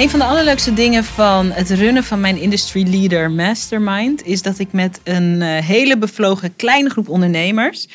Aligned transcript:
Een 0.00 0.10
van 0.10 0.18
de 0.18 0.24
allerleukste 0.24 0.72
dingen 0.72 1.04
van 1.04 1.50
het 1.50 1.70
runnen 1.70 2.04
van 2.04 2.20
mijn 2.20 2.36
Industry 2.36 2.88
Leader 2.88 3.30
Mastermind 3.30 4.24
is 4.24 4.42
dat 4.42 4.58
ik 4.58 4.72
met 4.72 5.00
een 5.04 5.42
eh, 5.42 5.64
hele 5.64 5.98
bevlogen 5.98 6.56
kleine 6.56 6.90
groep 6.90 7.08
ondernemers 7.08 7.88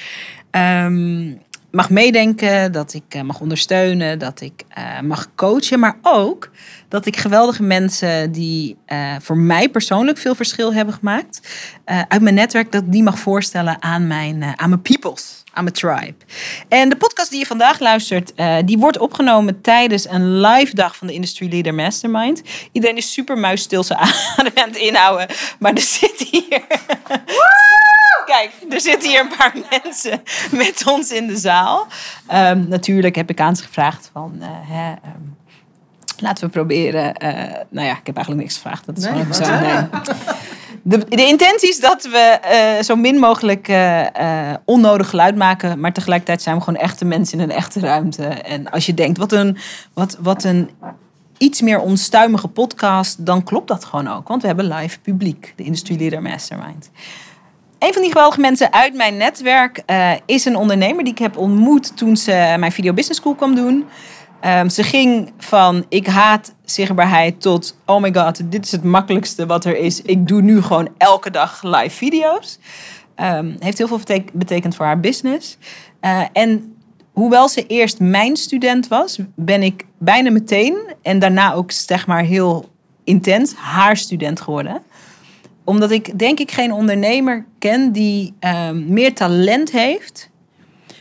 ehm, 0.52 1.34
mag 1.72 1.90
meedenken, 1.90 2.72
dat 2.72 2.94
ik 2.94 3.16
uh, 3.16 3.22
mag 3.22 3.40
ondersteunen, 3.40 4.20
dat 4.20 4.42
ik 4.42 4.64
uh, 4.78 5.00
mag 5.02 5.36
coachen, 5.36 5.80
maar 5.80 5.98
ook 6.02 6.50
dat 6.90 7.06
ik 7.06 7.18
geweldige 7.18 7.64
mensen 7.64 8.32
die 8.32 8.78
voor 9.22 9.38
mij 9.38 9.70
persoonlijk 9.70 10.18
veel 10.18 10.36
verschil 10.36 10.74
hebben 10.74 10.94
gemaakt 10.94 11.40
uit 12.08 12.22
mijn 12.22 12.36
netwerk, 12.36 12.72
dat 12.72 12.92
die 12.92 13.04
mag 13.04 13.20
voorstellen 13.20 13.82
aan 13.82 14.08
mijn, 14.08 14.44
aan 14.44 14.70
mijn 14.70 14.82
peoples 14.82 15.44
aan 15.56 15.64
mijn 15.64 15.76
tribe. 15.76 16.16
En 16.68 16.90
de 16.90 16.96
podcast 16.96 17.30
die 17.30 17.40
je 17.40 17.46
vandaag 17.46 17.80
luistert, 17.80 18.34
uh, 18.36 18.56
die 18.66 18.78
wordt 18.78 18.98
opgenomen 18.98 19.62
tijdens 19.62 20.10
een 20.10 20.42
live 20.42 20.76
dag 20.76 20.96
van 20.96 21.08
de 21.08 21.14
Industry 21.14 21.50
Leader 21.50 21.74
Mastermind. 21.74 22.42
Iedereen 22.72 22.98
is 22.98 23.14
super 23.14 23.38
muisstil 23.38 23.84
zijn 23.84 24.00
adem 24.38 24.52
aan 24.56 24.70
het 24.70 24.78
inhouden, 24.78 25.28
maar 25.60 25.74
er 25.74 25.82
zit 25.82 26.28
hier... 26.32 26.62
Kijk, 28.26 28.52
er 28.70 28.82
zitten 28.82 29.10
hier 29.10 29.20
een 29.20 29.38
paar 29.38 29.54
mensen 29.84 30.22
met 30.52 30.88
ons 30.88 31.12
in 31.12 31.28
de 31.28 31.38
zaal. 31.38 31.88
Um, 32.34 32.68
natuurlijk 32.68 33.16
heb 33.16 33.30
ik 33.30 33.40
aan 33.40 33.56
ze 33.56 33.64
gevraagd 33.64 34.10
van... 34.14 34.36
Uh, 34.40 34.48
hè, 34.50 34.92
um, 34.92 35.38
laten 36.18 36.46
we 36.46 36.52
proberen... 36.52 37.24
Uh, 37.24 37.32
nou 37.70 37.88
ja, 37.88 37.98
ik 37.98 38.06
heb 38.06 38.16
eigenlijk 38.16 38.46
niks 38.46 38.56
gevraagd. 38.56 38.86
Dat 38.86 38.98
is 38.98 39.04
nee, 39.04 39.14
gewoon 39.14 39.34
zo. 39.34 39.60
Nee. 39.60 39.74
De, 40.88 40.98
de 41.10 41.26
intentie 41.26 41.70
is 41.70 41.80
dat 41.80 42.04
we 42.04 42.40
uh, 42.78 42.84
zo 42.84 42.96
min 42.96 43.20
mogelijk 43.20 43.68
uh, 43.68 44.02
uh, 44.02 44.54
onnodig 44.66 45.10
geluid 45.10 45.36
maken. 45.36 45.80
Maar 45.80 45.94
tegelijkertijd 45.94 46.42
zijn 46.42 46.56
we 46.56 46.64
gewoon 46.64 46.80
echte 46.80 47.06
mensen 47.06 47.40
in 47.40 47.44
een 47.44 47.56
echte 47.56 47.80
ruimte. 47.80 48.24
En 48.26 48.70
als 48.70 48.86
je 48.86 48.94
denkt, 48.94 49.18
wat 49.18 49.32
een, 49.32 49.58
wat, 49.94 50.18
wat 50.20 50.44
een 50.44 50.70
iets 51.38 51.62
meer 51.62 51.80
onstuimige 51.80 52.48
podcast, 52.48 53.26
dan 53.26 53.44
klopt 53.44 53.68
dat 53.68 53.86
gewoon 53.86 54.08
ook. 54.08 54.28
Want 54.28 54.42
we 54.42 54.48
hebben 54.48 54.68
live 54.68 55.00
publiek, 55.00 55.54
de 55.56 55.64
Industry 55.64 56.00
Leader 56.00 56.22
Mastermind. 56.22 56.90
Een 57.80 57.94
van 57.94 58.02
die 58.02 58.12
geweldige 58.12 58.40
mensen 58.40 58.74
uit 58.74 58.94
mijn 58.94 59.18
netwerk 59.18 59.84
is 60.26 60.46
een 60.46 60.56
ondernemer 60.56 61.04
die 61.04 61.14
ik 61.14 61.20
heb 61.20 61.38
ontmoet 61.38 61.98
toen 61.98 62.18
ze 62.18 62.56
mijn 62.60 62.72
Video 62.72 62.94
Business 62.94 63.20
School 63.20 63.36
kwam 63.36 63.56
doen. 63.56 63.86
Um, 64.46 64.70
ze 64.70 64.84
ging 64.84 65.34
van 65.38 65.86
ik 65.90 66.08
haat 66.08 66.55
zichtbaarheid 66.66 67.42
tot 67.42 67.78
oh 67.86 68.02
my 68.02 68.14
god, 68.14 68.52
dit 68.52 68.66
is 68.66 68.72
het 68.72 68.84
makkelijkste 68.84 69.46
wat 69.46 69.66
er 69.66 69.78
is. 69.78 70.02
Ik 70.02 70.28
doe 70.28 70.42
nu 70.42 70.62
gewoon 70.62 70.90
elke 70.98 71.32
dag 71.32 71.64
live 71.64 71.90
video's. 71.90 72.60
Um, 73.22 73.56
heeft 73.60 73.78
heel 73.78 73.88
veel 73.88 74.24
betekend 74.34 74.76
voor 74.76 74.86
haar 74.86 75.00
business. 75.00 75.58
Uh, 76.02 76.22
en 76.34 76.76
hoewel 77.12 77.50
ze 77.50 77.66
eerst 77.68 78.00
mijn 78.00 78.36
student 78.36 78.88
was, 78.88 79.20
ben 79.36 79.64
ik 79.64 79.86
bijna 79.98 80.32
meteen 80.32 80.78
en 81.02 81.20
daarna 81.20 81.54
ook 81.54 81.72
zeg 81.72 82.08
maar 82.08 82.24
heel 82.24 82.70
intens 83.04 83.54
haar 83.56 83.98
student 83.98 84.42
geworden 84.42 84.82
omdat 85.66 85.92
ik 85.92 86.20
denk 86.20 86.40
ik 86.40 86.52
geen 86.52 86.72
ondernemer 86.72 87.46
ken 87.60 87.92
die 87.92 88.34
um, 88.40 88.94
meer 88.94 89.14
talent 89.14 89.72
heeft 89.72 90.30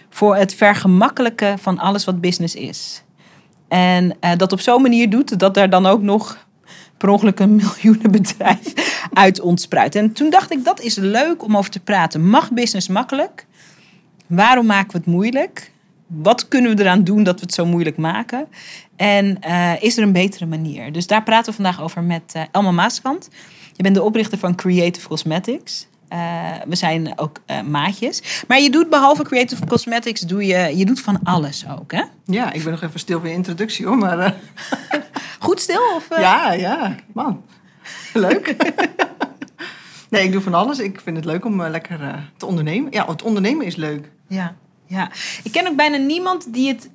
voor 0.08 0.36
het 0.36 0.54
vergemakkelijken 0.54 1.58
van 1.58 1.78
alles 1.78 2.04
wat 2.04 2.20
business 2.20 2.54
is. 2.54 3.03
En 3.74 4.16
uh, 4.20 4.30
dat 4.36 4.52
op 4.52 4.60
zo'n 4.60 4.82
manier 4.82 5.10
doet 5.10 5.38
dat 5.38 5.56
er 5.56 5.70
dan 5.70 5.86
ook 5.86 6.02
nog 6.02 6.46
per 6.96 7.08
ongeluk 7.08 7.38
een 7.40 7.54
miljoenenbedrijf 7.56 8.72
uit 9.12 9.40
ontspruit. 9.40 9.94
En 9.94 10.12
toen 10.12 10.30
dacht 10.30 10.52
ik, 10.52 10.64
dat 10.64 10.80
is 10.80 10.96
leuk 10.96 11.42
om 11.42 11.56
over 11.56 11.70
te 11.70 11.80
praten. 11.80 12.28
Mag 12.28 12.52
business 12.52 12.88
makkelijk? 12.88 13.46
Waarom 14.26 14.66
maken 14.66 14.92
we 14.92 14.98
het 14.98 15.06
moeilijk? 15.06 15.72
Wat 16.06 16.48
kunnen 16.48 16.76
we 16.76 16.82
eraan 16.82 17.04
doen 17.04 17.22
dat 17.22 17.34
we 17.34 17.40
het 17.40 17.54
zo 17.54 17.66
moeilijk 17.66 17.96
maken? 17.96 18.46
En 18.96 19.38
uh, 19.46 19.82
is 19.82 19.96
er 19.96 20.02
een 20.02 20.12
betere 20.12 20.46
manier? 20.46 20.92
Dus 20.92 21.06
daar 21.06 21.22
praten 21.22 21.50
we 21.50 21.62
vandaag 21.62 21.82
over 21.82 22.02
met 22.02 22.32
uh, 22.36 22.42
Elma 22.52 22.70
Maaskant. 22.70 23.28
Je 23.72 23.82
bent 23.82 23.94
de 23.94 24.02
oprichter 24.02 24.38
van 24.38 24.54
Creative 24.54 25.08
Cosmetics. 25.08 25.86
Uh, 26.14 26.50
we 26.66 26.76
zijn 26.76 27.18
ook 27.18 27.40
uh, 27.46 27.60
maatjes. 27.60 28.44
Maar 28.48 28.60
je 28.60 28.70
doet 28.70 28.90
behalve 28.90 29.22
Creative 29.22 29.66
Cosmetics, 29.66 30.20
doe 30.20 30.46
je, 30.46 30.76
je 30.76 30.84
doet 30.84 31.00
van 31.00 31.20
alles 31.24 31.64
ook, 31.78 31.92
hè? 31.92 32.02
Ja, 32.24 32.52
ik 32.52 32.62
ben 32.62 32.72
nog 32.72 32.82
even 32.82 33.00
stil 33.00 33.18
voor 33.18 33.28
je 33.28 33.34
introductie, 33.34 33.86
hoor. 33.86 33.98
Maar, 33.98 34.18
uh... 34.18 34.30
Goed 35.38 35.60
stil? 35.60 35.82
Of, 35.96 36.18
Ja, 36.18 36.52
ja, 36.52 36.94
man. 37.12 37.42
Leuk. 38.12 38.56
nee, 40.10 40.24
ik 40.24 40.32
doe 40.32 40.40
van 40.40 40.54
alles. 40.54 40.78
Ik 40.78 41.00
vind 41.00 41.16
het 41.16 41.24
leuk 41.24 41.44
om 41.44 41.62
lekker 41.62 42.30
te 42.36 42.46
ondernemen. 42.46 42.92
Ja, 42.92 43.06
het 43.06 43.22
ondernemen 43.22 43.66
is 43.66 43.76
leuk. 43.76 44.10
Ja, 44.28 44.54
ja. 44.86 45.10
Ik 45.42 45.52
ken 45.52 45.68
ook 45.68 45.76
bijna 45.76 45.96
niemand 45.96 46.52
die 46.52 46.68
het 46.68 46.88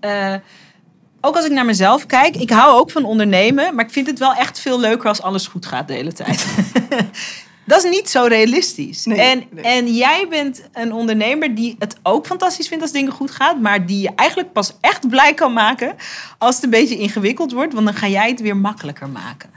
ook 1.22 1.36
als 1.36 1.46
ik 1.46 1.52
naar 1.52 1.66
mezelf 1.66 2.06
kijk, 2.06 2.36
ik 2.36 2.50
hou 2.50 2.80
ook 2.80 2.92
van 2.92 3.06
ondernemen, 3.06 3.76
maar 3.76 3.86
ik 3.86 3.92
vind 3.92 4.08
het 4.08 4.20
wel 4.20 4.34
echt 4.34 4.60
veel 4.60 4.80
leuker 4.80 5.10
als 5.10 5.22
alles 5.22 5.48
goed 5.48 5.66
gaat 5.66 5.88
de 5.88 5.94
hele 5.94 6.14
tijd. 6.14 6.46
Dat 7.70 7.84
is 7.84 7.90
niet 7.90 8.10
zo 8.10 8.24
realistisch. 8.24 9.06
Nee, 9.06 9.22
en, 9.22 9.44
nee. 9.52 9.64
en 9.64 9.94
jij 9.96 10.28
bent 10.30 10.62
een 10.74 10.94
ondernemer 10.94 11.56
die 11.56 11.76
het 11.80 11.96
ook 12.04 12.26
fantastisch 12.26 12.68
vindt 12.68 12.84
als 12.84 12.92
dingen 12.92 13.12
goed 13.12 13.32
gaan, 13.32 13.62
maar 13.62 13.86
die 13.86 14.02
je 14.02 14.12
eigenlijk 14.16 14.52
pas 14.54 14.74
echt 14.82 15.10
blij 15.10 15.34
kan 15.34 15.54
maken 15.54 15.96
als 16.38 16.56
het 16.56 16.64
een 16.64 16.70
beetje 16.70 16.98
ingewikkeld 16.98 17.52
wordt, 17.52 17.74
want 17.74 17.86
dan 17.86 17.96
ga 17.96 18.08
jij 18.08 18.30
het 18.30 18.42
weer 18.42 18.58
makkelijker 18.58 19.10
maken. 19.10 19.50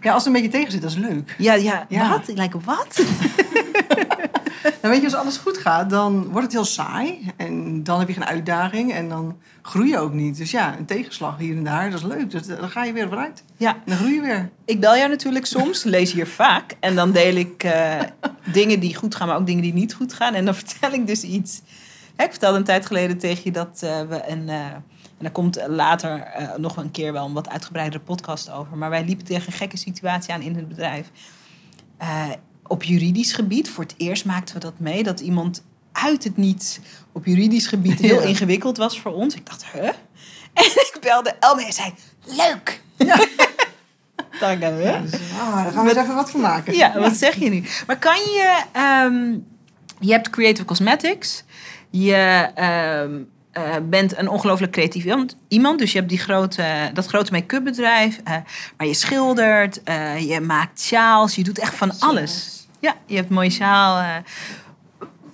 Ja, 0.00 0.12
als 0.12 0.24
het 0.24 0.34
een 0.34 0.40
beetje 0.42 0.58
tegen 0.58 0.72
zit, 0.72 0.82
dat 0.82 0.90
is 0.90 0.96
leuk. 0.96 1.34
Ja, 1.38 1.54
ja, 1.54 1.86
Ja. 1.88 2.08
wat? 2.08 2.28
Ik 2.28 2.38
like, 2.38 2.58
wat? 2.64 3.00
Nou, 4.82 4.94
weet 4.94 5.00
je, 5.00 5.04
als 5.04 5.14
alles 5.14 5.36
goed 5.36 5.58
gaat, 5.58 5.90
dan 5.90 6.24
wordt 6.24 6.42
het 6.42 6.52
heel 6.52 6.64
saai. 6.64 7.32
En 7.36 7.82
dan 7.82 7.98
heb 7.98 8.08
je 8.08 8.14
geen 8.14 8.24
uitdaging 8.24 8.92
en 8.92 9.08
dan 9.08 9.38
groei 9.62 9.88
je 9.90 9.98
ook 9.98 10.12
niet. 10.12 10.36
Dus 10.36 10.50
ja, 10.50 10.78
een 10.78 10.84
tegenslag 10.84 11.38
hier 11.38 11.56
en 11.56 11.64
daar, 11.64 11.90
dat 11.90 11.98
is 11.98 12.06
leuk. 12.06 12.30
Dus 12.30 12.46
dan 12.46 12.68
ga 12.68 12.84
je 12.84 12.92
weer 12.92 13.08
vooruit. 13.08 13.44
Ja, 13.56 13.76
dan 13.84 13.96
groei 13.96 14.14
je 14.14 14.20
weer. 14.20 14.50
ik 14.64 14.80
bel 14.80 14.96
jou 14.96 15.08
natuurlijk 15.08 15.46
soms, 15.46 15.82
lees 15.82 16.12
hier 16.12 16.26
vaak. 16.26 16.76
En 16.80 16.94
dan 16.94 17.12
deel 17.12 17.34
ik 17.34 17.64
eh, 17.64 18.00
dingen 18.52 18.80
die 18.80 18.96
goed 18.96 19.14
gaan, 19.14 19.28
maar 19.28 19.36
ook 19.36 19.46
dingen 19.46 19.62
die 19.62 19.74
niet 19.74 19.94
goed 19.94 20.12
gaan. 20.12 20.34
En 20.34 20.44
dan 20.44 20.54
vertel 20.54 20.92
ik 20.92 21.06
dus 21.06 21.22
iets. 21.22 21.60
Hè, 22.16 22.24
ik 22.24 22.30
vertelde 22.30 22.58
een 22.58 22.64
tijd 22.64 22.86
geleden 22.86 23.18
tegen 23.18 23.42
je 23.44 23.50
dat 23.50 23.80
eh, 23.82 24.00
we 24.00 24.28
een... 24.28 24.48
eh, 24.48 24.66
en 25.18 25.24
daar 25.24 25.32
komt 25.32 25.66
later 25.68 26.26
nog 26.56 26.76
een 26.76 26.90
keer 26.90 27.12
wel 27.12 27.26
een 27.26 27.32
wat 27.32 27.48
uitgebreidere 27.48 28.02
podcast 28.02 28.50
over. 28.50 28.76
Maar 28.76 28.90
wij 28.90 29.04
liepen 29.04 29.24
tegen 29.24 29.46
een 29.46 29.58
gekke 29.58 29.76
situatie 29.76 30.34
aan 30.34 30.40
in 30.40 30.56
het 30.56 30.68
bedrijf. 30.68 31.10
Eh, 31.96 32.30
op 32.66 32.82
juridisch 32.82 33.32
gebied, 33.32 33.70
voor 33.70 33.84
het 33.84 33.94
eerst 33.96 34.24
maakten 34.24 34.54
we 34.54 34.60
dat 34.60 34.78
mee, 34.78 35.02
dat 35.02 35.20
iemand 35.20 35.62
uit 35.92 36.24
het 36.24 36.36
niets 36.36 36.78
op 37.12 37.26
juridisch 37.26 37.66
gebied 37.66 37.98
heel 37.98 38.20
Ja. 38.22 38.28
ingewikkeld 38.28 38.76
was 38.76 39.00
voor 39.00 39.12
ons. 39.12 39.34
Ik 39.34 39.46
dacht, 39.46 39.64
huh? 39.72 39.82
En 40.54 40.64
ik 40.64 40.96
belde 41.00 41.34
Elme 41.40 41.64
en 41.66 41.72
zei, 41.72 41.92
leuk! 42.24 42.80
Ja, 42.96 43.16
dus, 45.02 45.12
ah, 45.40 45.62
daar 45.64 45.72
gaan 45.72 45.84
we 45.84 45.90
er 45.90 46.02
even 46.02 46.14
wat 46.14 46.30
van 46.30 46.40
maken. 46.40 46.74
Ja, 46.76 46.98
wat 46.98 47.16
zeg 47.16 47.34
je 47.36 47.50
nu? 47.50 47.64
Maar 47.86 47.98
kan 47.98 48.16
je... 48.16 48.62
ehm, 48.72 49.38
je 50.00 50.12
hebt 50.12 50.30
Creative 50.30 50.64
Cosmetics. 50.64 51.44
Je 51.90 52.50
ehm, 52.54 53.22
eh, 53.54 53.74
bent 53.88 54.16
een 54.18 54.28
ongelooflijk 54.28 54.72
creatief 54.72 55.04
iemand-. 55.48 55.78
Dus 55.78 55.92
je 55.92 55.98
hebt 55.98 56.10
die 56.10 56.18
grote, 56.18 56.90
dat 56.94 57.06
grote 57.06 57.32
make-up 57.32 57.64
bedrijf. 57.64 58.20
eh, 58.24 58.36
maar 58.76 58.86
je 58.86 58.94
schildert, 58.94 59.82
eh, 59.82 60.28
je 60.28 60.40
maakt 60.40 60.80
sjaals. 60.80 61.34
Je 61.34 61.44
doet 61.44 61.58
echt 61.58 61.74
van 61.74 61.92
alles. 61.98 62.66
Ja, 62.80 62.94
je 63.06 63.16
hebt 63.16 63.28
mooie 63.30 63.50
sjaal. 63.50 64.22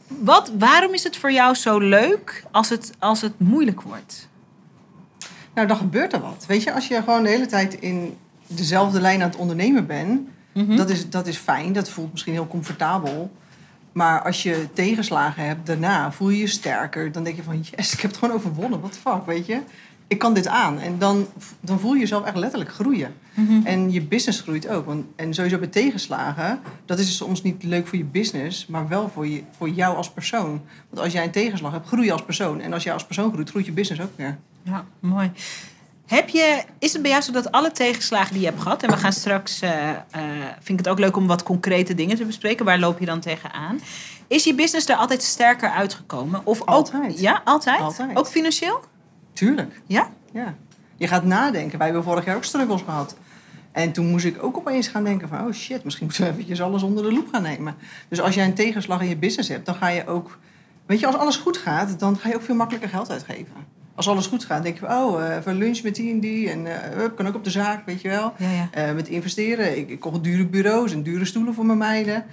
Wat, 0.06 0.52
waarom 0.58 0.94
is 0.94 1.04
het 1.04 1.16
voor 1.16 1.32
jou 1.32 1.54
zo 1.54 1.78
leuk 1.78 2.44
als 2.50 2.68
het, 2.68 2.92
als 2.98 3.20
het 3.20 3.32
moeilijk 3.40 3.80
wordt? 3.82 4.28
Nou, 5.54 5.66
dan 5.66 5.76
gebeurt 5.76 6.12
er 6.12 6.20
wat. 6.20 6.44
Weet 6.48 6.62
je, 6.62 6.72
als 6.72 6.88
je 6.88 6.94
gewoon 6.94 7.22
de 7.22 7.28
hele 7.28 7.46
tijd 7.46 7.74
in 7.74 8.16
dezelfde 8.46 9.00
lijn 9.00 9.22
aan 9.22 9.28
het 9.28 9.38
ondernemen 9.38 9.86
bent, 9.86 10.20
Mhm. 10.52 10.76
dat, 10.76 10.90
is, 10.90 11.10
dat 11.10 11.26
is 11.26 11.36
fijn. 11.36 11.72
Dat 11.72 11.90
voelt 11.90 12.10
misschien 12.12 12.32
heel 12.32 12.46
comfortabel. 12.46 13.30
Maar 14.00 14.22
als 14.22 14.42
je 14.42 14.68
tegenslagen 14.72 15.46
hebt 15.46 15.66
daarna, 15.66 16.12
voel 16.12 16.28
je 16.28 16.38
je 16.38 16.46
sterker. 16.46 17.12
Dan 17.12 17.24
denk 17.24 17.36
je 17.36 17.42
van, 17.42 17.64
yes, 17.70 17.92
ik 17.92 18.00
heb 18.00 18.10
het 18.10 18.20
gewoon 18.20 18.34
overwonnen. 18.34 18.80
The 18.80 18.98
fuck, 18.98 19.26
weet 19.26 19.46
je? 19.46 19.60
Ik 20.06 20.18
kan 20.18 20.34
dit 20.34 20.46
aan. 20.46 20.78
En 20.78 20.98
dan, 20.98 21.26
dan 21.60 21.80
voel 21.80 21.94
je 21.94 22.00
jezelf 22.00 22.24
echt 22.24 22.36
letterlijk 22.36 22.72
groeien. 22.72 23.14
Mhm. 23.34 23.66
En 23.66 23.92
je 23.92 24.02
business 24.02 24.40
groeit 24.40 24.68
ook. 24.68 24.86
Want, 24.86 25.04
en 25.16 25.34
sowieso 25.34 25.58
bij 25.58 25.68
tegenslagen, 25.68 26.60
dat 26.84 26.98
is 26.98 27.16
soms 27.16 27.42
niet 27.42 27.62
leuk 27.62 27.86
voor 27.86 27.98
je 27.98 28.04
business, 28.04 28.66
maar 28.66 28.88
wel 28.88 29.08
voor, 29.08 29.26
je, 29.26 29.42
voor 29.56 29.68
jou 29.68 29.96
als 29.96 30.10
persoon. 30.10 30.62
Want 30.90 31.02
als 31.02 31.12
jij 31.12 31.24
een 31.24 31.30
tegenslag 31.30 31.72
hebt, 31.72 31.86
groei 31.86 32.04
je 32.04 32.12
als 32.12 32.24
persoon. 32.24 32.60
En 32.60 32.72
als 32.72 32.82
jij 32.82 32.92
als 32.92 33.06
persoon 33.06 33.32
groeit, 33.32 33.50
groeit 33.50 33.66
je 33.66 33.72
business 33.72 34.02
ook 34.02 34.16
weer. 34.16 34.38
Ja, 34.62 34.84
mooi. 35.00 35.30
Heb 36.10 36.28
je, 36.28 36.62
is 36.78 36.92
het 36.92 37.02
bij 37.02 37.10
jou 37.10 37.22
zo 37.22 37.32
dat 37.32 37.52
alle 37.52 37.70
tegenslagen 37.70 38.32
die 38.32 38.40
je 38.40 38.46
hebt 38.48 38.60
gehad, 38.60 38.82
en 38.82 38.90
we 38.90 38.96
gaan 38.96 39.12
straks, 39.12 39.60
eh, 39.60 39.90
eh, 39.90 39.96
vind 40.60 40.68
ik 40.78 40.84
het 40.84 40.88
ook 40.88 40.98
leuk 40.98 41.16
om 41.16 41.26
wat 41.26 41.42
concrete 41.42 41.94
dingen 41.94 42.16
te 42.16 42.24
bespreken, 42.24 42.64
waar 42.64 42.78
loop 42.78 42.98
je 42.98 43.06
dan 43.06 43.20
tegenaan? 43.20 43.80
Is 44.26 44.44
je 44.44 44.54
business 44.54 44.88
er 44.88 44.96
altijd 44.96 45.22
sterker 45.22 45.70
uitgekomen? 45.70 46.40
Of 46.44 46.60
ook- 46.60 46.68
Altijd. 46.68 47.20
ja, 47.20 47.40
altijd? 47.44 47.80
Altijd. 47.80 48.16
Ook 48.16 48.26
financieel? 48.26 48.80
Tuurlijk. 49.32 49.80
Ja? 49.86 50.10
Ja. 50.32 50.54
Je 50.96 51.06
gaat 51.08 51.24
nadenken. 51.24 51.78
Wij 51.78 51.86
hebben 51.86 52.04
vorig 52.04 52.24
jaar 52.24 52.36
ook 52.36 52.44
struggles 52.44 52.82
gehad. 52.82 53.16
En 53.72 53.92
toen 53.92 54.06
moest 54.10 54.24
ik 54.24 54.42
ook 54.42 54.56
opeens 54.56 54.88
gaan 54.88 55.04
denken 55.04 55.28
van... 55.28 55.46
oh 55.46 55.52
shit, 55.52 55.84
misschien 55.84 56.06
moeten 56.06 56.24
we 56.24 56.30
eventjes 56.30 56.62
alles 56.62 56.82
onder 56.82 57.02
de 57.04 57.12
loep 57.12 57.28
gaan 57.32 57.42
nemen. 57.42 57.74
Dus 58.08 58.20
als 58.20 58.34
jij 58.34 58.44
een 58.44 58.54
tegenslag 58.54 59.00
in 59.00 59.08
je 59.08 59.16
business 59.16 59.48
hebt, 59.48 59.66
dan 59.66 59.74
ga 59.74 59.88
je 59.88 60.06
ook... 60.06 60.38
Weet 60.86 61.00
je, 61.00 61.06
als 61.06 61.16
alles 61.16 61.36
goed 61.36 61.56
gaat, 61.56 61.98
dan 61.98 62.18
ga 62.18 62.28
je 62.28 62.34
ook 62.34 62.42
veel 62.42 62.54
makkelijker 62.54 62.90
geld 62.90 63.10
uitgeven. 63.10 63.78
Als 64.00 64.08
alles 64.08 64.26
goed 64.26 64.44
gaat, 64.44 64.62
denk 64.62 64.78
je 64.78 64.86
van... 64.86 64.96
oh, 64.96 65.26
eh, 65.26 65.36
even 65.36 65.54
lunch 65.54 65.82
met 65.82 65.94
die 65.94 66.12
en 66.12 66.20
die. 66.20 66.50
En 66.50 66.66
eh, 66.96 67.08
kan 67.16 67.26
ook 67.26 67.34
op 67.34 67.44
de 67.44 67.50
zaak, 67.50 67.86
weet 67.86 68.00
je 68.00 68.08
wel. 68.08 68.32
Ja, 68.38 68.50
ja. 68.50 68.68
Eh, 68.72 68.94
met 68.94 69.08
investeren. 69.08 69.78
Ik, 69.78 69.88
ik 69.90 70.00
kocht 70.00 70.24
dure 70.24 70.46
bureaus 70.46 70.92
en 70.92 71.02
dure 71.02 71.24
stoelen 71.24 71.54
voor 71.54 71.66
mijn 71.66 71.78
meiden. 71.78 72.24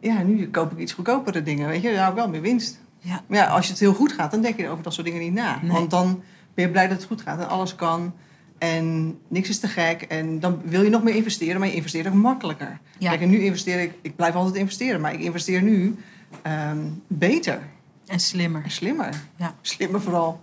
Ja, 0.00 0.22
nu 0.22 0.48
koop 0.48 0.72
ik 0.72 0.78
iets 0.78 0.92
goedkopere 0.92 1.42
dingen, 1.42 1.68
weet 1.68 1.82
je. 1.82 1.90
Ja, 1.90 2.08
ook 2.08 2.14
wel 2.14 2.28
meer 2.28 2.40
winst. 2.40 2.80
Ja. 2.98 3.22
Maar 3.26 3.38
ja, 3.38 3.46
als 3.46 3.64
je 3.64 3.70
het 3.70 3.80
heel 3.80 3.94
goed 3.94 4.12
gaat, 4.12 4.30
dan 4.30 4.42
denk 4.42 4.56
je 4.56 4.68
over 4.68 4.84
dat 4.84 4.94
soort 4.94 5.06
dingen 5.06 5.20
niet 5.20 5.32
na. 5.32 5.58
Nee. 5.62 5.72
Want 5.72 5.90
dan 5.90 6.22
ben 6.54 6.64
je 6.64 6.70
blij 6.70 6.88
dat 6.88 6.96
het 6.96 7.06
goed 7.06 7.22
gaat 7.22 7.38
en 7.38 7.48
alles 7.48 7.74
kan. 7.74 8.14
En 8.58 9.18
niks 9.28 9.48
is 9.48 9.58
te 9.58 9.68
gek. 9.68 10.02
En 10.02 10.40
dan 10.40 10.60
wil 10.64 10.82
je 10.82 10.90
nog 10.90 11.02
meer 11.02 11.14
investeren, 11.14 11.60
maar 11.60 11.68
je 11.68 11.74
investeert 11.74 12.06
ook 12.06 12.14
makkelijker. 12.14 12.78
Ja. 12.98 13.08
Kijk, 13.08 13.20
en 13.20 13.30
nu 13.30 13.38
investeer 13.38 13.80
ik... 13.80 13.92
Ik 14.02 14.16
blijf 14.16 14.34
altijd 14.34 14.56
investeren, 14.56 15.00
maar 15.00 15.12
ik 15.12 15.20
investeer 15.20 15.62
nu 15.62 15.96
ehm, 16.42 16.78
beter 17.06 17.58
En 18.06 18.20
slimmer. 18.20 18.62
en 18.64 18.70
slimmer. 18.70 19.22
Ja. 19.36 19.54
Slimmer 19.60 20.00
vooral. 20.00 20.40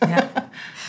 Ja. 0.00 0.30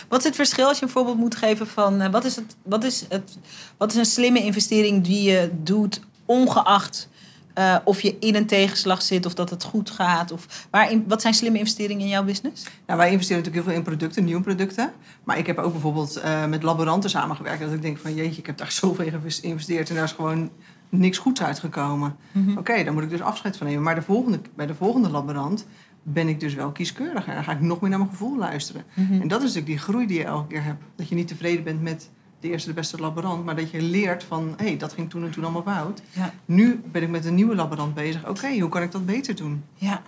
Wat 0.10 0.20
is 0.20 0.26
het 0.26 0.36
verschil 0.36 0.68
als 0.68 0.80
je 0.80 0.86
een 0.86 0.92
voorbeeld 0.92 1.18
moet 1.18 1.36
geven 1.36 1.68
van 1.68 2.02
eh, 2.02 2.12
wat, 2.12 2.26
is 2.26 2.36
het, 2.36 2.56
wat, 2.64 2.84
is 2.84 3.06
het, 3.10 3.38
wat 3.78 3.92
is 3.92 3.98
een 3.98 4.06
slimme 4.06 4.44
investering 4.44 5.04
die 5.04 5.32
je 5.32 5.50
doet, 5.64 6.02
ongeacht 6.26 7.10
eh, 7.54 7.76
of 7.84 8.02
je 8.02 8.16
in 8.20 8.36
een 8.36 8.46
tegenslag 8.46 9.02
zit 9.02 9.26
of 9.26 9.34
dat 9.34 9.50
het 9.50 9.64
goed 9.64 9.90
gaat? 9.90 10.32
Of 10.32 10.68
waarin, 10.70 11.04
wat 11.08 11.22
zijn 11.22 11.34
slimme 11.34 11.58
investeringen 11.58 12.04
in 12.04 12.10
jouw 12.10 12.24
business? 12.24 12.64
Nou, 12.86 13.00
wij 13.00 13.12
investeren 13.12 13.44
natuurlijk 13.44 13.66
heel 13.66 13.74
veel 13.74 13.84
in 13.84 13.98
producten, 13.98 14.24
nieuwe 14.24 14.42
producten. 14.42 14.92
Maar 15.24 15.38
ik 15.38 15.48
heb 15.48 15.58
ook 15.58 15.72
bijvoorbeeld 15.72 16.16
eh, 16.16 16.46
met 16.46 16.64
laboranten 16.64 17.10
samengewerkt. 17.10 17.62
Dat 17.62 17.74
ik 17.74 17.82
denk 17.82 17.98
van 17.98 18.16
jeetje, 18.16 18.40
ik 18.40 18.46
heb 18.46 18.58
daar 18.58 18.72
zoveel 18.82 19.06
in 19.06 19.22
geïnvesteerd 19.28 19.90
en 19.90 19.96
daar 19.96 20.04
is 20.04 20.12
gewoon 20.12 20.50
niks 20.90 21.18
goeds 21.18 21.42
uitgekomen. 21.42 22.16
Oké, 22.58 22.84
dan 22.84 22.94
moet 22.94 23.04
ik 23.04 23.10
dus 23.10 23.22
afscheid 23.22 23.58
van 23.58 23.68
nemen. 23.68 23.84
Maar 23.84 23.96
de 23.96 24.02
volgende, 24.02 24.40
bij 24.56 24.66
de 24.66 24.76
volgende 24.76 25.10
laborant 25.10 25.66
ben 26.14 26.28
ik 26.28 26.40
dus 26.40 26.54
wel 26.54 26.72
kieskeuriger. 26.72 27.30
En 27.30 27.36
dan 27.36 27.44
ga 27.44 27.52
ik 27.52 27.62
nog 27.62 27.82
meer 27.82 27.90
naar 27.90 28.00
mijn 28.00 28.12
gevoel 28.12 28.38
luisteren. 28.38 28.84
Mhm. 28.94 29.22
En 29.22 29.28
dat 29.28 29.42
is 29.42 29.48
natuurlijk 29.48 29.66
die 29.66 29.78
groei 29.78 30.08
die 30.08 30.18
je 30.18 30.24
elke 30.24 30.48
keer 30.48 30.64
hebt. 30.64 30.84
Dat 30.96 31.10
je 31.10 31.16
niet 31.16 31.28
tevreden 31.28 31.64
bent 31.64 31.82
met 31.82 32.10
de 32.40 32.50
eerste 32.50 32.70
de 32.70 32.76
beste 32.76 32.98
laborant. 32.98 33.46
Maar 33.46 33.56
dat 33.56 33.72
je 33.72 33.82
leert 33.82 34.24
van, 34.24 34.54
hé, 34.58 34.66
hey, 34.66 34.78
dat 34.78 34.94
ging 34.94 35.10
toen 35.10 35.24
en 35.24 35.32
toen 35.32 35.44
allemaal 35.44 35.62
fout. 35.62 36.02
Ja. 36.12 36.34
Nu 36.46 36.82
ben 36.92 37.02
ik 37.02 37.10
met 37.10 37.26
een 37.26 37.36
nieuwe 37.36 37.56
laborant 37.56 37.94
bezig. 37.94 38.28
Oké, 38.28 38.60
hoe 38.60 38.70
kan 38.70 38.82
ik 38.82 38.92
dat 38.92 39.06
beter 39.06 39.36
doen? 39.36 39.64
Ja. 39.74 40.02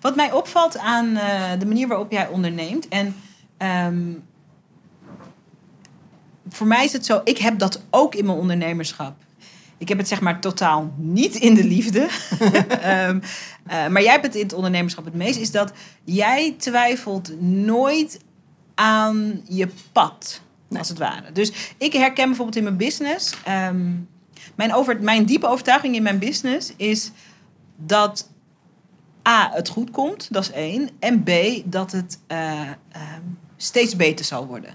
Wat 0.00 0.16
mij 0.16 0.32
opvalt 0.32 0.78
aan 0.78 1.16
eh, 1.16 1.58
de 1.58 1.66
manier 1.66 1.88
waarop 1.88 2.10
jij 2.10 2.28
onderneemt. 2.28 2.88
En 2.88 3.14
ehm, 3.56 4.12
voor 6.48 6.66
mij 6.66 6.84
is 6.84 6.92
het 6.92 7.06
zo, 7.06 7.20
ik 7.24 7.38
heb 7.38 7.58
dat 7.58 7.82
ook 7.90 8.14
in 8.14 8.24
mijn 8.24 8.38
ondernemerschap. 8.38 9.14
Ik 9.82 9.88
heb 9.88 9.98
het 9.98 10.08
zeg 10.08 10.20
maar 10.20 10.40
totaal 10.40 10.92
niet 10.96 11.34
in 11.34 11.54
de 11.54 11.64
liefde. 11.64 12.08
Ehm, 12.80 13.20
eh, 13.66 13.86
maar 13.88 14.02
jij 14.02 14.10
hebt 14.10 14.24
het 14.26 14.34
in 14.34 14.42
het 14.42 14.52
ondernemerschap 14.52 15.04
het 15.04 15.14
meest. 15.14 15.38
Is 15.38 15.50
dat 15.50 15.72
jij 16.04 16.54
twijfelt 16.58 17.40
nooit 17.40 18.20
aan 18.74 19.40
je 19.48 19.68
pad, 19.92 20.40
Nee. 20.68 20.78
als 20.78 20.88
het 20.88 20.98
ware. 20.98 21.32
Dus 21.32 21.52
ik 21.78 21.92
herken 21.92 22.26
bijvoorbeeld 22.26 22.56
in 22.56 22.62
mijn 22.62 22.76
business. 22.76 23.34
ehm, 23.44 23.90
mijn, 24.54 24.74
over, 24.74 25.00
mijn 25.00 25.24
diepe 25.24 25.46
overtuiging 25.46 25.94
in 25.94 26.02
mijn 26.02 26.18
business 26.18 26.72
is 26.76 27.10
dat 27.76 28.30
A, 29.28 29.50
het 29.52 29.68
goed 29.68 29.90
komt, 29.90 30.32
dat 30.32 30.42
is 30.42 30.50
één. 30.50 30.88
En 30.98 31.22
B, 31.22 31.30
dat 31.64 31.92
het 31.92 32.18
eh, 32.26 32.60
ehm, 32.60 33.22
steeds 33.56 33.96
beter 33.96 34.24
zal 34.24 34.46
worden. 34.46 34.74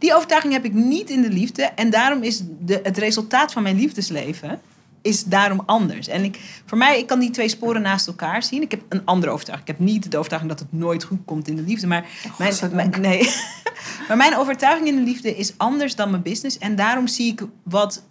Die 0.00 0.14
overtuiging 0.14 0.52
heb 0.52 0.64
ik 0.64 0.72
niet 0.72 1.10
in 1.10 1.22
de 1.22 1.30
liefde. 1.30 1.62
En 1.62 1.90
daarom 1.90 2.22
is 2.22 2.42
de, 2.60 2.80
het 2.82 2.98
resultaat 2.98 3.52
van 3.52 3.62
mijn 3.62 3.76
liefdesleven 3.76 4.60
is 5.02 5.24
daarom 5.24 5.62
anders. 5.66 6.08
En 6.08 6.24
ik, 6.24 6.62
voor 6.66 6.78
mij, 6.78 6.98
ik 6.98 7.06
kan 7.06 7.18
die 7.20 7.30
twee 7.30 7.48
sporen 7.48 7.82
naast 7.82 8.06
elkaar 8.06 8.42
zien. 8.42 8.62
Ik 8.62 8.70
heb 8.70 8.82
een 8.88 9.04
andere 9.04 9.32
overtuiging. 9.32 9.68
Ik 9.68 9.76
heb 9.76 9.86
niet 9.86 10.10
de 10.10 10.16
overtuiging 10.16 10.52
dat 10.52 10.60
het 10.60 10.72
nooit 10.72 11.04
goed 11.04 11.18
komt 11.24 11.48
in 11.48 11.56
de 11.56 11.62
liefde. 11.62 11.86
Maar, 11.86 12.06
mijn, 12.38 12.50
godzijdank. 12.50 12.90
mijn- 12.90 13.02
nee. 13.02 13.34
maar 14.08 14.16
mijn 14.16 14.36
overtuiging 14.36 14.88
in 14.88 14.96
de 14.96 15.02
liefde 15.02 15.36
is 15.36 15.52
anders 15.56 15.94
dan 15.94 16.10
mijn 16.10 16.22
business. 16.22 16.58
En 16.58 16.76
daarom 16.76 17.06
zie 17.06 17.32
ik 17.32 17.42
wat 17.62 18.04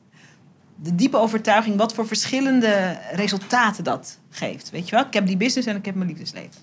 de 0.75 0.95
diepe 0.95 1.17
overtuiging, 1.17 1.77
wat 1.77 1.93
voor 1.93 2.07
verschillende 2.07 2.97
resultaten 3.11 3.83
dat 3.83 4.17
geeft. 4.29 4.69
Weet 4.69 4.89
je 4.89 4.95
wel? 4.95 5.05
Ik 5.05 5.13
heb 5.13 5.27
die 5.27 5.37
business 5.37 5.67
en 5.67 5.75
ik 5.75 5.85
heb 5.85 5.95
mijn 5.95 6.09
liefdesleven. 6.09 6.61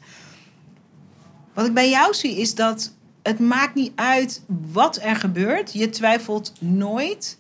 Wat 1.55 1.67
ik 1.67 1.75
bij 1.75 1.91
jou 1.91 2.15
zie 2.15 2.37
is 2.41 2.55
dat 2.55 2.95
het 3.27 3.39
maakt 3.41 3.75
niet 3.75 3.93
uit 3.95 4.43
wat 4.73 4.99
er 5.03 5.17
gebeurt. 5.17 5.73
Je 5.73 5.89
twijfelt 5.91 6.53
nooit 6.59 7.39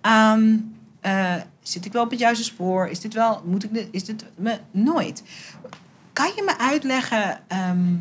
aan. 0.00 0.74
eh, 1.00 1.34
zit 1.62 1.84
ik 1.84 1.92
wel 1.92 2.02
op 2.02 2.10
het 2.10 2.18
juiste 2.18 2.44
spoor? 2.44 2.88
Is 2.88 3.00
dit 3.00 3.14
wel. 3.14 3.42
Moet 3.44 3.64
ik 3.64 3.72
dit, 3.74 3.88
is 3.90 4.04
dit 4.04 4.24
me 4.36 4.58
nooit? 4.70 5.22
Kan 6.12 6.32
je 6.36 6.42
me 6.44 6.58
uitleggen 6.58 7.40
ehm, 7.46 7.94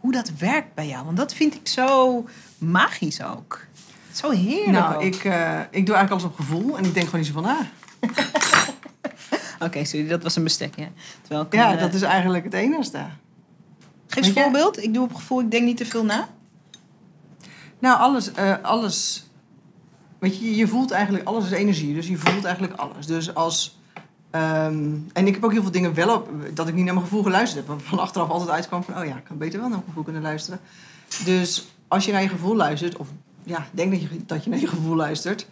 hoe 0.00 0.12
dat 0.12 0.30
werkt 0.38 0.74
bij 0.74 0.88
jou? 0.88 1.04
Want 1.04 1.16
dat 1.16 1.34
vind 1.34 1.54
ik 1.54 1.68
zo 1.68 2.24
magisch 2.58 3.22
ook. 3.22 3.66
Zo 4.12 4.30
heerlijk. 4.30 4.70
Nou, 4.70 4.94
ook. 4.94 5.02
ik, 5.02 5.24
eh, 5.24 5.60
ik 5.70 5.86
doe 5.86 5.94
eigenlijk 5.94 6.10
alles 6.10 6.24
op 6.24 6.34
gevoel 6.36 6.76
en 6.78 6.84
ik 6.84 6.94
denk 6.94 7.06
gewoon 7.06 7.20
niet 7.20 7.30
zo 7.34 7.40
van 7.40 7.42
na. 7.42 7.58
Oké, 9.66 9.84
sorry, 9.84 10.08
dat 10.08 10.22
was 10.22 10.36
een 10.36 10.42
bestek. 10.44 10.76
Ja, 10.76 10.88
Terwijl 11.20 11.42
ik 11.46 11.52
Ja, 11.52 11.70
een, 11.70 11.76
eh, 11.76 11.82
dat 11.82 11.94
is 11.94 12.02
eigenlijk 12.02 12.44
het 12.44 12.52
enigste. 12.54 12.98
Geef 14.08 14.16
eens 14.16 14.36
een 14.36 14.42
voorbeeld. 14.42 14.82
Ik 14.82 14.94
doe 14.94 15.04
op 15.04 15.14
gevoel, 15.14 15.40
ik 15.40 15.50
denk 15.50 15.64
niet 15.64 15.76
te 15.76 15.86
veel 15.86 16.04
na. 16.04 16.28
Nou, 17.78 17.98
alles, 17.98 18.32
eh, 18.32 18.54
alles. 18.62 19.26
Weet 20.18 20.38
je, 20.38 20.56
je 20.56 20.66
voelt 20.66 20.90
eigenlijk 20.90 21.24
alles 21.24 21.44
is 21.44 21.50
energie, 21.50 21.94
dus 21.94 22.08
je 22.08 22.16
voelt 22.16 22.44
eigenlijk 22.44 22.74
alles. 22.74 23.06
Dus 23.06 23.34
als. 23.34 23.78
ehm, 24.30 24.94
en 25.12 25.26
ik 25.26 25.34
heb 25.34 25.44
ook 25.44 25.52
heel 25.52 25.62
veel 25.62 25.70
dingen 25.70 25.94
wel 25.94 26.14
op 26.14 26.30
dat 26.54 26.68
ik 26.68 26.74
niet 26.74 26.84
naar 26.84 26.94
mijn 26.94 27.06
gevoel 27.06 27.22
geluisterd 27.22 27.66
heb. 27.66 27.80
Van 27.82 27.98
achteraf 27.98 28.28
altijd 28.28 28.50
uitkwam 28.50 28.82
van, 28.82 28.98
oh 28.98 29.04
ja, 29.04 29.16
ik 29.16 29.24
kan 29.24 29.38
beter 29.38 29.58
wel 29.58 29.68
naar 29.68 29.78
mijn 29.78 29.88
gevoel 29.88 30.04
kunnen 30.04 30.22
luisteren. 30.22 30.60
Dus 31.24 31.68
als 31.88 32.04
je 32.04 32.12
naar 32.12 32.22
je 32.22 32.28
gevoel 32.28 32.56
luistert, 32.56 32.96
of 32.96 33.08
ja, 33.42 33.66
denk 33.70 33.90
dat 33.90 34.00
je, 34.00 34.08
dat 34.26 34.44
je 34.44 34.50
naar 34.50 34.58
je 34.58 34.66
gevoel 34.66 34.96
luistert. 34.96 35.46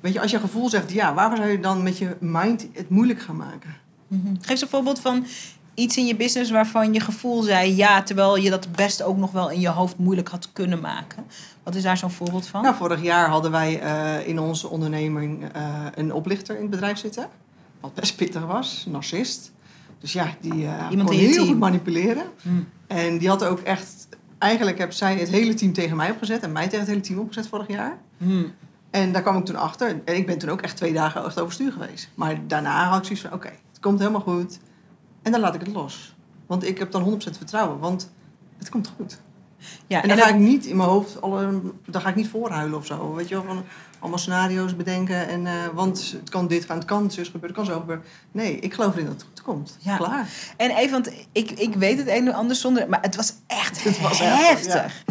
Weet 0.00 0.12
je, 0.12 0.20
als 0.20 0.30
je 0.30 0.40
gevoel 0.40 0.68
zegt 0.68 0.92
ja, 0.92 1.14
waarom 1.14 1.36
zou 1.36 1.48
je 1.48 1.60
dan 1.60 1.82
met 1.82 1.98
je 1.98 2.16
mind 2.20 2.66
het 2.72 2.88
moeilijk 2.88 3.20
gaan 3.20 3.36
maken? 3.36 3.74
Geef 4.40 4.50
eens 4.50 4.60
een 4.60 4.68
voorbeeld 4.68 5.00
van 5.00 5.26
iets 5.74 5.96
in 5.96 6.06
je 6.06 6.16
business 6.16 6.50
waarvan 6.50 6.92
je 6.92 7.00
gevoel 7.00 7.42
zei 7.42 7.76
ja, 7.76 8.02
terwijl 8.02 8.36
je 8.36 8.50
dat 8.50 8.72
best 8.72 9.02
ook 9.02 9.16
nog 9.16 9.30
wel 9.30 9.50
in 9.50 9.60
je 9.60 9.68
hoofd 9.68 9.98
moeilijk 9.98 10.28
had 10.28 10.48
kunnen 10.52 10.80
maken. 10.80 11.24
Wat 11.62 11.74
is 11.74 11.82
daar 11.82 11.96
zo'n 11.96 12.10
voorbeeld 12.10 12.46
van? 12.46 12.62
Nou, 12.62 12.74
vorig 12.74 13.02
jaar 13.02 13.28
hadden 13.28 13.50
wij 13.50 13.80
eh, 13.80 14.28
in 14.28 14.38
onze 14.38 14.68
onderneming 14.68 15.52
eh, 15.52 15.86
een 15.94 16.12
oplichter 16.12 16.54
in 16.54 16.62
het 16.62 16.70
bedrijf 16.70 16.98
zitten. 16.98 17.28
Wat 17.80 17.94
best 17.94 18.16
pittig 18.16 18.46
was, 18.46 18.86
narcist. 18.88 19.52
Dus 19.98 20.12
ja, 20.12 20.34
die 20.40 20.68
Iemand 20.90 21.08
kon 21.08 21.18
heel 21.18 21.32
team. 21.32 21.46
goed 21.46 21.58
manipuleren. 21.58 22.24
Hmm. 22.42 22.68
En 22.86 23.18
die 23.18 23.28
had 23.28 23.44
ook 23.44 23.60
echt... 23.60 24.08
Eigenlijk 24.38 24.78
heb 24.78 24.92
zij 24.92 25.16
het 25.16 25.28
hele 25.28 25.54
team 25.54 25.72
tegen 25.72 25.96
mij 25.96 26.10
opgezet. 26.10 26.42
En 26.42 26.52
mij 26.52 26.64
tegen 26.64 26.78
het 26.78 26.88
hele 26.88 27.00
team 27.00 27.18
opgezet 27.18 27.48
vorig 27.48 27.68
jaar. 27.68 27.98
Hmm. 28.18 28.52
En 28.90 29.12
daar 29.12 29.22
kwam 29.22 29.36
ik 29.36 29.44
toen 29.44 29.56
achter. 29.56 30.00
En 30.04 30.16
ik 30.16 30.26
ben 30.26 30.38
toen 30.38 30.48
ook 30.48 30.60
echt 30.62 30.76
twee 30.76 30.92
dagen 30.92 31.24
echt 31.24 31.40
overstuur 31.40 31.72
geweest. 31.72 32.08
Maar 32.14 32.46
daarna 32.46 32.88
had 32.88 32.98
ik 32.98 33.04
zoiets 33.04 33.22
van, 33.24 33.32
oké, 33.32 33.48
het 33.48 33.80
komt 33.80 33.98
helemaal 33.98 34.20
goed. 34.20 34.58
En 35.24 35.32
dan 35.32 35.40
laat 35.40 35.54
ik 35.54 35.60
het 35.60 35.72
los. 35.72 36.14
Want 36.46 36.64
ik 36.64 36.78
heb 36.78 36.90
dan 36.90 37.04
100% 37.12 37.16
vertrouwen. 37.16 37.78
Want 37.78 38.10
het 38.58 38.68
komt 38.68 38.92
goed. 38.96 39.20
Ja, 39.86 40.02
En 40.02 40.08
dan 40.08 40.18
ga 40.18 40.28
ik 40.28 40.38
niet 40.38 40.66
in 40.66 40.76
mijn 40.76 40.88
hoofd, 40.88 41.20
alle, 41.20 41.60
dan 41.86 42.00
ga 42.00 42.08
ik 42.08 42.14
niet 42.14 42.28
voorhuilen 42.28 42.78
of 42.78 42.86
zo. 42.86 43.14
Weet 43.14 43.28
je 43.28 43.34
wel, 43.34 43.44
van 43.44 43.64
allemaal 44.04 44.22
scenario's 44.22 44.76
bedenken. 44.76 45.28
En, 45.28 45.46
eh, 45.46 45.52
want 45.74 46.14
het 46.20 46.30
kan 46.30 46.46
dit 46.46 46.64
gaan, 46.64 46.76
het 46.76 46.86
kan 46.86 47.10
zus 47.10 47.26
gebeuren, 47.26 47.48
het 47.48 47.58
kan 47.58 47.74
zo 47.74 47.80
gebeuren. 47.80 48.04
Nee, 48.32 48.58
ik 48.58 48.74
geloof 48.74 48.92
erin 48.92 49.06
dat 49.06 49.14
het 49.14 49.24
goed 49.28 49.42
komt. 49.42 49.76
Ja. 49.80 49.96
Klaar. 49.96 50.28
En 50.56 50.70
even, 50.70 50.90
want 50.90 51.10
ik, 51.32 51.50
ik 51.50 51.74
weet 51.74 51.98
het 51.98 52.08
een 52.08 52.26
en 52.26 52.34
ander 52.34 52.56
zonder... 52.56 52.88
Maar 52.88 53.00
het 53.02 53.16
was 53.16 53.32
echt 53.46 53.84
Het 53.84 54.00
was 54.00 54.18
heftig. 54.18 54.72
heftig, 54.74 55.02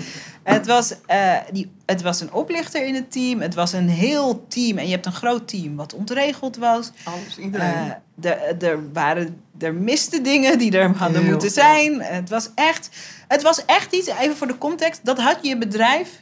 Het, 0.44 0.66
was, 0.68 0.94
eh, 1.06 1.36
die, 1.52 1.72
het 1.86 2.02
was 2.02 2.22
een 2.22 2.34
oplichter 2.34 2.86
in 2.86 2.96
het 2.96 3.12
team. 3.12 3.42
Het 3.42 3.54
was 3.54 3.74
een 3.74 3.90
heel 3.90 4.46
team. 4.48 4.78
En 4.78 4.86
je 4.86 4.92
hebt 4.92 5.06
een 5.06 5.12
groot 5.14 5.48
team 5.48 5.76
wat 5.76 5.94
ontregeld 5.94 6.58
was. 6.58 6.92
Alles, 7.04 7.38
iedereen. 7.38 7.94
De- 8.16 8.30
er, 8.60 8.92
waren, 8.92 9.42
er 9.60 9.74
misten 9.74 10.24
dingen 10.24 10.58
die 10.58 10.78
er 10.78 10.96
hadden 10.98 11.22
Heel 11.22 11.32
moeten 11.32 11.52
veel. 11.52 11.64
zijn. 11.64 12.02
Het 12.02 12.30
was, 12.30 12.50
echt, 12.56 12.90
het 13.28 13.42
was 13.42 13.66
echt 13.66 13.94
iets, 13.94 14.08
even 14.08 14.36
voor 14.38 14.48
de 14.48 14.58
context... 14.58 15.06
dat 15.06 15.20
had 15.20 15.38
je 15.42 15.58
bedrijf 15.58 16.22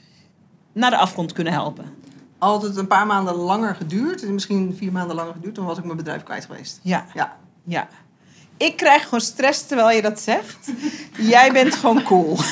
naar 0.73 0.89
de 0.89 0.97
afgrond 0.97 1.33
kunnen 1.33 1.53
helpen. 1.53 1.85
Altijd 2.41 2.77
een 2.77 2.87
paar 2.87 3.05
maanden 3.05 3.33
langer 3.33 3.75
geduurd. 3.75 4.29
Misschien 4.29 4.75
vier 4.77 4.91
maanden 4.91 5.15
langer 5.15 5.33
geduurd. 5.33 5.55
Dan 5.55 5.65
was 5.65 5.77
ik 5.77 5.83
mijn 5.83 5.97
bedrijf 5.97 6.23
kwijt 6.23 6.45
geweest. 6.45 6.79
Ja, 6.81 7.05
Ja. 7.13 7.37
ja. 7.63 7.87
ik 8.57 8.77
krijg 8.77 9.03
gewoon 9.03 9.21
stress 9.21 9.67
terwijl 9.67 9.91
je 9.91 10.01
dat 10.01 10.19
zegt. 10.19 10.71
Jij 11.17 11.51
bent 11.51 11.75
gewoon 11.75 12.03
cool. 12.03 12.37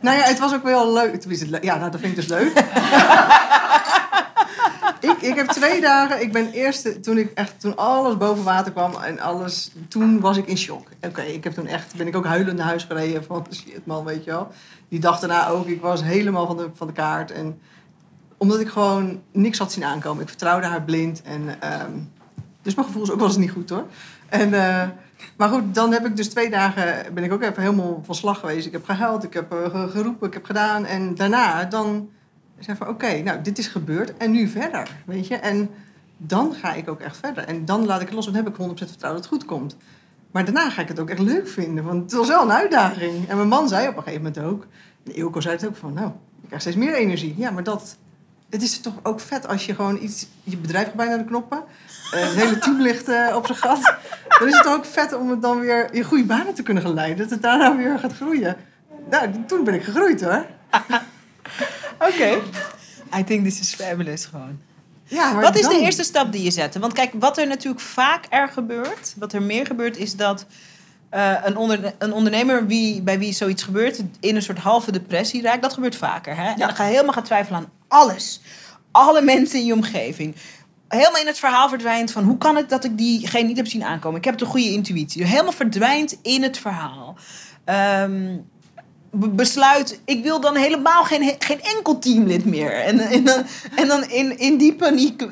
Nou 0.00 0.16
ja, 0.16 0.22
het 0.22 0.38
was 0.38 0.54
ook 0.54 0.62
wel 0.62 0.92
leuk. 0.92 1.24
Ja, 1.62 1.76
nou, 1.76 1.90
dat 1.90 2.00
vind 2.00 2.12
ik 2.12 2.16
dus 2.16 2.26
leuk. 2.26 2.52
ik, 5.10 5.16
ik 5.20 5.34
heb 5.34 5.46
twee 5.46 5.80
dagen, 5.80 6.22
ik 6.22 6.32
ben 6.32 6.50
eerst, 6.50 7.02
toen, 7.02 7.18
ik 7.18 7.32
echt, 7.34 7.60
toen 7.60 7.76
alles 7.76 8.16
boven 8.16 8.44
water 8.44 8.72
kwam 8.72 8.94
en 8.94 9.20
alles, 9.20 9.70
toen 9.88 10.20
was 10.20 10.36
ik 10.36 10.46
in 10.46 10.58
shock. 10.58 10.88
Oké, 11.00 11.22
ik 11.22 11.44
heb 11.44 11.52
toen 11.52 11.66
echt, 11.66 11.94
ben 11.96 12.06
ik 12.06 12.16
ook 12.16 12.26
huilend 12.26 12.56
naar 12.56 12.66
huis 12.66 12.84
gereden 12.84 13.24
van 13.24 13.46
shit 13.52 13.86
man, 13.86 14.04
weet 14.04 14.24
je 14.24 14.30
wel. 14.30 14.48
Die 14.88 15.00
dag 15.00 15.18
daarna 15.20 15.48
ook, 15.48 15.66
ik 15.66 15.80
was 15.80 16.02
helemaal 16.02 16.46
van 16.46 16.56
de, 16.56 16.70
van 16.74 16.86
de 16.86 16.92
kaart. 16.92 17.30
En 17.30 17.60
omdat 18.38 18.60
ik 18.60 18.68
gewoon 18.68 19.20
niks 19.32 19.58
had 19.58 19.72
zien 19.72 19.84
aankomen. 19.84 20.22
Ik 20.22 20.28
vertrouwde 20.28 20.66
haar 20.66 20.82
blind 20.82 21.22
en 21.22 21.60
ehm, 21.60 21.90
dus 22.62 22.74
mijn 22.74 22.86
gevoel 22.86 23.02
is 23.02 23.10
ook 23.10 23.18
wel 23.18 23.26
eens 23.28 23.36
niet 23.36 23.50
goed 23.50 23.70
hoor. 23.70 23.84
En, 24.28 24.54
eh, 24.54 24.88
maar 25.36 25.48
goed, 25.48 25.74
dan 25.74 25.92
heb 25.92 26.06
ik 26.06 26.16
dus 26.16 26.28
twee 26.28 26.50
dagen, 26.50 27.14
ben 27.14 27.24
ik 27.24 27.32
ook 27.32 27.42
even 27.42 27.62
helemaal 27.62 28.00
van 28.04 28.14
slag 28.14 28.40
geweest. 28.40 28.66
Ik 28.66 28.72
heb 28.72 28.84
gehuild, 28.84 29.24
ik 29.24 29.34
heb 29.34 29.52
eh, 29.52 29.64
ge- 29.70 29.88
geroepen, 29.90 30.26
ik 30.26 30.34
heb 30.34 30.44
gedaan. 30.44 30.84
En 30.84 31.14
daarna 31.14 31.64
dan 31.64 32.08
zeg 32.58 32.76
van 32.76 32.88
oké, 32.88 33.22
nou 33.22 33.42
dit 33.42 33.58
is 33.58 33.66
gebeurd 33.66 34.16
en 34.16 34.30
nu 34.30 34.48
verder, 34.48 34.88
weet 35.06 35.26
je. 35.26 35.36
En 35.36 35.70
dan 36.16 36.54
ga 36.54 36.74
ik 36.74 36.88
ook 36.88 37.00
echt 37.00 37.16
verder. 37.16 37.44
En 37.44 37.64
dan 37.64 37.86
laat 37.86 38.00
ik 38.00 38.06
het 38.06 38.14
los, 38.16 38.24
dan 38.24 38.34
heb 38.34 38.48
ik 38.48 38.54
100% 38.54 38.58
vertrouwen 38.88 39.22
dat 39.22 39.30
het 39.30 39.40
goed 39.40 39.44
komt. 39.44 39.76
Maar 40.30 40.44
daarna 40.44 40.70
ga 40.70 40.82
ik 40.82 40.88
het 40.88 41.00
ook 41.00 41.10
echt 41.10 41.18
leuk 41.20 41.48
vinden, 41.48 41.84
want 41.84 42.02
het 42.02 42.12
was 42.12 42.28
wel 42.28 42.42
een 42.42 42.52
uitdaging. 42.52 43.28
En 43.28 43.36
mijn 43.36 43.48
man 43.48 43.68
zei 43.68 43.88
op 43.88 43.96
een 43.96 44.02
gegeven 44.02 44.22
moment 44.24 44.44
ook, 44.44 44.66
en 45.04 45.14
Ilko 45.14 45.40
zei 45.40 45.54
het 45.54 45.66
ook 45.66 45.76
van, 45.76 45.92
nou, 45.92 46.06
ik 46.42 46.46
krijg 46.46 46.60
steeds 46.60 46.76
meer 46.76 46.94
energie. 46.94 47.34
Ja, 47.36 47.50
maar 47.50 47.62
dat, 47.64 47.96
het 48.50 48.62
is 48.62 48.80
toch 48.80 48.94
ook 49.02 49.20
vet 49.20 49.48
als 49.48 49.66
je 49.66 49.74
gewoon 49.74 50.02
iets, 50.02 50.26
je 50.42 50.56
bedrijf 50.56 50.86
gaat 50.86 50.94
bijna 50.94 51.10
naar 51.14 51.24
de 51.24 51.28
knoppen, 51.30 51.64
eh, 52.12 52.20
het 52.20 52.34
hele 52.34 52.58
team 52.58 52.80
ligt 52.80 53.08
eh, 53.08 53.36
op 53.36 53.46
zijn 53.46 53.58
gat. 53.58 53.94
Dan 54.38 54.48
is 54.48 54.56
het 54.56 54.66
ook 54.66 54.84
vet 54.84 55.14
om 55.14 55.30
het 55.30 55.42
dan 55.42 55.60
weer 55.60 55.94
in 55.94 56.02
goede 56.02 56.24
banen 56.24 56.54
te 56.54 56.62
kunnen 56.62 56.82
geleiden, 56.82 57.16
dat 57.16 57.30
het 57.30 57.42
daarna 57.42 57.76
weer 57.76 57.98
gaat 57.98 58.12
groeien. 58.12 58.56
Nou, 59.10 59.28
toen 59.46 59.64
ben 59.64 59.74
ik 59.74 59.82
gegroeid 59.84 60.20
hoor. 60.20 60.46
Oké. 62.08 62.38
I 63.18 63.24
think 63.24 63.44
this 63.44 63.60
is 63.60 63.74
fabulous 63.74 64.24
gewoon. 64.24 64.58
Ja, 65.04 65.32
maar 65.32 65.42
Wat 65.42 65.56
is 65.56 65.62
dan- 65.62 65.72
de 65.72 65.80
eerste 65.80 66.02
stap 66.02 66.32
die 66.32 66.42
je 66.42 66.50
zette? 66.50 66.78
Want 66.78 66.92
kijk, 66.92 67.12
wat 67.18 67.38
er 67.38 67.46
natuurlijk 67.46 67.82
vaak 67.82 68.24
er 68.30 68.48
gebeurt, 68.48 69.14
wat 69.18 69.32
er 69.32 69.42
meer 69.42 69.66
gebeurt, 69.66 69.96
is 69.96 70.16
dat 70.16 70.46
eh, 71.08 71.34
een, 71.44 71.92
een 71.98 72.12
ondernemer 72.12 72.66
wie, 72.66 73.02
bij 73.02 73.18
wie 73.18 73.32
zoiets 73.32 73.62
gebeurt, 73.62 74.02
in 74.20 74.36
een 74.36 74.42
soort 74.42 74.58
halve 74.58 74.92
depressie 74.92 75.42
raakt. 75.42 75.62
Dat 75.62 75.72
gebeurt 75.72 75.96
vaker. 75.96 76.36
Hè? 76.36 76.48
En 76.50 76.58
dan 76.58 76.74
ga 76.74 76.84
je 76.84 76.90
helemaal 76.90 77.12
gaan 77.12 77.22
twijfelen 77.22 77.58
aan 77.58 77.70
alles. 77.88 78.40
Alle 78.90 79.22
mensen 79.22 79.58
in 79.58 79.64
je 79.66 79.72
omgeving. 79.72 80.34
Helemaal 80.88 81.20
in 81.20 81.26
het 81.26 81.38
verhaal 81.38 81.68
verdwijnt 81.68 82.12
van 82.12 82.24
hoe 82.24 82.38
kan 82.38 82.56
het 82.56 82.68
dat 82.68 82.84
ik 82.84 82.98
diegene 82.98 83.46
niet 83.46 83.56
heb 83.56 83.66
zien 83.66 83.84
aankomen? 83.84 84.18
Ik 84.18 84.24
heb 84.24 84.38
de 84.38 84.44
goede 84.44 84.70
intuïtie. 84.72 85.24
Helemaal 85.24 85.52
verdwijnt 85.52 86.18
in 86.22 86.42
het 86.42 86.58
verhaal. 86.58 87.16
Ehm, 87.64 88.36
be- 89.10 89.28
besluit, 89.28 90.00
ik 90.04 90.22
wil 90.22 90.40
dan 90.40 90.56
helemaal 90.56 91.04
geen, 91.04 91.34
geen 91.38 91.60
enkel 91.62 91.98
teamlid 91.98 92.44
meer. 92.44 92.72
En, 92.72 92.98
en 93.00 93.24
dan, 93.24 93.42
en 93.74 93.88
dan 93.88 94.04
in, 94.04 94.38
in 94.38 94.56
die 94.56 94.74
paniek, 94.74 95.26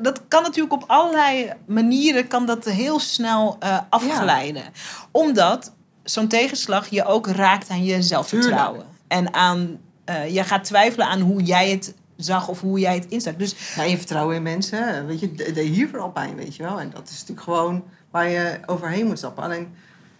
dat 0.00 0.20
kan 0.28 0.42
natuurlijk 0.42 0.74
op 0.74 0.84
allerlei 0.86 1.52
manieren, 1.66 2.26
kan 2.26 2.46
dat 2.46 2.64
heel 2.64 2.98
snel 2.98 3.56
eh, 3.60 3.78
afglijden. 3.88 4.62
Omdat 5.10 5.72
zo'n 6.02 6.28
tegenslag 6.28 6.88
je 6.88 7.04
ook 7.04 7.26
raakt 7.26 7.68
aan 7.68 7.84
je 7.84 8.02
zelfvertrouwen. 8.02 8.86
En 9.08 9.34
aan, 9.34 9.78
eh, 10.04 10.34
je 10.34 10.44
gaat 10.44 10.64
twijfelen 10.64 11.06
aan 11.06 11.20
hoe 11.20 11.42
jij 11.42 11.70
het 11.70 11.94
zag 12.16 12.48
of 12.48 12.60
hoe 12.60 12.78
jij 12.78 12.94
het 12.94 13.06
instak. 13.08 13.38
Dus 13.38 13.74
Ja, 13.76 13.82
je 13.82 13.96
vertrouwen 13.96 14.36
in 14.36 14.42
mensen, 14.42 15.06
weet 15.06 15.20
je, 15.20 15.32
de- 15.32 15.52
deed 15.52 15.68
hier 15.68 15.88
vooral 15.88 16.10
pijn, 16.10 16.34
weet 16.36 16.56
je 16.56 16.62
wel. 16.62 16.80
En 16.80 16.90
dat 16.90 17.08
is 17.08 17.12
natuurlijk 17.20 17.40
gewoon 17.40 17.84
waar 18.10 18.28
je 18.28 18.58
overheen 18.66 19.06
moet 19.06 19.18
stappen. 19.18 19.42
Alleen, 19.42 19.68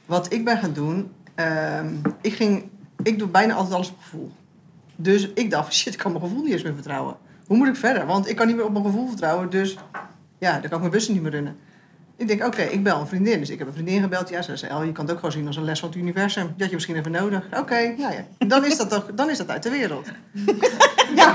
wat 0.06 0.32
ik 0.32 0.44
ben 0.44 0.58
gaan 0.58 0.72
doen, 0.72 1.12
ehm, 1.34 1.94
ik, 2.20 2.34
ging, 2.34 2.70
ik 3.02 3.18
doe 3.18 3.28
bijna 3.28 3.54
altijd 3.54 3.74
alles 3.74 3.90
op 3.90 3.98
gevoel. 4.02 4.32
Dus 4.96 5.28
ik 5.34 5.50
dacht, 5.50 5.74
shit, 5.74 5.92
ik 5.92 5.98
kan 5.98 6.12
mijn 6.12 6.24
gevoel 6.24 6.42
niet 6.42 6.52
eens 6.52 6.62
meer 6.62 6.74
vertrouwen. 6.74 7.16
Hoe 7.46 7.56
moet 7.56 7.68
ik 7.68 7.76
verder? 7.76 8.06
Want 8.06 8.28
ik 8.28 8.36
kan 8.36 8.46
niet 8.46 8.56
meer 8.56 8.64
op 8.64 8.72
mijn 8.72 8.84
gevoel 8.84 9.08
vertrouwen, 9.08 9.50
dus 9.50 9.76
ja, 10.38 10.52
dan 10.52 10.60
kan 10.62 10.72
ik 10.72 10.78
mijn 10.78 10.90
bussen 10.90 11.12
niet 11.12 11.22
meer 11.22 11.30
runnen. 11.30 11.56
Ik 12.16 12.28
denk, 12.28 12.44
oké, 12.44 12.62
ik 12.62 12.82
bel 12.82 13.00
een 13.00 13.06
vriendin. 13.06 13.38
Dus 13.38 13.50
ik 13.50 13.58
heb 13.58 13.66
een 13.66 13.72
vriendin 13.72 14.02
gebeld. 14.02 14.28
Ja, 14.28 14.42
ze 14.42 14.56
zei, 14.56 14.70
El, 14.70 14.82
je 14.82 14.92
kan 14.92 15.04
het 15.04 15.12
ook 15.12 15.18
gewoon 15.18 15.34
zien 15.34 15.46
als 15.46 15.56
een 15.56 15.64
les 15.64 15.80
van 15.80 15.88
het 15.88 15.98
universum. 15.98 16.42
Die 16.42 16.54
had 16.58 16.68
je 16.68 16.74
misschien 16.74 16.96
even 16.96 17.12
nodig. 17.12 17.44
Oké, 17.58 17.94
nou 17.98 18.14
ja, 18.14 18.46
dan 18.46 18.64
is 18.64 18.76
dat 18.76 18.90
toch, 18.90 19.06
dan 19.14 19.30
is 19.30 19.38
dat 19.38 19.50
uit 19.50 19.62
de 19.62 19.70
wereld. 19.70 20.08
ja. 21.16 21.34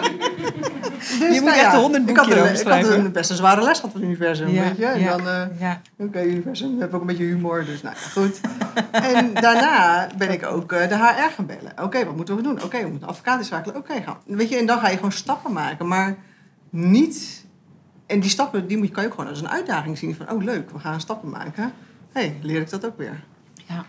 Dus, 1.00 1.36
Je 1.36 1.41
moet 1.41 1.53
echt 1.53 1.74
een 1.74 1.79
honderd 1.79 2.09
ik 2.09 2.17
had, 2.17 2.25
boekje 2.25 2.41
een, 2.41 2.48
erover 2.48 2.77
ik 2.77 2.86
had 2.86 2.93
een 2.93 3.12
best 3.12 3.29
een 3.29 3.36
zware 3.36 3.62
les 3.63 3.75
gehad 3.75 3.91
van 3.91 4.01
het 4.01 4.09
universum, 4.09 4.45
weet 4.45 4.77
je. 4.77 4.86
En 4.86 5.00
ja, 5.00 5.17
dan, 5.17 5.50
ja. 5.59 5.81
Oké, 5.98 6.21
universum. 6.21 6.74
We 6.74 6.79
hebben 6.79 6.95
ook 6.95 7.01
een 7.01 7.17
beetje 7.17 7.24
humor, 7.24 7.65
dus 7.65 7.81
nou 7.81 7.95
ja, 7.95 8.01
goed. 8.01 8.39
en 8.91 9.33
daarna 9.33 10.07
ben 10.17 10.31
ik 10.31 10.45
ook 10.45 10.71
eh, 10.71 10.89
de 10.89 10.95
HR 10.95 11.33
gaan 11.36 11.45
bellen. 11.45 11.74
Oké, 11.83 12.05
wat 12.05 12.15
moeten 12.15 12.36
we 12.36 12.41
doen? 12.41 12.63
Oké, 12.63 12.77
we 12.77 12.88
moeten 12.88 13.01
een 13.01 13.09
advocaat 13.09 13.39
inschakelen. 13.39 13.75
Oké, 13.75 14.01
gaan. 14.01 14.17
Weet 14.25 14.50
je, 14.50 14.57
en 14.57 14.65
dan 14.65 14.79
ga 14.79 14.89
je 14.89 14.95
gewoon 14.95 15.12
stappen 15.12 15.53
maken, 15.53 15.88
maar 15.88 16.17
niet... 16.69 17.48
En 18.09 18.19
die 18.19 18.29
stappen, 18.29 18.67
die 18.67 18.77
moet 18.77 18.87
je, 18.87 18.93
kan 18.93 19.03
je 19.03 19.09
ook 19.09 19.15
gewoon 19.15 19.29
als 19.29 19.41
een 19.41 19.49
uitdaging 19.49 19.97
zien. 19.97 20.15
Van, 20.15 20.31
oh 20.31 20.43
leuk, 20.43 20.71
we 20.71 20.79
gaan 20.79 20.99
stappen 20.99 21.29
maken. 21.29 21.73
Hé, 22.11 22.21
hey, 22.21 22.39
leer 22.41 22.61
ik 22.61 22.69
dat 22.69 22.85
ook 22.85 22.97
weer. 22.97 23.23
Ja. 23.67 23.85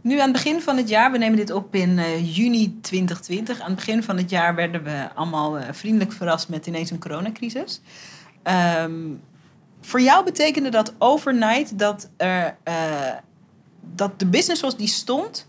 Nu 0.00 0.18
aan 0.18 0.28
het 0.28 0.32
begin 0.32 0.60
van 0.60 0.76
het 0.76 0.88
jaar, 0.88 1.12
we 1.12 1.18
nemen 1.18 1.36
dit 1.36 1.50
op 1.50 1.74
in 1.74 1.98
eh, 1.98 2.36
juni 2.36 2.80
2020. 2.80 3.60
Aan 3.60 3.66
het 3.66 3.74
begin 3.74 4.02
van 4.02 4.16
het 4.16 4.30
jaar 4.30 4.54
werden 4.54 4.82
we 4.82 5.08
allemaal 5.14 5.58
eh, 5.58 5.72
vriendelijk 5.72 6.12
verrast 6.12 6.48
met 6.48 6.66
ineens 6.66 6.90
een 6.90 6.98
coronacrisis. 6.98 7.80
Ehm, 8.42 9.14
voor 9.80 10.00
jou 10.00 10.24
betekende 10.24 10.68
dat 10.68 10.94
overnight 10.98 11.78
dat, 11.78 12.10
er, 12.16 12.56
eh, 12.62 12.74
dat 13.94 14.18
de 14.18 14.26
business 14.26 14.60
zoals 14.60 14.76
die 14.76 14.88
stond, 14.88 15.48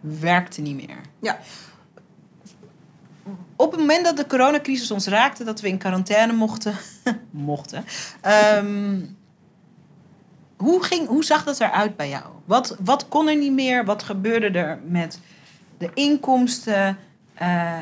werkte 0.00 0.60
niet 0.60 0.76
meer. 0.76 1.00
Ja. 1.20 1.38
Op 3.62 3.70
het 3.70 3.80
moment 3.80 4.04
dat 4.04 4.16
de 4.16 4.26
coronacrisis 4.26 4.90
ons 4.90 5.06
raakte, 5.06 5.44
dat 5.44 5.60
we 5.60 5.68
in 5.68 5.78
quarantaine 5.78 6.32
mochten, 6.32 6.74
mochten 7.30 7.84
ehm, 8.20 9.00
hoe, 10.56 10.84
ging, 10.84 11.08
hoe 11.08 11.24
zag 11.24 11.44
dat 11.44 11.60
eruit 11.60 11.96
bij 11.96 12.08
jou? 12.08 12.24
Wat, 12.44 12.76
wat 12.84 13.08
kon 13.08 13.28
er 13.28 13.36
niet 13.36 13.52
meer? 13.52 13.84
Wat 13.84 14.02
gebeurde 14.02 14.58
er 14.58 14.80
met 14.86 15.20
de 15.78 15.90
inkomsten? 15.94 16.98
Eh, 17.34 17.78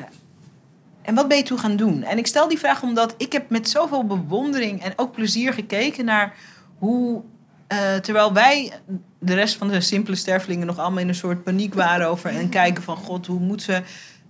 en 1.03 1.15
wat 1.15 1.29
ben 1.29 1.37
je 1.37 1.43
toen 1.43 1.59
gaan 1.59 1.77
doen? 1.77 2.03
En 2.03 2.19
ik 2.19 2.27
stel 2.27 2.49
die 2.49 2.59
vraag 2.59 2.83
omdat 2.83 3.15
ik 3.17 3.33
heb 3.33 3.51
met 3.51 3.69
zoveel 3.69 4.07
bewondering 4.07 4.83
en 4.83 4.93
ook 4.97 5.13
plezier 5.13 5.53
gekeken 5.53 6.05
naar 6.05 6.35
hoe, 6.79 7.23
eh, 7.67 7.95
terwijl 7.95 8.33
wij 8.33 8.73
de 9.19 9.35
rest 9.35 9.57
van 9.57 9.69
de 9.69 9.81
simpele 9.81 10.17
stervelingen 10.17 10.67
nog 10.67 10.79
allemaal 10.79 11.01
in 11.01 11.09
een 11.09 11.15
soort 11.15 11.45
paniek 11.45 11.75
waren 11.75 12.09
over 12.09 12.31
en 12.31 12.49
kijken 12.49 12.83
van 12.83 12.97
god, 12.97 13.27
hoe 13.27 13.41
moet 13.41 13.63
ze, 13.63 13.83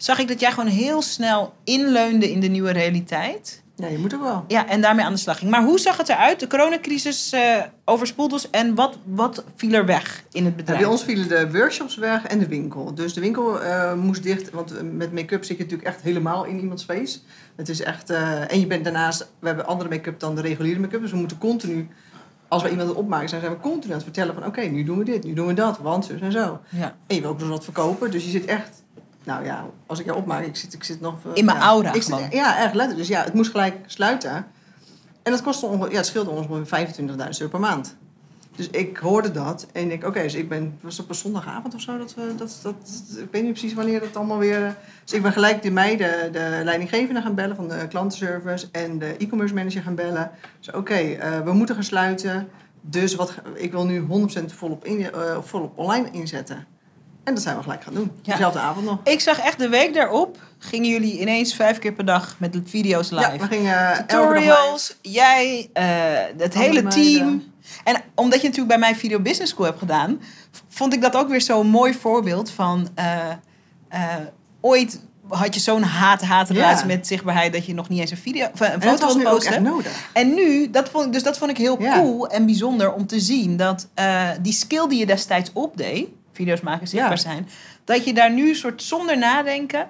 zag 0.03 0.19
ik 0.19 0.29
dat 0.29 0.41
jij 0.41 0.51
gewoon 0.51 0.69
heel 0.69 1.03
snel 1.03 1.55
inleunde 1.65 2.31
in 2.31 2.41
de 2.41 2.47
nieuwe 2.47 2.71
realiteit. 2.71 3.63
Ja, 3.77 3.87
je 3.87 3.99
moet 3.99 4.15
ook 4.15 4.23
wel. 4.23 4.45
Ja, 4.49 4.69
en 4.69 4.81
daarmee 4.81 5.05
aan 5.05 5.13
de 5.13 5.19
slag 5.19 5.39
ging. 5.39 5.51
Maar 5.51 5.63
hoe 5.63 5.79
zag 5.79 5.97
het 5.97 6.09
eruit? 6.09 6.41
De 6.41 6.47
coronacrisis 6.47 7.33
eh 7.33 7.63
overspoelt 7.91 8.33
ons. 8.33 8.51
En 8.51 8.75
wat, 8.75 8.99
wat 9.05 9.45
viel 9.57 9.73
er 9.73 9.87
weg 9.87 10.25
in 10.33 10.45
het 10.45 10.57
bedrijf? 10.57 10.81
bij 10.81 10.89
ons 10.89 11.05
vielen 11.05 11.29
de 11.29 11.51
workshops 11.53 11.97
weg 11.97 12.27
en 12.27 12.39
de 12.39 12.49
winkel. 12.49 12.95
Dus 12.95 13.15
de 13.15 13.21
winkel 13.21 13.63
eh, 13.63 13.95
moest 13.95 14.23
dicht, 14.23 14.51
want 14.51 14.77
eh, 14.77 14.83
met 14.83 15.13
make-up 15.13 15.45
zit 15.45 15.57
je 15.57 15.63
natuurlijk 15.63 15.89
echt 15.89 16.01
helemaal 16.03 16.45
in 16.45 16.61
iemands 16.61 16.85
face. 16.85 17.19
Het 17.57 17.69
is 17.69 17.83
echt, 17.83 18.11
en 18.11 18.61
je 18.61 18.67
bent 18.67 18.85
daarnaast, 18.85 19.31
we 19.39 19.47
hebben 19.47 19.67
andere 19.67 19.89
make-up 19.89 20.21
dan 20.21 20.35
de 20.35 20.41
reguliere 20.41 20.81
make-up, 20.81 21.01
dus 21.01 21.11
we 21.11 21.17
moeten 21.17 21.39
continu, 21.39 21.89
als 22.49 22.63
we 22.63 22.71
iemand 22.71 22.95
opmaken 22.95 23.29
zijn, 23.29 23.41
zijn 23.41 23.53
we 23.53 23.61
continu 23.61 23.93
aan 23.93 23.99
het 23.99 24.03
vertellen 24.03 24.35
van 24.35 24.47
oké, 24.47 24.61
nu 24.61 24.85
doen 24.85 24.99
we 24.99 25.05
dit, 25.05 25.25
nu 25.25 25.33
doen 25.33 25.47
we 25.47 25.55
dat, 25.55 25.79
want 25.79 26.05
zus 26.05 26.21
en 26.21 26.33
zo. 26.33 26.61
Ja. 26.69 26.97
En 27.07 27.15
je 27.15 27.21
wil 27.21 27.31
ook 27.31 27.39
nog 27.41 27.49
wat 27.49 27.65
verkopen, 27.65 28.11
dus 28.11 28.25
je 28.25 28.31
zit 28.31 28.45
echt, 28.45 28.83
nou 29.33 29.45
ja, 29.45 29.67
als 29.87 29.99
ik 29.99 30.05
jou 30.05 30.19
opmaak, 30.19 30.45
ik 30.45 30.57
zit, 30.57 30.73
ik 30.75 30.85
zit 30.85 31.01
nog... 31.01 31.15
eh, 31.25 31.31
In 31.35 31.45
mijn 31.45 31.57
ja, 31.59 31.63
aura 31.65 31.93
ik 31.93 32.03
zit- 32.03 32.15
ja, 32.31 32.57
echt 32.59 32.75
letterlijk. 32.75 32.97
Dus 32.97 33.09
ja, 33.09 33.25
het 33.25 33.35
moest 33.35 33.51
gelijk 33.51 33.77
sluiten. 33.87 34.47
En 35.23 35.33
dat 35.33 35.43
kostte 35.43 35.67
ongeveer, 35.67 35.91
ja, 35.91 35.97
het 35.97 36.07
scheelde 36.07 36.31
ons 36.31 36.47
ongeveer 36.47 36.87
25.000 36.95 37.17
euro 37.17 37.49
per 37.51 37.61
maand. 37.61 37.97
Dus 38.57 38.71
ik 38.71 38.97
hoorde 38.97 39.31
dat 39.31 39.67
en 39.73 39.91
ik 39.91 40.05
oké, 40.07 40.23
dus 40.23 40.35
ik 40.35 40.49
ben, 40.49 40.79
was 40.81 40.99
op 41.01 41.09
een 41.09 41.15
zondagavond 41.15 41.75
of 41.75 41.81
zo? 41.81 41.99
Dat, 41.99 42.15
we, 42.15 42.35
dat, 42.37 42.59
dat, 42.63 42.75
ik 43.19 43.29
weet 43.31 43.43
niet 43.43 43.53
precies 43.53 43.75
wanneer 43.75 44.01
dat 44.01 44.17
allemaal 44.17 44.39
weer... 44.39 44.77
Dus 45.05 45.13
ik 45.13 45.23
ben 45.23 45.33
gelijk 45.33 45.63
de 45.63 45.71
mij, 45.71 45.97
de, 45.97 46.29
de 46.33 46.61
leidinggevende 46.65 47.21
gaan 47.23 47.35
bellen 47.35 47.57
van 47.57 47.69
de 47.69 47.87
klantenservice 47.89 48.67
en 48.73 48.99
de 48.99 49.17
e-commerce 49.19 49.55
manager 49.55 49.83
gaan 49.83 49.95
bellen. 49.95 50.31
Dus 50.59 50.75
oké, 50.75 50.95
eh, 50.95 51.41
we 51.41 51.53
moeten 51.53 51.75
gaan 51.75 51.85
sluiten. 51.85 52.49
Dus 52.81 53.15
wat, 53.15 53.35
ik 53.55 53.71
wil 53.73 53.87
nu 53.87 54.01
100% 54.01 54.53
volop, 54.55 54.85
in, 54.85 55.13
eh, 55.13 55.39
volop 55.43 55.79
online 55.79 56.09
inzetten. 56.11 56.67
En 57.31 57.37
dat 57.37 57.45
zijn 57.45 57.57
we 57.57 57.63
gelijk 57.63 57.83
gaan 57.83 57.95
doen. 57.95 58.11
Ja. 58.23 58.33
Dezelfde 58.33 58.59
avond 58.59 58.87
nog. 58.87 58.99
Ik 59.05 59.21
zag 59.21 59.39
echt 59.41 59.59
de 59.59 59.69
week 59.69 59.95
daarop 59.95 60.39
gingen 60.59 60.91
jullie 60.91 61.21
ineens 61.21 61.55
vijf 61.55 61.79
keer 61.79 61.93
per 61.93 62.05
dag 62.05 62.35
met 62.39 62.53
de 62.53 62.63
video's 62.65 63.11
live. 63.11 63.33
Ja, 63.33 63.37
we 63.39 63.47
gingen. 63.47 63.95
Tutorials, 64.07 64.97
jij, 65.03 65.71
eh, 65.73 65.85
het 66.39 66.55
hele 66.55 66.83
meiden. 66.83 66.91
team. 66.91 67.43
En 67.85 68.03
omdat 68.15 68.41
je 68.41 68.47
natuurlijk 68.49 68.79
bij 68.81 68.89
mij 68.91 68.95
Video 68.99 69.21
Business 69.21 69.53
School 69.53 69.67
hebt 69.67 69.79
gedaan, 69.79 70.21
vond 70.69 70.93
ik 70.95 71.01
dat 71.03 71.17
ook 71.17 71.29
weer 71.29 71.41
zo'n 71.41 71.67
mooi 71.67 71.95
voorbeeld 71.95 72.51
van 72.51 72.89
eh, 72.95 73.19
eh, 73.89 74.01
ooit 74.61 75.01
had 75.29 75.55
je 75.55 75.61
zo'n 75.61 75.83
haat-haatrelatie 75.83 76.89
Ja. 76.89 76.95
met 76.97 77.07
zichtbaarheid 77.07 77.53
dat 77.53 77.67
je 77.67 77.75
nog 77.75 77.89
niet 77.89 78.01
eens 78.01 78.11
een 78.11 78.17
video 78.17 78.47
of 78.53 78.61
een 78.61 78.67
En 78.67 78.83
foto 78.83 79.07
wilde 79.07 79.23
posten. 79.31 79.53
echt 79.53 79.63
nodig. 79.63 80.09
En 80.13 80.35
nu, 80.35 80.71
dat 80.71 80.89
vond 80.89 81.07
ik, 81.07 81.13
dus 81.13 81.23
dat 81.23 81.39
vond 81.39 81.51
ik 81.51 81.57
heel 81.57 81.83
Ja. 81.83 81.95
cool 81.95 82.29
en 82.29 82.47
bijzonder 82.47 82.93
om 82.93 83.07
te 83.07 83.21
zien. 83.21 83.57
Dat 83.57 83.89
die 84.41 84.53
skill 84.53 84.89
die 84.89 84.99
je 84.99 85.07
destijds 85.07 85.51
opdeed, 85.53 86.09
video's 86.41 86.61
maken, 86.61 86.89
zichtbaar 86.89 87.11
Ja. 87.17 87.17
zijn. 87.23 87.49
Dat 87.85 88.05
je 88.05 88.15
daar 88.15 88.31
nu 88.33 88.55
soort 88.55 88.83
zonder 88.83 89.19
nadenken 89.19 89.89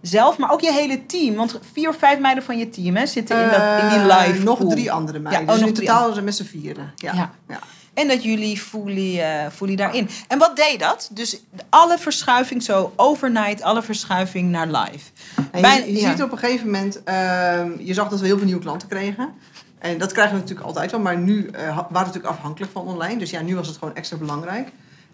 zelf, 0.00 0.38
maar 0.38 0.50
ook 0.50 0.60
je 0.60 0.72
hele 0.72 1.06
team. 1.06 1.34
Want 1.34 1.58
vier 1.72 1.88
of 1.88 1.96
vijf 1.96 2.18
meiden 2.18 2.44
van 2.44 2.58
je 2.58 2.68
team 2.70 2.96
hè, 2.96 3.06
zitten 3.06 3.42
in, 3.42 3.48
dat, 3.50 3.82
in 3.82 3.88
die 3.88 3.98
Eh, 4.10 4.24
live 4.26 4.42
Nog 4.42 4.58
pool. 4.58 4.68
drie 4.70 4.92
andere 4.92 5.18
meiden. 5.18 5.48
oh, 5.48 5.54
dus 5.58 5.66
in 5.68 5.74
totaal 5.74 6.12
zijn 6.12 6.24
met 6.24 6.34
z'n 6.34 6.44
vieren. 6.44 6.92
Ja. 6.96 7.12
Ja. 7.14 7.30
Ja. 7.48 7.58
En 7.94 8.08
dat 8.08 8.22
jullie 8.22 8.58
fully, 8.58 9.20
eh 9.20 9.46
fully 9.52 9.76
daarin. 9.76 10.08
En 10.28 10.38
wat 10.38 10.56
deed 10.56 10.80
dat? 10.80 11.10
Dus 11.12 11.40
alle 11.70 11.98
verschuiving 11.98 12.62
zo 12.62 12.92
overnight, 12.96 13.62
alle 13.62 13.82
verschuiving 13.82 14.50
naar 14.50 14.66
live. 14.66 15.10
En 15.50 15.60
Bij- 15.62 15.78
je 15.86 15.92
je 15.92 16.00
ja. 16.00 16.10
ziet 16.10 16.22
op 16.22 16.32
een 16.32 16.38
gegeven 16.38 16.66
moment, 16.66 17.02
ehm, 17.04 17.70
je 17.78 17.94
zag 17.94 18.08
dat 18.08 18.20
we 18.20 18.26
heel 18.26 18.36
veel 18.36 18.46
nieuwe 18.46 18.60
klanten 18.62 18.88
kregen. 18.88 19.32
En 19.78 19.98
dat 19.98 20.12
krijgen 20.12 20.34
we 20.34 20.40
natuurlijk 20.40 20.66
altijd 20.66 20.90
wel, 20.90 21.00
maar 21.00 21.18
nu 21.18 21.46
eh, 21.46 21.66
waren 21.66 21.86
we 21.88 21.98
natuurlijk 21.98 22.34
afhankelijk 22.34 22.72
van 22.72 22.82
online. 22.86 23.16
Dus 23.18 23.30
ja, 23.30 23.40
nu 23.40 23.54
was 23.56 23.66
het 23.66 23.76
gewoon 23.76 23.94
extra 23.94 24.16
belangrijk. 24.16 24.68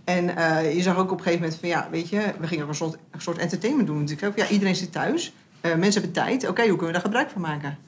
En 0.08 0.36
eh, 0.36 0.74
je 0.74 0.82
zag 0.82 0.96
ook 0.96 1.10
op 1.10 1.18
een 1.18 1.24
gegeven 1.24 1.40
moment 1.40 1.60
van 1.60 1.68
ja, 1.68 1.88
weet 1.90 2.08
je, 2.08 2.34
we 2.40 2.46
gingen 2.46 2.64
ook 2.64 2.70
een 2.70 2.76
soort, 2.76 2.96
een 3.10 3.20
soort 3.20 3.38
entertainment 3.38 3.86
doen 3.86 3.98
natuurlijk. 3.98 4.38
Ja, 4.38 4.48
iedereen 4.48 4.76
zit 4.76 4.92
thuis, 4.92 5.32
Eh, 5.60 5.74
mensen 5.74 6.02
hebben 6.02 6.22
tijd. 6.22 6.48
Oké, 6.48 6.60
hoe 6.60 6.70
kunnen 6.70 6.86
we 6.86 6.92
daar 6.92 7.00
gebruik 7.00 7.30
van 7.30 7.40
maken? 7.40 7.78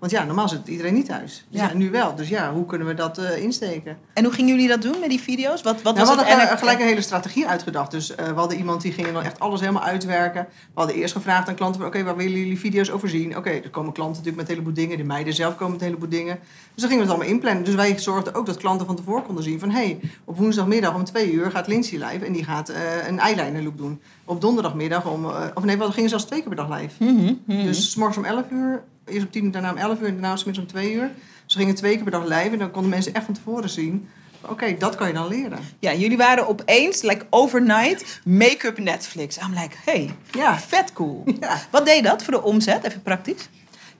Want 0.00 0.12
ja, 0.12 0.24
normaal 0.24 0.48
zit 0.48 0.68
iedereen 0.68 0.94
niet 0.94 1.06
thuis. 1.06 1.46
Dus 1.50 1.60
Ja. 1.60 1.68
ja. 1.68 1.74
nu 1.74 1.90
wel. 1.90 2.14
Dus 2.14 2.28
ja, 2.28 2.52
hoe 2.52 2.66
kunnen 2.66 2.86
we 2.86 2.94
dat 2.94 3.18
eh, 3.18 3.42
insteken? 3.42 3.98
En 4.14 4.24
hoe 4.24 4.32
gingen 4.32 4.54
jullie 4.54 4.68
dat 4.68 4.82
doen 4.82 5.00
met 5.00 5.08
die 5.08 5.20
video's? 5.20 5.62
Wat, 5.62 5.82
wat 5.82 5.94
Nou, 5.94 6.06
was 6.06 6.08
we 6.16 6.22
hadden 6.24 6.40
en- 6.42 6.48
ge- 6.48 6.56
gelijk 6.56 6.80
een 6.80 6.86
hele 6.86 7.00
strategie 7.00 7.46
uitgedacht. 7.46 7.90
Dus 7.90 8.14
eh, 8.14 8.26
we 8.26 8.34
hadden 8.34 8.58
iemand 8.58 8.82
die 8.82 8.92
ging 8.92 9.12
dan 9.12 9.22
echt 9.22 9.40
alles 9.40 9.60
helemaal 9.60 9.82
uitwerken. 9.82 10.46
We 10.50 10.56
hadden 10.80 10.96
eerst 10.96 11.14
gevraagd 11.14 11.48
aan 11.48 11.54
klanten: 11.54 11.86
oké, 11.86 12.02
waar 12.04 12.16
willen 12.16 12.38
jullie 12.38 12.58
video's 12.58 12.90
over 12.90 13.08
zien? 13.08 13.36
Oké, 13.36 13.50
er 13.50 13.70
komen 13.70 13.92
klanten 13.92 14.16
natuurlijk 14.22 14.36
met 14.36 14.48
een 14.48 14.52
heleboel 14.52 14.74
dingen. 14.84 14.96
De 14.98 15.04
meiden 15.04 15.34
zelf 15.34 15.56
komen 15.56 15.72
met 15.72 15.80
een 15.80 15.86
heleboel 15.86 16.08
dingen. 16.08 16.38
Dus 16.74 16.82
dan 16.82 16.88
gingen 16.90 16.96
we 16.96 17.10
het 17.10 17.10
allemaal 17.10 17.34
inplannen. 17.34 17.64
Dus 17.64 17.74
wij 17.74 17.98
zorgden 17.98 18.34
ook 18.34 18.46
dat 18.46 18.56
klanten 18.56 18.86
van 18.86 18.96
tevoren 18.96 19.22
konden 19.24 19.44
zien: 19.44 19.58
van 19.60 19.70
hé, 19.70 19.76
hey, 19.84 20.00
op 20.24 20.36
woensdagmiddag 20.36 20.94
om 20.94 21.04
twee 21.04 21.32
uur 21.32 21.50
gaat 21.50 21.66
Lindsay 21.66 21.98
live 22.04 22.24
en 22.24 22.32
die 22.32 22.44
gaat 22.44 22.68
eh, 22.68 22.80
een 23.08 23.18
eyeliner 23.18 23.62
look 23.62 23.76
doen. 23.76 24.00
Op 24.24 24.40
donderdagmiddag 24.40 25.06
om, 25.10 25.24
of 25.54 25.64
nee, 25.64 25.76
we 25.78 25.92
gingen 25.92 26.08
zelfs 26.08 26.24
twee 26.24 26.40
keer 26.42 26.54
per 26.54 26.66
dag 26.68 26.78
live. 26.80 27.04
Mhm, 27.04 27.32
mhm. 27.44 27.62
Dus 27.64 27.90
s 27.90 27.94
morgens 27.94 28.18
om 28.18 28.24
11 28.24 28.44
uur, 28.50 28.82
eerst 29.10 29.24
om 29.26 29.30
10 29.32 29.50
daarna 29.50 29.70
om 29.70 29.76
11 29.76 30.00
uur 30.00 30.06
en 30.06 30.12
daarna 30.12 30.36
smiddags 30.36 30.66
om 30.66 30.72
2 30.72 30.92
uur. 30.94 31.10
Dus 31.44 31.54
we 31.54 31.60
gingen 31.60 31.74
twee 31.74 31.94
keer 31.94 32.02
per 32.02 32.12
dag 32.12 32.24
live 32.24 32.50
en 32.50 32.58
dan 32.58 32.70
konden 32.70 32.90
mensen 32.90 33.14
echt 33.14 33.24
van 33.24 33.34
tevoren 33.34 33.70
zien: 33.70 34.08
oké, 34.48 34.76
dat 34.78 34.94
kan 34.94 35.06
je 35.08 35.12
dan 35.14 35.28
leren. 35.28 35.58
Ja, 35.78 35.94
jullie 35.94 36.16
waren 36.16 36.48
opeens, 36.48 37.02
like 37.02 37.26
overnight, 37.30 38.20
make-up 38.24 38.78
Netflix. 38.78 39.36
I'm 39.38 39.52
like, 39.54 39.76
hey, 39.84 40.10
Ja. 40.32 40.58
vet 40.58 40.92
cool. 40.92 41.22
Ja. 41.40 41.56
Wat 41.70 41.84
deed 41.86 42.04
dat 42.04 42.22
voor 42.22 42.32
de 42.32 42.42
omzet? 42.42 42.84
Even 42.84 43.02
praktisch. 43.02 43.48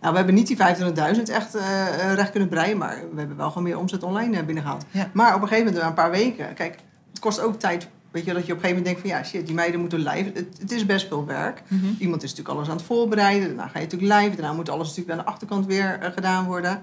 Nou, 0.01 0.13
we 0.13 0.19
hebben 0.19 0.35
niet 0.35 0.47
die 0.47 0.57
25.000 0.57 1.23
echt 1.23 1.55
eh, 1.55 1.89
eh, 2.11 2.15
recht 2.15 2.31
kunnen 2.31 2.49
breien, 2.49 2.79
maar 2.79 3.03
we 3.13 3.19
hebben 3.19 3.37
wel 3.37 3.49
gewoon 3.49 3.63
meer 3.63 3.79
omzet 3.79 4.03
online 4.03 4.37
eh, 4.39 4.45
binnengehaald. 4.45 4.85
Ja. 4.91 5.11
Maar 5.13 5.35
op 5.35 5.43
een 5.43 5.49
gegeven 5.49 5.65
moment, 5.65 5.83
na 5.83 5.89
een 5.89 5.95
paar 5.95 6.11
weken, 6.11 6.55
kijk, 6.55 6.79
het 7.11 7.19
kost 7.21 7.41
ook 7.41 7.59
tijd. 7.59 7.89
Weet 8.11 8.25
je, 8.25 8.33
dat 8.33 8.47
je 8.47 8.53
op 8.53 8.59
een 8.59 8.65
gegeven 8.65 8.69
moment 8.69 8.85
denkt 8.85 9.01
van 9.01 9.11
ja, 9.11 9.25
shit, 9.25 9.47
die 9.47 9.55
meiden 9.55 9.81
moeten 9.81 9.99
live. 9.99 10.31
Het, 10.35 10.47
het 10.61 10.73
is 10.73 10.87
best 10.87 11.07
veel 11.09 11.27
werk. 11.27 11.63
Mhm. 11.69 11.85
Iemand 11.99 12.23
is 12.23 12.31
natuurlijk 12.31 12.57
alles 12.59 12.69
aan 12.69 12.77
het 12.77 12.87
voorbereiden. 12.87 13.49
Daarna 13.49 13.69
ga 13.69 13.79
je 13.79 13.85
natuurlijk 13.85 14.21
live. 14.21 14.37
Daarna 14.37 14.53
moet 14.53 14.69
alles 14.69 14.89
natuurlijk 14.89 15.19
aan 15.19 15.25
de 15.25 15.31
achterkant 15.31 15.67
weer 15.67 15.99
eh, 16.01 16.13
gedaan 16.13 16.45
worden. 16.47 16.81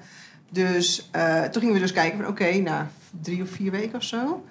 Dus 0.50 1.10
eh, 1.12 1.42
toen 1.44 1.62
gingen 1.62 1.76
we 1.76 1.82
dus 1.82 1.92
kijken 1.92 2.20
van 2.20 2.28
oké, 2.28 2.52
na 2.58 2.88
drie 3.22 3.42
of 3.42 3.50
vier 3.50 3.72
weken 3.72 3.96
of 3.96 4.04
zo. 4.04 4.44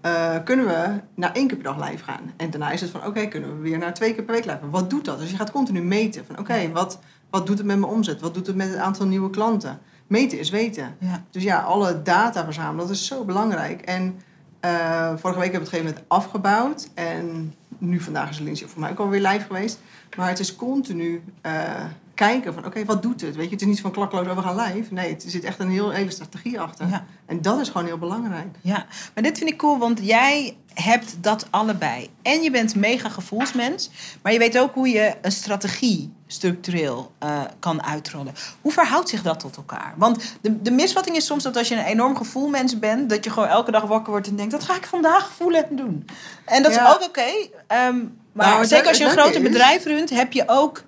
eh, 0.00 0.36
kunnen 0.44 0.66
we 0.66 1.00
naar 1.14 1.32
één 1.32 1.46
keer 1.46 1.56
per 1.56 1.74
dag 1.76 1.88
live 1.90 2.04
gaan. 2.04 2.32
En 2.36 2.50
daarna 2.50 2.70
is 2.70 2.80
het 2.80 2.90
van 2.90 3.06
oké, 3.06 3.26
kunnen 3.26 3.56
we 3.56 3.62
weer 3.68 3.78
naar 3.78 3.94
twee 3.94 4.14
keer 4.14 4.22
per 4.24 4.34
week 4.34 4.44
live 4.44 4.58
gaan. 4.60 4.70
Wat 4.70 4.90
doet 4.90 5.04
dat? 5.04 5.18
Dus 5.18 5.30
je 5.30 5.36
gaat 5.36 5.50
continu 5.50 5.82
meten 5.82 6.24
van 6.26 6.38
oké, 6.38 6.70
wat, 6.72 6.98
wat 7.30 7.46
doet 7.46 7.58
het 7.58 7.66
met 7.66 7.78
mijn 7.78 7.92
omzet? 7.92 8.20
Wat 8.20 8.34
doet 8.34 8.46
het 8.46 8.56
met 8.56 8.68
het 8.68 8.78
aantal 8.78 9.06
nieuwe 9.06 9.30
klanten? 9.30 9.78
Meten 10.06 10.38
is 10.38 10.50
weten. 10.50 10.96
Ja. 10.98 11.24
Dus 11.30 11.42
ja, 11.42 11.58
alle 11.60 12.02
data 12.02 12.44
verzamelen, 12.44 12.86
dat 12.86 12.96
is 12.96 13.06
zo 13.06 13.24
belangrijk. 13.24 13.80
En 13.80 14.20
eh, 14.60 15.12
vorige 15.16 15.40
week 15.40 15.52
hebben 15.52 15.52
we 15.52 15.52
het 15.52 15.56
op 15.56 15.60
gegeven 15.68 15.84
moment 15.84 16.04
afgebouwd. 16.08 16.88
En 16.94 17.54
nu 17.78 18.00
vandaag 18.00 18.30
is 18.30 18.38
Lindsay 18.38 18.68
voor 18.68 18.80
mij 18.80 18.90
ook 18.90 18.98
alweer 18.98 19.20
live 19.20 19.46
geweest. 19.46 19.78
Maar 20.16 20.28
het 20.28 20.38
is 20.38 20.56
continu 20.56 21.22
eh, 21.40 21.84
kijken 22.26 22.54
van, 22.54 22.66
oké, 22.66 22.84
wat 22.84 23.02
doet 23.02 23.20
het? 23.20 23.36
Weet 23.36 23.44
je, 23.44 23.50
het 23.52 23.60
is 23.60 23.66
niet 23.66 23.80
van 23.80 23.90
klakloos, 23.90 24.26
oh, 24.26 24.36
we 24.36 24.42
gaan 24.42 24.56
live. 24.56 24.94
Nee, 24.94 25.14
er 25.14 25.20
zit 25.30 25.44
echt 25.44 25.58
een 25.58 25.70
heel 25.70 25.90
hele 25.90 26.10
strategie 26.10 26.60
achter. 26.60 26.88
Ja. 26.88 27.04
En 27.26 27.42
dat 27.42 27.60
is 27.60 27.68
gewoon 27.68 27.86
heel 27.86 27.98
belangrijk. 27.98 28.56
Ja, 28.60 28.86
maar 29.14 29.22
dit 29.22 29.38
vind 29.38 29.50
ik 29.50 29.56
cool, 29.58 29.78
want 29.78 29.98
jij 30.02 30.56
hebt 30.74 31.16
dat 31.20 31.46
allebei. 31.50 32.08
En 32.22 32.42
je 32.42 32.50
bent 32.50 32.74
mega 32.74 33.08
gevoelsmens, 33.08 33.90
maar 34.22 34.32
je 34.32 34.38
weet 34.38 34.58
ook 34.58 34.74
hoe 34.74 34.88
je 34.88 35.14
een 35.22 35.32
strategie 35.32 36.12
structureel 36.26 37.12
eh, 37.18 37.40
kan 37.58 37.82
uitrollen. 37.82 38.34
Hoe 38.60 38.72
verhoudt 38.72 39.08
zich 39.08 39.22
dat 39.22 39.40
tot 39.40 39.56
elkaar? 39.56 39.94
Want 39.96 40.36
de, 40.40 40.62
de 40.62 40.70
misvatting 40.70 41.16
is 41.16 41.26
soms 41.26 41.42
dat 41.42 41.56
als 41.56 41.68
je 41.68 41.74
een 41.74 41.84
enorm 41.84 42.16
gevoelmens 42.16 42.78
bent, 42.78 43.10
dat 43.10 43.24
je 43.24 43.30
gewoon 43.30 43.48
elke 43.48 43.70
dag 43.70 43.82
wakker 43.82 44.12
wordt 44.12 44.26
en 44.28 44.36
denkt: 44.36 44.52
dat 44.52 44.64
ga 44.64 44.76
ik 44.76 44.86
vandaag 44.86 45.30
voelen 45.36 45.68
en 45.68 45.76
doen. 45.76 46.06
En 46.44 46.62
dat 46.62 46.74
Ja. 46.74 46.88
is 46.88 46.94
ook 46.94 47.02
oké. 47.08 47.30
ehm, 47.66 47.96
maar 48.32 48.46
Nou, 48.48 48.64
zeker 48.66 48.88
als 48.88 48.96
je 48.96 49.02
een 49.04 49.10
het 49.10 49.18
grote 49.18 49.32
leuke 49.34 49.46
is- 49.48 49.52
bedrijf 49.52 49.84
runt, 49.84 50.10
heb 50.10 50.32
je 50.32 50.44
ook 50.46 50.82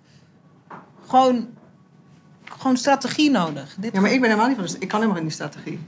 gewoon, 1.12 1.48
gewoon 2.44 2.76
strategie 2.76 3.30
nodig. 3.30 3.74
Dit 3.78 3.92
Ja, 3.92 4.00
maar 4.00 4.12
ik 4.12 4.20
ben 4.20 4.30
helemaal 4.30 4.48
niet 4.48 4.70
van 4.70 4.80
ik 4.80 4.88
kan 4.88 5.00
helemaal 5.00 5.22
niet 5.22 5.32
in 5.32 5.38
die 5.38 5.48
strategie. 5.48 5.80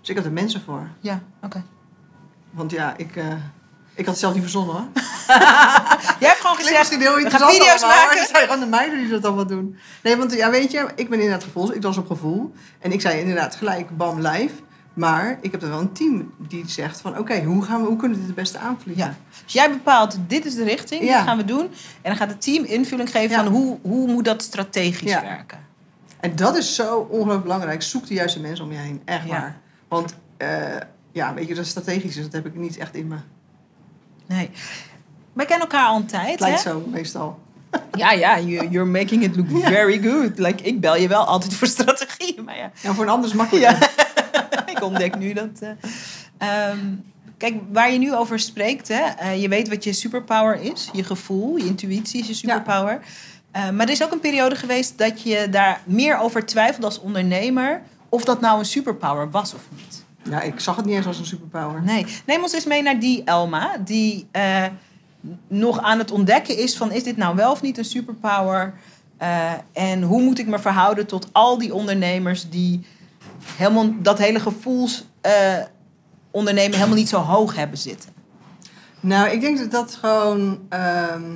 Dus 0.00 0.08
ik 0.08 0.16
heb 0.16 0.24
er 0.24 0.32
mensen 0.32 0.62
voor. 0.62 0.88
Ja, 1.00 1.22
oké. 1.42 1.64
Want 2.50 2.70
ja, 2.70 2.94
ik, 2.96 3.16
eh, 3.16 3.26
ik 3.94 4.04
had 4.04 4.06
het 4.06 4.18
zelf 4.18 4.32
niet 4.32 4.42
verzonnen 4.42 4.74
hoor. 4.74 4.86
Jij 6.20 6.28
hebt 6.28 6.40
gewoon 6.40 6.56
gezegd: 6.56 6.90
heel 6.90 7.14
we 7.14 7.30
gaan 7.30 7.50
video's 7.50 7.82
allemaal, 7.82 8.04
maken. 8.04 8.18
het 8.18 8.28
zijn 8.34 8.42
gewoon 8.42 8.60
de 8.60 8.66
meiden 8.66 8.98
die 8.98 9.08
dat 9.08 9.24
allemaal 9.24 9.46
doen. 9.46 9.78
Nee, 10.02 10.16
want 10.16 10.32
ja, 10.32 10.50
weet 10.50 10.70
je, 10.70 10.88
ik 10.94 11.08
ben 11.08 11.20
inderdaad 11.20 11.44
gevoel. 11.44 11.74
Ik 11.74 11.82
was 11.82 11.96
op 11.96 12.06
gevoel. 12.06 12.52
En 12.78 12.92
ik 12.92 13.00
zei 13.00 13.20
inderdaad 13.20 13.54
gelijk, 13.54 13.96
bam, 13.96 14.20
live. 14.20 14.54
Maar 14.94 15.38
ik 15.40 15.50
heb 15.52 15.62
er 15.62 15.68
wel 15.68 15.80
een 15.80 15.92
team 15.92 16.32
die 16.48 16.64
zegt 16.68 17.00
van... 17.00 17.18
Oké, 17.18 17.42
hoe 17.42 17.62
gaan 17.62 17.80
we, 17.80 17.86
hoe 17.86 17.96
kunnen 17.96 18.16
we 18.18 18.24
dit 18.24 18.26
het 18.36 18.42
beste 18.42 18.58
aanvliegen? 18.58 19.04
Ja. 19.04 19.14
Dus 19.44 19.52
jij 19.52 19.70
bepaalt, 19.70 20.16
dit 20.26 20.44
is 20.44 20.54
de 20.54 20.64
richting, 20.64 21.02
Ja. 21.04 21.16
dit 21.18 21.26
gaan 21.26 21.36
we 21.36 21.44
doen. 21.44 21.60
En 21.60 21.70
dan 22.02 22.16
gaat 22.16 22.28
het 22.28 22.42
team 22.42 22.64
invulling 22.64 23.10
geven 23.10 23.30
Ja. 23.36 23.42
van 23.44 23.52
hoe, 23.52 23.78
hoe 23.82 24.06
moet 24.08 24.24
dat 24.24 24.42
strategisch 24.42 25.10
Ja. 25.10 25.22
werken. 25.22 25.58
En 26.20 26.36
dat 26.36 26.56
is 26.56 26.74
zo 26.74 26.96
ongelooflijk 27.10 27.42
belangrijk. 27.42 27.82
Zoek 27.82 28.06
de 28.06 28.14
juiste 28.14 28.40
mensen 28.40 28.64
om 28.64 28.72
je 28.72 28.78
heen. 28.78 29.02
Echt 29.04 29.26
waar. 29.26 29.56
Want 29.88 30.14
eh, 30.36 30.48
ja, 31.12 31.34
weet 31.34 31.48
je, 31.48 31.54
dat 31.54 31.66
strategisch 31.66 32.16
is, 32.16 32.22
dat 32.22 32.32
heb 32.32 32.46
ik 32.46 32.54
niet 32.54 32.76
echt 32.76 32.94
in 32.94 33.06
me. 33.06 33.16
Nee. 34.26 34.50
Wij 35.32 35.46
kennen 35.46 35.68
elkaar 35.68 35.86
al 35.86 35.96
een 35.96 36.06
tijd. 36.06 36.30
Het 36.30 36.40
lijkt 36.40 36.64
hè? 36.64 36.70
zo, 36.70 36.84
meestal. 36.90 37.38
Ja, 37.94 38.12
ja, 38.12 38.40
you- 38.40 38.68
you're 38.70 38.90
making 38.90 39.22
it 39.22 39.36
look 39.36 39.62
very 39.64 40.02
good. 40.02 40.38
Like, 40.38 40.62
ik 40.62 40.80
bel 40.80 40.96
je 40.96 41.08
wel 41.08 41.24
altijd 41.24 41.54
voor 41.54 41.66
strategie. 41.68 42.42
Maar 42.42 42.56
ja, 42.56 42.70
Ja, 42.82 42.94
voor 42.94 43.04
een 43.04 43.10
ander 43.10 43.28
is 43.28 43.34
makkelijker. 43.36 43.90
Ik 44.74 44.82
ontdek 44.82 45.18
nu 45.18 45.32
dat. 45.32 45.60
eh, 45.60 46.68
ehm, 46.68 46.78
kijk, 47.36 47.54
waar 47.72 47.92
je 47.92 47.98
nu 47.98 48.14
over 48.14 48.38
spreekt, 48.38 48.88
hè, 48.88 49.02
eh, 49.02 49.42
je 49.42 49.48
weet 49.48 49.68
wat 49.68 49.84
je 49.84 49.92
superpower 49.92 50.60
is. 50.60 50.90
Je 50.92 51.04
gevoel, 51.04 51.56
je 51.56 51.64
intuïtie 51.64 52.20
is 52.20 52.26
je 52.26 52.34
superpower. 52.34 53.00
Eh, 53.50 53.70
maar 53.70 53.86
er 53.86 53.92
is 53.92 54.02
ook 54.04 54.12
een 54.12 54.20
periode 54.20 54.56
geweest 54.56 54.98
dat 54.98 55.22
je 55.22 55.48
daar 55.50 55.80
meer 55.84 56.18
over 56.18 56.46
twijfelde 56.46 56.86
als 56.86 57.00
ondernemer. 57.00 57.82
of 58.08 58.24
dat 58.24 58.40
nou 58.40 58.58
een 58.58 58.64
superpower 58.64 59.30
was 59.30 59.54
of 59.54 59.68
niet. 59.76 60.04
Ja, 60.30 60.40
ik 60.40 60.60
zag 60.60 60.76
het 60.76 60.84
niet 60.84 60.96
eens 60.96 61.06
als 61.06 61.18
een 61.18 61.26
superpower. 61.26 61.82
Nee. 61.82 62.06
Neem 62.26 62.42
ons 62.42 62.52
eens 62.52 62.64
mee 62.64 62.82
naar 62.82 62.98
die 62.98 63.24
Elma, 63.24 63.76
die 63.84 64.26
nog 65.48 65.80
aan 65.80 65.98
het 65.98 66.10
ontdekken 66.10 66.58
is 66.58 66.76
van 66.76 66.92
is 66.92 67.02
dit 67.02 67.16
nou 67.16 67.36
wel 67.36 67.50
of 67.50 67.62
niet 67.62 67.78
een 67.78 67.84
superpower? 67.84 68.74
En 69.72 70.02
hoe 70.02 70.22
moet 70.22 70.38
ik 70.38 70.46
me 70.46 70.58
verhouden 70.58 71.06
tot 71.06 71.28
al 71.32 71.58
die 71.58 71.74
ondernemers 71.74 72.48
die 72.50 72.80
helemaal 73.44 73.94
dat 73.98 74.18
hele 74.18 74.40
gevoels 74.40 75.04
eh, 75.20 75.58
ondernemen 76.30 76.76
helemaal 76.76 76.96
niet 76.96 77.08
zo 77.08 77.18
hoog 77.18 77.54
hebben 77.56 77.78
zitten? 77.78 78.10
Nou, 79.00 79.28
ik 79.30 79.40
denk 79.40 79.58
dat 79.58 79.70
dat 79.70 79.94
gewoon. 79.94 80.60
ehm, 80.68 81.30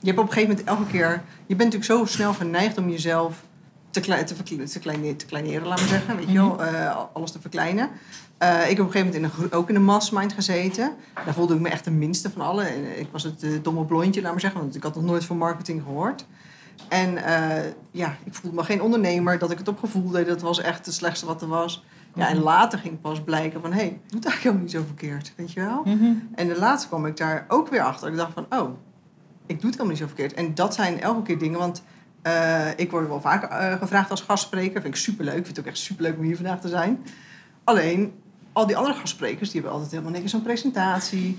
je 0.00 0.06
hebt 0.06 0.18
op 0.18 0.26
een 0.26 0.32
gegeven 0.32 0.48
moment 0.48 0.66
elke 0.68 0.86
keer. 0.90 1.22
Je 1.46 1.56
bent 1.56 1.72
natuurlijk 1.72 1.84
zo 2.08 2.14
snel 2.14 2.32
geneigd 2.34 2.78
om 2.78 2.90
jezelf 2.90 3.42
te, 3.90 4.00
klei- 4.00 4.24
te, 4.24 4.34
te, 4.64 4.78
kleine- 4.78 5.16
te 5.16 5.26
kleineren, 5.26 5.66
laat 5.66 5.78
maar 5.78 5.88
zeggen. 5.88 6.16
Weet 6.16 6.28
je 6.28 6.32
wel, 6.34 6.64
eh, 6.64 6.96
alles 7.12 7.30
te 7.32 7.40
verkleinen. 7.40 7.88
Eh, 8.38 8.70
ik 8.70 8.76
heb 8.76 8.86
op 8.86 8.86
een 8.86 8.92
gegeven 8.92 9.20
moment 9.20 9.38
in 9.38 9.44
een, 9.44 9.52
ook 9.52 9.68
in 9.68 9.74
een 9.74 9.84
mastermind 9.84 10.32
gezeten. 10.32 10.92
Daar 11.24 11.34
voelde 11.34 11.54
ik 11.54 11.60
me 11.60 11.68
echt 11.68 11.84
de 11.84 11.90
minste 11.90 12.30
van 12.30 12.42
allen. 12.42 12.66
En, 12.68 12.98
Ik 13.00 13.08
was 13.12 13.22
het 13.22 13.44
domme 13.62 13.84
blondje, 13.84 14.22
laat 14.22 14.30
maar 14.32 14.40
zeggen. 14.40 14.60
Want 14.60 14.74
ik 14.74 14.82
had 14.82 14.94
nog 14.94 15.04
nooit 15.04 15.24
van 15.24 15.36
marketing 15.38 15.82
gehoord. 15.82 16.24
En 16.88 17.24
eh, 17.24 17.72
ja, 17.90 18.16
ik 18.24 18.34
voelde 18.34 18.56
me 18.56 18.64
geen 18.64 18.82
ondernemer. 18.82 19.38
Dat 19.38 19.50
ik 19.50 19.58
het 19.58 19.68
op 19.68 19.78
gevoel 19.78 20.10
deed, 20.10 20.26
dat 20.26 20.40
was 20.40 20.60
echt 20.60 20.86
het 20.86 20.94
slechtste 20.94 21.26
wat 21.26 21.42
er 21.42 21.48
was. 21.48 21.84
Ja, 22.14 22.28
en 22.28 22.38
later 22.38 22.78
ging 22.78 23.00
pas 23.00 23.22
blijken 23.22 23.60
van... 23.60 23.72
hé, 23.72 23.78
hey, 23.78 23.86
ik 23.86 23.92
doe 23.92 24.20
het 24.20 24.24
eigenlijk 24.24 24.42
helemaal 24.42 24.62
niet 24.62 24.70
zo 24.70 24.82
verkeerd, 24.86 25.32
weet 25.36 25.52
je 25.52 25.60
wel? 25.60 25.82
En 26.34 26.48
de 26.48 26.58
laatste 26.58 26.88
kwam 26.88 27.06
ik 27.06 27.16
daar 27.16 27.44
ook 27.48 27.68
weer 27.68 27.82
achter. 27.82 28.08
Ik 28.08 28.16
dacht 28.16 28.32
van, 28.32 28.46
oh, 28.50 28.70
ik 29.46 29.60
doe 29.60 29.70
het 29.70 29.80
helemaal 29.80 29.86
niet 29.86 29.98
zo 29.98 30.06
verkeerd. 30.06 30.34
En 30.34 30.54
dat 30.54 30.74
zijn 30.74 31.00
elke 31.00 31.22
keer 31.22 31.38
dingen, 31.38 31.58
want 31.58 31.82
eh, 32.22 32.68
ik 32.76 32.90
word 32.90 33.08
wel 33.08 33.20
vaak 33.20 33.44
eh, 33.44 33.72
gevraagd 33.72 34.10
als 34.10 34.20
gastspreker. 34.20 34.80
Vind 34.80 34.94
ik 34.94 35.00
superleuk. 35.00 35.36
Ik 35.36 35.44
vind 35.44 35.56
het 35.56 35.66
ook 35.66 35.72
echt 35.72 35.82
superleuk 35.82 36.16
om 36.18 36.24
hier 36.24 36.36
vandaag 36.36 36.60
te 36.60 36.68
zijn. 36.68 37.04
Alleen, 37.64 38.12
al 38.52 38.66
die 38.66 38.76
andere 38.76 38.94
gastsprekers, 38.94 39.50
die 39.50 39.60
hebben 39.60 39.72
altijd 39.72 39.90
helemaal 39.90 40.20
niks 40.20 40.30
zo'n 40.30 40.42
presentatie. 40.42 41.38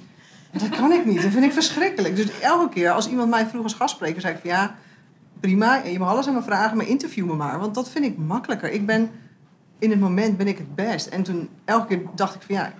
Dat 0.51 0.69
kan 0.69 0.91
ik 0.91 1.05
niet. 1.05 1.21
Dat 1.21 1.31
vind 1.31 1.43
ik 1.43 1.51
verschrikkelijk. 1.53 2.15
Dus 2.15 2.39
elke 2.39 2.73
keer 2.73 2.91
als 2.91 3.09
iemand 3.09 3.29
mij 3.29 3.45
vroeg 3.45 3.63
als 3.63 3.73
gastspreker, 3.73 4.21
zei 4.21 4.33
ik 4.33 4.39
van 4.39 4.49
ja, 4.49 4.75
prima, 5.41 5.83
je 5.83 5.99
mag 5.99 6.09
alles 6.09 6.27
aan 6.27 6.33
me 6.33 6.41
vragen, 6.41 6.77
maar 6.77 6.87
interview 6.87 7.25
me 7.25 7.33
maar. 7.33 7.59
Want 7.59 7.75
dat 7.75 7.89
vind 7.89 8.05
ik 8.05 8.17
makkelijker. 8.17 8.71
Ik 8.71 8.85
ben, 8.85 9.09
in 9.79 9.89
het 9.89 9.99
moment 9.99 10.37
ben 10.37 10.47
ik 10.47 10.57
het 10.57 10.75
best. 10.75 11.07
En 11.07 11.23
toen 11.23 11.49
elke 11.65 11.87
keer 11.87 12.01
dacht 12.15 12.35
ik 12.35 12.41
van 12.41 12.55
ja, 12.55 12.73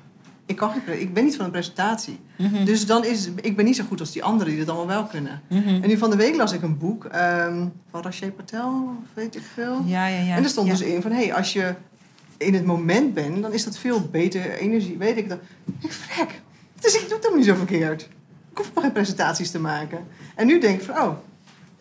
ik, 0.45 0.55
kan 0.55 0.71
geen, 0.71 1.01
ik 1.01 1.13
ben 1.13 1.23
niet 1.23 1.35
van 1.35 1.45
een 1.45 1.51
presentatie. 1.51 2.19
Mhm. 2.37 2.65
Dus 2.65 2.85
dan 2.85 3.05
is, 3.05 3.29
ik 3.41 3.55
ben 3.55 3.65
niet 3.65 3.75
zo 3.75 3.83
goed 3.83 3.99
als 3.99 4.11
die 4.11 4.23
anderen 4.23 4.53
die 4.53 4.65
dat 4.65 4.75
allemaal 4.75 4.95
wel 4.95 5.05
kunnen. 5.05 5.41
Mhm. 5.49 5.67
En 5.67 5.87
nu 5.87 5.97
van 5.97 6.09
de 6.09 6.15
week 6.15 6.35
las 6.35 6.51
ik 6.51 6.61
een 6.61 6.77
boek 6.77 7.05
ehm, 7.05 7.67
van 7.91 8.01
Rachel 8.01 8.31
Patel, 8.31 8.95
weet 9.13 9.35
ik 9.35 9.43
veel. 9.53 9.81
Ja, 9.85 10.07
ja, 10.07 10.19
ja. 10.19 10.35
En 10.35 10.43
er 10.43 10.49
stond 10.49 10.67
ja. 10.67 10.73
dus 10.73 10.81
in 10.81 11.01
van, 11.01 11.11
hé, 11.11 11.23
hey, 11.23 11.33
als 11.33 11.53
je 11.53 11.75
in 12.37 12.53
het 12.53 12.65
moment 12.65 13.13
bent, 13.13 13.41
dan 13.41 13.53
is 13.53 13.63
dat 13.63 13.77
veel 13.77 14.01
beter 14.11 14.51
energie. 14.51 14.97
Weet 14.97 15.17
ik 15.17 15.29
dat. 15.29 15.39
Ik 15.79 15.91
vrek. 15.91 16.41
Dus 16.79 16.93
ik 16.93 17.01
doe 17.01 17.09
het 17.09 17.17
helemaal 17.17 17.37
niet 17.37 17.45
zo 17.45 17.55
verkeerd. 17.55 18.01
Ik 18.51 18.57
hoef 18.57 18.71
nog 18.73 18.83
geen 18.83 18.93
presentaties 18.93 19.51
te 19.51 19.59
maken. 19.59 20.07
En 20.35 20.47
nu 20.47 20.59
denk 20.59 20.79
ik 20.79 20.85
van, 20.85 20.95
oh, 20.95 21.17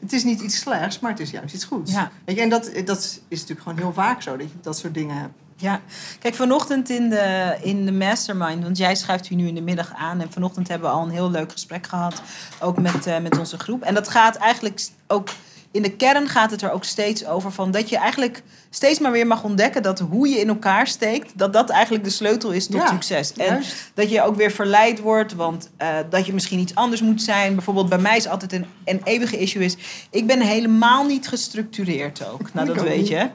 het 0.00 0.12
is 0.12 0.24
niet 0.24 0.40
iets 0.40 0.58
slechts, 0.58 0.98
maar 0.98 1.10
het 1.10 1.20
is 1.20 1.30
juist 1.30 1.54
iets 1.54 1.64
goeds. 1.64 1.92
Ja. 1.92 2.10
Weet 2.24 2.36
je, 2.36 2.42
en 2.42 2.48
dat, 2.48 2.70
dat 2.84 3.20
is 3.28 3.40
natuurlijk 3.40 3.60
gewoon 3.60 3.78
heel 3.78 3.92
vaak 3.92 4.22
zo, 4.22 4.36
dat 4.36 4.50
je 4.50 4.56
dat 4.60 4.78
soort 4.78 4.94
dingen 4.94 5.16
hebt. 5.16 5.32
Ja, 5.56 5.80
kijk, 6.18 6.34
vanochtend 6.34 6.90
in 6.90 7.10
de, 7.10 7.56
in 7.62 7.84
de 7.84 7.92
mastermind, 7.92 8.62
want 8.62 8.78
jij 8.78 8.94
schrijft 8.94 9.26
hier 9.26 9.38
nu 9.38 9.46
in 9.46 9.54
de 9.54 9.60
middag 9.60 9.92
aan. 9.94 10.20
En 10.20 10.32
vanochtend 10.32 10.68
hebben 10.68 10.90
we 10.90 10.96
al 10.96 11.02
een 11.02 11.10
heel 11.10 11.30
leuk 11.30 11.52
gesprek 11.52 11.86
gehad, 11.86 12.22
ook 12.60 12.80
met, 12.80 13.06
eh, 13.06 13.18
met 13.18 13.38
onze 13.38 13.58
groep. 13.58 13.82
En 13.82 13.94
dat 13.94 14.08
gaat 14.08 14.36
eigenlijk 14.36 14.80
ook, 15.06 15.28
in 15.72 15.82
de 15.82 15.90
kern 15.96 16.28
gaat 16.28 16.50
het 16.50 16.62
er 16.62 16.70
ook 16.72 16.84
steeds 16.84 17.26
over 17.26 17.52
van 17.52 17.70
dat 17.70 17.88
je 17.88 17.96
eigenlijk 17.96 18.42
steeds 18.70 18.98
maar 18.98 19.12
weer 19.12 19.26
mag 19.26 19.44
ontdekken 19.44 19.82
dat 19.82 19.98
hoe 19.98 20.28
je 20.28 20.38
in 20.40 20.48
elkaar 20.48 20.86
steekt, 20.86 21.32
dat 21.38 21.52
dat 21.52 21.70
eigenlijk 21.70 22.04
de 22.04 22.10
sleutel 22.10 22.50
is 22.50 22.66
tot 22.66 22.80
Ja, 22.80 22.86
succes. 22.86 23.32
En 23.32 23.44
Juist. 23.46 23.90
dat 23.94 24.10
je 24.10 24.22
ook 24.22 24.36
weer 24.36 24.50
verleid 24.50 25.00
wordt, 25.00 25.34
want 25.34 25.70
eh, 25.76 25.88
dat 26.10 26.26
je 26.26 26.32
misschien 26.32 26.58
iets 26.58 26.74
anders 26.74 27.00
moet 27.02 27.22
zijn. 27.22 27.54
Bijvoorbeeld 27.54 27.88
bij 27.88 27.98
mij 27.98 28.16
is 28.16 28.28
altijd 28.28 28.52
een, 28.52 28.66
een 28.84 29.00
eeuwige 29.04 29.38
issue 29.38 29.64
is, 29.64 29.76
ik 30.10 30.26
ben 30.26 30.40
helemaal 30.40 31.04
niet 31.06 31.28
gestructureerd 31.28 32.28
ook. 32.28 32.52
Nou, 32.54 32.66
dat 32.66 32.82
weet 32.82 32.96
niet. 32.98 33.08
je. 33.08 33.28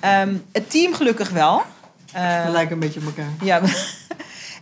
Ehm, 0.00 0.34
het 0.52 0.70
team 0.70 0.94
gelukkig 0.94 1.30
wel. 1.30 1.62
Eh, 2.12 2.44
We 2.44 2.50
lijken 2.50 2.72
een 2.72 2.78
beetje 2.80 3.00
op 3.00 3.06
elkaar. 3.06 3.30
ja. 3.42 3.60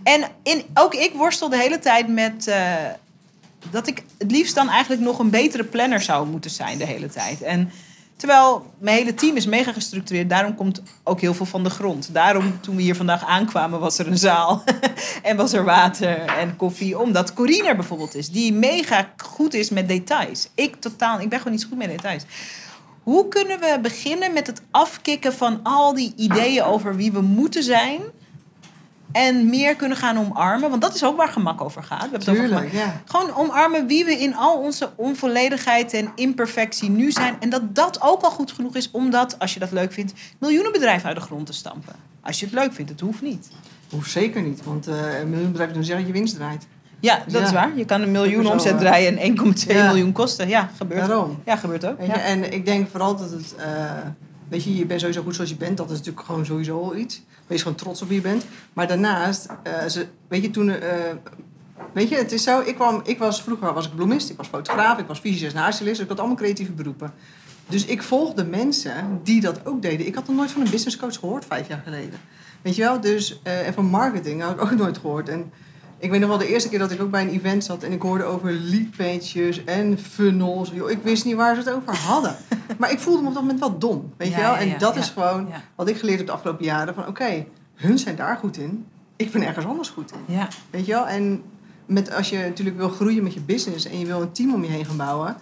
En 0.02 0.24
in, 0.42 0.62
ook 0.74 0.94
ik 0.94 1.12
worstel 1.14 1.48
de 1.48 1.56
hele 1.56 1.78
tijd 1.78 2.08
met 2.08 2.46
eh, 2.46 2.74
dat 3.70 3.86
ik 3.86 4.02
het 4.18 4.30
liefst 4.30 4.54
dan 4.54 4.68
eigenlijk 4.68 5.02
nog 5.02 5.18
een 5.18 5.30
betere 5.30 5.64
planner 5.64 6.00
zou 6.00 6.26
moeten 6.26 6.50
zijn 6.50 6.78
de 6.78 6.86
hele 6.86 7.08
tijd. 7.08 7.42
En 7.42 7.70
terwijl 8.16 8.72
mijn 8.78 8.96
hele 8.96 9.14
team 9.14 9.36
is 9.36 9.46
mega 9.46 9.72
gestructureerd, 9.72 10.30
daarom 10.30 10.54
komt 10.54 10.82
ook 11.04 11.20
heel 11.20 11.34
veel 11.34 11.46
van 11.46 11.64
de 11.64 11.70
grond. 11.70 12.08
Daarom 12.12 12.60
toen 12.60 12.76
we 12.76 12.82
hier 12.82 12.96
vandaag 12.96 13.24
aankwamen 13.24 13.80
was 13.80 13.98
er 13.98 14.06
een 14.06 14.18
zaal 14.18 14.62
en 15.22 15.36
was 15.36 15.52
er 15.52 15.64
water 15.64 16.18
en 16.18 16.56
koffie. 16.56 16.98
Omdat 16.98 17.34
Corine 17.34 17.68
er 17.68 17.76
bijvoorbeeld 17.76 18.14
is, 18.14 18.30
die 18.30 18.52
mega 18.52 19.12
goed 19.16 19.54
is 19.54 19.70
met 19.70 19.88
details. 19.88 20.48
Ik 20.54 20.76
totaal, 20.76 21.20
ik 21.20 21.28
ben 21.28 21.38
gewoon 21.38 21.52
niet 21.52 21.62
zo 21.62 21.68
goed 21.68 21.78
met 21.78 21.88
details. 21.88 22.24
Hoe 23.02 23.28
kunnen 23.28 23.60
we 23.60 23.78
beginnen 23.82 24.32
met 24.32 24.46
het 24.46 24.62
afkicken 24.70 25.32
van 25.32 25.60
al 25.62 25.94
die 25.94 26.12
ideeën 26.16 26.62
over 26.62 26.96
wie 26.96 27.12
we 27.12 27.20
moeten 27.20 27.62
zijn? 27.62 28.00
En 29.16 29.48
meer 29.48 29.76
kunnen 29.76 29.96
gaan 29.96 30.18
omarmen. 30.18 30.70
Want 30.70 30.82
dat 30.82 30.94
is 30.94 31.04
ook 31.04 31.16
waar 31.16 31.28
gemak 31.28 31.60
over 31.60 31.82
gaat. 31.82 32.02
We 32.02 32.08
hebben 32.10 32.20
het 32.20 32.28
over 32.28 32.42
Tuurlijk, 32.42 32.68
gemak. 32.70 32.86
ja. 32.86 33.00
Gewoon 33.04 33.34
omarmen 33.34 33.86
wie 33.86 34.04
we 34.04 34.12
in 34.18 34.34
al 34.36 34.58
onze 34.58 34.90
onvolledigheid 34.96 35.92
en 35.92 36.10
imperfectie 36.14 36.90
nu 36.90 37.10
zijn. 37.12 37.36
En 37.40 37.50
dat 37.50 37.74
dat 37.74 37.98
ook 38.02 38.22
al 38.22 38.30
goed 38.30 38.52
genoeg 38.52 38.76
is 38.76 38.90
om 38.90 39.10
dat, 39.10 39.38
als 39.38 39.54
je 39.54 39.60
dat 39.60 39.70
leuk 39.72 39.92
vindt, 39.92 40.12
miljoenen 40.38 40.72
bedrijven 40.72 41.06
uit 41.08 41.16
de 41.16 41.22
grond 41.22 41.46
te 41.46 41.52
stampen. 41.52 41.92
Als 42.20 42.40
je 42.40 42.46
het 42.46 42.54
leuk 42.54 42.72
vindt, 42.72 42.90
het 42.90 43.00
hoeft 43.00 43.22
niet. 43.22 43.48
Hoeft 43.90 44.10
zeker 44.10 44.42
niet, 44.42 44.64
want 44.64 44.86
eh 44.88 45.18
een 45.20 45.30
miljoenbedrijf 45.30 45.72
dan 45.72 45.84
zeggen 45.84 46.04
dat 46.04 46.14
je 46.14 46.18
winst 46.20 46.34
draait. 46.34 46.66
Ja, 47.00 47.16
dat 47.26 47.32
Ja. 47.40 47.46
is 47.46 47.52
waar. 47.52 47.76
Je 47.76 47.84
kan 47.84 48.02
een 48.02 48.10
miljoen 48.10 48.46
omzet 48.46 48.72
eh, 48.72 48.78
draaien 48.78 49.18
en 49.18 49.36
1,2 49.36 49.66
ja. 49.76 49.86
miljoen 49.86 50.12
kosten. 50.12 50.48
Ja, 50.48 50.70
gebeurt. 50.76 51.06
Daarom. 51.06 51.38
Ja, 51.44 51.56
gebeurt 51.56 51.86
ook. 51.86 51.98
Weet 51.98 52.06
je? 52.06 52.12
Ja. 52.12 52.20
En 52.20 52.52
ik 52.52 52.64
denk 52.66 52.88
vooral 52.90 53.16
dat 53.16 53.30
het... 53.30 53.54
eh, 53.58 53.64
weet 54.48 54.64
je, 54.64 54.76
je 54.76 54.86
bent 54.86 55.00
sowieso 55.00 55.22
goed 55.22 55.34
zoals 55.34 55.50
je 55.50 55.56
bent. 55.56 55.76
Dat 55.76 55.90
is 55.90 55.98
natuurlijk 55.98 56.26
gewoon 56.26 56.46
sowieso 56.46 56.82
al 56.82 56.96
iets. 56.96 57.22
Wees 57.46 57.62
gewoon 57.62 57.76
trots 57.76 58.02
op 58.02 58.08
wie 58.08 58.16
je 58.16 58.22
bent. 58.22 58.44
Maar 58.72 58.86
daarnaast, 58.86 59.48
eh, 59.62 59.86
ze, 59.86 60.06
weet 60.28 60.42
je, 60.42 60.50
toen... 60.50 60.68
eh, 60.68 61.14
weet 61.92 62.08
je, 62.08 62.16
het 62.16 62.32
is 62.32 62.42
zo... 62.42 62.60
Ik, 62.60 62.74
kwam, 62.74 63.00
ik 63.04 63.18
was, 63.18 63.42
vroeger 63.42 63.72
was 63.72 63.86
ik 63.86 63.94
bloemist, 63.94 64.30
ik 64.30 64.36
was 64.36 64.48
fotograaf, 64.48 64.98
ik 64.98 65.06
was 65.06 65.18
fysicus 65.18 65.52
en 65.52 65.58
haarstylist. 65.58 66.00
Ik 66.00 66.08
had 66.08 66.18
allemaal 66.18 66.36
creatieve 66.36 66.72
beroepen. 66.72 67.12
Dus 67.68 67.84
ik 67.84 68.02
volgde 68.02 68.44
mensen 68.44 69.20
die 69.22 69.40
dat 69.40 69.66
ook 69.66 69.82
deden. 69.82 70.06
Ik 70.06 70.14
had 70.14 70.26
nog 70.26 70.36
nooit 70.36 70.50
van 70.50 70.62
een 70.62 70.70
business 70.70 70.96
coach 70.96 71.18
gehoord 71.18 71.44
vijf 71.44 71.68
jaar 71.68 71.80
geleden. 71.84 72.20
Weet 72.62 72.76
je 72.76 72.82
wel? 72.82 73.00
Dus, 73.00 73.40
eh, 73.42 73.66
en 73.66 73.74
van 73.74 73.84
marketing 73.84 74.42
had 74.42 74.52
ik 74.52 74.62
ook 74.62 74.76
nooit 74.76 74.98
gehoord. 74.98 75.28
En 75.28 75.52
ik 75.98 76.10
weet 76.10 76.20
nog 76.20 76.28
wel 76.28 76.38
de 76.38 76.48
eerste 76.48 76.68
keer 76.68 76.78
dat 76.78 76.90
ik 76.90 77.00
ook 77.02 77.10
bij 77.10 77.22
een 77.22 77.28
event 77.30 77.64
zat 77.64 77.82
en 77.82 77.92
ik 77.92 78.02
hoorde 78.02 78.24
over 78.24 78.52
leadpages 78.52 79.64
en 79.64 79.98
funnels. 79.98 80.70
Joh, 80.74 80.90
ik 80.90 81.02
wist 81.02 81.24
niet 81.24 81.34
waar 81.34 81.54
ze 81.54 81.60
het 81.60 81.70
over 81.70 81.94
hadden. 81.96 82.36
maar 82.78 82.90
ik 82.90 82.98
voelde 82.98 83.22
me 83.22 83.28
op 83.28 83.34
dat 83.34 83.42
moment 83.42 83.60
wel 83.60 83.78
dom. 83.78 84.12
Weet 84.16 84.28
Ja, 84.28 84.36
je 84.36 84.42
wel? 84.42 84.52
ja, 84.52 84.72
En 84.72 84.78
dat 84.78 84.96
is 84.96 85.08
gewoon 85.08 85.48
wat 85.74 85.88
ik 85.88 85.96
geleerd 85.98 86.18
heb 86.18 86.26
de 86.26 86.32
afgelopen 86.32 86.64
jaren. 86.64 86.94
Van 86.94 87.06
oké, 87.06 87.44
hun 87.74 87.98
zijn 87.98 88.16
daar 88.16 88.36
goed 88.36 88.56
in. 88.56 88.86
Ik 89.16 89.30
ben 89.32 89.42
ergens 89.46 89.66
anders 89.66 89.88
goed 89.88 90.12
in. 90.12 90.34
Weet 90.70 90.86
je 90.86 90.92
wel? 90.92 91.06
En 91.06 91.42
met, 91.86 92.14
als 92.14 92.28
je 92.30 92.38
natuurlijk 92.38 92.76
wil 92.76 92.88
groeien 92.88 93.22
met 93.22 93.34
je 93.34 93.40
business 93.40 93.86
en 93.86 93.98
je 93.98 94.06
wil 94.06 94.20
een 94.20 94.32
team 94.32 94.54
om 94.54 94.64
je 94.64 94.70
heen 94.70 94.84
gaan 94.84 94.96
bouwen, 94.96 95.36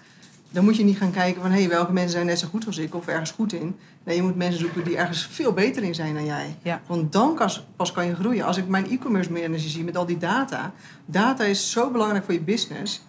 dan 0.54 0.64
moet 0.64 0.76
je 0.76 0.84
niet 0.84 0.96
gaan 0.96 1.10
kijken 1.10 1.42
van 1.42 1.50
hé, 1.50 1.58
hey, 1.58 1.68
welke 1.68 1.92
mensen 1.92 2.10
zijn 2.12 2.26
net 2.26 2.38
zo 2.38 2.48
goed 2.48 2.66
als 2.66 2.78
ik 2.78 2.94
of 2.94 3.06
ergens 3.06 3.30
goed 3.30 3.52
in. 3.52 3.76
Nee, 4.04 4.16
je 4.16 4.22
moet 4.22 4.36
mensen 4.36 4.60
zoeken 4.60 4.84
die 4.84 4.96
ergens 4.96 5.26
veel 5.30 5.52
beter 5.52 5.82
in 5.82 5.94
zijn 5.94 6.14
dan 6.14 6.24
jij. 6.24 6.56
Ja. 6.62 6.80
Want 6.86 7.12
dan 7.12 7.34
pas, 7.34 7.66
pas 7.76 7.92
kan 7.92 8.06
je 8.06 8.14
groeien. 8.14 8.44
Als 8.44 8.56
ik 8.56 8.68
mijn 8.68 8.90
e-commerce 8.90 9.32
manager 9.32 9.70
zie 9.70 9.84
met 9.84 9.96
al 9.96 10.06
die 10.06 10.18
data, 10.18 10.72
data 11.06 11.44
is 11.44 11.70
zo 11.70 11.90
belangrijk 11.90 12.24
voor 12.24 12.34
je 12.34 12.40
business. 12.40 13.02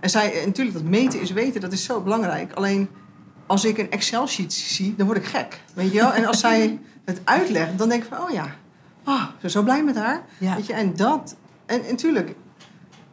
En, 0.00 0.10
zij, 0.10 0.40
en 0.40 0.46
natuurlijk, 0.46 0.76
dat 0.76 0.86
meten 0.86 1.20
is 1.20 1.30
weten, 1.30 1.60
dat 1.60 1.72
is 1.72 1.84
zo 1.84 2.00
belangrijk. 2.00 2.52
Alleen 2.52 2.88
als 3.46 3.64
ik 3.64 3.78
een 3.78 3.90
Excel-sheet 3.90 4.52
zie, 4.52 4.94
dan 4.96 5.06
word 5.06 5.18
ik 5.18 5.24
gek. 5.24 5.60
Weet 5.74 5.92
je 5.92 5.98
wel? 5.98 6.12
En 6.12 6.24
als 6.24 6.40
zij 6.40 6.78
het 7.04 7.20
uitlegt, 7.24 7.78
dan 7.78 7.88
denk 7.88 8.02
ik 8.02 8.08
van, 8.08 8.22
oh 8.22 8.30
ja, 8.30 8.56
ah, 9.04 9.22
ik 9.34 9.40
ben 9.40 9.50
zo 9.50 9.62
blij 9.62 9.84
met 9.84 9.96
haar. 9.96 10.24
Ja. 10.38 10.54
Weet 10.54 10.66
je? 10.66 10.72
En 10.72 10.96
dat, 10.96 11.36
en 11.66 11.80
natuurlijk, 11.88 12.34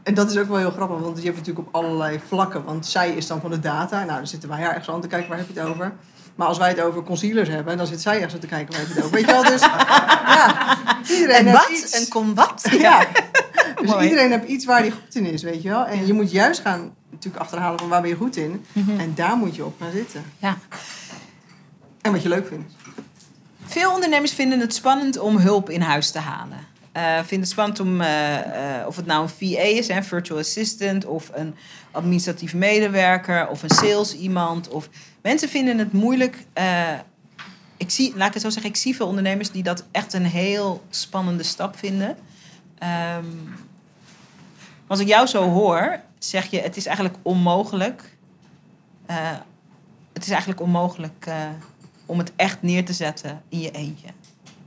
en 0.03 0.13
dat 0.13 0.29
is 0.31 0.37
ook 0.37 0.47
wel 0.47 0.57
heel 0.57 0.71
grappig, 0.71 0.99
want 0.99 1.17
je 1.17 1.23
hebt 1.23 1.37
natuurlijk 1.37 1.67
op 1.67 1.75
allerlei 1.75 2.19
vlakken. 2.27 2.63
Want 2.63 2.85
zij 2.85 3.11
is 3.11 3.27
dan 3.27 3.41
van 3.41 3.49
de 3.49 3.59
data. 3.59 4.03
Nou, 4.03 4.17
dan 4.17 4.27
zitten 4.27 4.49
wij 4.49 4.57
haar 4.57 4.69
ergens 4.69 4.89
aan 4.89 5.01
te 5.01 5.07
kijken, 5.07 5.29
waar 5.29 5.37
heb 5.37 5.47
je 5.53 5.59
het 5.59 5.69
over? 5.69 5.93
Maar 6.35 6.47
als 6.47 6.57
wij 6.57 6.69
het 6.69 6.81
over 6.81 7.03
concealers 7.03 7.49
hebben, 7.49 7.77
dan 7.77 7.87
zit 7.87 8.01
zij 8.01 8.15
ergens 8.15 8.33
aan 8.33 8.39
te 8.39 8.47
kijken, 8.47 8.71
waar 8.71 8.79
heb 8.81 8.87
je 8.89 8.93
het 8.95 9.03
over? 9.03 9.15
Weet 9.15 9.25
je 9.25 9.31
wel? 9.31 9.43
Dus 9.43 9.61
ja, 10.35 10.77
iedereen 11.09 11.47
En 11.47 11.53
wat? 11.53 11.69
iets. 11.69 11.91
En 11.91 12.07
kom 12.07 12.35
wat? 12.35 12.67
Ja. 12.79 13.05
Dus 13.81 13.89
Mooi. 13.89 14.03
iedereen 14.09 14.31
heeft 14.31 14.47
iets 14.47 14.65
waar 14.65 14.79
hij 14.79 14.91
goed 14.91 15.15
in 15.15 15.25
is, 15.25 15.43
weet 15.43 15.61
je 15.61 15.69
wel? 15.69 15.85
En 15.85 16.05
je 16.05 16.13
moet 16.13 16.31
juist 16.31 16.61
gaan 16.61 16.93
natuurlijk 17.09 17.43
achterhalen 17.43 17.79
van 17.79 17.89
waar 17.89 18.01
ben 18.01 18.09
je 18.09 18.15
goed 18.15 18.35
in. 18.35 18.65
En 18.97 19.11
daar 19.15 19.35
moet 19.35 19.55
je 19.55 19.65
op 19.65 19.75
gaan 19.81 19.91
zitten. 19.91 20.23
Ja. 20.37 20.57
En 22.01 22.11
wat 22.11 22.21
je 22.23 22.29
leuk 22.29 22.47
vindt. 22.47 22.73
Veel 23.65 23.93
ondernemers 23.93 24.33
vinden 24.33 24.59
het 24.59 24.73
spannend 24.73 25.17
om 25.19 25.37
hulp 25.37 25.69
in 25.69 25.81
huis 25.81 26.11
te 26.11 26.19
halen. 26.19 26.57
Eh 26.91 27.15
vinden 27.15 27.39
het 27.39 27.49
spannend 27.49 27.79
om, 27.79 28.01
eh, 28.01 28.79
eh, 28.79 28.87
of 28.87 28.95
het 28.95 29.05
nou 29.05 29.21
een 29.21 29.29
VA 29.29 29.61
is, 29.61 29.87
een 29.87 30.03
virtual 30.03 30.39
assistant, 30.39 31.05
of 31.05 31.29
een 31.33 31.55
administratief 31.91 32.53
medewerker, 32.53 33.47
of 33.47 33.63
een 33.63 33.69
sales 33.69 34.15
iemand. 34.15 34.67
Of... 34.67 34.89
Mensen 35.21 35.49
vinden 35.49 35.77
het 35.77 35.93
moeilijk. 35.93 36.45
ik 37.77 37.89
zie, 37.89 38.15
laat 38.15 38.27
ik 38.27 38.33
het 38.33 38.41
zo 38.41 38.49
zeggen, 38.49 38.71
ik 38.71 38.77
zie 38.77 38.95
veel 38.95 39.07
ondernemers 39.07 39.51
die 39.51 39.63
dat 39.63 39.85
echt 39.91 40.13
een 40.13 40.25
heel 40.25 40.83
spannende 40.89 41.43
stap 41.43 41.77
vinden. 41.77 42.17
Ehm, 42.77 43.25
als 44.87 44.99
ik 44.99 45.07
jou 45.07 45.27
zo 45.27 45.49
hoor, 45.49 45.99
zeg 46.19 46.45
je 46.45 46.59
het 46.59 46.77
is 46.77 46.85
eigenlijk 46.85 47.17
onmogelijk. 47.21 48.17
het 50.13 50.23
is 50.23 50.29
eigenlijk 50.29 50.61
onmogelijk 50.61 51.27
om 52.05 52.17
het 52.17 52.31
echt 52.35 52.61
neer 52.61 52.85
te 52.85 52.93
zetten 52.93 53.41
in 53.49 53.59
je 53.59 53.71
eentje. 53.71 54.07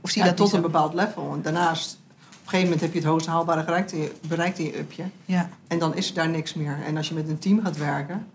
Of 0.01 0.09
zie 0.09 0.21
je 0.21 0.27
Ja, 0.27 0.35
dat 0.35 0.45
tot 0.45 0.53
een 0.53 0.61
bepaald 0.61 0.93
level. 0.93 1.33
En 1.33 1.41
daarnaast, 1.41 1.99
op 2.45 2.51
een 2.51 2.57
gegeven 2.59 2.63
moment 2.63 2.81
heb 2.81 2.91
je 2.93 2.99
het 2.99 3.07
hoogst 3.07 3.27
haalbare 3.27 3.63
bereikt 3.63 3.91
in 3.91 3.99
je, 4.01 4.11
bereikt 4.27 4.59
in 4.59 4.65
je 4.65 4.77
upje. 4.79 5.03
Ja, 5.25 5.49
En 5.67 5.79
dan 5.79 5.95
is 5.95 6.09
er 6.09 6.15
daar 6.15 6.29
niks 6.29 6.53
meer. 6.53 6.77
En 6.85 6.97
als 6.97 7.07
je 7.07 7.13
met 7.13 7.29
een 7.29 7.39
team 7.39 7.61
gaat 7.63 7.77
werken, 7.77 8.27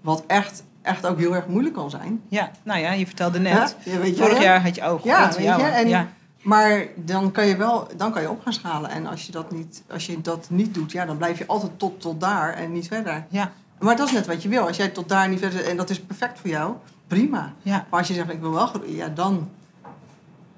wat 0.00 0.24
echt, 0.26 0.62
echt 0.82 1.06
ook 1.06 1.18
heel 1.18 1.34
erg 1.34 1.46
moeilijk 1.46 1.74
kan 1.74 1.90
zijn. 1.90 2.20
ja, 2.28 2.50
nou 2.62 2.80
ja, 2.80 2.92
je 2.92 3.06
vertelde 3.06 3.38
net. 3.38 3.76
Ja, 3.84 3.98
weet 3.98 4.16
je, 4.16 4.22
Vorig 4.22 4.36
ja. 4.36 4.42
jaar 4.42 4.62
had 4.62 4.74
je 4.74 4.82
ook. 4.84 5.04
Ja, 5.04 5.26
weet 5.28 5.36
je, 5.36 5.50
en- 5.52 5.88
ja. 5.88 6.08
Maar 6.42 6.86
dan 6.96 7.30
kan 7.32 7.46
je 7.46 7.56
wel 7.56 7.88
dan 7.96 8.12
kan 8.12 8.22
je 8.22 8.30
op 8.30 8.42
gaan 8.42 8.52
schalen. 8.52 8.90
En 8.90 9.06
als 9.06 9.26
je 9.26 9.32
dat 9.32 9.52
niet, 9.52 9.82
als 9.90 10.06
je 10.06 10.20
dat 10.20 10.46
niet 10.50 10.74
doet, 10.74 10.92
ja, 10.92 11.04
dan 11.04 11.16
blijf 11.16 11.38
je 11.38 11.46
altijd 11.46 11.78
tot, 11.78 12.00
tot 12.00 12.20
daar 12.20 12.54
en 12.54 12.72
niet 12.72 12.86
verder. 12.88 13.24
Ja, 13.28 13.52
Maar 13.78 13.96
dat 13.96 14.06
is 14.06 14.12
net 14.12 14.26
wat 14.26 14.42
je 14.42 14.48
wil. 14.48 14.66
Als 14.66 14.76
jij 14.76 14.88
tot 14.88 15.08
daar 15.08 15.28
niet 15.28 15.38
verder 15.38 15.64
en 15.68 15.76
dat 15.76 15.90
is 15.90 16.00
perfect 16.00 16.38
voor 16.38 16.50
jou, 16.50 16.74
prima. 17.06 17.52
ja. 17.62 17.86
Maar 17.90 17.98
als 17.98 18.08
je 18.08 18.14
zegt, 18.14 18.30
ik 18.32 18.40
wil 18.40 18.52
wel 18.52 18.66
groeien, 18.66 18.96
ja, 18.96 19.08
dan. 19.08 19.48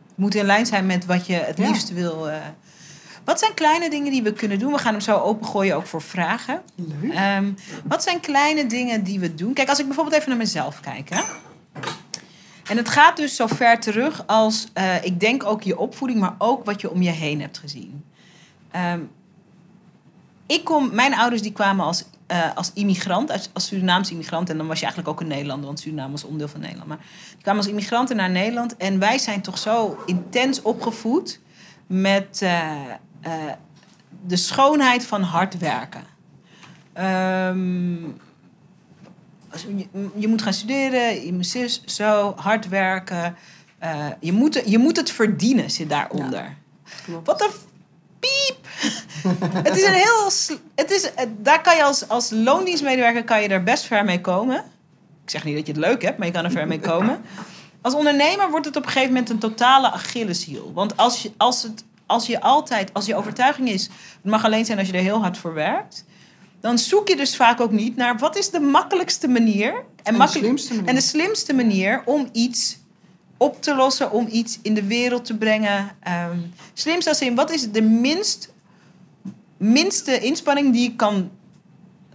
Het 0.08 0.16
moet 0.24 0.34
in 0.34 0.44
lijn 0.44 0.66
zijn 0.66 0.86
met 0.86 1.06
wat 1.06 1.26
je 1.26 1.34
het 1.34 1.58
liefst 1.58 1.92
wil. 1.92 2.28
eh. 2.30 2.36
Wat 3.24 3.38
zijn 3.38 3.54
kleine 3.54 3.90
dingen 3.90 4.12
die 4.12 4.22
we 4.22 4.32
kunnen 4.32 4.58
doen? 4.58 4.72
We 4.72 4.78
gaan 4.78 4.92
hem 4.92 5.00
zo 5.00 5.18
opengooien 5.18 5.76
ook 5.76 5.86
voor 5.86 6.02
vragen. 6.02 6.62
Leuk. 6.74 7.12
Ehm, 7.12 7.52
wat 7.84 8.02
zijn 8.02 8.20
kleine 8.20 8.66
dingen 8.66 9.02
die 9.04 9.20
we 9.20 9.34
doen? 9.34 9.52
Kijk, 9.52 9.68
als 9.68 9.78
ik 9.78 9.86
bijvoorbeeld 9.86 10.16
even 10.16 10.28
naar 10.28 10.38
mezelf 10.38 10.80
kijk. 10.80 11.08
Hè? 11.08 11.22
En 12.68 12.76
het 12.76 12.88
gaat 12.88 13.16
dus 13.16 13.36
zo 13.36 13.46
ver 13.46 13.80
terug 13.80 14.26
als, 14.26 14.68
eh, 14.72 15.04
ik 15.04 15.20
denk 15.20 15.44
ook 15.44 15.62
je 15.62 15.78
opvoeding, 15.78 16.20
maar 16.20 16.34
ook 16.38 16.64
wat 16.64 16.80
je 16.80 16.90
om 16.90 17.02
je 17.02 17.10
heen 17.10 17.40
hebt 17.40 17.58
gezien. 17.58 18.04
Ehm, 18.70 19.00
ik 20.46 20.64
kom, 20.64 20.94
mijn 20.94 21.14
ouders 21.14 21.42
die 21.42 21.52
kwamen 21.52 21.84
als, 21.86 22.04
eh, 22.26 22.56
als 22.56 22.70
immigrant, 22.74 23.30
als, 23.30 23.50
als 23.52 23.66
Surinaamse 23.66 24.10
immigrant. 24.10 24.50
En 24.50 24.56
dan 24.56 24.66
was 24.66 24.78
je 24.78 24.84
eigenlijk 24.84 25.14
ook 25.14 25.20
een 25.20 25.28
Nederlander, 25.28 25.66
want 25.66 25.80
Suriname 25.80 26.12
was 26.12 26.24
onderdeel 26.24 26.48
van 26.48 26.60
Nederland. 26.60 26.88
Maar 26.88 27.00
die 27.30 27.42
kwamen 27.42 27.60
als 27.60 27.70
immigranten 27.70 28.16
naar 28.16 28.30
Nederland. 28.30 28.76
En 28.76 28.98
wij 28.98 29.18
zijn 29.18 29.42
toch 29.42 29.58
zo 29.58 30.02
intens 30.06 30.62
opgevoed 30.62 31.40
met 31.86 32.42
eh, 32.42 32.70
eh, 33.22 33.32
de 34.26 34.36
schoonheid 34.36 35.06
van 35.06 35.22
hard 35.22 35.58
werken. 35.58 36.04
Ehm, 36.92 38.02
je, 39.76 39.86
je 40.14 40.28
moet 40.28 40.42
gaan 40.42 40.52
studeren, 40.52 41.26
je 41.26 41.32
moet 41.32 41.46
zus, 41.46 41.84
zo, 41.84 42.32
hard 42.36 42.68
werken. 42.68 43.36
Eh, 43.78 44.06
je, 44.20 44.32
moet, 44.32 44.62
je 44.66 44.78
moet 44.78 44.96
het 44.96 45.10
verdienen, 45.10 45.70
zit 45.70 45.88
daaronder. 45.88 46.56
Wat 47.24 47.40
een 47.40 47.50
piep! 48.20 48.66
het 49.68 49.76
is 49.76 49.84
een 49.84 49.92
heel... 49.92 50.24
Het 50.74 50.90
is, 50.90 51.14
eh, 51.14 51.26
daar 51.38 51.60
kan 51.60 51.76
je 51.76 51.84
als, 51.84 52.08
als 52.08 52.30
loondienstmedewerker 52.30 53.24
kan 53.24 53.42
je 53.42 53.48
er 53.48 53.62
best 53.62 53.84
ver 53.84 54.04
mee 54.04 54.20
komen. 54.20 54.64
Ik 55.24 55.30
zeg 55.30 55.44
niet 55.44 55.56
dat 55.56 55.66
je 55.66 55.72
het 55.72 55.80
leuk 55.80 56.02
hebt, 56.02 56.18
maar 56.18 56.26
je 56.26 56.32
kan 56.32 56.44
er 56.44 56.50
ver 56.50 56.66
mee 56.66 56.80
komen. 56.80 57.20
Als 57.82 57.94
ondernemer 57.94 58.50
wordt 58.50 58.66
het 58.66 58.76
op 58.76 58.82
een 58.82 58.90
gegeven 58.90 59.12
moment 59.12 59.30
een 59.30 59.38
totale 59.38 59.90
Achilleshiel. 59.90 60.72
Want 60.74 60.96
als 60.96 61.22
je, 61.22 61.32
als 61.36 61.62
het, 61.62 61.84
als 62.12 62.26
je 62.26 62.40
altijd, 62.40 62.94
als 62.94 63.06
je 63.06 63.16
overtuiging 63.16 63.68
is... 63.68 63.82
Het 64.22 64.30
mag 64.30 64.44
alleen 64.44 64.64
zijn 64.64 64.78
als 64.78 64.86
je 64.86 64.92
er 64.92 65.02
heel 65.02 65.20
hard 65.20 65.38
voor 65.38 65.54
werkt... 65.54 66.04
Dan 66.60 66.78
zoek 66.78 67.08
je 67.08 67.16
dus 67.16 67.36
vaak 67.36 67.60
ook 67.60 67.70
niet 67.70 67.96
naar 67.96 68.18
wat 68.18 68.36
is 68.36 68.50
de 68.50 68.60
makkelijkste 68.60 69.28
manier... 69.28 69.84
En 70.02 70.12
de 70.12 70.18
makkelijk- 70.18 70.46
slimste 70.46 70.74
manier. 70.74 70.88
En 70.88 70.94
de 70.94 71.00
slimste 71.00 71.54
manier 71.54 72.02
om 72.04 72.28
iets 72.32 72.78
op 73.36 73.62
te 73.62 73.74
lossen, 73.74 74.10
om 74.10 74.28
iets 74.30 74.58
in 74.62 74.74
de 74.74 74.86
wereld 74.86 75.24
te 75.24 75.36
brengen. 75.36 75.90
Ehm 76.00 76.38
slimste 76.74 77.10
als 77.10 77.20
in, 77.20 77.34
wat 77.34 77.50
is 77.50 77.70
de 77.70 77.82
minst, 77.82 78.52
minste 79.56 80.18
inspanning 80.18 80.72
die 80.72 80.90
ik 80.90 80.96
kan 80.96 81.30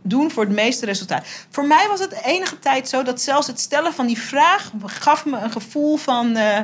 doen 0.02 0.32
voor 0.32 0.44
het 0.44 0.54
meeste 0.54 0.86
resultaat? 0.86 1.26
Voor 1.50 1.66
mij 1.66 1.88
was 1.90 2.00
het 2.00 2.22
enige 2.24 2.60
tijd 2.60 2.90
zo 2.90 3.04
dat 3.04 3.22
zelfs 3.22 3.48
het 3.48 3.60
stellen 3.60 3.94
van 3.94 4.08
die 4.08 4.18
vraag 4.18 4.72
gaf 4.86 5.26
me 5.26 5.38
een 5.38 5.52
gevoel 5.52 5.98
van, 5.98 6.36
eh, 6.36 6.60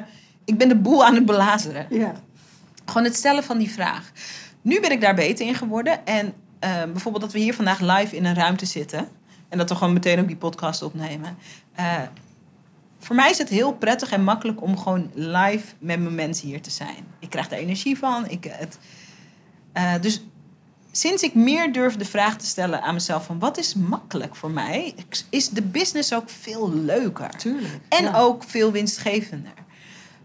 ik 0.46 0.58
ben 0.58 0.68
de 0.68 0.76
boel 0.76 1.06
aan 1.06 1.16
het 1.16 1.26
belazeren. 1.26 1.88
Ja. 1.90 2.14
Gewoon 2.86 3.04
het 3.04 3.16
stellen 3.16 3.44
van 3.44 3.58
die 3.58 3.72
vraag. 3.72 4.12
Nu 4.62 4.80
ben 4.80 4.92
ik 4.92 5.02
daar 5.02 5.16
beter 5.16 5.48
in 5.48 5.56
geworden. 5.56 6.06
En 6.06 6.34
eh, 6.60 6.84
bijvoorbeeld 6.84 7.24
dat 7.24 7.34
we 7.34 7.40
hier 7.40 7.54
vandaag 7.54 7.80
live 7.80 8.16
in 8.16 8.26
een 8.26 8.36
ruimte 8.36 8.66
zitten. 8.66 9.08
En 9.50 9.58
dat 9.58 9.70
we 9.70 9.76
gewoon 9.76 9.94
meteen 9.94 10.20
ook 10.20 10.28
die 10.28 10.36
podcast 10.36 10.82
opnemen. 10.82 11.38
Eh, 11.76 12.02
voor 13.00 13.16
mij 13.16 13.30
is 13.30 13.38
het 13.38 13.50
heel 13.50 13.74
prettig 13.74 14.12
en 14.12 14.24
makkelijk 14.24 14.62
om 14.62 14.78
gewoon 14.78 15.12
live 15.14 15.74
met 15.80 16.00
mijn 16.00 16.16
mensen 16.16 16.48
hier 16.48 16.62
te 16.62 16.70
zijn. 16.70 17.06
Ik 17.20 17.30
krijg 17.30 17.52
er 17.52 17.58
energie 17.58 17.98
van. 17.98 18.30
Ik, 18.30 18.44
het, 18.44 18.78
eh, 19.74 19.94
dus 20.02 20.24
sinds 20.92 21.24
ik 21.24 21.36
meer 21.36 21.74
durf 21.74 21.96
de 21.96 22.06
vraag 22.06 22.38
te 22.38 22.46
stellen 22.46 22.82
aan 22.82 22.94
mezelf 22.94 23.26
van 23.26 23.40
wat 23.40 23.58
is 23.58 23.74
makkelijk 23.74 24.36
voor 24.36 24.52
mij, 24.52 24.96
is 25.30 25.50
de 25.50 25.62
business 25.62 26.14
ook 26.14 26.30
veel 26.30 26.74
leuker. 26.74 27.30
Tuurlijk. 27.30 27.80
En 27.90 28.04
ja. 28.04 28.20
ook 28.20 28.44
veel 28.44 28.72
winstgevender. 28.72 29.54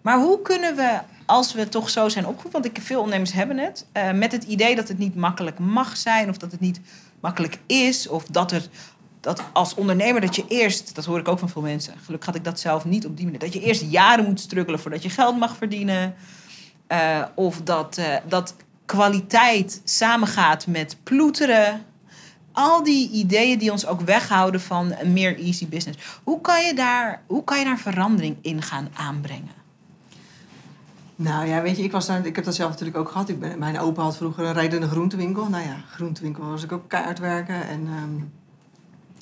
Maar 0.02 0.18
hoe 0.18 0.42
kunnen 0.42 0.76
we, 0.76 1.00
als 1.28 1.54
we 1.54 1.68
toch 1.68 1.90
zo 1.90 2.08
zijn 2.08 2.26
opgevoed, 2.26 2.52
want 2.52 2.64
ik, 2.64 2.78
veel 2.82 2.98
ondernemers 2.98 3.32
hebben 3.32 3.58
het, 3.58 3.86
eh, 3.92 4.12
met 4.12 4.32
het 4.32 4.44
idee 4.44 4.76
dat 4.76 4.88
het 4.88 4.98
niet 4.98 5.14
makkelijk 5.14 5.58
mag 5.58 5.96
zijn, 5.96 6.28
of 6.28 6.36
dat 6.36 6.50
het 6.50 6.60
niet 6.60 6.80
makkelijk 7.20 7.58
is, 7.66 8.08
of 8.08 8.24
dat 8.24 8.52
er 8.52 8.68
dat 9.20 9.42
als 9.52 9.74
ondernemer 9.74 10.20
dat 10.20 10.36
je 10.36 10.44
eerst, 10.48 10.94
dat 10.94 11.04
hoor 11.04 11.18
ik 11.18 11.28
ook 11.28 11.38
van 11.38 11.48
veel 11.48 11.62
mensen, 11.62 11.94
gelukkig 12.04 12.26
had 12.26 12.38
ik 12.38 12.44
dat 12.44 12.60
zelf 12.60 12.84
niet 12.84 13.06
op 13.06 13.16
die 13.16 13.24
manier, 13.24 13.40
dat 13.40 13.52
je 13.52 13.60
eerst 13.60 13.82
jaren 13.90 14.24
moet 14.24 14.40
struggelen 14.40 14.80
voordat 14.80 15.02
je 15.02 15.10
geld 15.10 15.38
mag 15.38 15.56
verdienen, 15.56 16.14
Eh, 16.88 17.22
of 17.34 17.60
dat, 17.62 17.96
eh, 17.98 18.16
dat 18.28 18.54
kwaliteit 18.86 19.80
samengaat 19.84 20.66
met 20.66 20.96
ploeteren. 21.02 21.84
Al 22.52 22.82
die 22.82 23.10
ideeën 23.10 23.58
die 23.58 23.72
ons 23.72 23.86
ook 23.86 24.00
weghouden 24.00 24.60
van 24.60 24.94
een 24.98 25.12
meer 25.12 25.38
easy 25.38 25.68
business. 25.68 25.98
Hoe 26.22 26.40
kan 26.40 26.64
je 26.64 26.74
daar, 26.74 27.22
hoe 27.26 27.44
kan 27.44 27.58
je 27.58 27.64
daar 27.64 27.78
verandering 27.78 28.36
in 28.42 28.62
gaan 28.62 28.88
aanbrengen? 28.94 29.57
Nou 31.20 31.46
ja, 31.46 31.62
weet 31.62 31.76
je, 31.76 31.82
ik, 31.82 31.92
was 31.92 32.08
ik 32.08 32.36
heb 32.36 32.44
dat 32.44 32.54
zelf 32.54 32.70
natuurlijk 32.70 32.98
ook 32.98 33.08
gehad. 33.08 33.28
Ik 33.28 33.58
mijn 33.58 33.78
opa 33.78 34.02
had 34.02 34.16
vroeger 34.16 34.44
een 34.44 34.52
rijdende 34.52 34.88
groentewinkel. 34.88 35.48
Nou 35.48 35.64
ja, 35.64 35.76
groentewinkel 35.90 36.44
was 36.44 36.62
ik 36.62 36.72
ook 36.72 36.88
keihard 36.88 37.18
werken. 37.18 37.68
En 37.68 37.86
ehm, 37.86 38.24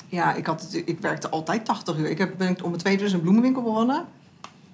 ja, 0.08 0.34
ik, 0.34 0.46
had 0.46 0.82
ik 0.84 1.00
werkte 1.00 1.28
altijd 1.28 1.64
80 1.64 1.96
uur. 1.96 2.10
Ik 2.10 2.18
heb, 2.18 2.36
ben 2.38 2.62
om 2.62 2.70
mijn 2.70 2.82
tweede 2.82 3.02
dus 3.02 3.12
een 3.12 3.20
bloemenwinkel 3.20 3.62
begonnen. 3.62 4.06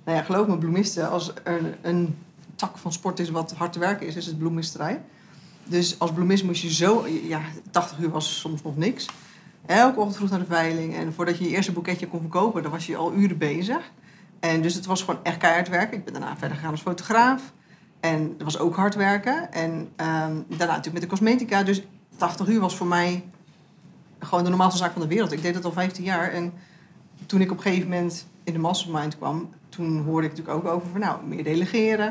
Nou 0.04 0.18
ja, 0.18 0.24
geloof 0.24 0.46
me, 0.46 0.58
bloemisten, 0.58 1.11
als 1.11 1.32
er 1.44 1.56
een, 1.56 1.74
een 1.82 2.16
tak 2.54 2.78
van 2.78 2.92
sport 2.92 3.18
is 3.18 3.30
wat 3.30 3.52
hard 3.52 3.72
te 3.72 3.78
werken 3.78 4.06
is, 4.06 4.16
is 4.16 4.26
het 4.26 4.38
bloemisterij. 4.38 5.02
Dus 5.64 5.98
als 5.98 6.12
bloemist 6.12 6.44
moest 6.44 6.62
je 6.62 6.72
zo... 6.72 7.06
Ja, 7.22 7.40
80 7.70 7.98
uur 7.98 8.11
was 8.11 8.40
soms 8.40 8.62
nog 8.62 8.76
niks. 8.76 9.08
Elke 9.66 9.98
ochtend 9.98 10.16
vroeg 10.16 10.30
naar 10.30 10.38
de 10.38 10.44
veiling. 10.46 10.94
En 10.94 11.12
voordat 11.12 11.38
je 11.38 11.44
je 11.44 11.50
eerste 11.50 11.72
boeketje 11.72 12.08
kon 12.08 12.20
verkopen, 12.20 12.62
dan 12.62 12.70
was 12.70 12.87
je 12.87 12.96
al 12.96 13.12
uren 13.14 13.38
bezig. 13.38 13.90
En 14.42 14.62
dus 14.62 14.74
het 14.74 14.87
was 14.87 15.02
gewoon 15.02 15.20
echt 15.22 15.37
keihard 15.37 15.68
werken. 15.68 15.98
Ik 15.98 16.05
ben 16.05 16.12
daarna 16.12 16.37
verder 16.37 16.57
gegaan 16.57 16.70
als 16.70 16.81
fotograaf. 16.81 17.52
En 18.00 18.28
dat 18.28 18.42
was 18.42 18.59
ook 18.59 18.76
hard 18.76 18.94
werken. 18.94 19.52
En 19.52 19.88
ehm, 19.96 20.37
daarna 20.48 20.66
natuurlijk 20.66 20.92
met 20.92 21.02
de 21.02 21.07
cosmetica. 21.07 21.62
Dus 21.62 21.83
80 22.16 22.48
uur 22.48 22.61
was 22.61 22.76
voor 22.76 22.87
mij 22.87 23.24
gewoon 24.18 24.44
de 24.44 24.48
normaalste 24.50 24.78
zaak 24.78 24.92
van 24.92 25.02
de 25.02 25.09
wereld. 25.09 25.33
Ik 25.33 25.42
deed 25.42 25.55
dat 25.55 25.64
al 25.64 25.72
15 25.72 26.05
jaar. 26.05 26.33
En 26.33 26.52
toen 27.26 27.40
ik 27.40 27.50
op 27.50 27.57
een 27.57 27.62
gegeven 27.62 27.88
moment 27.88 28.26
in 28.44 28.52
de 28.52 28.59
mastermind 28.59 29.16
kwam... 29.16 29.50
toen 29.68 30.02
hoorde 30.05 30.26
ik 30.26 30.37
natuurlijk 30.37 30.66
ook 30.66 30.72
over 30.74 30.88
van 30.90 31.00
nou, 31.00 31.26
meer 31.26 31.44
delegeren. 31.44 32.07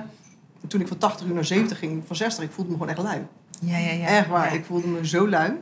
En 0.62 0.68
toen 0.68 0.82
ik 0.82 0.88
van 0.88 0.98
80 0.98 1.28
uur 1.28 1.34
naar 1.34 1.46
70 1.46 1.80
ging, 1.80 2.04
van 2.06 2.16
60, 2.16 2.44
ik 2.44 2.52
voelde 2.52 2.72
me 2.72 2.78
gewoon 2.78 2.94
echt 2.94 3.02
lui. 3.04 3.26
Ja, 3.62 3.78
ja, 3.78 3.92
ja. 3.92 4.06
Echt 4.06 4.28
waar, 4.28 4.46
Ja. 4.46 4.60
ik 4.60 4.66
voelde 4.66 4.88
me 4.88 5.08
zo 5.08 5.30
lui. 5.30 5.54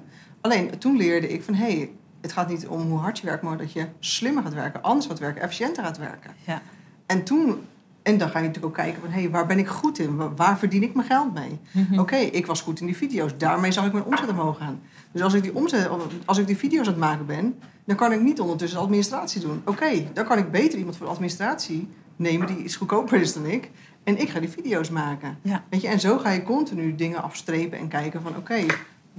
Alleen 0.41 0.77
toen 0.77 0.97
leerde 0.97 1.29
ik 1.29 1.43
van 1.43 1.53
hé, 1.53 1.77
hey, 1.77 1.91
het 2.21 2.32
gaat 2.32 2.49
niet 2.49 2.67
om 2.67 2.82
hoe 2.82 2.99
hard 2.99 3.19
je 3.19 3.25
werkt, 3.25 3.43
maar 3.43 3.58
dat 3.58 3.71
je 3.71 3.88
slimmer 3.99 4.43
gaat 4.43 4.53
werken, 4.53 4.84
anders 4.84 5.05
gaat 5.05 5.19
werken, 5.19 5.41
efficiënter 5.41 5.84
gaat 5.84 5.97
werken. 5.97 6.32
Ja. 6.45 6.62
En 7.05 7.23
toen, 7.23 7.58
en 8.01 8.17
dan 8.17 8.29
ga 8.29 8.39
je 8.39 8.47
natuurlijk 8.47 8.73
ook 8.77 8.84
kijken 8.84 9.01
van 9.01 9.12
hé, 9.12 9.21
hey, 9.21 9.29
waar 9.29 9.45
ben 9.45 9.60
ik 9.60 9.67
goed 9.67 9.99
in? 9.99 10.36
Waar, 10.36 10.58
verdien 10.58 10.84
ik 10.84 10.93
mijn 10.93 11.08
geld 11.08 11.34
mee? 11.34 11.60
Mhm. 11.71 11.99
Oké, 11.99 12.15
ik 12.15 12.45
was 12.45 12.62
goed 12.62 12.79
in 12.79 12.86
die 12.86 12.97
video's, 12.97 13.38
daarmee 13.38 13.71
zag 13.71 13.86
ik 13.86 13.93
mijn 13.93 14.05
omzet 14.05 14.29
omhoog 14.29 14.58
gaan. 14.58 14.82
Dus 15.12 15.21
als 15.21 15.34
ik 15.34 15.43
die, 15.43 15.55
omzet, 15.55 15.89
als 16.25 16.38
ik 16.38 16.47
die 16.47 16.58
video's 16.58 16.86
aan 16.86 16.93
het 16.93 17.01
maken 17.01 17.25
ben, 17.25 17.55
dan 17.86 17.95
kan 17.95 18.12
ik 18.12 18.21
niet 18.21 18.39
ondertussen 18.39 18.77
de 18.77 18.84
administratie 18.84 19.41
doen. 19.41 19.62
Oké, 19.65 20.08
dan 20.13 20.25
kan 20.25 20.38
ik 20.38 20.51
beter 20.51 20.77
iemand 20.77 20.97
voor 20.97 21.05
de 21.05 21.12
administratie 21.12 21.88
nemen 22.15 22.47
die 22.47 22.63
iets 22.63 22.75
goedkoper 22.75 23.21
is 23.21 23.34
dan 23.34 23.45
ik. 23.45 23.71
En 24.03 24.21
ik 24.21 24.29
ga 24.29 24.39
die 24.39 24.49
video's 24.49 24.89
maken. 24.89 25.38
Ja. 25.41 25.63
Weet 25.69 25.82
je, 25.82 25.88
en 25.88 25.99
zo 25.99 26.17
ga 26.17 26.29
je 26.29 26.43
continu 26.43 26.95
dingen 26.95 27.23
afstrepen 27.23 27.79
en 27.79 27.88
kijken 27.88 28.21
van 28.21 28.38
oké, 28.38 28.65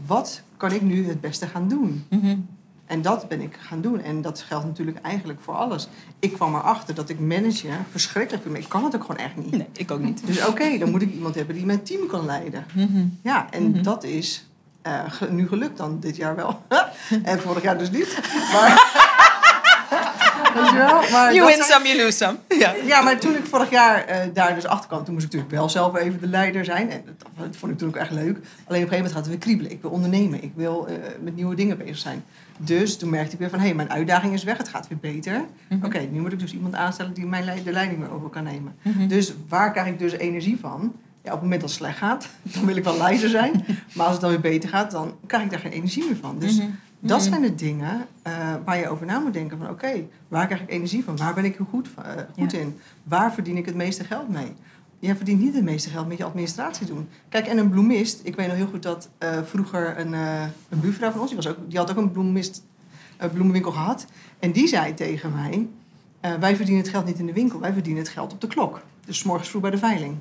wat 0.07 0.43
kan 0.57 0.73
ik 0.73 0.83
nu 0.83 1.07
het 1.07 1.21
beste 1.21 1.47
gaan 1.47 1.69
doen? 1.69 2.05
Mhm. 2.09 2.37
En 2.90 3.03
dat 3.03 3.29
ben 3.29 3.40
ik 3.40 3.57
gaan 3.61 3.81
doen. 3.81 4.00
En 4.03 4.22
dat 4.22 4.40
geldt 4.40 4.64
natuurlijk 4.66 4.98
eigenlijk 5.03 5.40
voor 5.42 5.55
alles. 5.55 5.88
Ik 6.18 6.33
kwam 6.33 6.55
erachter 6.55 6.94
dat 6.94 7.09
ik 7.09 7.20
managen 7.20 7.87
verschrikkelijk 7.90 8.42
vind. 8.44 8.57
Ik 8.57 8.68
kan 8.68 8.85
het 8.85 8.94
ook 8.94 9.00
gewoon 9.00 9.16
echt 9.16 9.37
niet. 9.37 9.50
Nee, 9.50 9.66
ik 9.72 9.90
ook 9.90 10.00
niet. 10.00 10.26
Dus 10.26 10.46
oké, 10.46 10.79
dan 10.79 10.90
moet 10.90 11.03
ik 11.03 11.12
iemand 11.12 11.35
hebben 11.35 11.55
die 11.55 11.66
mijn 11.66 11.83
team 11.83 12.07
kan 12.07 12.24
leiden. 12.26 12.64
Mhm. 12.74 13.05
Ja, 13.22 13.46
en 13.50 13.70
Mhm. 13.70 13.83
dat 13.83 14.05
is 14.05 14.44
eh, 14.83 15.05
nu 15.31 15.48
gelukt 15.48 15.76
dan 15.76 16.00
dit 16.00 16.16
jaar 16.16 16.37
wel. 16.37 16.62
en 17.22 17.40
vorig 17.40 17.62
jaar 17.62 17.79
dus 17.79 17.90
niet. 17.90 18.20
Maar, 18.53 18.68
Weet 20.61 20.70
je 20.70 20.77
wel? 20.77 21.11
Maar 21.11 21.35
You 21.35 21.46
win 21.46 21.62
some, 21.62 21.87
you 21.87 21.96
lose 22.03 22.16
some. 22.16 22.37
Ja. 22.49 22.75
ja, 22.87 23.01
maar 23.03 23.18
toen 23.18 23.35
ik 23.37 23.44
vorig 23.46 23.70
jaar 23.70 24.05
eh, 24.05 24.18
daar 24.35 24.55
dus 24.55 24.66
achter 24.66 24.88
kwam, 24.88 25.05
toen 25.05 25.14
moest 25.14 25.27
ik 25.27 25.33
natuurlijk 25.33 25.59
wel 25.61 25.68
zelf 25.68 25.96
even 25.96 26.20
de 26.20 26.27
leider 26.29 26.64
zijn. 26.64 26.90
En 26.90 27.03
dat, 27.05 27.14
dat 27.37 27.57
vond 27.57 27.73
ik 27.73 27.79
toen 27.79 27.88
ook 27.88 27.96
echt 27.96 28.11
leuk. 28.11 28.23
Alleen 28.25 28.37
op 28.37 28.68
een 28.68 28.75
gegeven 28.75 28.96
moment 28.96 29.12
gaat 29.12 29.20
het 29.20 29.29
weer 29.29 29.38
kriebelen. 29.38 29.70
Ik 29.73 29.83
wil 29.83 29.90
ondernemen. 29.90 30.42
Ik 30.42 30.53
wil 30.55 30.87
eh, 30.87 30.94
met 31.20 31.37
nieuwe 31.37 31.55
dingen 31.55 31.79
bezig 31.79 31.99
zijn. 31.99 32.25
Dus 32.59 32.96
toen 32.99 33.11
merkte 33.11 33.33
ik 33.33 33.38
weer 33.38 33.51
van, 33.51 33.59
hé, 33.59 33.64
hey, 33.64 33.75
mijn 33.75 33.90
uitdaging 33.90 34.33
is 34.35 34.44
weg. 34.44 34.57
Het 34.57 34.68
gaat 34.68 34.88
weer 34.88 34.99
beter. 35.12 35.44
Mhm. 35.68 35.85
Oké, 35.85 35.99
nu 35.99 36.20
moet 36.20 36.33
ik 36.33 36.38
dus 36.38 36.53
iemand 36.53 36.75
aanstellen 36.75 37.12
die 37.14 37.27
mijn 37.27 37.62
de 37.64 37.73
leiding 37.73 38.01
weer 38.01 38.12
over 38.12 38.29
kan 38.29 38.44
nemen. 38.44 38.75
Mhm. 38.83 39.07
Dus 39.09 39.35
waar 39.49 39.73
krijg 39.73 39.87
ik 39.87 39.99
dus 39.99 40.12
energie 40.12 40.59
van? 40.61 40.92
Ja, 41.23 41.29
op 41.29 41.33
het 41.33 41.42
moment 41.42 41.61
dat 41.61 41.70
het 41.70 41.79
slecht 41.79 41.99
gaat, 41.99 42.29
dan 42.55 42.66
wil 42.66 42.77
ik 42.77 42.85
wel 42.85 42.96
leider 42.96 43.29
zijn. 43.29 43.64
Maar 43.94 44.05
als 44.05 44.12
het 44.12 44.20
dan 44.20 44.31
weer 44.31 44.40
beter 44.40 44.68
gaat, 44.68 44.90
dan 44.90 45.14
krijg 45.27 45.42
ik 45.44 45.51
daar 45.51 45.61
geen 45.61 45.73
energie 45.73 46.05
meer 46.05 46.16
van. 46.20 46.38
Dus 46.38 46.57
Mhm. 46.59 46.68
Dat 47.01 47.21
Mhm. 47.21 47.29
zijn 47.29 47.43
de 47.43 47.55
dingen 47.55 48.07
eh, 48.23 48.55
waar 48.65 48.79
je 48.79 48.89
over 48.89 49.07
na 49.07 49.19
moet 49.19 49.33
denken. 49.33 49.59
Van 49.59 49.69
oké, 49.71 50.05
waar 50.29 50.47
krijg 50.47 50.61
ik 50.63 50.71
energie 50.71 51.05
van? 51.05 51.17
Waar 51.17 51.35
ben 51.35 51.45
ik 51.45 51.59
goed, 51.71 51.89
eh, 52.03 52.13
goed 52.39 52.53
Ja. 52.53 52.59
in? 52.59 52.79
Waar 53.03 53.33
verdien 53.33 53.57
ik 53.57 53.67
het 53.67 53.75
meeste 53.75 54.05
geld 54.05 54.29
mee? 54.29 54.53
Je 54.99 55.17
verdient 55.17 55.41
niet 55.41 55.55
het 55.55 55.65
meeste 55.65 55.91
geld 55.91 56.09
met 56.09 56.19
je 56.19 56.25
administratie 56.25 56.87
doen. 56.87 57.09
Kijk, 57.29 57.47
en 57.47 57.59
een 57.59 57.71
bloemist. 57.71 58.21
Ik 58.23 58.37
weet 58.37 58.47
nog 58.47 58.57
heel 58.57 58.67
goed 58.67 58.83
dat 58.83 59.09
eh, 59.19 59.39
vroeger 59.45 59.99
een, 59.99 60.13
een 60.69 60.81
buurvrouw 60.81 61.11
van 61.11 61.21
ons... 61.21 61.29
Die, 61.31 61.37
was 61.43 61.49
ook, 61.49 61.57
die 61.69 61.79
had 61.79 61.91
ook 61.91 61.97
een 61.97 62.11
bloemist, 62.13 62.63
bloemenwinkel 63.33 63.73
gehad. 63.73 64.07
En 64.39 64.53
die 64.53 64.67
zei 64.67 64.95
tegen 64.95 65.33
mij... 65.33 65.67
wij 66.41 66.57
verdienen 66.57 66.83
het 66.83 66.93
geld 66.93 67.05
niet 67.07 67.19
in 67.19 67.27
de 67.27 67.33
winkel. 67.33 67.61
Wij 67.61 67.73
verdienen 67.73 68.03
het 68.03 68.13
geld 68.13 68.33
op 68.33 68.41
de 68.41 68.47
klok. 68.47 68.83
Dus 69.05 69.19
's 69.19 69.23
morgens 69.23 69.49
vroeg 69.49 69.63
bij 69.63 69.71
de 69.71 69.79
veiling. 69.79 70.17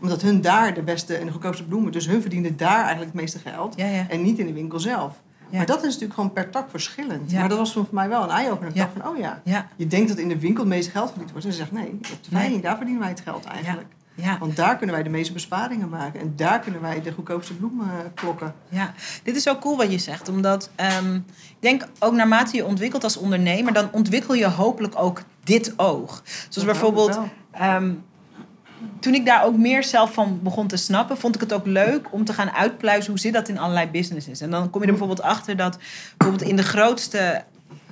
Omdat 0.00 0.22
hun 0.22 0.40
daar 0.40 0.74
de 0.74 0.82
beste 0.82 1.16
en 1.16 1.26
de 1.26 1.32
goedkoopste 1.32 1.64
bloemen... 1.64 1.92
Dus 1.92 2.06
hun 2.06 2.20
verdienen 2.20 2.56
daar 2.56 2.78
eigenlijk 2.80 3.12
het 3.12 3.20
meeste 3.20 3.38
geld. 3.38 3.74
Ja, 3.76 3.86
ja. 3.86 4.08
En 4.08 4.22
niet 4.22 4.38
in 4.38 4.46
de 4.46 4.52
winkel 4.52 4.80
zelf. 4.80 5.20
Ja. 5.52 5.58
Maar 5.58 5.66
dat 5.66 5.78
is 5.78 5.84
natuurlijk 5.84 6.14
gewoon 6.14 6.32
per 6.32 6.50
tak 6.50 6.70
verschillend. 6.70 7.30
Ja. 7.30 7.38
Maar 7.40 7.48
dat 7.48 7.58
was 7.58 7.72
voor 7.72 7.86
mij 7.90 8.08
wel 8.08 8.22
een 8.22 8.30
eye-opener. 8.30 8.70
Ik 8.70 8.76
Ja. 8.76 8.82
dacht 8.82 8.96
van, 9.02 9.12
oh 9.12 9.18
ja, 9.18 9.42
je 9.76 9.86
denkt 9.86 10.08
dat 10.08 10.18
in 10.18 10.28
de 10.28 10.38
winkel 10.38 10.60
het 10.64 10.72
meeste 10.72 10.90
geld 10.90 11.08
verdiend 11.08 11.30
wordt. 11.30 11.46
En 11.46 11.52
ze 11.52 11.58
zegt, 11.58 11.72
nee, 11.72 11.90
op 11.90 12.24
de 12.24 12.30
veiling, 12.30 12.62
daar 12.62 12.76
verdienen 12.76 13.00
wij 13.02 13.10
het 13.10 13.20
geld 13.20 13.44
eigenlijk. 13.44 13.86
Ja. 14.14 14.38
Want 14.38 14.56
daar 14.56 14.76
kunnen 14.76 14.94
wij 14.94 15.04
de 15.04 15.10
meeste 15.10 15.32
besparingen 15.32 15.88
maken. 15.88 16.20
En 16.20 16.32
daar 16.36 16.60
kunnen 16.60 16.80
wij 16.80 17.02
de 17.02 17.12
goedkoopste 17.12 17.54
bloemen 17.56 17.88
klokken. 18.14 18.54
Ja, 18.68 18.92
dit 19.22 19.36
is 19.36 19.42
zo 19.42 19.56
cool 19.58 19.76
wat 19.76 19.90
je 19.92 19.98
zegt. 19.98 20.28
Omdat 20.28 20.70
ehm, 20.74 21.14
ik 21.14 21.56
denk 21.60 21.86
ook 21.98 22.12
naarmate 22.12 22.56
je 22.56 22.64
ontwikkelt 22.66 23.04
als 23.04 23.16
ondernemer, 23.16 23.72
dan 23.72 23.88
ontwikkel 23.92 24.34
je 24.34 24.46
hopelijk 24.48 24.94
ook 24.98 25.22
dit 25.44 25.72
oog. 25.78 26.22
Zoals 26.24 26.54
Dat 26.54 26.64
bijvoorbeeld, 26.64 27.18
ehm, 27.50 27.92
toen 29.00 29.14
ik 29.14 29.26
daar 29.26 29.44
ook 29.44 29.56
meer 29.56 29.84
zelf 29.84 30.12
van 30.12 30.40
begon 30.42 30.66
te 30.66 30.76
snappen, 30.76 31.18
vond 31.18 31.34
ik 31.34 31.40
het 31.40 31.52
ook 31.52 31.66
leuk 31.66 32.12
om 32.12 32.24
te 32.24 32.32
gaan 32.32 32.50
uitpluizen 32.50 33.10
hoe 33.10 33.20
zit 33.20 33.32
dat 33.32 33.48
in 33.48 33.58
allerlei 33.58 33.88
businesses. 33.90 34.40
En 34.40 34.50
dan 34.50 34.70
kom 34.70 34.80
je 34.80 34.86
er 34.86 34.92
bijvoorbeeld 34.92 35.26
achter 35.26 35.56
dat 35.56 35.78
bijvoorbeeld 36.16 36.50
in 36.50 36.56
de 36.56 36.62
grootste, 36.62 37.44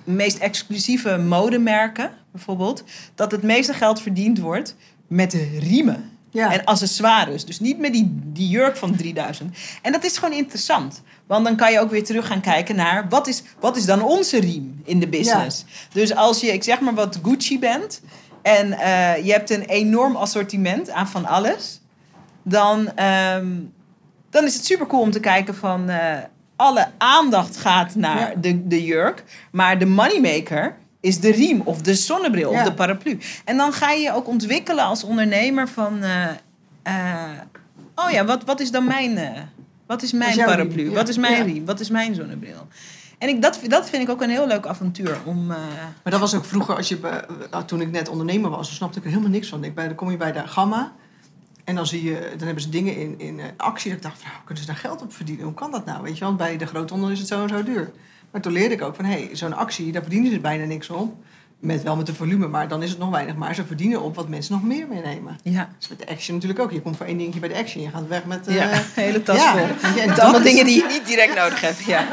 meest 0.05 0.39
exclusieve 0.39 1.19
modemerken, 1.19 2.11
bijvoorbeeld, 2.33 2.85
dat 3.15 3.33
het 3.33 3.43
meeste 3.43 3.75
geld 3.75 4.01
verdiend 4.01 4.39
wordt 4.39 4.77
met 5.07 5.31
de 5.31 5.59
riemen. 5.59 6.11
Ja. 6.31 6.53
En 6.53 6.65
accessoires. 6.65 7.45
Dus 7.45 7.61
niet 7.61 7.79
met 7.79 7.93
die, 7.93 8.21
die 8.25 8.49
jurk 8.49 8.77
van 8.77 8.97
3000. 8.97 9.57
En 9.83 9.93
dat 9.93 10.05
is 10.05 10.19
gewoon 10.19 10.35
interessant. 10.35 11.03
Want 11.27 11.45
dan 11.45 11.57
kan 11.57 11.73
je 11.73 11.81
ook 11.81 11.91
weer 11.91 12.05
terug 12.05 12.27
gaan 12.27 12.41
kijken 12.41 12.77
naar... 12.77 13.09
wat 13.09 13.27
is, 13.27 13.43
wat 13.61 13.77
is 13.77 13.85
dan 13.85 14.03
onze 14.03 14.41
riem 14.41 14.81
in 14.85 15.01
de 15.01 15.09
business? 15.09 15.65
Dus 15.93 16.15
als 16.15 16.41
je, 16.41 16.53
ik 16.53 16.63
zeg 16.63 16.81
maar 16.81 16.95
wat, 16.95 17.19
Gucci 17.23 17.59
bent... 17.59 18.01
en 18.43 18.73
eh, 18.73 19.25
je 19.25 19.33
hebt 19.33 19.51
een 19.51 19.63
enorm 19.65 20.17
assortiment 20.17 20.91
aan 20.91 21.09
van 21.09 21.25
alles... 21.27 21.81
dan, 22.43 22.97
ehm, 22.97 23.47
dan 24.31 24.45
is 24.45 24.55
het 24.55 24.65
super 24.65 24.87
cool 24.87 25.03
om 25.03 25.11
te 25.11 25.21
kijken 25.21 25.55
van... 25.55 25.89
eh, 25.89 26.19
alle 26.57 26.87
aandacht 26.99 27.57
gaat 27.57 27.95
naar 27.95 28.19
Ja. 28.31 28.35
de, 28.41 28.67
de 28.67 28.85
jurk... 28.85 29.25
maar 29.53 29.79
de 29.79 29.87
moneymaker 29.87 30.77
is 31.01 31.21
de 31.21 31.31
riem 31.31 31.61
of 31.65 31.81
de 31.83 31.95
zonnebril 31.95 32.53
Ja. 32.53 32.59
of 32.59 32.65
de 32.65 32.73
paraplu. 32.75 33.19
En 33.45 33.57
dan 33.57 33.73
ga 33.73 33.91
je 33.91 34.01
je 34.03 34.13
ook 34.15 34.29
ontwikkelen 34.29 34.85
als 34.85 35.05
ondernemer 35.05 35.69
van... 35.69 36.03
eh, 36.83 36.93
oh 37.95 38.11
ja, 38.11 38.25
wat, 38.25 38.45
wat 38.45 38.61
is 38.61 38.71
dan 38.71 38.85
mijn, 38.85 39.19
wat 39.87 40.03
is 40.03 40.13
mijn 40.13 40.37
paraplu? 40.37 40.75
riem? 40.77 40.89
Ja. 40.89 40.95
Wat 40.95 41.09
is 41.09 41.17
mijn 41.19 41.45
riem? 41.47 41.65
Wat 41.65 41.81
is 41.81 41.91
mijn 41.91 42.15
zonnebril? 42.15 42.67
En 43.21 43.29
ik, 43.29 43.43
dat, 43.43 43.61
dat 43.67 43.91
vind 43.91 44.03
ik 44.03 44.09
ook 44.09 44.23
een 44.23 44.31
heel 44.31 44.47
leuk 44.47 44.67
avontuur. 44.67 45.19
Om, 45.25 45.51
eh, 45.51 45.57
Maar 46.03 46.13
dat 46.13 46.21
was 46.21 46.35
ook 46.35 46.45
vroeger, 46.45 46.77
als 46.77 46.89
je, 46.89 46.99
uh, 47.53 47.59
toen 47.59 47.81
ik 47.81 47.91
net 47.91 48.09
ondernemer 48.09 48.51
was, 48.51 48.67
dan 48.67 48.77
snapte 48.77 48.99
ik 48.99 49.05
er 49.05 49.11
helemaal 49.11 49.31
niks 49.31 49.49
van. 49.49 49.65
Ik, 49.65 49.75
bij, 49.75 49.87
dan 49.87 49.97
kom 49.97 50.11
je 50.11 50.17
bij 50.17 50.33
de 50.33 50.47
Gamma 50.49 50.93
en 51.65 51.75
dan, 51.75 51.87
zie 51.87 52.05
je, 52.05 52.29
dan 52.37 52.47
hebben 52.47 52.63
ze 52.63 52.69
dingen 52.69 52.97
in, 52.97 53.15
in 53.19 53.41
eh, 53.41 53.47
actie. 53.57 53.89
Dat 53.91 53.97
ik 53.99 54.03
dacht, 54.03 54.19
van, 54.19 54.31
nou, 54.31 54.45
kunnen 54.45 54.65
ze 54.65 54.71
daar 54.71 54.81
geld 54.81 55.03
op 55.03 55.13
verdienen? 55.13 55.45
Hoe 55.45 55.55
kan 55.55 55.71
dat 55.71 55.85
nou? 55.85 56.03
Weet 56.03 56.19
je, 56.19 56.25
want 56.25 56.37
bij 56.37 56.57
de 56.57 56.67
groothandel 56.67 57.11
is 57.11 57.19
het 57.19 57.29
zo 57.29 57.43
en 57.43 57.49
zo 57.49 57.63
duur. 57.63 57.91
Maar 58.31 58.41
toen 58.41 58.53
leerde 58.53 58.75
ik 58.75 58.83
ook 58.83 58.95
van, 58.95 59.05
hé, 59.05 59.25
hey, 59.25 59.37
zo'n 59.37 59.57
actie, 59.57 59.93
daar 59.93 60.03
verdienen 60.03 60.33
ze 60.33 60.41
bijna 60.41 60.65
niks 60.65 60.91
op. 60.91 61.15
Met, 61.59 61.83
wel 61.83 61.97
met 61.97 62.07
de 62.07 62.15
volume, 62.15 62.49
maar 62.49 62.69
dan 62.69 62.83
is 62.83 62.91
het 62.91 62.99
nog 62.99 63.11
weinig. 63.11 63.37
Maar 63.37 63.55
ze 63.55 63.65
verdienen 63.67 64.03
op 64.03 64.15
wat 64.15 64.29
mensen 64.29 64.53
nog 64.53 64.63
meer 64.63 64.87
meenemen. 64.89 65.39
ja. 65.43 65.69
Dus 65.79 65.89
met 65.89 65.99
de 65.99 66.09
Action 66.09 66.35
natuurlijk 66.35 66.61
ook. 66.61 66.71
Je 66.71 66.81
komt 66.81 66.97
voor 66.97 67.07
één 67.07 67.19
dingetje 67.19 67.41
bij 67.41 67.49
de 67.49 67.57
Action. 67.57 67.83
Je 67.83 67.91
gaat 67.91 68.09
weg 68.09 68.25
met... 68.25 68.47
eh, 68.47 68.55
ja, 68.55 68.69
hele 68.95 69.23
tas 69.23 69.37
ja, 69.37 69.53
vol. 69.53 69.91
en 70.01 70.09
Met 70.09 70.19
allemaal 70.19 70.43
dingen 70.43 70.65
die 70.65 70.77
je 70.77 70.87
niet 70.89 71.07
direct 71.07 71.35
nodig 71.35 71.61
hebt. 71.61 71.85
Ja. 71.85 72.07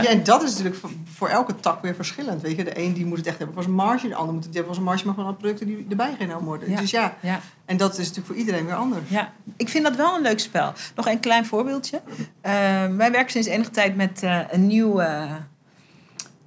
Je, 0.00 0.08
en 0.08 0.22
dat 0.22 0.42
is 0.42 0.50
natuurlijk 0.50 0.76
voor, 0.76 0.90
voor 1.12 1.28
elke 1.28 1.56
tak 1.60 1.82
weer 1.82 1.94
verschillend. 1.94 2.42
Weet 2.42 2.56
je, 2.56 2.64
de 2.64 2.78
een 2.78 2.92
die 2.92 3.06
moet 3.06 3.18
het 3.18 3.26
echt 3.26 3.38
hebben 3.38 3.62
zijn 3.62 3.74
marge, 3.74 4.08
de 4.08 4.14
ander 4.14 4.34
moet 4.34 4.44
het 4.44 4.54
hebben 4.54 4.74
voor 4.74 4.82
zijn 4.82 4.86
marge, 4.86 5.06
maar 5.06 5.14
van 5.14 5.24
alle 5.24 5.34
producten 5.34 5.66
die 5.66 5.86
erbij 5.90 6.14
genomen 6.18 6.44
worden. 6.44 6.70
Ja. 6.70 6.80
Dus 6.80 6.90
ja, 6.90 7.14
Ja. 7.20 7.40
en 7.64 7.76
dat 7.76 7.90
is 7.92 7.98
natuurlijk 7.98 8.26
voor 8.26 8.36
iedereen 8.36 8.66
weer 8.66 8.74
anders. 8.74 9.10
Ja, 9.10 9.32
ik 9.56 9.68
vind 9.68 9.84
dat 9.84 9.96
wel 9.96 10.16
een 10.16 10.22
leuk 10.22 10.40
spel. 10.40 10.72
Nog 10.94 11.06
een 11.06 11.20
klein 11.20 11.46
voorbeeldje. 11.46 12.00
Ehm, 12.40 12.96
wij 12.96 13.10
werken 13.10 13.30
sinds 13.30 13.48
enige 13.48 13.70
tijd 13.70 13.96
met 13.96 14.22
eh, 14.22 14.40
een 14.50 14.66
nieuw, 14.66 15.00
eh, 15.00 15.30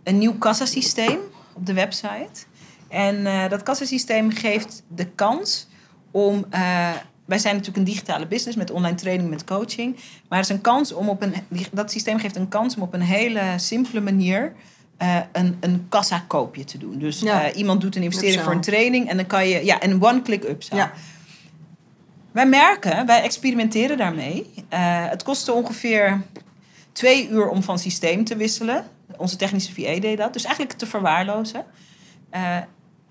een 0.03 0.17
nieuw 0.17 0.37
kassasysteem 0.37 1.19
op 1.53 1.65
de 1.65 1.73
website. 1.73 2.45
En 2.87 3.25
eh, 3.25 3.49
dat 3.49 3.63
kassasysteem 3.63 4.31
geeft 4.31 4.83
de 4.87 5.05
kans 5.05 5.67
om. 6.11 6.45
Wij 7.25 7.37
zijn 7.37 7.55
natuurlijk 7.55 7.87
een 7.87 7.91
digitale 7.93 8.27
business 8.27 8.57
met 8.57 8.71
online 8.71 8.95
training, 8.95 9.29
met 9.29 9.43
coaching. 9.43 9.95
Maar 10.29 10.39
het 10.39 10.49
is 10.49 10.55
een 10.55 10.61
kans 10.61 10.93
om 10.93 11.09
op 11.09 11.21
een. 11.21 11.33
Dat 11.71 11.91
systeem 11.91 12.19
geeft 12.19 12.35
een 12.35 12.47
kans 12.47 12.75
om 12.75 12.81
op 12.81 12.93
een 12.93 13.01
hele 13.01 13.41
simpele 13.55 14.01
manier. 14.01 14.53
eh, 14.97 15.17
een, 15.31 15.57
een 15.59 15.85
kassa-koopje 15.89 16.63
te 16.63 16.77
doen. 16.77 16.99
Dus 16.99 17.19
Ja. 17.19 17.43
eh, 17.43 17.57
iemand 17.57 17.81
doet 17.81 17.95
een 17.95 18.01
investering 18.03 18.35
Upsell. 18.39 18.51
voor 18.53 18.61
een 18.63 18.67
training 18.71 19.09
en 19.09 19.17
dan 19.17 19.25
kan 19.27 19.47
je. 19.47 19.65
Ja, 19.65 19.83
een 19.83 20.03
one-click 20.03 20.43
upsell. 20.43 20.77
Ja. 20.77 20.91
Wij 22.31 22.45
merken, 22.47 23.05
wij 23.05 23.21
experimenteren 23.21 23.97
daarmee. 23.97 24.51
Eh, 24.69 24.79
het 25.09 25.23
kostte 25.23 25.53
ongeveer 25.53 26.21
twee 26.91 27.29
uur 27.29 27.47
om 27.49 27.63
van 27.63 27.79
systeem 27.79 28.23
te 28.23 28.35
wisselen. 28.35 28.85
Onze 29.17 29.35
technische 29.35 29.73
VA 29.73 29.99
deed 29.99 30.17
dat. 30.17 30.33
Dus 30.33 30.43
eigenlijk 30.43 30.77
te 30.77 30.85
verwaarlozen. 30.87 31.65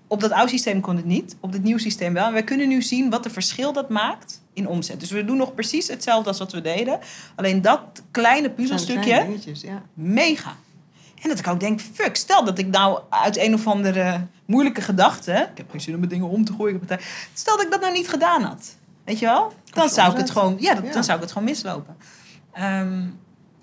Op 0.07 0.21
dat 0.21 0.31
oude 0.31 0.49
systeem 0.49 0.81
kon 0.81 0.95
het 0.95 1.05
niet. 1.05 1.35
Op 1.39 1.51
dit 1.51 1.63
nieuwe 1.63 1.81
systeem 1.81 2.13
wel. 2.13 2.25
En 2.25 2.33
wij 2.33 2.43
kunnen 2.43 2.67
nu 2.67 2.81
zien 2.81 3.09
wat 3.09 3.23
de 3.23 3.29
verschil 3.29 3.73
dat 3.73 3.89
maakt 3.89 4.41
in 4.53 4.67
omzet. 4.67 4.99
Dus 4.99 5.11
we 5.11 5.25
doen 5.25 5.37
nog 5.37 5.53
precies 5.53 5.87
hetzelfde 5.87 6.29
als 6.29 6.39
wat 6.39 6.51
we 6.51 6.61
deden. 6.61 6.99
Alleen 7.35 7.61
dat 7.61 7.81
kleine 8.11 8.49
puzzelstukje, 8.49 9.01
kleine 9.03 9.27
dingetjes, 9.27 9.61
ja. 9.61 9.81
mega. 9.93 10.55
En 11.21 11.29
dat 11.29 11.39
ik 11.39 11.47
ook 11.47 11.59
denk, 11.59 11.81
fuck, 11.93 12.15
stel 12.15 12.43
dat 12.43 12.57
ik 12.57 12.67
nou 12.67 12.99
uit 13.09 13.37
een 13.37 13.53
of 13.53 13.67
andere 13.67 14.27
moeilijke 14.45 14.81
gedachte... 14.81 15.31
Ik 15.51 15.57
heb 15.57 15.71
geen 15.71 15.81
zin 15.81 15.93
om 15.93 15.99
mijn 15.99 16.11
dingen 16.11 16.29
om 16.29 16.45
te 16.45 16.53
gooien. 16.53 16.81
Stel 17.33 17.55
dat 17.55 17.65
ik 17.65 17.71
dat 17.71 17.81
nou 17.81 17.93
niet 17.93 18.09
gedaan 18.09 18.41
had. 18.41 18.75
Weet 19.05 19.19
je 19.19 19.25
wel? 19.25 19.53
Dan 19.65 19.89
zou 19.89 20.11
ik 20.11 20.17
het 20.17 20.29
gewoon, 20.29 20.55
Ja. 20.59 20.73
dan 20.73 21.03
zou 21.03 21.17
ik 21.17 21.23
het 21.23 21.31
gewoon 21.31 21.47
mislopen. 21.47 21.95
Ehm, 22.51 23.03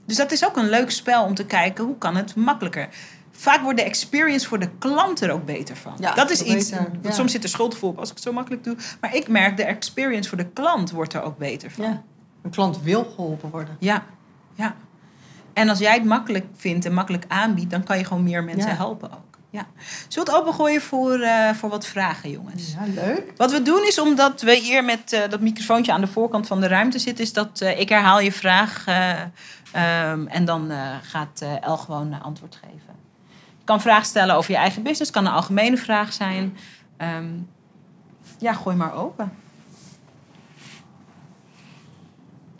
dus 0.07 0.17
dat 0.17 0.33
is 0.33 0.47
ook 0.47 0.57
een 0.57 0.69
leuk 0.69 0.91
spel 0.91 1.25
om 1.25 1.35
te 1.35 1.45
kijken, 1.45 1.85
hoe 1.85 1.99
kan 1.99 2.17
het 2.17 2.35
makkelijker? 2.35 2.89
Vaak 3.33 3.63
wordt 3.63 3.79
de 3.79 3.85
experience 3.85 4.49
voor 4.49 4.59
de 4.59 4.69
klant 4.79 5.21
er 5.21 5.31
ook 5.31 5.45
beter 5.45 5.77
van. 5.77 5.95
Ja, 5.99 6.15
dat 6.15 6.31
is 6.31 6.43
iets, 6.43 6.71
beter, 6.71 6.91
ja. 7.03 7.11
soms 7.11 7.33
zit 7.33 7.43
er 7.43 7.49
schuldgevoel 7.49 7.91
op 7.91 7.99
als 7.99 8.09
ik 8.09 8.15
het 8.15 8.25
zo 8.25 8.33
makkelijk 8.33 8.65
doe. 8.65 8.77
Maar 9.01 9.15
ik 9.15 9.29
merk, 9.29 9.57
de 9.57 9.65
experience 9.65 10.29
voor 10.29 10.39
de 10.39 10.49
klant 10.49 10.91
wordt 10.91 11.13
er 11.15 11.23
ook 11.23 11.39
beter 11.39 11.71
van. 11.71 11.85
ja. 11.85 12.03
Een 12.43 12.51
klant 12.51 12.83
wil 12.83 13.05
geholpen 13.05 13.51
worden. 13.51 13.77
Ja, 13.81 14.05
ja. 14.55 14.75
En 15.53 15.69
als 15.69 15.79
jij 15.79 15.95
het 15.95 16.05
makkelijk 16.05 16.47
vindt 16.57 16.85
en 16.85 16.95
makkelijk 16.95 17.25
aanbiedt, 17.29 17.71
dan 17.71 17.83
kan 17.83 17.99
je 17.99 18.05
gewoon 18.05 18.23
meer 18.23 18.45
mensen 18.45 18.71
Ja. 18.71 18.77
helpen 18.77 19.11
ook. 19.13 19.39
Ja. 19.51 19.67
Zullen 20.09 20.29
we 20.29 20.33
het 20.35 20.43
opengooien 20.43 20.81
voor, 20.81 21.21
eh, 21.21 21.51
voor 21.51 21.69
wat 21.69 21.87
vragen, 21.87 22.31
jongens? 22.31 22.73
Ja, 22.73 23.03
leuk. 23.03 23.33
Wat 23.37 23.51
we 23.53 23.63
doen 23.63 23.83
is, 23.87 23.99
omdat 23.99 24.41
we 24.41 24.55
hier 24.57 24.85
met 24.85 25.13
eh, 25.13 25.29
dat 25.31 25.41
microfoontje 25.41 25.93
aan 25.93 26.01
de 26.01 26.07
voorkant 26.07 26.47
van 26.47 26.61
de 26.61 26.67
ruimte 26.67 26.99
zitten, 26.99 27.25
is 27.25 27.33
dat 27.33 27.61
eh, 27.61 27.81
ik 27.81 27.89
herhaal 27.89 28.21
je 28.21 28.33
vraag 28.33 28.85
eh, 28.87 29.11
ehm, 29.73 30.27
en 30.27 30.45
dan 30.45 30.71
gaat 31.03 31.45
El 31.61 31.77
gewoon 31.77 32.23
antwoord 32.23 32.55
geven. 32.63 32.95
Kan 33.65 33.81
vragen 33.81 34.07
stellen 34.07 34.35
over 34.35 34.51
je 34.51 34.57
eigen 34.57 34.83
business, 34.83 35.11
kan 35.11 35.27
een 35.27 35.33
algemene 35.33 35.77
vraag 35.77 36.13
zijn. 36.13 36.57
Ehm, 36.97 37.29
ja, 38.39 38.53
gooi 38.53 38.77
maar 38.77 38.95
open. 38.95 39.33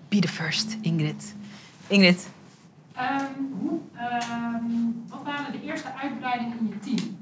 Be 0.09 0.19
the 0.19 0.29
first, 0.29 0.77
Ingrid. 0.81 1.35
Ingrid. 1.87 2.29
Ehm, 2.95 3.25
hoe, 3.61 3.79
ehm, 3.97 4.65
wat 5.09 5.21
waren 5.25 5.53
de 5.53 5.63
eerste 5.63 5.89
uitbreidingen 6.03 6.59
in 6.59 6.67
je 6.69 6.79
team? 6.79 7.17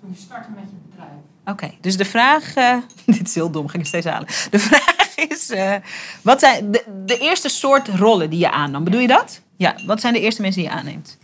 Toen 0.00 0.10
je 0.10 0.16
startte 0.18 0.50
met 0.50 0.64
je 0.64 0.76
bedrijf. 0.90 1.10
Oké, 1.44 1.70
dus 1.80 1.96
de 1.96 2.04
vraag. 2.04 2.54
eh, 2.54 2.76
dit 3.16 3.28
is 3.28 3.34
heel 3.34 3.50
dom, 3.50 3.68
ga 3.68 3.78
ik 3.78 3.86
steeds 3.86 4.06
halen. 4.06 4.28
De 4.50 4.58
vraag 4.58 5.16
is: 5.16 5.50
eh, 5.50 5.74
wat 6.22 6.40
zijn 6.40 6.70
de, 6.70 7.02
de 7.04 7.18
eerste 7.18 7.48
soort 7.48 7.88
rollen 7.88 8.30
die 8.30 8.38
je 8.38 8.50
aannam? 8.50 8.84
Bedoel 8.84 9.00
je 9.00 9.06
dat? 9.08 9.40
Ja, 9.56 9.74
wat 9.86 10.00
zijn 10.00 10.12
de 10.12 10.20
eerste 10.20 10.42
mensen 10.42 10.60
die 10.62 10.70
je 10.70 10.76
aanneemt? 10.76 11.18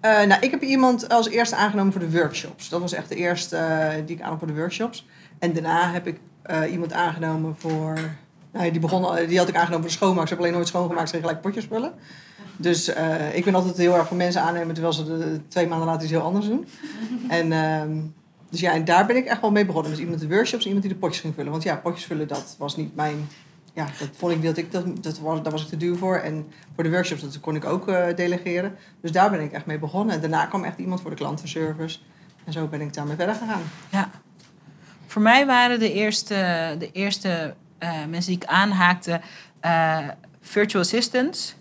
Eh, 0.00 0.22
nou, 0.22 0.40
ik 0.40 0.50
heb 0.50 0.62
iemand 0.62 1.08
als 1.08 1.28
eerste 1.28 1.56
aangenomen 1.56 1.92
voor 1.92 2.00
de 2.00 2.10
workshops. 2.10 2.68
Dat 2.68 2.80
was 2.80 2.92
echt 2.92 3.08
de 3.08 3.14
eerste 3.14 3.56
eh, 3.56 4.06
die 4.06 4.16
ik 4.16 4.22
aannam 4.22 4.38
voor 4.38 4.46
de 4.46 4.54
workshops. 4.54 5.06
En 5.38 5.52
daarna 5.52 5.92
heb 5.92 6.06
ik 6.06 6.20
eh, 6.42 6.72
iemand 6.72 6.92
aangenomen 6.92 7.56
voor... 7.58 7.98
Nou, 8.52 8.70
die, 8.70 8.80
begon, 8.80 9.26
die 9.26 9.38
had 9.38 9.48
ik 9.48 9.54
aangenomen 9.54 9.80
voor 9.80 9.90
de 9.90 9.96
schoonmaak. 9.96 10.22
Ze 10.22 10.28
hebben 10.28 10.38
alleen 10.38 10.52
nooit 10.52 10.68
schoongemaakt, 10.68 11.08
ze 11.08 11.14
gingen 11.14 11.28
gelijk 11.28 11.46
potjes 11.46 11.66
vullen. 11.70 11.92
Dus 12.56 12.88
ik 13.32 13.44
ben 13.44 13.54
altijd 13.54 13.76
heel 13.76 13.94
erg 13.94 14.06
voor 14.06 14.16
mensen 14.16 14.42
aannemen... 14.42 14.74
terwijl 14.74 14.94
ze 14.94 15.40
twee 15.48 15.66
maanden 15.66 15.86
later 15.86 16.02
iets 16.02 16.10
heel 16.10 16.20
anders 16.20 16.46
doen. 16.46 16.66
En, 17.28 17.52
ehm, 17.52 17.96
dus 18.50 18.60
ja, 18.60 18.72
en 18.72 18.84
daar 18.84 19.06
ben 19.06 19.16
ik 19.16 19.24
echt 19.26 19.40
wel 19.40 19.50
mee 19.50 19.66
begonnen. 19.66 19.90
Dus 19.90 20.00
iemand 20.00 20.20
de 20.20 20.28
workshops 20.28 20.62
en 20.62 20.66
iemand 20.66 20.86
die 20.86 20.94
de 20.94 21.00
potjes 21.00 21.20
ging 21.20 21.34
vullen. 21.34 21.50
Want 21.50 21.62
ja, 21.62 21.76
potjes 21.76 22.04
vullen, 22.04 22.28
dat 22.28 22.54
was 22.58 22.76
niet 22.76 22.94
mijn... 22.94 23.28
Ja, 23.78 23.86
dat 23.98 24.08
vond 24.12 24.32
ik 24.32 24.42
dat 24.42 24.56
ik 24.56 24.72
dat, 24.72 25.02
dat 25.02 25.18
was, 25.18 25.42
daar 25.42 25.52
was 25.52 25.62
ik 25.62 25.68
te 25.68 25.76
duur 25.76 25.96
voor. 25.96 26.16
En 26.16 26.46
voor 26.74 26.84
de 26.84 26.90
workshops, 26.90 27.22
dat 27.22 27.40
kon 27.40 27.56
ik 27.56 27.64
ook 27.64 27.88
eh, 27.88 28.16
delegeren. 28.16 28.76
Dus 29.00 29.12
daar 29.12 29.30
ben 29.30 29.40
ik 29.40 29.52
echt 29.52 29.66
mee 29.66 29.78
begonnen. 29.78 30.14
En 30.14 30.20
daarna 30.20 30.46
kwam 30.46 30.64
echt 30.64 30.78
iemand 30.78 31.00
voor 31.00 31.10
de 31.10 31.16
klantenservice. 31.16 31.98
En 32.44 32.52
zo 32.52 32.66
ben 32.66 32.80
ik 32.80 32.94
daarmee 32.94 33.16
verder 33.16 33.34
gegaan. 33.34 33.62
Ja. 33.90 34.10
Voor 35.06 35.22
mij 35.22 35.46
waren 35.46 35.78
de 35.78 35.92
eerste, 35.92 36.34
de 36.78 36.92
eerste 36.92 37.54
eh, 37.78 37.90
mensen 38.08 38.32
die 38.32 38.42
ik 38.42 38.48
aanhaakte 38.48 39.20
eh, 39.60 39.98
virtual 40.40 40.82
assistants 40.82 41.56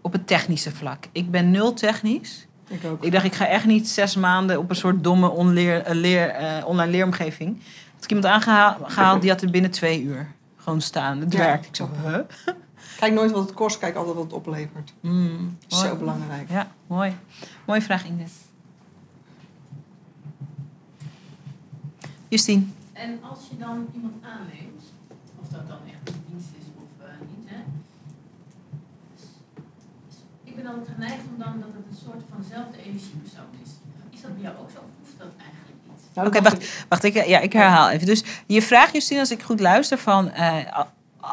op 0.00 0.12
het 0.12 0.26
technische 0.26 0.70
vlak. 0.70 1.04
Ik 1.12 1.30
ben 1.30 1.50
nul 1.50 1.74
technisch. 1.74 2.46
Ik 2.68 2.84
ook. 2.84 3.04
Ik 3.04 3.12
dacht, 3.12 3.24
ik 3.24 3.34
ga 3.34 3.46
echt 3.46 3.64
niet 3.64 3.88
zes 3.88 4.16
maanden 4.16 4.58
op 4.58 4.70
een 4.70 4.76
soort 4.76 5.04
domme 5.04 5.28
onleer, 5.28 5.84
leer, 5.86 6.34
online 6.64 6.90
leeromgeving. 6.90 7.62
Had 7.94 8.04
ik 8.04 8.10
iemand 8.10 8.26
aangehaald, 8.26 9.20
die 9.20 9.30
had 9.30 9.42
er 9.42 9.50
binnen 9.50 9.70
twee 9.70 10.02
uur 10.02 10.36
gewoon 10.68 10.82
staan. 10.82 11.20
Het 11.20 11.32
Ja. 11.32 11.38
werkt. 11.38 11.66
Ik 11.66 11.76
zo, 11.76 11.88
huh? 12.04 12.18
Kijk 12.98 13.12
nooit 13.12 13.30
wat 13.30 13.46
het 13.46 13.54
kost, 13.54 13.78
kijk 13.78 13.94
altijd 13.96 14.14
wat 14.14 14.24
het 14.24 14.32
oplevert. 14.32 14.92
Mm, 15.00 15.56
Dat 15.60 15.72
is 15.72 15.76
mooi. 15.76 15.88
zo 15.88 15.96
belangrijk. 15.96 16.50
Ja, 16.50 16.72
mooi. 16.86 17.16
Mooie 17.66 17.82
vraag, 17.82 18.04
Ingrid. 18.04 18.30
Justine. 22.28 22.62
En 22.92 23.18
als 23.30 23.38
je 23.50 23.56
dan 23.56 23.86
iemand 23.94 24.14
aanneemt, 24.24 24.82
of 25.40 25.48
dat 25.48 25.68
dan 25.68 25.78
echt 25.92 26.08
een 26.08 26.22
dienst 26.28 26.48
is 26.60 26.66
of 26.82 27.06
eh, 27.06 27.12
niet. 27.30 27.48
Hè. 27.50 27.60
Dus, 29.14 29.24
dus 30.08 30.16
ik 30.44 30.56
ben 30.56 30.66
altijd 30.66 30.88
geneigd 30.94 31.24
om 31.32 31.38
dan 31.44 31.54
dat 31.60 31.70
het 31.76 31.86
een 31.90 32.00
soort 32.06 32.22
van 32.30 32.38
dezelfde 32.42 32.78
energiepersoon 32.86 33.52
is. 33.64 33.70
Is 34.10 34.20
dat 34.22 34.32
bij 34.34 34.42
jou 34.42 34.54
ook 34.62 34.70
zo 34.70 34.78
of 34.78 34.92
hoeft 35.00 35.18
dat 35.18 35.32
eigenlijk 35.44 35.57
Oké, 36.26 36.42
wacht. 36.42 36.84
Wacht, 36.88 37.04
ik, 37.04 37.26
ja, 37.26 37.38
ik 37.38 37.52
herhaal 37.52 37.90
even. 37.90 38.06
Dus 38.06 38.22
je 38.46 38.62
vraagt, 38.62 38.92
Justine, 38.92 39.20
als 39.20 39.30
ik 39.30 39.42
goed 39.42 39.60
luister, 39.60 39.98
van 39.98 40.30
eh, 40.30 40.56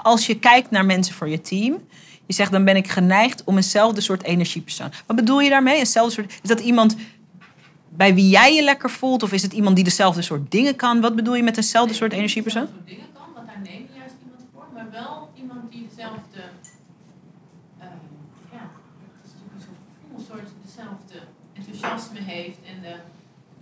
als 0.04 0.28
je 0.28 0.40
kijkt 0.40 0.72
naar 0.72 0.86
mensen 0.86 1.16
voor 1.16 1.30
je 1.30 1.42
team, 1.42 1.88
je 2.26 2.34
zegt 2.34 2.52
dan 2.52 2.66
ben 2.66 2.76
ik 2.76 2.88
geneigd 2.88 3.44
om 3.44 3.56
eenzelfde 3.56 4.02
soort 4.02 4.24
energiepersoon. 4.24 4.92
Wat 5.06 5.16
bedoel 5.16 5.40
je 5.40 5.50
daarmee? 5.50 5.78
Eenzelfde 5.78 6.14
soort, 6.14 6.34
is 6.42 6.50
dat 6.50 6.60
iemand 6.60 6.96
bij 7.90 8.14
wie 8.14 8.30
jij 8.30 8.54
je 8.54 8.64
lekker 8.64 8.90
voelt, 8.90 9.24
of 9.24 9.32
is 9.32 9.42
het 9.42 9.54
iemand 9.54 9.76
die 9.76 9.84
dezelfde 9.84 10.22
soort 10.22 10.52
dingen 10.52 10.76
kan? 10.76 11.02
Wat 11.02 11.16
bedoel 11.16 11.36
je 11.36 11.44
met 11.44 11.58
eenzelfde 11.58 11.90
Nee, 11.90 12.00
soort 12.00 12.14
energiepersoon? 12.14 12.62
dezelfde 12.62 12.92
soort 12.92 12.98
dingen 12.98 13.14
kan, 13.14 13.34
want 13.34 13.48
daar 13.48 13.62
neem 13.64 13.88
je 13.92 14.00
juist 14.00 14.16
iemand 14.24 14.44
voor. 14.54 14.66
Maar 14.74 14.92
wel 14.92 15.30
iemand 15.36 15.72
die 15.72 15.88
dezelfde, 15.90 16.42
eh, 17.80 17.88
ja, 18.52 18.64
dat 19.14 19.26
is 19.26 19.32
natuurlijk 19.32 19.56
een 19.56 19.66
soort 19.68 19.80
gevoel, 19.86 20.18
een 20.18 20.26
soort 20.30 20.50
dezelfde 20.66 21.18
enthousiasme 21.54 22.20
heeft 22.34 22.60
en 22.72 22.82
de 22.82 22.96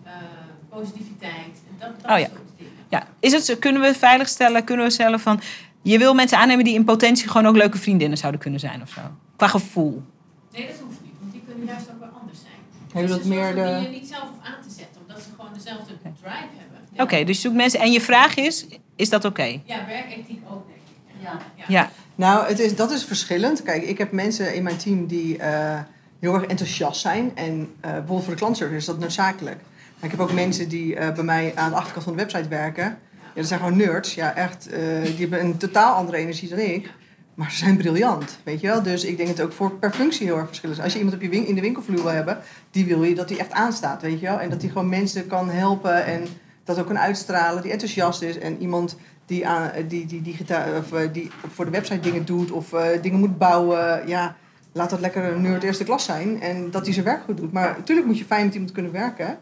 eh, 0.04 0.53
positiviteit. 0.74 1.34
En 1.70 1.76
dat, 1.80 1.90
dat 2.02 2.12
Oh 2.12 2.20
ja. 2.20 2.26
soort 2.28 2.40
dingen. 2.58 2.72
Ja, 2.90 3.08
is 3.20 3.32
het, 3.32 3.46
zo- 3.46 3.56
kunnen 3.56 3.82
we 3.82 3.88
het 3.88 3.98
veiligstellen? 3.98 4.64
Kunnen 4.64 4.86
we 4.86 4.92
stellen 4.92 5.20
van 5.20 5.40
je 5.82 5.98
wil 5.98 6.14
mensen 6.14 6.38
aannemen 6.38 6.64
die 6.66 6.74
in 6.74 6.84
potentie 6.84 7.28
gewoon 7.30 7.48
ook 7.48 7.56
leuke 7.56 7.78
vriendinnen 7.78 8.18
zouden 8.18 8.42
kunnen 8.42 8.60
zijn 8.60 8.82
of 8.82 8.90
zo? 8.90 9.02
Qua 9.36 9.48
gevoel. 9.48 10.04
Nee, 10.52 10.68
dat 10.68 10.76
hoeft 10.84 11.00
niet, 11.04 11.14
want 11.20 11.32
die 11.32 11.42
kunnen 11.48 11.66
juist 11.66 11.90
ook 11.94 12.00
wel 12.00 12.10
anders 12.22 12.40
zijn. 12.40 12.54
Hebben 12.94 13.08
Dus 13.18 13.18
dat 13.18 13.36
meer 13.36 13.56
de- 13.56 13.80
Die 13.80 13.92
je 13.92 14.00
niet 14.00 14.08
zelf 14.08 14.30
aan 14.44 14.62
te 14.68 14.70
zetten, 14.78 15.02
omdat 15.02 15.24
ze 15.24 15.30
gewoon 15.36 15.54
dezelfde 15.54 15.94
drive 16.02 16.36
hebben. 16.58 17.04
Oké, 17.04 17.24
dus 17.24 17.36
je 17.36 17.42
zoekt 17.42 17.56
mensen. 17.56 17.80
En 17.80 17.92
je 17.92 18.02
vraag 18.02 18.36
is, 18.36 18.66
is 18.96 19.10
dat 19.10 19.26
oké? 19.26 19.62
Ja, 19.66 19.86
werkethiek 19.88 20.42
ook, 20.52 20.66
denk 20.68 20.80
ik. 20.80 21.22
Ja. 21.58 21.66
Ja. 21.68 21.90
Nou, 22.16 22.48
het 22.48 22.60
is, 22.60 22.76
dat 22.76 22.92
is 22.92 23.04
verschillend. 23.04 23.64
Kijk, 23.64 23.84
ik 23.84 23.98
heb 23.98 24.12
mensen 24.12 24.56
in 24.56 24.64
mijn 24.64 24.78
team 24.78 25.08
die 25.08 25.38
eh, 25.38 25.80
heel 26.20 26.34
erg 26.34 26.44
enthousiast 26.44 27.02
zijn. 27.02 27.32
En 27.36 27.74
eh, 27.80 27.92
bijvoorbeeld 27.92 28.24
voor 28.24 28.34
de 28.34 28.40
klantservice 28.40 28.78
is 28.80 28.86
dat 28.86 29.00
noodzakelijk. 29.00 29.60
Ik 30.04 30.12
heb 30.12 30.20
ook 30.20 30.34
mensen 30.34 30.70
die 30.70 30.96
eh, 30.96 31.14
bij 31.14 31.24
mij 31.24 31.52
aan 31.56 31.70
de 31.70 31.76
achterkant 31.76 32.04
van 32.04 32.14
de 32.14 32.20
website 32.20 32.48
werken. 32.50 32.84
Ja, 32.84 33.40
dat 33.40 33.46
zijn 33.48 33.60
gewoon 33.60 33.78
nerds. 33.78 34.14
Ja, 34.16 34.36
echt. 34.36 34.68
eh, 34.70 34.80
die 35.04 35.16
hebben 35.20 35.40
een 35.42 35.58
totaal 35.58 35.96
andere 35.96 36.18
energie 36.18 36.50
dan 36.50 36.60
ik. 36.60 36.92
Maar 37.36 37.52
ze 37.52 37.58
zijn 37.58 37.78
briljant, 37.78 38.38
weet 38.44 38.62
je 38.62 38.68
wel. 38.68 38.84
Dus 38.84 39.04
ik 39.04 39.18
denk 39.18 39.30
dat 39.30 39.38
het 39.38 39.46
ook 39.46 39.54
voor 39.54 39.72
per 39.72 39.92
functie 39.92 40.26
heel 40.26 40.38
erg 40.38 40.48
verschillend 40.48 40.78
is. 40.78 40.84
Als 40.84 40.94
je 40.94 41.00
iemand 41.00 41.18
op 41.18 41.22
je 41.22 41.48
in 41.48 41.56
de 41.56 41.62
winkelvloer 41.62 42.04
wil 42.04 42.12
hebben, 42.12 42.38
die 42.72 42.86
wil 42.86 43.04
je 43.04 43.16
dat 43.16 43.28
die 43.28 43.38
echt 43.38 43.52
aanstaat, 43.52 44.02
weet 44.02 44.20
je 44.20 44.26
wel. 44.26 44.40
En 44.40 44.50
dat 44.50 44.62
die 44.62 44.70
gewoon 44.70 44.90
mensen 44.90 45.28
kan 45.28 45.50
helpen 45.50 46.06
en 46.06 46.24
dat 46.64 46.80
ook 46.80 46.86
kan 46.88 47.00
uitstralen, 47.00 47.62
die 47.62 47.72
enthousiast 47.72 48.22
is. 48.22 48.38
En 48.40 48.62
iemand 48.62 48.98
die, 49.26 49.48
aan, 49.48 49.72
die, 49.88 50.06
die, 50.06 50.22
digita- 50.22 50.68
of, 50.78 50.92
eh, 50.94 51.14
die 51.14 51.32
voor 51.54 51.66
de 51.66 51.72
website 51.72 52.00
dingen 52.00 52.26
doet 52.26 52.52
of 52.52 52.74
eh, 52.74 53.02
dingen 53.02 53.20
moet 53.20 53.38
bouwen. 53.38 54.08
Ja, 54.08 54.36
laat 54.72 54.90
dat 54.90 55.00
lekker 55.00 55.24
een 55.24 55.42
nerd 55.42 55.64
eerste 55.64 55.84
klas 55.84 56.06
zijn. 56.06 56.42
En 56.42 56.72
dat 56.72 56.84
hij 56.86 56.94
zijn 56.94 57.06
werk 57.06 57.24
goed 57.24 57.38
doet. 57.38 57.52
Maar 57.52 57.74
natuurlijk 57.78 58.08
moet 58.08 58.18
je 58.18 58.26
fijn 58.26 58.46
met 58.46 58.54
iemand 58.54 58.72
kunnen 58.72 58.92
werken. 58.92 59.38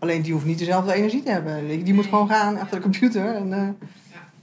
Alleen 0.00 0.22
die 0.22 0.32
hoeft 0.32 0.44
niet 0.44 0.58
dezelfde 0.58 0.92
energie 0.92 1.22
te 1.22 1.30
hebben. 1.30 1.68
Die 1.68 1.82
die 1.82 1.94
moet 1.94 2.04
gewoon 2.06 2.28
gaan 2.28 2.58
achter 2.58 2.76
de 2.76 2.82
computer. 2.82 3.34
En, 3.34 3.52
eh, 3.52 3.68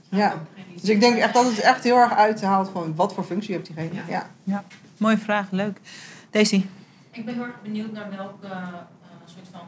ja. 0.08 0.34
Dus 0.80 0.88
ik 0.88 1.00
denk 1.00 1.16
echt 1.16 1.34
dat 1.34 1.44
het 1.44 1.60
echt 1.60 1.84
heel 1.84 1.96
erg 1.96 2.14
uithaalt 2.14 2.68
van 2.68 2.94
wat 2.94 3.14
voor 3.14 3.24
functie 3.24 3.54
heeft 3.54 3.66
diegene. 3.66 4.00
Ja. 4.08 4.26
Ja. 4.44 4.64
Mooie 4.96 5.18
vraag, 5.18 5.50
leuk. 5.50 5.80
Daisy. 6.30 6.64
Ik 7.10 7.24
ben 7.24 7.34
heel 7.34 7.44
erg 7.44 7.62
benieuwd 7.62 7.92
naar 7.92 8.10
welke 8.16 8.46
eh, 8.46 8.74
soort 9.24 9.48
van 9.52 9.60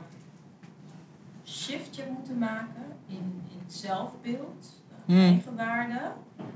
shift 1.47 1.97
je 1.97 2.03
moet 2.09 2.39
maken 2.39 2.83
in, 3.09 3.43
in 3.51 3.61
zelfbeeld, 3.67 4.83
eh, 5.07 5.15
Hmm. 5.15 5.33
eigenwaarde. 5.33 6.01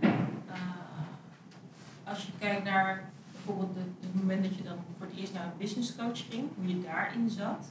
Eh, 0.00 0.58
als 2.04 2.22
je 2.26 2.32
kijkt 2.38 2.64
naar 2.64 3.10
bijvoorbeeld 3.32 3.76
het, 3.76 3.86
het 4.00 4.14
moment 4.14 4.44
dat 4.44 4.56
je 4.56 4.62
dan 4.62 4.76
voor 4.98 5.06
het 5.06 5.16
eerst 5.18 5.32
naar 5.32 5.44
een 5.44 5.58
business 5.58 5.96
coach 5.96 6.22
ging, 6.30 6.44
hoe 6.56 6.68
je 6.68 6.80
daarin 6.82 7.30
zat. 7.30 7.66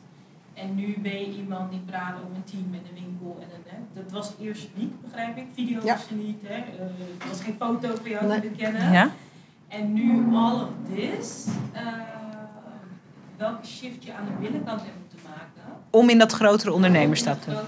En 0.53 0.75
nu 0.75 0.97
ben 1.01 1.19
je 1.19 1.37
iemand 1.37 1.71
die 1.71 1.79
praat 1.79 2.13
over 2.15 2.35
een 2.35 2.43
team 2.43 2.63
en 2.73 2.79
een 2.89 3.03
winkel 3.03 3.37
en 3.41 3.47
een. 3.55 3.63
Hè. 3.65 4.01
Dat 4.01 4.11
was 4.11 4.31
eerst 4.41 4.67
niet, 4.75 5.01
begrijp 5.01 5.37
ik. 5.37 5.45
Video's 5.53 5.83
Ja. 5.83 5.97
niet. 6.09 6.37
Hè. 6.43 6.53
Eh, 6.53 6.79
er 7.21 7.27
was 7.27 7.41
geen 7.41 7.55
foto 7.59 7.95
van 8.01 8.09
jou 8.09 8.25
Nee. 8.27 8.41
te 8.41 8.47
kennen. 8.47 8.91
Ja? 8.91 9.09
En 9.67 9.93
nu 9.93 10.35
all 10.35 10.53
of 10.61 10.69
this, 10.95 11.47
eh, 11.71 11.81
welke 13.37 13.65
shift 13.67 14.03
je 14.03 14.13
aan 14.13 14.25
de 14.25 14.31
binnenkant 14.39 14.81
hebt 14.81 14.95
moeten 14.99 15.19
maken. 15.29 15.81
Om 15.89 16.09
in 16.09 16.17
dat 16.17 16.31
grotere 16.31 16.73
ondernemerstap 16.73 17.41
te 17.41 17.51
grote 17.51 17.65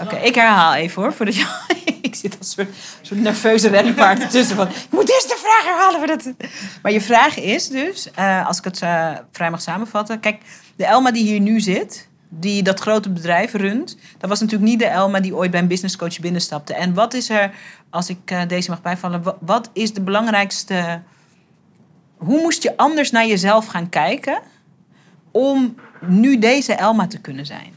Oké, 0.00 0.16
ik 0.16 0.34
herhaal 0.34 0.74
even 0.74 1.02
hoor. 1.02 1.12
Voordat 1.12 1.36
je, 1.36 1.46
ik 2.02 2.14
zit 2.14 2.38
als 2.38 2.56
een 2.56 2.68
soort, 3.02 3.20
nerveuze 3.20 3.68
renpaard 3.68 4.22
ertussen. 4.22 4.56
Van, 4.56 4.68
ik 4.68 4.86
moet 4.90 5.10
eerst 5.10 5.28
de 5.28 5.38
vraag 5.38 5.64
herhalen. 5.64 5.98
Voordat... 5.98 6.48
Maar 6.82 6.92
je 6.92 7.00
vraag 7.00 7.38
is 7.38 7.68
dus, 7.68 8.10
eh, 8.10 8.46
als 8.46 8.58
ik 8.58 8.64
het 8.64 8.82
eh, 8.82 9.10
vrij 9.32 9.50
mag 9.50 9.60
samenvatten. 9.62 10.20
Kijk, 10.20 10.42
de 10.76 10.84
Elma 10.84 11.10
die 11.10 11.24
hier 11.24 11.40
nu 11.40 11.60
zit, 11.60 12.08
die 12.28 12.62
dat 12.62 12.80
grote 12.80 13.10
bedrijf 13.10 13.52
runt. 13.52 13.96
Dat 14.18 14.28
was 14.30 14.40
natuurlijk 14.40 14.70
niet 14.70 14.78
de 14.78 14.86
Elma 14.86 15.20
die 15.20 15.34
ooit 15.36 15.50
bij 15.50 15.60
een 15.60 15.66
businesscoach 15.68 16.20
binnenstapte. 16.20 16.74
En 16.74 16.94
wat 16.94 17.14
is 17.14 17.28
er, 17.30 17.50
als 17.90 18.08
ik 18.08 18.18
eh, 18.24 18.40
deze 18.48 18.70
mag 18.70 18.82
bijvallen, 18.82 19.22
wa- 19.22 19.36
wat 19.40 19.70
is 19.72 19.92
de 19.92 20.00
belangrijkste... 20.00 21.00
Hoe 22.16 22.40
moest 22.40 22.62
je 22.62 22.76
anders 22.76 23.10
naar 23.10 23.26
jezelf 23.26 23.66
gaan 23.66 23.88
kijken 23.88 24.40
om 25.30 25.74
nu 26.00 26.38
deze 26.38 26.72
Elma 26.72 27.06
te 27.06 27.18
kunnen 27.20 27.46
zijn? 27.46 27.72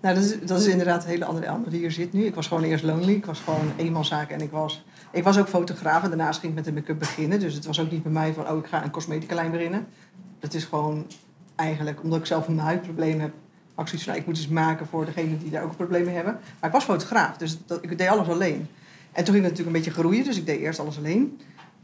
Nou, 0.00 0.14
dat 0.14 0.24
is, 0.24 0.40
dat 0.40 0.60
is 0.60 0.66
inderdaad 0.66 1.02
een 1.02 1.10
hele 1.10 1.24
andere 1.24 1.46
Elmer 1.46 1.70
die 1.70 1.80
hier 1.80 1.90
zit 1.90 2.12
nu. 2.12 2.24
Ik 2.24 2.34
was 2.34 2.46
gewoon 2.46 2.62
eerst 2.62 2.84
lonely. 2.84 3.12
Ik 3.12 3.26
was 3.26 3.40
gewoon 3.40 3.72
eenmanszaak 3.76 4.30
en 4.30 4.40
ik 4.40 4.50
was, 4.50 4.84
ik 5.12 5.24
was 5.24 5.38
ook 5.38 5.48
fotograaf. 5.48 6.02
En 6.02 6.08
daarnaast 6.08 6.40
ging 6.40 6.52
ik 6.52 6.58
met 6.58 6.64
de 6.64 6.72
make-up 6.72 6.98
beginnen. 6.98 7.40
Dus 7.40 7.54
het 7.54 7.66
was 7.66 7.80
ook 7.80 7.90
niet 7.90 8.02
bij 8.02 8.12
mij 8.12 8.32
van, 8.32 8.50
oh, 8.50 8.58
ik 8.58 8.66
ga 8.66 8.84
een 8.84 8.90
cosmetica 8.90 9.34
lijn 9.34 9.50
beginnen. 9.50 9.86
Dat 10.38 10.54
is 10.54 10.64
gewoon 10.64 11.06
eigenlijk, 11.56 12.02
omdat 12.02 12.18
ik 12.18 12.26
zelf 12.26 12.48
een 12.48 12.58
huidprobleem 12.58 13.20
heb, 13.20 13.32
zoiets 13.88 14.04
van, 14.04 14.12
nou, 14.12 14.18
ik 14.18 14.26
moet 14.26 14.36
iets 14.36 14.48
maken 14.48 14.86
voor 14.86 15.04
degene 15.04 15.38
die 15.38 15.50
daar 15.50 15.62
ook 15.62 15.88
mee 15.88 16.08
hebben. 16.08 16.32
Maar 16.60 16.70
ik 16.70 16.76
was 16.76 16.84
fotograaf, 16.84 17.36
dus 17.36 17.58
dat, 17.66 17.78
ik 17.82 17.98
deed 17.98 18.08
alles 18.08 18.28
alleen. 18.28 18.68
En 19.12 19.24
toen 19.24 19.34
ging 19.34 19.46
het 19.46 19.58
natuurlijk 19.58 19.66
een 19.66 19.82
beetje 19.82 20.00
groeien, 20.00 20.24
dus 20.24 20.36
ik 20.36 20.46
deed 20.46 20.60
eerst 20.60 20.78
alles 20.78 20.98
alleen. 20.98 21.38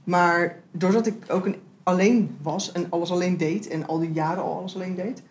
Maar 0.04 0.56
doordat 0.70 1.06
ik 1.06 1.14
ook 1.28 1.46
een, 1.46 1.56
alleen 1.82 2.36
was 2.42 2.72
en 2.72 2.86
alles 2.90 3.10
alleen 3.10 3.36
deed 3.36 3.68
en 3.68 3.86
al 3.86 3.98
die 3.98 4.12
jaren 4.12 4.42
al 4.42 4.58
alles 4.58 4.74
alleen 4.74 4.94
deed, 4.94 5.22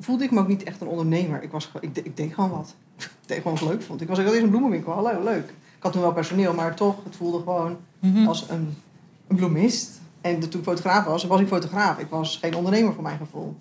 voelde 0.00 0.24
ik 0.24 0.30
me 0.30 0.40
ook 0.40 0.48
niet 0.48 0.62
echt 0.62 0.80
een 0.80 0.86
ondernemer. 0.88 1.42
Ik, 1.42 1.50
was, 1.50 1.70
ik, 1.80 1.96
ik 1.96 2.16
deed 2.16 2.34
gewoon 2.34 2.50
wat. 2.50 2.74
Ik 2.96 3.10
deed 3.26 3.36
gewoon 3.36 3.52
wat 3.52 3.62
ik 3.62 3.68
leuk 3.68 3.82
vond. 3.82 4.00
Ik 4.00 4.08
was 4.08 4.18
ook 4.18 4.26
eerst 4.26 4.42
een 4.42 4.48
bloemenwinkel. 4.48 4.92
Hallo, 4.92 5.22
leuk. 5.24 5.48
Ik 5.48 5.82
had 5.86 5.92
toen 5.92 6.02
wel 6.02 6.12
personeel, 6.12 6.54
maar 6.54 6.74
toch, 6.74 7.04
het 7.04 7.16
voelde 7.16 7.38
gewoon 7.38 7.76
Mhm. 8.00 8.26
als 8.26 8.46
een, 8.48 8.74
een 9.28 9.36
bloemist. 9.36 10.00
En 10.20 10.40
toen 10.40 10.60
ik 10.60 10.66
fotograaf 10.66 11.04
was, 11.04 11.24
was 11.24 11.40
ik 11.40 11.46
fotograaf. 11.46 11.98
Ik 11.98 12.06
was 12.10 12.36
geen 12.36 12.54
ondernemer 12.54 12.92
voor 12.94 13.02
mijn 13.02 13.18
gevoel. 13.18 13.56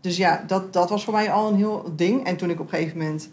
Dus 0.00 0.16
ja, 0.16 0.44
dat, 0.46 0.72
dat 0.72 0.90
was 0.90 1.04
voor 1.04 1.12
mij 1.14 1.30
al 1.32 1.48
een 1.48 1.56
heel 1.56 1.92
ding. 1.96 2.24
En 2.26 2.36
toen 2.36 2.50
ik 2.50 2.60
op 2.60 2.72
een 2.72 2.78
gegeven 2.78 2.98
moment 2.98 3.28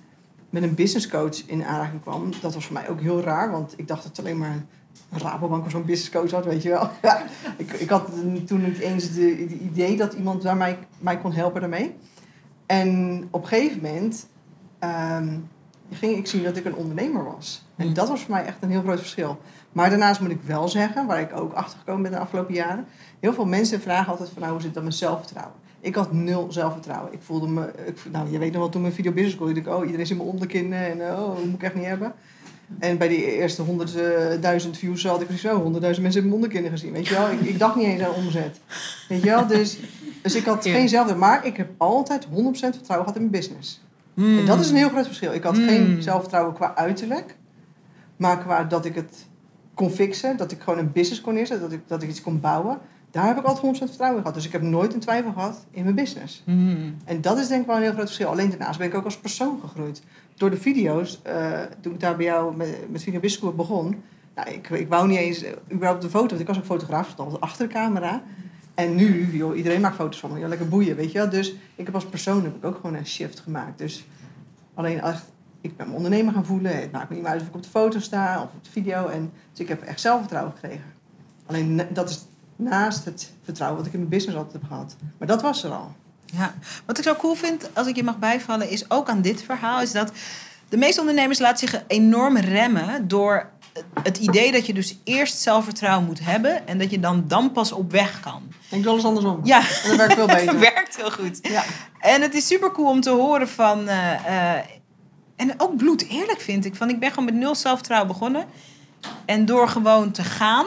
met 0.50 0.64
een 0.64 0.76
business 0.76 1.08
coach 1.08 1.46
in 1.46 1.64
aanraking 1.66 2.02
kwam, 2.02 2.30
dat 2.42 2.54
was 2.54 2.66
voor 2.66 2.74
mij 2.74 2.90
ook 2.90 3.00
heel 3.02 3.22
raar. 3.22 3.52
Want 3.52 3.74
ik 3.78 3.88
dacht 3.88 4.04
dat 4.04 4.18
het 4.18 4.26
alleen 4.26 4.38
maar 4.38 4.64
een 5.12 5.20
Rabobank 5.20 5.66
of 5.66 5.72
zo'n 5.72 5.86
business 5.86 6.10
coach 6.12 6.32
had, 6.32 6.46
weet 6.46 6.62
je 6.64 6.70
wel. 6.70 6.90
Ja, 7.02 7.24
ik, 7.58 7.72
ik 7.72 7.90
had 7.90 8.10
toen 8.48 8.64
niet 8.64 8.80
eens 8.80 9.12
de, 9.14 9.46
de 9.48 9.58
idee 9.60 9.98
dat 9.98 10.14
iemand 10.14 10.42
daar 10.42 10.58
mij, 10.58 10.78
mij 11.00 11.18
kon 11.18 11.32
helpen 11.34 11.62
daarmee. 11.62 11.96
En 12.72 13.28
op 13.32 13.42
een 13.42 13.48
gegeven 13.48 13.82
moment 13.82 14.28
ehm, 14.80 15.38
ging 15.92 16.18
ik 16.18 16.28
zien 16.28 16.44
dat 16.44 16.58
ik 16.58 16.66
een 16.66 16.76
ondernemer 16.76 17.24
was. 17.24 17.66
En 17.76 17.86
Hmm. 17.86 17.94
dat 17.94 18.10
was 18.10 18.22
voor 18.22 18.32
mij 18.32 18.46
echt 18.46 18.58
een 18.60 18.70
heel 18.70 18.82
groot 18.82 19.00
verschil. 19.00 19.40
Maar 19.72 19.90
daarnaast 19.90 20.22
moet 20.22 20.32
ik 20.32 20.42
wel 20.42 20.68
zeggen, 20.68 21.08
waar 21.08 21.20
ik 21.20 21.40
ook 21.40 21.54
achter 21.54 21.80
gekomen 21.80 22.02
ben 22.02 22.12
de 22.12 22.18
afgelopen 22.18 22.54
jaren. 22.54 22.86
Heel 23.20 23.34
veel 23.34 23.46
mensen 23.46 23.82
vragen 23.82 24.12
altijd 24.12 24.30
van 24.30 24.42
nou, 24.42 24.52
hoe 24.52 24.62
zit 24.62 24.70
het 24.70 24.78
dan 24.78 24.84
met 24.84 24.96
zelfvertrouwen? 24.96 25.56
Ik 25.80 25.96
had 25.96 26.12
nul 26.12 26.52
zelfvertrouwen. 26.52 27.14
Ik 27.14 27.22
voelde 27.22 27.48
me, 27.48 27.72
ik, 27.86 28.00
nou 28.12 28.32
je 28.32 28.38
weet 28.38 28.52
nog 28.52 28.62
wel 28.62 28.70
toen 28.70 28.82
mijn 28.82 28.94
video 28.94 29.12
business 29.12 29.36
school, 29.36 29.50
ik 29.50 29.64
dacht, 29.64 29.78
oh 29.78 29.82
iedereen 29.82 30.02
is 30.02 30.12
in 30.12 30.18
mijn 30.18 30.30
onderkin 30.30 30.74
en 30.74 31.02
oh, 31.02 31.36
dat 31.36 31.46
moet 31.46 31.54
ik 31.54 31.64
echt 31.64 31.76
niet 31.76 31.86
hebben. 31.86 32.14
En 32.80 32.98
bij 32.98 33.08
die 33.08 33.26
eerste 33.36 33.62
honderdduizend 33.62 34.78
views 34.78 35.06
had 35.06 35.22
ik 35.22 35.28
zo, 35.40 35.56
honderdduizend 35.62 36.04
mensen 36.04 36.22
hebben 36.22 36.24
mijn 36.24 36.34
onderkinnen 36.34 36.72
gezien, 36.72 36.92
weet 36.94 37.08
je 37.08 37.14
wel. 37.14 37.32
Ik, 37.32 37.40
ik 37.42 37.60
dacht 37.60 37.76
niet 37.76 37.86
eens 37.86 38.02
aan 38.04 38.14
omzet, 38.14 38.60
weet 39.08 39.24
je 39.24 39.30
wel. 39.30 39.48
Dus, 39.48 39.78
dus 40.22 40.36
ik 40.36 40.46
had 40.46 40.64
Ja. 40.64 40.72
geen 40.74 40.90
zelfvertrouwen, 40.90 41.18
maar 41.38 41.46
ik 41.46 41.58
heb 41.58 41.70
altijd 41.78 42.26
100% 42.26 42.30
vertrouwen 42.76 43.08
gehad 43.08 43.16
in 43.16 43.30
mijn 43.30 43.30
business. 43.30 43.82
Hmm. 44.14 44.38
En 44.40 44.46
dat 44.46 44.60
is 44.60 44.70
een 44.70 44.76
heel 44.76 44.90
groot 44.90 45.06
verschil. 45.06 45.34
Ik 45.34 45.44
had 45.44 45.58
Mm. 45.58 45.68
geen 45.68 46.02
zelfvertrouwen 46.02 46.54
qua 46.54 46.76
uiterlijk. 46.76 47.36
Maar 48.18 48.38
qua 48.40 48.64
dat 48.64 48.86
ik 48.86 48.96
het 48.96 49.26
kon 49.74 49.90
fixen. 49.90 50.38
Dat 50.38 50.52
ik 50.52 50.62
gewoon 50.62 50.80
een 50.80 50.92
business 50.92 51.22
kon 51.22 51.34
neerzetten. 51.34 51.70
Dat 51.70 51.78
ik, 51.78 51.88
dat 51.88 52.04
ik 52.04 52.10
iets 52.10 52.22
kon 52.22 52.40
bouwen. 52.40 52.78
Daar 53.12 53.26
heb 53.28 53.38
ik 53.38 53.44
altijd 53.44 53.62
100% 53.64 53.78
vertrouwen 53.90 54.18
in 54.18 54.24
gehad. 54.26 54.34
Dus 54.38 54.46
ik 54.46 54.52
heb 54.52 54.62
nooit 54.62 54.94
een 54.94 55.00
twijfel 55.00 55.32
gehad 55.32 55.66
in 55.72 55.84
mijn 55.84 55.96
business. 55.96 56.42
Hmm. 56.46 56.96
En 57.06 57.22
dat 57.22 57.38
is 57.38 57.48
denk 57.48 57.62
ik 57.62 57.68
wel 57.68 57.76
een 57.76 57.82
heel 57.82 57.92
groot 57.92 58.06
verschil. 58.06 58.28
Alleen 58.30 58.50
daarnaast 58.50 58.78
ben 58.80 58.88
ik 58.88 58.96
ook 58.96 59.06
als 59.06 59.18
persoon 59.18 59.60
gegroeid. 59.62 60.02
Door 60.42 60.50
de 60.50 60.58
video's, 60.58 61.20
eh, 61.22 61.62
toen 61.82 61.94
ik 61.94 62.00
daar 62.00 62.16
bij 62.16 62.26
jou 62.26 62.56
met, 62.56 62.92
met 62.92 63.32
School 63.32 63.54
begon. 63.54 64.04
Nou, 64.36 64.50
ik, 64.50 64.70
ik 64.70 64.88
wou 64.88 65.08
niet 65.08 65.18
eens 65.18 65.44
eh, 65.44 65.52
überhaupt 65.72 66.02
de 66.02 66.10
foto. 66.10 66.28
Want 66.28 66.40
ik 66.40 66.48
was 66.48 66.58
ook 66.58 66.66
fotograaf, 66.66 67.10
stond 67.10 67.40
achter 67.40 67.68
de 67.68 67.74
camera. 67.74 68.24
En 68.74 68.96
nu, 68.96 69.38
joh, 69.38 69.58
iedereen 69.58 69.82
maakt 69.82 69.96
foto's 69.96 70.20
van 70.20 70.34
me. 70.34 70.40
Ja, 70.40 70.48
lekker 70.48 70.68
boeien, 70.68 70.96
weet 70.96 71.12
je 71.12 71.18
wel. 71.18 71.30
Dus 71.30 71.56
ik 71.76 71.86
heb 71.86 71.96
als 71.96 72.06
persoon 72.06 72.44
heb 72.44 72.56
ik 72.56 72.66
ook 72.66 72.76
gewoon 72.76 72.96
een 72.96 73.06
shift 73.06 73.40
gemaakt. 73.40 73.78
Dus 73.78 74.06
alleen 74.74 75.02
echt 75.02 75.26
ik 75.62 75.78
ben 75.78 75.86
mijn 75.86 75.98
ondernemer 75.98 76.34
gaan 76.34 76.46
voelen. 76.46 76.76
Het 76.76 76.92
maakt 76.92 77.10
me 77.10 77.16
niet 77.16 77.24
meer 77.24 77.32
uit 77.32 77.42
of 77.42 77.48
ik 77.48 77.56
op 77.56 77.64
de 77.64 77.70
foto 77.70 78.00
sta 78.00 78.42
of 78.44 78.50
op 78.54 78.64
de 78.64 78.70
video. 78.70 79.08
En, 79.08 79.32
dus 79.52 79.60
ik 79.60 79.68
heb 79.68 79.82
echt 79.82 80.02
zelfvertrouwen 80.02 80.54
gekregen. 80.54 80.94
Alleen 81.46 81.82
dat 81.90 82.10
is 82.10 82.26
naast 82.56 83.06
het 83.06 83.34
vertrouwen 83.42 83.78
wat 83.78 83.88
ik 83.88 83.94
in 83.94 84.00
mijn 84.00 84.12
business 84.12 84.38
altijd 84.38 84.62
heb 84.62 84.72
gehad. 84.72 84.96
Maar 85.18 85.28
dat 85.28 85.42
was 85.42 85.64
er 85.64 85.72
al. 85.72 85.92
Ja, 86.32 86.54
wat 86.86 86.98
ik 86.98 87.04
zo 87.04 87.16
cool 87.16 87.36
vind, 87.36 87.70
als 87.74 87.88
ik 87.88 87.96
je 87.96 88.04
mag 88.04 88.18
bijvallen, 88.18 88.70
is 88.70 88.90
ook 88.90 89.10
aan 89.10 89.22
dit 89.22 89.44
verhaal, 89.44 89.82
is 89.82 89.92
dat 89.92 90.12
de 90.70 90.78
meeste 90.78 91.00
ondernemers 91.00 91.40
laten 91.40 91.68
zich 91.70 91.84
enorm 91.88 92.38
remmen 92.38 93.08
door 93.08 93.50
het 94.04 94.18
idee 94.18 94.52
dat 94.52 94.66
je 94.66 94.74
dus 94.74 94.98
eerst 95.04 95.38
zelfvertrouwen 95.40 96.06
moet 96.06 96.20
hebben 96.20 96.68
en 96.68 96.78
dat 96.78 96.92
je 96.92 97.00
dan, 97.00 97.24
dan 97.28 97.52
pas 97.52 97.72
op 97.72 97.92
weg 97.92 98.20
kan. 98.20 98.44
Ik 98.70 98.84
doe 98.84 98.92
alles 98.92 99.04
andersom. 99.04 99.40
Ja, 99.44 99.60
En 99.84 99.90
dat 99.90 99.98
werkt 99.98 100.14
veel 100.14 100.26
beter. 100.26 100.60
werkt 100.74 100.96
heel 100.96 101.12
goed. 101.12 101.40
Ja. 101.42 101.64
En 102.00 102.22
het 102.22 102.34
is 102.34 102.48
super 102.48 102.72
cool 102.72 102.90
om 102.90 103.02
te 103.02 103.10
horen 103.10 103.50
van. 103.50 103.88
eh, 103.88 104.58
eh, 104.58 104.64
en 105.36 105.54
ook 105.58 105.78
bloed 105.78 106.08
eerlijk 106.08 106.42
vind 106.42 106.66
ik. 106.66 106.76
Van 106.76 106.90
ik 106.90 107.00
ben 107.00 107.10
gewoon 107.10 107.26
met 107.26 107.34
nul 107.34 107.56
zelfvertrouwen 107.56 108.08
begonnen. 108.12 108.46
En 109.26 109.46
door 109.46 109.68
gewoon 109.68 110.12
te 110.12 110.24
gaan, 110.24 110.66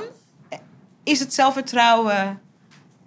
eh, 0.48 0.58
is 1.04 1.18
het 1.20 1.34
zelfvertrouwen. 1.34 2.40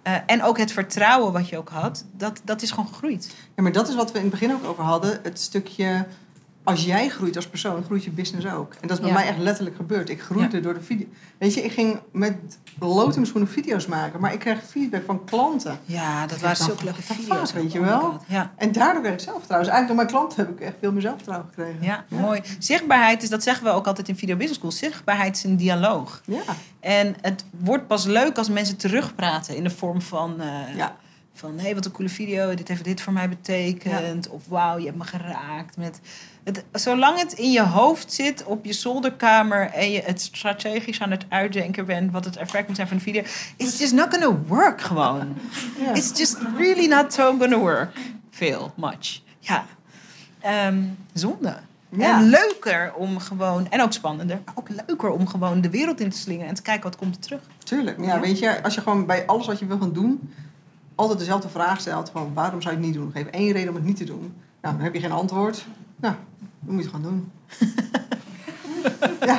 Eh, 0.08 0.14
en 0.26 0.42
ook 0.42 0.58
het 0.58 0.72
vertrouwen 0.72 1.32
wat 1.32 1.48
je 1.48 1.58
ook 1.58 1.68
had, 1.68 2.04
dat, 2.12 2.40
dat 2.44 2.62
is 2.62 2.70
gewoon 2.70 2.88
gegroeid. 2.88 3.34
Ja, 3.56 3.62
maar 3.62 3.72
dat 3.72 3.88
is 3.88 3.94
wat 3.94 4.12
we 4.12 4.16
in 4.18 4.24
het 4.24 4.32
begin 4.32 4.52
ook 4.52 4.64
over 4.64 4.84
hadden. 4.84 5.20
Het 5.22 5.40
stukje, 5.40 6.06
als 6.68 6.84
jij 6.84 7.08
groeit 7.08 7.36
als 7.36 7.46
persoon, 7.48 7.84
groeit 7.84 8.04
je 8.04 8.10
business 8.10 8.46
ook. 8.46 8.72
En 8.80 8.88
dat 8.88 8.96
is 8.96 8.98
bij 9.02 9.08
Ja. 9.08 9.18
mij 9.18 9.26
echt 9.28 9.38
letterlijk 9.38 9.76
gebeurd. 9.76 10.08
Ik 10.08 10.22
groeide 10.22 10.60
door 10.60 10.74
de 10.74 10.80
video. 10.82 11.06
Weet 11.38 11.54
je, 11.54 11.62
ik 11.62 11.72
ging 11.72 12.00
met 12.12 12.36
lood 12.78 13.16
in 13.16 13.26
schoenen 13.26 13.48
video's 13.50 13.86
maken. 13.86 14.20
Maar 14.20 14.32
ik 14.32 14.38
kreeg 14.38 14.62
feedback 14.70 15.02
van 15.06 15.24
klanten. 15.24 15.78
Ja, 15.84 16.26
dat 16.26 16.40
waren 16.40 16.56
zulke 16.56 16.84
leuke 16.84 17.02
video's. 17.02 17.52
weet 17.52 17.72
je 17.72 17.80
wel? 17.80 18.22
Ja. 18.26 18.52
En 18.56 18.72
daardoor 18.72 19.02
kreeg 19.02 19.14
ik 19.14 19.20
zelfvertrouwen. 19.20 19.68
Dus 19.68 19.76
eigenlijk 19.76 19.86
door 19.86 19.96
mijn 19.96 20.08
klanten 20.08 20.38
heb 20.46 20.48
ik 20.60 20.66
echt 20.66 20.74
veel 20.80 20.92
meer 20.92 21.02
zelfvertrouwen 21.02 21.48
gekregen. 21.54 21.82
Ja, 21.84 22.04
mooi. 22.08 22.40
Zichtbaarheid 22.58 23.22
is, 23.22 23.28
dat 23.28 23.42
zeggen 23.42 23.64
we 23.64 23.70
ook 23.70 23.86
altijd 23.86 24.08
in 24.08 24.16
Video 24.16 24.36
Business 24.36 24.58
School. 24.58 24.72
Zichtbaarheid 24.72 25.36
is 25.36 25.44
een 25.44 25.56
dialoog. 25.56 26.20
Ja. 26.24 26.42
En 26.80 27.14
het 27.20 27.44
wordt 27.58 27.86
pas 27.86 28.04
leuk 28.04 28.38
als 28.38 28.48
mensen 28.48 28.76
terugpraten 28.76 29.56
in 29.56 29.62
de 29.64 29.70
vorm 29.70 30.02
van... 30.02 30.40
eh, 30.40 30.76
Ja. 30.76 30.96
Van, 31.38 31.56
hé, 31.56 31.62
hey, 31.62 31.74
wat 31.74 31.84
een 31.84 31.92
coole 31.92 32.10
video. 32.10 32.54
Dit 32.54 32.68
heeft 32.68 32.84
dit 32.84 33.00
voor 33.00 33.12
mij 33.12 33.28
betekend. 33.28 34.28
Of 34.28 34.46
wauw, 34.48 34.78
je 34.78 34.84
hebt 34.84 34.96
me 34.96 35.04
geraakt. 35.04 35.76
Met 35.76 36.00
het, 36.44 36.64
zolang 36.72 37.18
het 37.18 37.32
in 37.32 37.52
je 37.52 37.62
hoofd 37.62 38.12
zit, 38.12 38.44
op 38.44 38.64
je 38.64 38.72
zolderkamer... 38.72 39.70
en 39.70 39.90
je 39.90 40.02
het 40.02 40.20
strategisch 40.20 41.00
aan 41.00 41.10
het 41.10 41.24
uitdenken 41.28 41.86
bent... 41.86 42.12
wat 42.12 42.24
het 42.24 42.36
effect 42.36 42.66
moet 42.66 42.76
zijn 42.76 42.88
van 42.88 42.96
de 42.96 43.02
video... 43.02 43.22
it's 43.56 43.78
just 43.78 43.92
not 43.92 44.14
gonna 44.14 44.38
work 44.46 44.80
gewoon. 44.80 45.36
Ja. 45.84 45.94
It's 45.94 46.18
just 46.18 46.36
really 46.56 46.86
not 46.86 47.12
so 47.12 47.38
gonna 47.38 47.58
work. 47.58 47.96
Veel, 48.30 48.72
much. 48.76 49.20
Ja. 49.38 49.66
Ehm, 50.40 50.82
zonde. 51.12 51.56
Ja. 51.88 52.18
En 52.18 52.28
leuker 52.28 52.92
om 52.94 53.18
gewoon... 53.18 53.70
En 53.70 53.82
ook 53.82 53.92
spannender. 53.92 54.40
Maar 54.44 54.54
ook 54.54 54.68
leuker 54.86 55.10
om 55.10 55.26
gewoon 55.26 55.60
de 55.60 55.70
wereld 55.70 56.00
in 56.00 56.10
te 56.10 56.18
slingeren... 56.18 56.48
en 56.48 56.54
te 56.54 56.62
kijken 56.62 56.82
wat 56.82 56.96
komt 56.96 57.14
er 57.14 57.20
terug. 57.20 57.40
Tuurlijk. 57.58 58.04
Ja. 58.04 58.20
weet 58.20 58.38
je, 58.38 58.62
als 58.62 58.74
je 58.74 58.80
gewoon 58.80 59.06
bij 59.06 59.26
alles 59.26 59.46
wat 59.46 59.58
je 59.58 59.66
wil 59.66 59.78
gaan 59.78 59.92
doen... 59.92 60.30
altijd 60.98 61.18
dezelfde 61.18 61.48
vraag 61.48 61.80
stelt 61.80 62.10
van 62.10 62.34
waarom 62.34 62.60
zou 62.62 62.74
je 62.74 62.80
het 62.80 62.90
niet 62.90 62.98
doen? 62.98 63.12
Geef 63.12 63.26
één 63.26 63.52
reden 63.52 63.68
om 63.68 63.74
het 63.74 63.84
niet 63.84 63.96
te 63.96 64.04
doen. 64.04 64.34
Nou, 64.60 64.74
dan 64.74 64.84
heb 64.84 64.94
je 64.94 65.00
geen 65.00 65.12
antwoord. 65.12 65.66
Nou, 65.96 66.14
dan 66.60 66.74
moet 66.74 66.84
je 66.84 66.90
het 66.90 66.96
gewoon 66.96 67.10
doen. 67.12 67.32
ja. 69.30 69.38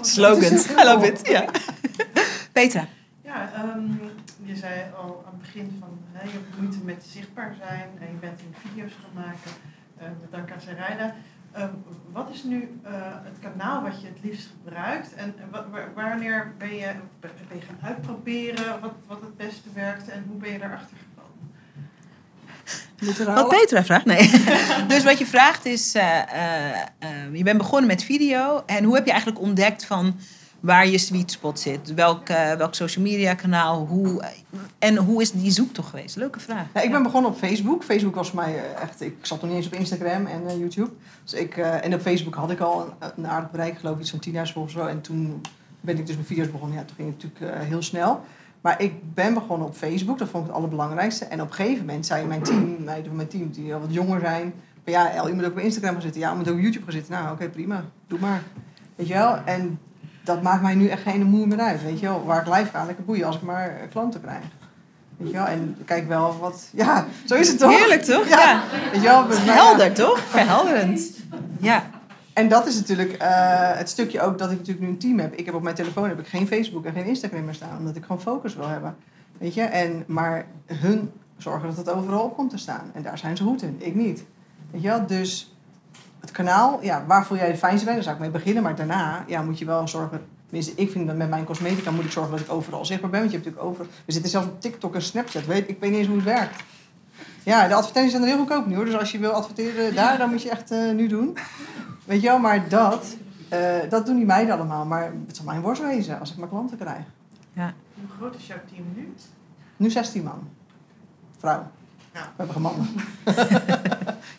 Slogans. 0.00 0.70
I 0.70 0.84
love 0.84 1.06
it. 1.06 1.28
Ja. 1.28 1.44
Petra. 2.52 2.86
Ja, 3.24 3.52
ehm, 3.54 3.92
je 4.42 4.56
zei 4.56 4.74
al 4.98 5.22
aan 5.26 5.32
het 5.32 5.40
begin 5.40 5.76
van 5.80 5.88
hè, 6.12 6.24
je 6.24 6.30
hebt 6.32 6.60
moeite 6.60 6.78
met 6.84 7.06
zichtbaar 7.12 7.54
zijn 7.58 7.88
en 8.00 8.06
je 8.06 8.18
bent 8.20 8.40
in 8.40 8.54
video's 8.68 8.92
gaan 9.02 9.24
maken. 9.24 9.50
eh 9.98 10.06
met 10.30 10.60
Zerijda. 10.60 11.04
Ehm, 11.04 11.14
wat 12.12 12.28
is 12.32 12.42
nu 12.42 12.78
eh, 12.82 12.92
het 13.00 13.38
kanaal 13.40 13.82
wat 13.82 14.00
je 14.00 14.06
het 14.06 14.18
liefst 14.22 14.48
gebruikt? 14.64 15.14
En 15.14 15.34
wa- 15.50 15.66
wa- 15.70 15.88
wanneer 15.94 16.54
ben 16.58 16.74
je, 16.74 16.92
ben 17.20 17.30
je 17.58 17.60
gaan 17.66 17.78
uitproberen 17.88 18.80
wat, 18.80 18.92
wat 19.06 19.20
het 19.20 19.36
beste 19.36 19.68
werkt 19.74 20.08
en 20.08 20.24
hoe 20.28 20.36
ben 20.38 20.52
je 20.52 20.58
daarachter 20.58 20.96
gekomen? 20.96 21.54
Wat? 23.34 23.48
Petra 23.48 23.84
vraagt? 23.84 24.04
Nee. 24.04 24.30
dus 24.88 25.04
wat 25.04 25.18
je 25.18 25.26
vraagt 25.26 25.64
is... 25.66 25.94
eh, 25.94 26.18
eh, 26.72 26.78
je 27.32 27.42
bent 27.42 27.58
begonnen 27.58 27.86
met 27.86 28.02
video. 28.04 28.62
En 28.66 28.84
hoe 28.84 28.94
heb 28.94 29.04
je 29.04 29.10
eigenlijk 29.10 29.40
ontdekt 29.40 29.84
van 29.86 30.16
waar 30.66 30.88
je 30.88 30.98
sweet 30.98 31.30
spot 31.30 31.60
zit? 31.60 31.94
Welk, 31.94 32.28
eh, 32.28 32.52
welk 32.52 32.74
social 32.74 33.04
media 33.04 33.34
kanaal? 33.34 33.86
Hoe, 33.86 34.24
en 34.78 34.96
hoe 34.96 35.22
is 35.22 35.30
die 35.30 35.50
zoektocht 35.50 35.88
geweest? 35.88 36.16
Leuke 36.16 36.40
vraag. 36.40 36.66
Ja, 36.74 36.80
ik 36.80 36.90
ben 36.90 37.02
begonnen 37.02 37.30
op 37.30 37.36
Facebook. 37.36 37.84
Facebook 37.84 38.14
was 38.14 38.30
voor 38.30 38.40
mij 38.40 38.54
eh, 38.54 38.82
echt... 38.82 39.00
Ik 39.00 39.16
zat 39.20 39.40
nog 39.40 39.50
niet 39.50 39.58
eens 39.58 39.66
op 39.66 39.74
Instagram 39.74 40.26
en 40.26 40.46
eh, 40.46 40.58
YouTube. 40.58 40.90
Dus 41.24 41.32
ik, 41.32 41.56
en 41.56 41.94
op 41.94 42.00
Facebook 42.00 42.34
had 42.34 42.50
ik 42.50 42.60
al 42.60 42.94
een, 43.00 43.10
een 43.16 43.26
aardig 43.26 43.50
bereik, 43.50 43.78
geloof 43.78 43.94
ik, 43.94 44.00
iets 44.00 44.10
van 44.10 44.20
10.000 44.26 44.32
volgers 44.32 44.74
of 44.74 44.80
zo. 44.80 44.86
En 44.86 45.00
toen 45.00 45.40
ben 45.80 45.98
ik 45.98 46.06
dus 46.06 46.16
met 46.16 46.26
video's 46.26 46.50
begonnen. 46.50 46.78
Ja, 46.78 46.84
toen 46.84 46.96
ging 46.96 47.14
het 47.14 47.22
natuurlijk 47.22 47.64
heel 47.64 47.82
snel. 47.82 48.20
Maar 48.60 48.82
ik 48.82 49.14
ben 49.14 49.34
begonnen 49.34 49.66
op 49.66 49.74
Facebook. 49.74 50.18
Dat 50.18 50.28
vond 50.28 50.42
ik 50.42 50.48
het 50.48 50.58
allerbelangrijkste. 50.58 51.24
En 51.24 51.40
op 51.40 51.48
een 51.48 51.54
gegeven 51.54 51.86
moment 51.86 52.06
zei 52.06 52.26
mijn 52.26 52.42
team, 52.42 52.76
meiden 52.84 53.06
van 53.06 53.16
mijn 53.16 53.28
team, 53.28 53.50
die 53.50 53.74
al 53.74 53.80
wat 53.80 53.94
jonger 53.94 54.20
zijn... 54.20 54.54
van, 54.84 54.92
Ja, 54.92 55.14
El, 55.14 55.28
je 55.28 55.34
moet 55.34 55.44
ook 55.44 55.50
op 55.50 55.58
Instagram 55.58 55.92
gaan 55.92 56.02
zitten. 56.02 56.20
Ja, 56.20 56.30
je 56.30 56.36
moet 56.36 56.48
ook 56.48 56.54
op 56.54 56.60
YouTube 56.60 56.84
gaan 56.84 56.94
zitten. 56.94 57.12
Nou, 57.12 57.32
oké, 57.32 57.48
prima. 57.48 57.84
Doe 58.06 58.18
maar. 58.18 58.42
Weet 58.96 59.08
je 59.08 59.14
wel? 59.14 59.36
En 59.44 59.78
dat 60.26 60.42
maakt 60.42 60.62
mij 60.62 60.74
nu 60.74 60.88
echt 60.88 61.02
geen 61.02 61.26
moer 61.26 61.48
meer 61.48 61.60
uit. 61.60 61.82
Weet 61.82 62.00
je 62.00 62.06
wel? 62.06 62.24
Waar 62.24 62.40
ik 62.40 62.54
live 62.54 62.70
ga, 62.70 62.84
lekker 62.84 63.04
boeien 63.04 63.26
als 63.26 63.36
ik 63.36 63.42
maar 63.42 63.68
eh, 63.68 63.90
klanten 63.90 64.20
krijg. 64.20 64.44
Weet 65.16 65.30
je 65.30 65.36
wel? 65.36 65.46
En 65.46 65.76
kijk 65.84 66.08
wel 66.08 66.38
wat... 66.38 66.68
Ja, 66.72 67.06
zo 67.24 67.34
is 67.34 67.48
het 67.48 67.58
toch? 67.58 67.78
Heerlijk, 67.78 68.02
toch? 68.02 68.28
Ja. 68.28 68.36
Ja. 68.38 68.62
Weet 68.92 69.02
je 69.02 69.08
wel? 69.08 69.26
Helder, 69.30 69.92
toch? 69.92 70.18
Verhelderend. 70.18 71.10
Ja. 71.60 71.84
En 72.32 72.48
dat 72.48 72.66
is 72.66 72.74
natuurlijk 72.74 73.12
eh, 73.12 73.28
het 73.72 73.88
stukje 73.88 74.20
ook 74.20 74.38
dat 74.38 74.50
ik 74.50 74.58
natuurlijk 74.58 74.86
nu 74.86 74.92
een 74.92 74.98
team 74.98 75.18
heb. 75.18 75.34
Ik 75.34 75.46
heb 75.46 75.54
op 75.54 75.62
mijn 75.62 75.74
telefoon 75.74 76.08
heb 76.08 76.18
ik 76.18 76.26
geen 76.26 76.46
Facebook 76.46 76.84
en 76.84 76.92
geen 76.92 77.06
Instagram 77.06 77.44
meer 77.44 77.54
staan. 77.54 77.78
Omdat 77.78 77.96
ik 77.96 78.02
gewoon 78.02 78.20
focus 78.20 78.54
wil 78.54 78.68
hebben. 78.68 78.96
Weet 79.38 79.54
je? 79.54 79.62
En, 79.62 80.04
maar 80.06 80.46
hun 80.66 81.12
zorgen 81.36 81.68
dat 81.68 81.76
het 81.76 81.90
overal 81.90 82.24
op 82.24 82.36
komt 82.36 82.50
te 82.50 82.58
staan. 82.58 82.90
En 82.94 83.02
daar 83.02 83.18
zijn 83.18 83.36
ze 83.36 83.42
goed 83.42 83.62
in. 83.62 83.76
Ik 83.78 83.94
niet. 83.94 84.24
Weet 84.70 84.82
je 84.82 84.88
wel? 84.88 85.06
Dus 85.06 85.55
het 86.26 86.36
kanaal, 86.36 86.78
ja, 86.82 87.04
waar 87.06 87.26
voel 87.26 87.36
jij 87.36 87.50
de 87.50 87.58
fijnste 87.58 87.84
bij? 87.84 87.94
Daar 87.94 88.02
zou 88.02 88.14
ik 88.14 88.20
mee 88.20 88.30
beginnen. 88.30 88.62
Maar 88.62 88.76
daarna 88.76 89.24
ja, 89.26 89.42
moet 89.42 89.58
je 89.58 89.64
wel 89.64 89.88
zorgen... 89.88 90.20
Tenminste, 90.46 90.72
ik 90.74 90.90
vind 90.90 91.06
dat 91.06 91.16
met 91.16 91.28
mijn 91.28 91.44
cosmetica 91.44 91.90
moet 91.90 92.04
ik 92.04 92.10
zorgen 92.10 92.32
dat 92.32 92.40
ik 92.40 92.52
overal 92.52 92.84
zichtbaar 92.84 93.10
ben. 93.10 93.20
Want 93.20 93.32
je 93.32 93.36
hebt 93.36 93.48
natuurlijk 93.48 93.72
over... 93.72 93.86
We 94.04 94.12
zitten 94.12 94.30
zelfs 94.30 94.46
op 94.46 94.60
TikTok 94.60 94.94
en 94.94 95.02
Snapchat. 95.02 95.46
Weet, 95.46 95.68
ik 95.68 95.80
weet 95.80 95.90
niet 95.90 95.98
eens 95.98 96.08
hoe 96.08 96.16
het 96.16 96.24
werkt. 96.24 96.62
Ja, 97.42 97.68
de 97.68 97.74
advertenties 97.74 98.10
zijn 98.10 98.22
er 98.22 98.28
heel 98.28 98.38
goedkoop 98.38 98.66
nu 98.66 98.74
hoor. 98.74 98.84
Dus 98.84 98.98
als 98.98 99.12
je 99.12 99.18
wil 99.18 99.30
adverteren 99.30 99.94
daar, 99.94 100.18
dan 100.18 100.30
moet 100.30 100.42
je 100.42 100.50
echt 100.50 100.70
eh, 100.70 100.90
nu 100.90 101.06
doen. 101.06 101.36
Weet 102.04 102.20
je 102.22 102.28
wel, 102.28 102.38
maar 102.38 102.68
dat, 102.68 103.16
eh, 103.48 103.76
dat 103.88 104.06
doen 104.06 104.16
die 104.16 104.24
meiden 104.24 104.54
allemaal. 104.54 104.84
Maar 104.84 105.12
het 105.26 105.36
zal 105.36 105.44
mijn 105.44 105.60
worst 105.60 105.82
wezen 105.82 106.20
als 106.20 106.30
ik 106.30 106.36
mijn 106.36 106.48
klanten 106.48 106.78
krijg. 106.78 107.04
Hoe 108.00 108.16
groot 108.18 108.34
is 108.34 108.46
jouw 108.46 108.58
team 108.70 108.84
nu? 108.94 109.14
Nu 109.76 109.90
16 109.90 110.22
man. 110.22 110.48
Vrouw. 111.38 111.66
Ja. 112.12 112.20
We 112.20 112.28
hebben 112.36 112.54
geen 112.54 112.62
mannen. 112.62 112.86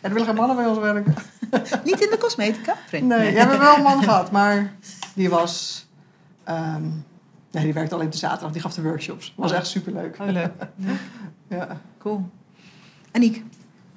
er 0.00 0.12
willen 0.12 0.26
geen 0.26 0.34
mannen 0.34 0.56
bij 0.56 0.66
ons 0.66 0.78
werken. 0.78 1.14
Niet 1.84 2.00
in 2.00 2.10
de 2.10 2.16
cosmetica, 2.20 2.74
vriend. 2.86 3.06
Nee, 3.06 3.32
we 3.32 3.38
hebben 3.38 3.58
wel 3.58 3.76
een 3.76 3.82
man 3.82 4.02
gehad, 4.08 4.30
maar 4.30 4.72
die 5.14 5.30
was... 5.30 5.86
ehm, 6.44 6.82
nee, 7.50 7.64
die 7.64 7.72
werkte 7.72 7.94
alleen 7.94 8.06
op 8.06 8.12
de 8.12 8.18
zaterdag. 8.18 8.52
Die 8.52 8.60
gaf 8.62 8.74
de 8.74 8.82
workshops. 8.82 9.32
Was 9.36 9.52
echt 9.52 9.66
superleuk. 9.66 10.16
Oh, 10.20 10.28
leuk. 10.28 10.52
Ja. 11.48 11.80
Cool. 11.98 12.28
Aniek. 13.12 13.44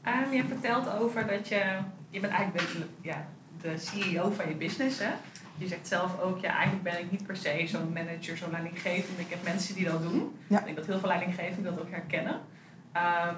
Ehm, 0.03 0.33
je 0.33 0.43
vertelt 0.47 0.89
over 0.99 1.27
dat 1.27 1.47
je, 1.47 1.63
je 2.09 2.19
bent 2.19 2.33
eigenlijk 2.33 2.67
de, 2.67 2.85
ja, 3.01 3.25
de 3.61 3.77
CEO 3.77 4.31
van 4.31 4.47
je 4.47 4.55
business, 4.55 4.99
hè? 4.99 5.09
Je 5.57 5.67
zegt 5.67 5.87
zelf 5.87 6.19
ook, 6.21 6.39
ja, 6.39 6.53
eigenlijk 6.53 6.83
ben 6.83 6.99
ik 6.99 7.11
niet 7.11 7.25
per 7.25 7.35
se 7.37 7.63
zo'n 7.67 7.93
manager, 7.93 8.37
zo'n 8.37 8.51
leidinggevende. 8.51 9.21
Ik 9.21 9.29
heb 9.29 9.43
mensen 9.43 9.75
die 9.75 9.85
dat 9.85 10.01
doen. 10.01 10.35
Ja. 10.47 10.59
Ik 10.59 10.65
denk 10.65 10.77
dat 10.77 10.85
heel 10.85 10.99
veel 10.99 11.07
leidinggevenden 11.07 11.75
dat 11.75 11.83
ook 11.83 11.91
herkennen. 11.91 12.39
Ehm, 12.91 13.35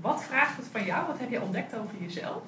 wat 0.00 0.22
vraagt 0.22 0.56
het 0.56 0.66
van 0.72 0.84
jou? 0.84 1.06
Wat 1.06 1.18
heb 1.18 1.30
je 1.30 1.42
ontdekt 1.42 1.74
over 1.76 1.94
jezelf? 2.00 2.42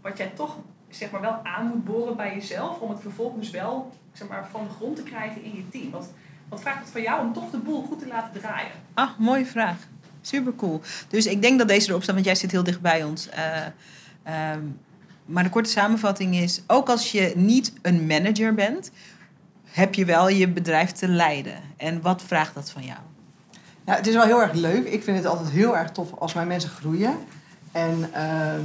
Wat 0.00 0.18
jij 0.18 0.32
toch 0.34 0.56
zeg 0.88 1.10
maar, 1.10 1.20
wel 1.20 1.40
aan 1.42 1.66
moet 1.66 1.84
boren 1.84 2.16
bij 2.16 2.34
jezelf 2.34 2.78
om 2.78 2.90
het 2.90 3.00
vervolgens 3.00 3.50
wel 3.50 3.92
zeg 4.12 4.28
maar, 4.28 4.48
van 4.50 4.64
de 4.64 4.74
grond 4.74 4.96
te 4.96 5.02
krijgen 5.02 5.42
in 5.42 5.56
je 5.56 5.68
team. 5.68 5.90
Wat, 5.90 6.12
wat 6.48 6.60
vraagt 6.60 6.80
het 6.80 6.90
van 6.90 7.02
jou 7.02 7.26
om 7.26 7.32
toch 7.32 7.50
de 7.50 7.58
boel 7.58 7.82
goed 7.82 7.98
te 7.98 8.06
laten 8.06 8.40
draaien? 8.40 8.70
Ah, 8.94 9.18
mooie 9.18 9.46
vraag. 9.46 9.76
Super 10.20 10.54
cool. 10.56 10.80
Dus 11.08 11.26
ik 11.26 11.42
denk 11.42 11.58
dat 11.58 11.68
deze 11.68 11.88
erop 11.88 12.02
staat, 12.02 12.14
want 12.14 12.26
jij 12.26 12.34
zit 12.34 12.50
heel 12.50 12.64
dicht 12.64 12.80
bij 12.80 13.04
ons. 13.04 13.28
Eh, 13.28 13.66
ehm, 14.22 14.62
maar 15.24 15.44
de 15.44 15.50
korte 15.50 15.70
samenvatting 15.70 16.36
is: 16.36 16.62
ook 16.66 16.88
als 16.88 17.12
je 17.12 17.32
niet 17.36 17.72
een 17.82 18.06
manager 18.06 18.54
bent, 18.54 18.90
heb 19.64 19.94
je 19.94 20.04
wel 20.04 20.28
je 20.28 20.48
bedrijf 20.48 20.92
te 20.92 21.08
leiden. 21.08 21.60
En 21.76 22.00
wat 22.00 22.22
vraagt 22.22 22.54
dat 22.54 22.70
van 22.70 22.84
jou? 22.84 22.98
Ja, 23.86 23.94
het 23.94 24.06
is 24.06 24.14
wel 24.14 24.24
heel 24.24 24.42
erg 24.42 24.52
leuk. 24.52 24.86
Ik 24.86 25.02
vind 25.02 25.16
het 25.16 25.26
altijd 25.26 25.50
heel 25.50 25.76
erg 25.76 25.90
tof 25.90 26.14
als 26.18 26.34
mijn 26.34 26.46
mensen 26.46 26.70
groeien. 26.70 27.18
En 27.72 28.10
ehm, 28.12 28.64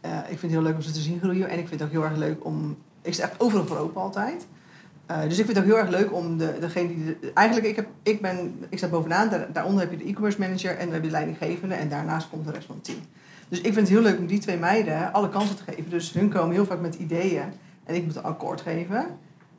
eh, 0.00 0.18
ik 0.18 0.38
vind 0.38 0.42
het 0.42 0.50
heel 0.50 0.62
leuk 0.62 0.74
om 0.74 0.80
ze 0.80 0.92
te 0.92 1.00
zien 1.00 1.20
groeien. 1.20 1.48
En 1.48 1.58
ik 1.58 1.68
vind 1.68 1.80
het 1.80 1.88
ook 1.88 1.94
heel 1.94 2.04
erg 2.04 2.16
leuk 2.16 2.44
om... 2.44 2.76
Ik 3.02 3.14
sta 3.14 3.22
echt 3.22 3.40
overal 3.40 3.66
voor 3.66 3.76
open 3.76 4.00
altijd. 4.00 4.46
Eh, 5.06 5.22
dus 5.22 5.38
ik 5.38 5.44
vind 5.44 5.56
het 5.56 5.58
ook 5.58 5.72
heel 5.72 5.78
erg 5.78 5.88
leuk 5.88 6.12
om 6.12 6.36
de, 6.36 6.56
degene 6.60 6.88
die... 6.88 7.04
De, 7.04 7.32
eigenlijk, 7.34 7.66
ik, 7.66 7.76
heb, 7.76 7.88
ik, 8.02 8.20
ben, 8.20 8.54
ik 8.68 8.78
sta 8.78 8.88
bovenaan. 8.88 9.28
Daar, 9.28 9.52
daaronder 9.52 9.80
heb 9.80 9.90
je 9.90 9.96
de 9.96 10.04
e-commerce 10.04 10.40
manager 10.40 10.70
en 10.70 10.84
dan 10.84 10.92
heb 10.92 11.02
je 11.02 11.08
de 11.08 11.14
leidinggevende. 11.14 11.74
En 11.74 11.88
daarnaast 11.88 12.28
komt 12.28 12.44
de 12.44 12.52
rest 12.52 12.66
van 12.66 12.74
het 12.74 12.84
team. 12.84 12.98
Dus 13.48 13.58
ik 13.58 13.72
vind 13.72 13.76
het 13.76 13.88
heel 13.88 14.00
leuk 14.00 14.18
om 14.18 14.26
die 14.26 14.38
twee 14.38 14.58
meiden 14.58 15.12
alle 15.12 15.28
kansen 15.28 15.56
te 15.56 15.62
geven. 15.62 15.90
Dus 15.90 16.12
hun 16.12 16.28
komen 16.28 16.54
heel 16.54 16.66
vaak 16.66 16.80
met 16.80 16.94
ideeën 16.94 17.52
en 17.84 17.94
ik 17.94 18.04
moet 18.04 18.16
een 18.16 18.22
akkoord 18.22 18.60
geven. 18.60 19.06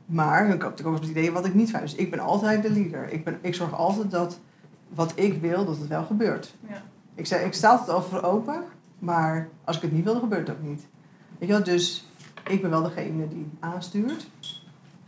Maar 0.05 0.47
hun 0.47 0.59
komt 0.59 0.85
ook 0.85 0.99
met 0.99 1.09
ideeën 1.09 1.33
wat 1.33 1.45
ik 1.45 1.53
niet 1.53 1.69
fijn. 1.69 1.83
Dus 1.83 1.95
ik 1.95 2.09
ben 2.09 2.19
altijd 2.19 2.63
de 2.63 2.71
leader. 2.71 3.11
Ik, 3.11 3.23
ben, 3.23 3.37
ik 3.41 3.55
zorg 3.55 3.75
altijd 3.75 4.11
dat 4.11 4.39
wat 4.93 5.11
ik 5.15 5.41
wil, 5.41 5.65
dat 5.65 5.77
het 5.77 5.87
wel 5.87 6.03
gebeurt. 6.03 6.55
Ja. 6.67 6.81
Ik, 7.15 7.25
zei, 7.25 7.45
ik 7.45 7.53
sta 7.53 7.69
altijd 7.69 7.89
al 7.89 8.01
voor 8.01 8.21
open, 8.21 8.63
maar 8.99 9.49
als 9.63 9.75
ik 9.75 9.81
het 9.81 9.91
niet 9.91 10.03
wil, 10.03 10.13
dan 10.13 10.21
gebeurt 10.21 10.47
het 10.47 10.57
ook 10.57 10.63
niet. 10.63 10.81
Weet 11.39 11.49
je 11.49 11.55
wel, 11.55 11.63
dus 11.63 12.07
ik 12.47 12.61
ben 12.61 12.69
wel 12.69 12.83
degene 12.83 13.27
die 13.27 13.47
aanstuurt. 13.59 14.27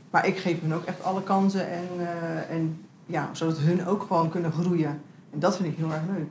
Maar 0.10 0.28
ik 0.28 0.38
geef 0.38 0.62
hun 0.62 0.74
ook 0.74 0.86
echt 0.86 1.04
alle 1.04 1.24
kansen 1.24 1.72
en, 1.72 1.88
eh, 2.00 2.56
en 2.56 2.86
ja, 3.06 3.30
zodat 3.32 3.58
hun 3.58 3.86
ook 3.86 4.02
gewoon 4.08 4.30
kunnen 4.30 4.52
groeien. 4.52 5.02
En 5.34 5.40
dat 5.40 5.56
vind 5.58 5.68
ik 5.72 5.78
heel 5.78 5.92
erg 5.92 6.02
leuk. 6.18 6.28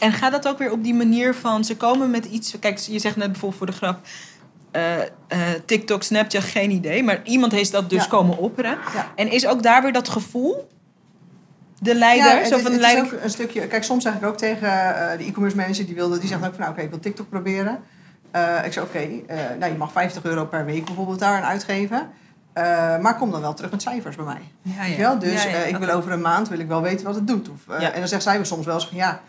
En 0.00 0.12
gaat 0.12 0.32
dat 0.32 0.48
ook 0.48 0.58
weer 0.58 0.70
op 0.72 0.82
die 0.82 0.94
manier 0.94 1.34
van 1.34 1.64
ze 1.64 1.76
komen 1.76 2.10
met 2.10 2.24
iets. 2.24 2.58
Kijk, 2.58 2.78
je 2.78 2.98
zegt 2.98 3.16
net 3.16 3.26
bijvoorbeeld 3.32 3.58
voor 3.58 3.66
de 3.66 3.72
grap. 3.72 3.98
eh, 4.70 5.00
eh, 5.02 5.08
TikTok, 5.64 6.02
Snapchat, 6.02 6.42
geen 6.42 6.70
idee. 6.70 7.02
Maar 7.02 7.20
iemand 7.24 7.52
heeft 7.52 7.72
dat 7.72 7.90
dus 7.90 8.02
Ja. 8.02 8.08
komen 8.08 8.36
opperen. 8.38 8.78
Ja. 8.94 9.12
En 9.14 9.30
is 9.30 9.46
ook 9.46 9.62
daar 9.62 9.82
weer 9.82 9.92
dat 9.92 10.08
gevoel? 10.08 10.68
De 11.80 11.94
leider? 11.94 12.38
Ja, 12.38 12.44
zo 12.44 12.58
van 12.58 12.70
de 12.70 12.76
is 12.76 12.82
leider. 12.82 13.04
ook 13.04 13.22
een 13.22 13.30
stukje. 13.30 13.66
Kijk, 13.66 13.84
soms 13.84 14.02
zeg 14.02 14.14
ik 14.14 14.24
ook 14.24 14.36
tegen 14.36 14.68
eh, 14.68 15.18
de 15.18 15.24
e-commerce 15.24 15.56
manager 15.56 15.86
die 15.86 15.94
wilde, 15.94 16.18
die 16.18 16.28
zegt 16.28 16.46
ook 16.46 16.50
van 16.50 16.60
nou 16.60 16.72
oké, 16.72 16.82
ik 16.82 16.90
wil 16.90 17.00
TikTok 17.00 17.28
proberen. 17.28 17.78
Eh, 18.30 18.64
ik 18.64 18.72
zeg 18.72 18.84
oké, 18.84 18.98
eh, 18.98 19.36
nou 19.58 19.72
je 19.72 19.78
mag 19.78 19.92
50 19.92 20.24
euro 20.24 20.44
per 20.44 20.64
week 20.64 20.84
bijvoorbeeld 20.84 21.18
daar 21.18 21.36
aan 21.36 21.48
uitgeven. 21.48 22.08
Maar 23.00 23.16
kom 23.16 23.30
dan 23.30 23.40
wel 23.40 23.54
terug 23.54 23.70
met 23.70 23.82
cijfers 23.82 24.16
bij 24.16 24.24
mij. 24.24 24.40
Ja? 24.96 25.14
Dus 25.14 25.42
Ja, 25.42 25.48
ja, 25.48 25.56
eh, 25.56 25.68
ik 25.68 25.76
wil 25.76 25.90
over 25.90 26.12
een 26.12 26.20
maand 26.20 26.48
wil 26.48 26.58
ik 26.58 26.68
wel 26.68 26.82
weten 26.82 27.06
wat 27.06 27.14
het 27.14 27.26
doet. 27.26 27.48
Of. 27.48 27.74
En 27.74 27.98
dan 27.98 28.08
zegt 28.08 28.22
zij 28.22 28.44
soms 28.44 28.66
wel 28.66 28.74
eens 28.74 28.88
van 28.88 28.96
ja, 28.96 29.20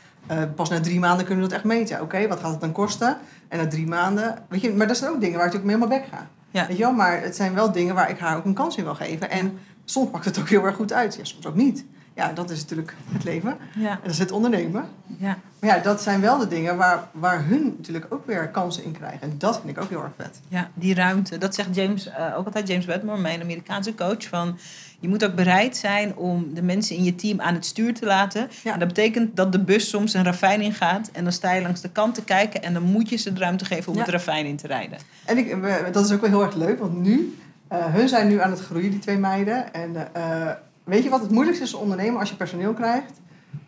pas 0.56 0.70
na 0.70 0.80
drie 0.80 1.00
maanden 1.00 1.26
kunnen 1.26 1.43
we 1.43 1.50
dat 1.50 1.60
echt 1.60 1.68
meten. 1.68 2.02
Oké, 2.02 2.28
wat 2.28 2.39
gaat 2.39 2.52
het 2.52 2.62
dan 2.62 2.72
kosten? 2.72 3.18
En 3.47 3.58
na 3.58 3.68
drie 3.68 3.88
maanden, 3.88 4.38
weet 4.47 4.62
je, 4.62 4.74
maar 4.74 4.88
dat 4.88 4.97
zijn 4.97 5.12
ook 5.12 5.22
dingen 5.22 5.38
waar 5.38 5.47
ik 5.47 5.54
natuurlijk 5.54 5.80
mee 5.80 5.89
helemaal 5.89 6.10
bek 6.10 6.20
ga. 6.20 6.68
Weet 6.68 6.78
je 6.78 6.84
wel? 6.84 6.93
Maar 6.93 7.22
het 7.22 7.36
zijn 7.36 7.54
wel 7.54 7.72
dingen 7.72 7.95
waar 7.95 8.10
ik 8.10 8.20
haar 8.20 8.38
ook 8.38 8.45
een 8.45 8.54
kans 8.54 8.78
in 8.78 8.84
wil 8.84 8.95
geven. 8.95 9.30
En 9.30 9.60
soms 9.86 10.10
pakt 10.10 10.26
het 10.26 10.39
ook 10.39 10.50
heel 10.50 10.66
erg 10.66 10.76
goed 10.76 10.93
uit. 10.93 11.16
Ja, 11.16 11.24
soms 11.24 11.45
ook 11.45 11.56
niet. 11.56 11.86
Ja, 12.20 12.34
dat 12.34 12.49
is 12.49 12.59
natuurlijk 12.61 12.95
het 13.11 13.24
leven. 13.24 13.57
Ja, 13.76 13.89
En 13.91 13.99
dat 14.03 14.11
is 14.11 14.20
het 14.20 14.32
ondernemen. 14.32 14.86
ja. 15.17 15.38
Maar 15.59 15.70
ja, 15.76 15.82
dat 15.84 16.01
zijn 16.01 16.22
wel 16.22 16.38
de 16.38 16.47
dingen 16.47 16.78
waar, 16.78 17.03
waar 17.11 17.45
hun 17.45 17.74
natuurlijk 17.78 18.05
ook 18.09 18.26
weer 18.28 18.47
kansen 18.49 18.84
in 18.84 18.91
krijgen. 18.91 19.22
En 19.22 19.34
dat 19.38 19.55
vind 19.63 19.78
ik 19.78 19.84
ook 19.84 19.89
heel 19.89 20.03
erg 20.03 20.11
vet. 20.17 20.39
Ja, 20.47 20.70
die 20.74 20.93
ruimte. 20.95 21.38
Dat 21.38 21.55
zegt 21.55 21.76
James, 21.76 22.07
eh, 22.07 22.38
ook 22.38 22.45
altijd 22.45 22.67
James 22.67 22.86
Wedmore, 22.86 23.22
mijn 23.22 23.41
Amerikaanse 23.41 23.95
coach. 23.95 24.28
Van, 24.28 24.57
je 24.99 25.07
moet 25.09 25.26
ook 25.26 25.36
bereid 25.36 25.78
zijn 25.78 26.15
om 26.15 26.53
de 26.53 26.61
mensen 26.61 26.95
in 26.95 27.03
je 27.03 27.15
team 27.15 27.41
aan 27.41 27.53
het 27.53 27.65
stuur 27.65 27.93
te 27.93 28.05
laten. 28.05 28.49
Ja. 28.63 28.74
En 28.74 28.80
dat 28.80 28.88
betekent 28.88 29.36
dat 29.36 29.51
de 29.51 29.63
bus 29.63 29.89
soms 29.89 30.13
een 30.13 30.24
ravijn 30.24 30.61
in 30.61 30.74
gaat. 30.74 31.09
En 31.13 31.24
dan 31.24 31.34
sta 31.34 31.53
je 31.53 31.61
langs 31.61 31.82
de 31.82 31.89
kant 31.89 32.15
te 32.15 32.24
kijken. 32.24 32.63
En 32.63 32.74
dan 32.74 32.84
moet 32.84 33.09
je 33.09 33.15
ze 33.15 33.34
de 33.34 33.39
ruimte 33.39 33.65
geven 33.65 33.91
om 33.91 33.97
Ja. 33.97 34.03
het 34.03 34.11
ravijn 34.11 34.45
in 34.45 34.55
te 34.57 34.67
rijden. 34.67 34.97
En 35.26 35.38
ik, 35.38 35.55
dat 35.93 36.05
is 36.05 36.11
ook 36.11 36.22
wel 36.22 36.30
heel 36.30 36.43
erg 36.43 36.55
leuk, 36.55 36.80
want 36.80 37.01
nu, 37.01 37.38
eh, 37.67 37.86
hun 37.86 38.09
zijn 38.09 38.28
nu 38.28 38.41
aan 38.41 38.51
het 38.51 38.59
groeien, 38.59 38.89
die 38.91 38.99
twee 38.99 39.17
meiden. 39.17 39.74
En 39.74 40.13
eh, 40.13 40.49
weet 40.89 41.03
je 41.03 41.09
wat 41.09 41.21
het 41.21 41.31
moeilijkste 41.31 41.65
is 41.65 41.73
als 41.73 41.81
ondernemer 41.81 42.19
als 42.19 42.29
je 42.29 42.35
personeel 42.35 42.73
krijgt? 42.73 43.11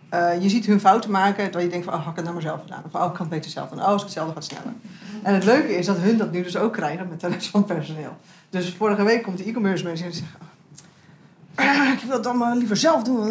Eh, 0.09 0.41
je 0.41 0.49
ziet 0.49 0.65
hun 0.65 0.79
fouten 0.79 1.11
maken, 1.11 1.43
terwijl 1.43 1.63
je 1.65 1.69
denkt 1.71 1.85
van, 1.85 1.93
oh, 1.93 1.99
had 1.99 2.09
ik 2.09 2.15
het 2.15 2.23
nou 2.23 2.33
maar 2.33 2.45
zelf 2.45 2.61
gedaan? 2.61 2.83
Of, 2.85 2.95
oh, 3.01 3.05
ik 3.05 3.11
kan 3.13 3.19
het 3.25 3.29
beter 3.29 3.51
zelf 3.51 3.69
doen. 3.69 3.79
Oh, 3.79 3.85
als 3.85 3.95
ik 4.01 4.07
het 4.07 4.11
zelf 4.17 4.33
gaat 4.33 4.43
sneller. 4.43 4.73
En 5.23 5.33
het 5.33 5.43
leuke 5.43 5.77
is 5.77 5.85
dat 5.85 5.97
hun 5.97 6.17
dat 6.17 6.31
nu 6.31 6.43
dus 6.43 6.57
ook 6.57 6.73
krijgen 6.73 7.07
met 7.07 7.21
de 7.21 7.27
rest 7.27 7.47
van 7.49 7.59
het 7.63 7.73
personeel. 7.75 8.15
Dus 8.49 8.73
vorige 8.75 9.03
week 9.03 9.23
komt 9.23 9.37
de 9.37 9.43
e-commerce 9.43 9.83
manager 9.83 10.05
en 10.05 10.13
zegt, 10.13 10.31
"Ah, 11.55 11.91
ik 11.93 11.99
wil 11.99 12.13
het 12.13 12.23
dan 12.23 12.37
maar 12.37 12.55
liever 12.55 12.77
zelf 12.77 13.03
doen. 13.03 13.29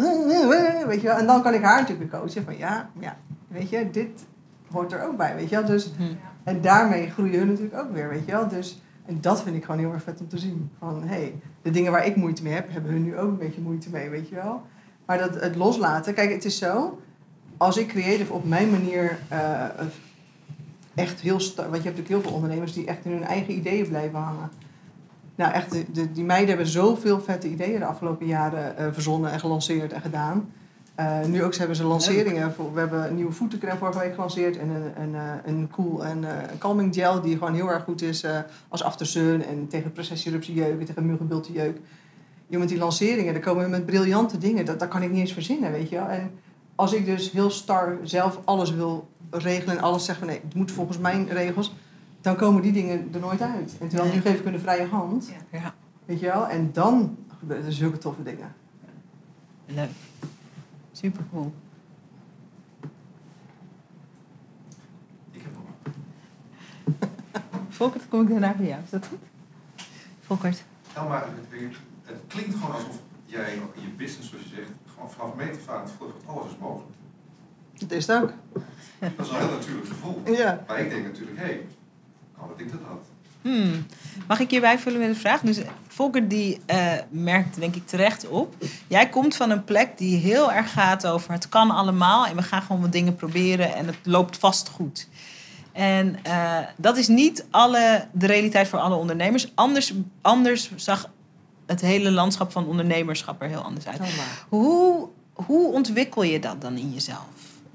Weet 0.87 1.01
je 1.01 1.07
wel? 1.07 1.17
En 1.17 1.25
dan 1.25 1.41
kan 1.41 1.53
ik 1.53 1.63
haar 1.63 1.79
natuurlijk 1.81 2.11
weer 2.11 2.19
coachen 2.21 2.43
van, 2.43 2.57
ja, 2.57 2.89
ja, 2.99 3.17
weet 3.47 3.69
je, 3.69 3.89
dit 3.91 4.25
hoort 4.71 4.91
er 4.91 5.07
ook 5.07 5.17
bij, 5.17 5.35
weet 5.35 5.49
je 5.49 5.55
wel. 5.55 5.65
Dus 5.65 5.91
Hm. 5.97 6.03
en 6.43 6.61
daarmee 6.61 7.09
groeien 7.09 7.39
hun 7.39 7.47
natuurlijk 7.47 7.77
ook 7.81 7.93
weer, 7.93 8.09
weet 8.09 8.25
je 8.25 8.31
wel. 8.31 8.47
Dus, 8.47 8.81
en 9.11 9.17
dat 9.21 9.43
vind 9.43 9.55
ik 9.55 9.63
gewoon 9.63 9.79
heel 9.79 9.93
erg 9.93 10.03
vet 10.03 10.19
om 10.19 10.27
te 10.27 10.37
zien. 10.37 10.69
Van, 10.79 11.03
hey, 11.03 11.33
de 11.61 11.71
dingen 11.71 11.91
waar 11.91 12.05
ik 12.05 12.15
moeite 12.15 12.43
mee 12.43 12.53
heb, 12.53 12.71
hebben 12.71 12.91
hun 12.91 13.03
nu 13.03 13.17
ook 13.17 13.29
een 13.29 13.37
beetje 13.37 13.61
moeite 13.61 13.89
mee, 13.89 14.09
weet 14.09 14.29
je 14.29 14.35
wel. 14.35 14.61
Maar 15.05 15.17
dat, 15.17 15.41
het 15.41 15.55
loslaten, 15.55 16.13
kijk, 16.13 16.31
het 16.31 16.45
is 16.45 16.57
zo. 16.57 16.99
Als 17.57 17.77
ik 17.77 17.87
creative 17.87 18.33
op 18.33 18.45
mijn 18.45 18.69
manier 18.69 19.19
eh, 19.27 19.65
echt 20.95 21.19
heel... 21.19 21.37
Want 21.37 21.55
je 21.55 21.63
hebt 21.65 21.83
natuurlijk 21.83 22.07
heel 22.07 22.21
veel 22.21 22.31
ondernemers 22.31 22.73
die 22.73 22.85
echt 22.85 23.05
in 23.05 23.11
hun 23.11 23.23
eigen 23.23 23.53
ideeën 23.53 23.87
blijven 23.87 24.19
hangen. 24.19 24.49
Nou, 25.35 25.53
echt, 25.53 25.95
de, 25.95 26.11
die 26.11 26.23
meiden 26.23 26.49
hebben 26.49 26.67
zoveel 26.67 27.21
vette 27.21 27.49
ideeën 27.49 27.79
de 27.79 27.85
afgelopen 27.85 28.25
jaren 28.25 28.77
eh, 28.77 28.87
verzonnen 28.91 29.31
en 29.31 29.39
gelanceerd 29.39 29.93
en 29.93 30.01
gedaan. 30.01 30.49
Eh, 30.95 31.25
nu 31.25 31.43
ook 31.43 31.55
hebben 31.55 31.75
ze 31.75 31.83
lanceringen. 31.83 32.53
Voor, 32.53 32.73
we 32.73 32.79
hebben 32.79 33.07
een 33.07 33.15
nieuwe 33.15 33.31
voetencrème 33.31 33.77
vorige 33.77 33.99
week 33.99 34.13
gelanceerd. 34.13 34.57
En 34.57 34.69
een, 34.69 35.01
een, 35.01 35.15
eh, 35.15 35.33
een 35.45 35.69
cool 35.71 36.05
en 36.05 36.23
eh, 36.23 36.57
calming 36.57 36.93
gel 36.95 37.21
die 37.21 37.37
gewoon 37.37 37.53
heel 37.53 37.71
erg 37.71 37.83
goed 37.83 38.01
is 38.01 38.25
als 38.67 38.83
aftersun. 38.83 39.45
En 39.45 39.67
tegen 39.67 39.91
processieruptie 39.91 40.53
jeuk 40.53 40.79
en 40.79 40.85
tegen 40.85 41.05
muggenbulten 41.05 41.53
jeuk. 41.53 41.79
Je 42.47 42.57
met 42.57 42.69
die 42.69 42.77
lanceringen, 42.77 43.33
daar 43.33 43.41
komen 43.41 43.63
we 43.63 43.69
met 43.69 43.85
briljante 43.85 44.37
dingen. 44.37 44.65
Dat, 44.65 44.79
dat 44.79 44.87
kan 44.89 45.01
ik 45.01 45.09
niet 45.09 45.19
eens 45.19 45.33
verzinnen, 45.33 45.71
weet 45.71 45.89
je 45.89 45.95
wel. 45.95 46.07
En 46.07 46.31
als 46.75 46.93
ik 46.93 47.05
dus 47.05 47.31
heel 47.31 47.49
star 47.49 47.97
zelf 48.03 48.39
alles 48.43 48.71
wil 48.71 49.09
regelen 49.29 49.77
en 49.77 49.83
alles 49.83 50.05
zeg 50.05 50.17
van 50.17 50.27
nee, 50.27 50.39
het 50.43 50.55
moet 50.55 50.71
volgens 50.71 50.97
mijn 50.97 51.27
regels. 51.29 51.75
Dan 52.21 52.35
komen 52.35 52.61
die 52.61 52.71
dingen 52.71 53.09
er 53.13 53.19
nooit 53.19 53.41
uit. 53.41 53.75
En 53.79 53.87
terwijl 53.87 54.13
nu 54.13 54.21
geef 54.21 54.37
ik 54.37 54.43
hun 54.43 54.53
de 54.53 54.59
vrije 54.59 54.85
hand. 54.85 55.31
Ja. 55.51 55.73
Weet 56.05 56.19
je 56.19 56.25
wel? 56.25 56.47
En 56.47 56.69
dan 56.73 57.17
gebeuren 57.39 57.65
er 57.65 57.73
zulke 57.73 57.97
toffe 57.97 58.23
dingen. 58.23 58.53
Leuk. 59.65 59.89
Super 61.01 61.23
cool. 61.31 61.53
Ik 65.31 65.41
heb 65.41 65.51
nog 65.53 65.63
Volkert, 67.69 68.07
kom 68.09 68.21
ik 68.21 68.27
daarna 68.27 68.53
bij 68.53 68.67
jou. 68.67 68.83
Is 68.83 68.89
dat 68.89 69.07
goed? 69.07 69.19
Volkert. 70.19 70.63
Nou, 70.95 71.09
maar 71.09 71.25
het, 71.25 71.75
het 72.03 72.21
klinkt 72.27 72.55
gewoon 72.55 72.71
alsof 72.71 72.99
jij 73.25 73.53
in 73.53 73.81
je 73.81 73.87
business, 73.87 74.29
zoals 74.29 74.43
je 74.43 74.55
zegt, 74.55 74.69
gewoon 74.85 75.11
vanaf 75.11 75.35
het 75.37 75.89
gevoel 75.89 76.07
hebt, 76.07 76.27
alles 76.27 76.51
is 76.51 76.57
mogelijk. 76.57 76.95
Dat 77.73 77.91
is 77.91 78.07
het 78.07 78.21
ook. 78.21 78.33
Dat 78.99 79.25
is 79.25 79.29
een 79.29 79.35
heel 79.35 79.49
natuurlijk 79.49 79.87
gevoel. 79.87 80.21
Ja. 80.25 80.63
Maar 80.67 80.79
ik 80.79 80.89
denk 80.89 81.03
natuurlijk, 81.03 81.37
hé, 81.37 81.43
hey, 81.43 81.67
kan 82.37 82.47
dat 82.47 82.59
ik 82.59 82.71
dat 82.71 82.81
had? 82.81 83.10
Hmm. 83.41 83.85
Mag 84.27 84.39
ik 84.39 84.49
hierbij 84.49 84.79
vullen 84.79 84.99
met 84.99 85.09
een 85.09 85.15
vraag? 85.15 85.41
Dus 85.41 85.57
Volker 85.87 86.27
die 86.27 86.59
eh, 86.65 86.93
merkt 87.09 87.59
denk 87.59 87.75
ik 87.75 87.87
terecht 87.87 88.27
op. 88.27 88.55
Jij 88.87 89.09
komt 89.09 89.35
van 89.35 89.49
een 89.49 89.63
plek 89.63 89.97
die 89.97 90.17
heel 90.17 90.51
erg 90.51 90.71
gaat 90.71 91.07
over 91.07 91.31
het 91.31 91.49
kan 91.49 91.71
allemaal. 91.71 92.25
En 92.25 92.35
we 92.35 92.41
gaan 92.41 92.61
gewoon 92.61 92.81
wat 92.81 92.91
dingen 92.91 93.15
proberen 93.15 93.75
en 93.75 93.85
het 93.85 93.97
loopt 94.03 94.37
vast 94.37 94.69
goed. 94.69 95.07
En 95.71 96.19
eh, 96.23 96.57
dat 96.77 96.97
is 96.97 97.07
niet 97.07 97.45
alle, 97.49 98.07
de 98.11 98.25
realiteit 98.25 98.67
voor 98.67 98.79
alle 98.79 98.95
ondernemers. 98.95 99.51
Anders, 99.55 99.93
anders 100.21 100.71
zag 100.75 101.09
het 101.65 101.81
hele 101.81 102.11
landschap 102.11 102.51
van 102.51 102.67
ondernemerschap 102.67 103.41
er 103.41 103.47
heel 103.47 103.61
anders 103.61 103.87
uit. 103.87 103.99
Hoe, 104.49 105.07
hoe 105.33 105.71
ontwikkel 105.71 106.23
je 106.23 106.39
dat 106.39 106.61
dan 106.61 106.77
in 106.77 106.93
jezelf? 106.93 107.27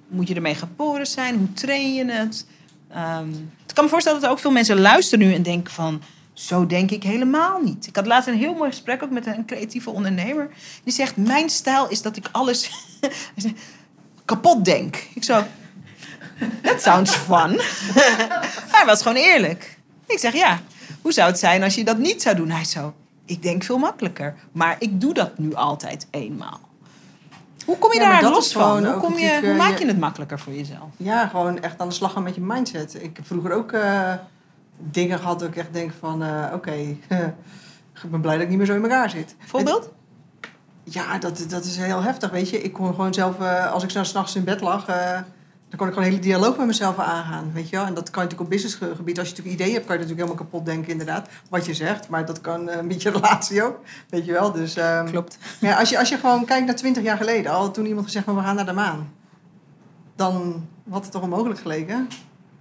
Moet 0.08 0.28
je 0.28 0.34
ermee 0.34 0.54
geboren 0.54 1.06
zijn? 1.06 1.36
Hoe 1.36 1.52
train 1.52 1.94
je 1.94 2.04
het? 2.04 2.46
Ehm, 2.88 3.30
ik 3.66 3.74
kan 3.74 3.84
me 3.84 3.90
voorstellen 3.90 4.20
dat 4.20 4.28
er 4.28 4.34
ook 4.34 4.42
veel 4.42 4.50
mensen 4.50 4.80
luisteren 4.80 5.26
nu 5.26 5.34
en 5.34 5.42
denken 5.42 5.72
van... 5.72 6.02
Zo 6.32 6.66
denk 6.66 6.90
ik 6.90 7.02
helemaal 7.02 7.60
niet. 7.60 7.86
Ik 7.86 7.96
had 7.96 8.06
laatst 8.06 8.28
een 8.28 8.34
heel 8.34 8.54
mooi 8.54 8.70
gesprek 8.70 9.02
ook 9.02 9.10
met 9.10 9.26
een 9.26 9.46
creatieve 9.46 9.90
ondernemer. 9.90 10.50
Die 10.84 10.92
zegt, 10.92 11.16
mijn 11.16 11.50
stijl 11.50 11.88
is 11.88 12.02
dat 12.02 12.16
ik 12.16 12.28
alles 12.32 12.70
kapot 14.24 14.64
denk. 14.64 15.06
Ik 15.14 15.24
zo, 15.24 15.42
that 16.62 16.82
sounds 16.82 17.14
fun. 17.14 17.60
Hij 18.74 18.86
was 18.86 19.02
gewoon 19.02 19.16
eerlijk. 19.16 19.78
Ik 20.06 20.18
zeg, 20.18 20.32
ja, 20.32 20.60
hoe 21.02 21.12
zou 21.12 21.30
het 21.30 21.38
zijn 21.38 21.62
als 21.62 21.74
je 21.74 21.84
dat 21.84 21.98
niet 21.98 22.22
zou 22.22 22.36
doen? 22.36 22.50
Hij 22.50 22.64
zo, 22.64 22.94
ik 23.24 23.42
denk 23.42 23.64
veel 23.64 23.78
makkelijker. 23.78 24.34
Maar 24.52 24.76
ik 24.78 25.00
doe 25.00 25.14
dat 25.14 25.38
nu 25.38 25.54
altijd 25.54 26.06
eenmaal. 26.10 26.60
Hoe 27.66 27.78
kom 27.78 27.92
je 27.92 28.00
Ja, 28.00 28.20
daar 28.20 28.30
los 28.30 28.52
van? 28.52 28.86
Hoe, 28.86 28.96
kom 28.96 29.18
je, 29.18 29.38
hoe 29.40 29.50
eh, 29.50 29.56
maak 29.56 29.78
je- 29.78 29.84
je 29.84 29.90
het 29.90 29.98
makkelijker 29.98 30.38
voor 30.38 30.52
jezelf? 30.52 30.88
Ja, 30.96 31.26
gewoon 31.26 31.60
echt 31.60 31.78
aan 31.80 31.88
de 31.88 31.94
slag 31.94 32.12
gaan 32.12 32.22
met 32.22 32.34
je 32.34 32.40
mindset. 32.40 33.02
Ik 33.02 33.16
heb 33.16 33.26
vroeger 33.26 33.52
ook 33.52 33.72
eh, 33.72 34.12
dingen 34.76 35.18
gehad 35.18 35.38
dat 35.38 35.48
ik 35.48 35.56
echt 35.56 35.72
denk 35.72 35.92
van... 36.00 36.22
eh, 36.22 36.44
oké, 36.54 36.72
ik 38.02 38.10
ben 38.10 38.20
blij 38.20 38.34
dat 38.34 38.42
ik 38.42 38.48
niet 38.48 38.58
meer 38.58 38.66
zo 38.66 38.74
in 38.74 38.82
elkaar 38.82 39.10
zit. 39.10 39.36
Voorbeeld? 39.46 39.90
Ja, 40.84 41.18
dat, 41.18 41.44
dat 41.48 41.64
is 41.64 41.76
heel 41.76 42.02
heftig, 42.02 42.30
weet 42.30 42.50
je. 42.50 42.62
Ik 42.62 42.72
kon 42.72 42.86
gewoon 42.86 43.14
zelf, 43.14 43.36
als 43.72 43.82
ik 43.82 43.90
zo 43.90 44.02
s'nachts 44.02 44.36
in 44.36 44.44
bed 44.44 44.60
lag... 44.60 44.86
dan 45.68 45.78
kon 45.78 45.86
ik 45.86 45.92
gewoon 45.92 46.08
een 46.08 46.14
hele 46.14 46.28
dialoog 46.28 46.56
met 46.56 46.66
mezelf 46.66 46.98
aangaan, 46.98 47.52
weet 47.52 47.68
je 47.68 47.76
wel. 47.76 47.86
En 47.86 47.94
dat 47.94 48.10
kan 48.10 48.22
je 48.22 48.28
natuurlijk 48.28 48.40
op 48.40 48.50
businessgebied. 48.50 49.18
Als 49.18 49.28
je 49.28 49.34
natuurlijk 49.34 49.60
ideeën 49.60 49.74
hebt, 49.74 49.86
kan 49.86 49.94
je 49.94 50.02
natuurlijk 50.02 50.28
helemaal 50.28 50.50
kapot 50.50 50.66
denken, 50.66 50.90
inderdaad. 50.90 51.28
Wat 51.50 51.66
je 51.66 51.74
zegt, 51.74 52.08
maar 52.08 52.26
dat 52.26 52.40
kan 52.40 52.68
eh, 52.68 52.82
met 52.82 53.02
je 53.02 53.10
relatie 53.20 53.62
ook, 53.62 53.78
weet 54.08 54.24
je 54.24 54.32
wel. 54.32 54.52
Dus 54.52 54.76
ehm, 54.76 55.10
Klopt. 55.10 55.38
ja, 55.60 55.78
als, 55.78 55.90
je, 55.90 55.98
als 55.98 56.08
je 56.08 56.16
gewoon 56.16 56.44
kijkt 56.44 56.66
naar 56.66 56.74
twintig 56.74 57.02
jaar 57.02 57.16
geleden, 57.16 57.52
al 57.52 57.70
toen 57.70 57.86
iemand 57.86 58.06
gezegd, 58.06 58.26
maar 58.26 58.34
we 58.34 58.40
gaan 58.40 58.54
naar 58.54 58.66
de 58.66 58.72
maan. 58.72 59.12
Dan 60.16 60.66
had 60.90 61.02
het 61.02 61.12
toch 61.12 61.22
onmogelijk 61.22 61.60
geleken. 61.60 62.08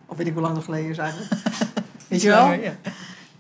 Of 0.05 0.17
weet 0.17 0.27
ik 0.27 0.33
hoe 0.33 0.41
lang 0.41 0.55
het 0.55 0.65
geleden 0.65 0.89
is 0.89 0.97
eigenlijk. 0.97 1.31
weet 2.07 2.21
je 2.21 2.29
wel? 2.29 2.51
Ja. 2.51 2.73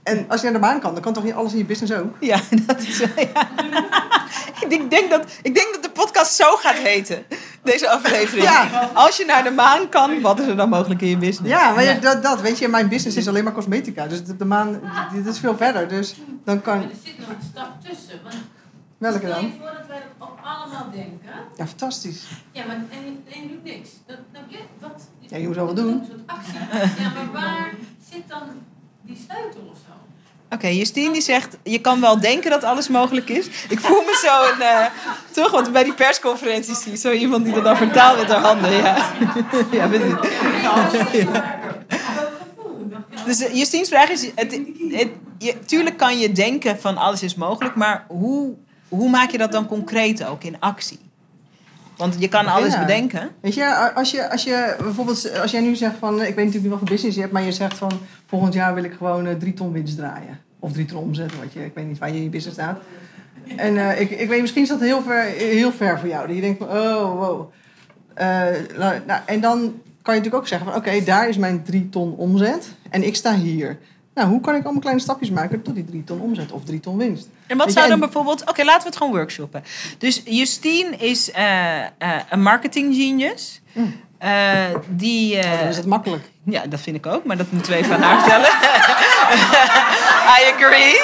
En 0.05 0.25
als 0.29 0.39
je 0.41 0.45
naar 0.49 0.53
de 0.61 0.65
maan 0.67 0.79
kan, 0.79 0.93
dan 0.93 1.01
kan 1.01 1.13
toch 1.13 1.23
niet 1.23 1.33
alles 1.33 1.51
in 1.51 1.57
je 1.57 1.65
business 1.65 1.93
ook? 1.93 2.15
Ja, 2.19 2.39
dat 2.67 2.79
is 2.81 2.97
ja. 2.97 3.05
ik, 4.61 4.65
denk, 4.69 4.89
denk 4.89 5.09
dat, 5.09 5.25
ik 5.41 5.55
denk 5.55 5.73
dat 5.73 5.83
de 5.83 5.89
podcast 5.89 6.35
zo 6.35 6.55
gaat 6.55 6.75
heten. 6.75 7.23
Deze 7.63 7.89
aflevering. 7.89 8.43
Ja. 8.47 8.89
Als 8.93 9.17
je 9.17 9.25
naar 9.25 9.43
de 9.43 9.51
maan 9.51 9.89
kan, 9.89 10.21
wat 10.21 10.39
is 10.39 10.47
er 10.47 10.55
dan 10.55 10.69
mogelijk 10.69 11.01
in 11.01 11.07
je 11.07 11.17
business? 11.17 11.53
Ja, 11.53 11.71
maar 11.73 11.83
ja, 11.83 11.93
dat, 11.93 12.23
dat, 12.23 12.41
weet 12.41 12.57
je, 12.57 12.67
mijn 12.67 12.89
business 12.89 13.17
is 13.17 13.27
alleen 13.27 13.43
maar 13.43 13.53
cosmetica. 13.53 14.07
Dus 14.07 14.23
de, 14.25 14.37
de 14.37 14.45
maan, 14.45 14.79
dit 15.13 15.25
is 15.25 15.39
veel 15.39 15.57
verder. 15.57 15.87
Dus 15.87 16.15
dan 16.15 16.55
Maar 16.55 16.63
kan... 16.63 16.81
er 16.81 16.89
zit 17.03 17.19
nog 17.19 17.29
een 17.29 17.47
stap 17.51 17.69
tussen. 17.83 18.19
Want 18.23 18.35
Welke 18.97 19.17
stel 19.17 19.29
je 19.29 19.33
dan? 19.41 19.53
voor 19.59 19.71
dat 19.77 19.87
wij 19.87 19.97
dat 19.97 20.27
ook 20.27 20.37
allemaal 20.43 20.91
denken. 20.91 21.29
Ja, 21.55 21.67
fantastisch. 21.67 22.23
Ja, 22.51 22.65
maar 22.65 22.75
en, 22.75 22.85
je- 23.05 23.33
en 23.35 23.41
je 23.41 23.47
doet 23.47 23.63
niks. 23.63 23.89
Dat, 24.07 24.17
dan, 24.31 24.41
ja, 24.47 24.57
wat, 24.79 25.01
Ja, 25.19 25.37
je 25.37 25.47
moet 25.47 25.55
wel 25.55 25.65
wat 25.65 25.75
doen. 25.75 25.87
Een 25.91 26.05
soort 26.07 26.19
actie. 26.25 26.53
Ja, 27.03 27.09
maar 27.15 27.31
waar 27.41 27.69
zit 28.11 28.23
dan 28.27 28.41
die 29.05 29.17
sleutel 29.27 29.69
of 29.71 29.77
zo? 29.87 29.93
Oké, 30.49 30.67
Justine 30.67 31.11
die 31.11 31.21
zegt, 31.21 31.57
je 31.63 31.79
kan 31.79 32.01
wel 32.01 32.19
denken 32.19 32.49
dat 32.49 32.63
alles 32.63 32.87
mogelijk 32.87 33.29
is. 33.29 33.45
Ik 33.69 33.79
voel 33.79 34.01
me 34.01 34.19
zo 34.25 34.53
een, 34.53 34.61
eh, 34.61 34.85
toch, 35.31 35.51
want 35.51 35.71
bij 35.71 35.83
die 35.83 35.93
persconferenties 35.93 36.81
zie 36.81 36.91
je 36.91 36.97
zo 36.97 37.11
iemand 37.11 37.43
die 37.45 37.53
dat 37.53 37.63
dan 37.63 37.77
vertaalt 37.77 38.17
met 38.17 38.27
haar 38.27 38.41
handen. 38.41 38.71
Ja, 38.71 39.11
ja 39.71 39.89
weet 39.89 40.01
je. 40.01 41.53
Dus 43.25 43.41
eh, 43.41 43.55
Justine's 43.55 43.89
vraag 43.89 44.09
is, 44.09 44.29
het, 44.35 44.59
het, 44.89 45.09
je, 45.37 45.59
tuurlijk 45.65 45.97
kan 45.97 46.19
je 46.19 46.31
denken 46.31 46.79
van 46.79 46.97
alles 46.97 47.23
is 47.23 47.35
mogelijk, 47.35 47.75
maar 47.75 48.05
hoe, 48.07 48.53
hoe 48.89 49.09
maak 49.09 49.29
je 49.31 49.37
dat 49.37 49.51
dan 49.51 49.67
concreet 49.67 50.25
ook 50.25 50.43
in 50.43 50.59
actie? 50.59 51.04
Want 51.97 52.15
je 52.19 52.27
kan 52.27 52.45
alles 52.45 52.63
Beginnen. 52.63 52.87
bedenken. 52.87 53.29
Weet 53.41 53.53
je, 53.53 53.91
als 53.93 54.11
je, 54.11 54.31
als 54.31 54.43
je 54.43 54.75
bijvoorbeeld, 54.79 55.39
als 55.41 55.51
jij 55.51 55.61
nu 55.61 55.75
zegt 55.75 55.95
van, 55.99 56.13
ik 56.13 56.19
weet 56.19 56.35
natuurlijk 56.35 56.61
niet 56.61 56.69
wat 56.69 56.79
voor 56.79 56.89
business 56.89 57.15
je 57.15 57.21
hebt, 57.21 57.33
maar 57.33 57.43
je 57.43 57.51
zegt 57.51 57.77
van, 57.77 57.91
volgend 58.25 58.53
jaar 58.53 58.73
wil 58.73 58.83
ik 58.83 58.93
gewoon 58.93 59.27
eh, 59.27 59.35
drie 59.35 59.53
ton 59.53 59.71
winst 59.71 59.97
draaien. 59.97 60.39
Of 60.59 60.71
drie 60.71 60.85
ton 60.85 61.03
omzet, 61.03 61.37
wat 61.39 61.53
je, 61.53 61.65
ik 61.65 61.71
weet 61.75 61.87
niet 61.87 61.97
waar 61.97 62.09
je 62.09 62.15
in 62.15 62.23
je 62.23 62.29
business 62.29 62.57
staat. 62.57 62.79
En 63.55 63.77
eh, 63.77 64.01
ik, 64.01 64.09
ik 64.09 64.29
weet, 64.29 64.41
misschien 64.41 64.61
is 64.63 64.69
dat 64.69 64.79
heel 64.79 65.01
ver, 65.01 65.23
heel 65.37 65.71
ver 65.71 65.99
voor 65.99 66.09
jou. 66.09 66.27
Dat 66.27 66.35
je 66.35 66.41
denkt 66.41 66.57
van, 66.57 66.77
oh, 66.77 67.19
wow. 67.19 67.51
Eh, 68.13 68.27
nou, 68.77 68.99
nou, 69.07 69.21
en 69.25 69.41
dan 69.41 69.59
kan 70.01 70.13
je 70.13 70.19
natuurlijk 70.19 70.35
ook 70.35 70.47
zeggen 70.47 70.67
van, 70.67 70.77
oké, 70.77 71.03
daar 71.03 71.29
is 71.29 71.37
mijn 71.37 71.63
drie 71.63 71.89
ton 71.89 72.15
omzet 72.15 72.67
en 72.89 73.03
ik 73.03 73.15
sta 73.15 73.35
hier. 73.35 73.77
Nou, 74.15 74.29
hoe 74.29 74.41
kan 74.41 74.55
ik 74.55 74.63
allemaal 74.63 74.81
kleine 74.81 75.01
stapjes 75.01 75.29
maken 75.29 75.61
tot 75.61 75.75
die 75.75 75.85
drie 75.85 76.03
ton 76.03 76.19
omzet 76.21 76.51
of 76.51 76.63
drie 76.63 76.79
ton 76.79 76.97
winst? 76.97 77.27
En 77.47 77.57
wat 77.57 77.65
Weet 77.65 77.75
zou 77.75 77.85
je, 77.85 77.91
dan 77.91 77.99
bijvoorbeeld... 77.99 78.49
Oké, 78.49 78.63
laten 78.63 78.81
we 78.81 78.87
het 78.87 78.97
gewoon 78.97 79.13
workshoppen. 79.13 79.63
Dus 79.97 80.21
Justine 80.25 80.95
is 80.97 81.31
eh, 81.31 81.81
eh, 81.83 81.87
een 82.29 82.41
marketing 82.41 82.95
genius. 82.95 83.61
Mm. 83.71 83.95
Eh, 84.17 84.63
die... 84.87 85.37
eh, 85.37 85.59
Dan 85.59 85.67
is 85.69 85.77
het 85.77 85.85
makkelijk. 85.85 86.23
ja, 86.43 86.65
dat 86.65 86.79
vind 86.79 86.95
ik 86.95 87.05
ook, 87.05 87.23
maar 87.25 87.37
dat 87.37 87.51
moeten 87.51 87.71
we 87.71 87.77
even 87.77 87.95
aan 87.95 88.01
haar 88.01 88.19
vertellen. 88.19 88.49
I 90.37 90.53
agree. 90.53 90.99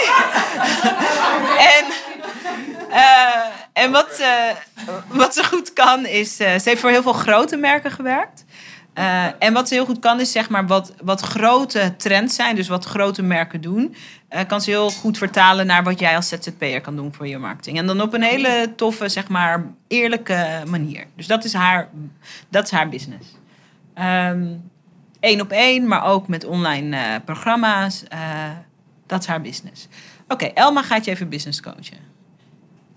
en 1.77 1.85
en 3.73 3.91
wat, 3.91 4.21
wat 5.07 5.33
ze 5.33 5.43
goed 5.43 5.73
kan 5.73 6.05
is... 6.05 6.35
ze 6.35 6.61
heeft 6.63 6.79
voor 6.81 6.89
heel 6.89 7.01
veel 7.01 7.13
grote 7.13 7.55
merken 7.57 7.91
gewerkt. 7.91 8.43
Eh, 8.93 9.25
en 9.39 9.53
wat 9.53 9.67
ze 9.67 9.73
heel 9.73 9.85
goed 9.85 9.99
kan 9.99 10.19
is 10.19 10.31
zeg 10.31 10.49
maar 10.49 10.67
wat, 10.67 10.93
wat 11.03 11.21
grote 11.21 11.93
trends 11.97 12.35
zijn, 12.35 12.55
dus 12.55 12.67
wat 12.67 12.85
grote 12.85 13.21
merken 13.21 13.61
doen, 13.61 13.95
eh, 14.27 14.47
kan 14.47 14.61
ze 14.61 14.69
heel 14.69 14.89
goed 14.89 15.17
vertalen 15.17 15.65
naar 15.65 15.83
wat 15.83 15.99
jij 15.99 16.15
als 16.15 16.27
ZZP'er 16.27 16.81
kan 16.81 16.95
doen 16.95 17.13
voor 17.13 17.27
je 17.27 17.37
marketing. 17.37 17.77
En 17.77 17.85
dan 17.87 18.01
op 18.01 18.13
een 18.13 18.21
hele 18.23 18.73
toffe, 18.75 19.09
zeg 19.09 19.27
maar, 19.27 19.65
eerlijke 19.87 20.63
manier. 20.67 21.05
Dus 21.15 21.27
dat 21.27 21.43
is 21.43 21.53
haar, 21.53 21.89
dat 22.49 22.63
is 22.63 22.71
haar 22.71 22.89
business. 22.89 23.27
Eén 25.19 25.41
op 25.41 25.51
één, 25.51 25.87
maar 25.87 26.03
ook 26.05 26.27
met 26.27 26.45
online 26.45 26.97
eh, 26.97 27.03
programma's. 27.25 28.03
dat 29.07 29.21
is 29.21 29.27
haar 29.27 29.41
business. 29.41 29.87
Oké, 30.27 30.45
Elma 30.45 30.81
gaat 30.81 31.05
je 31.05 31.11
even 31.11 31.29
business 31.29 31.61
coachen. 31.61 31.97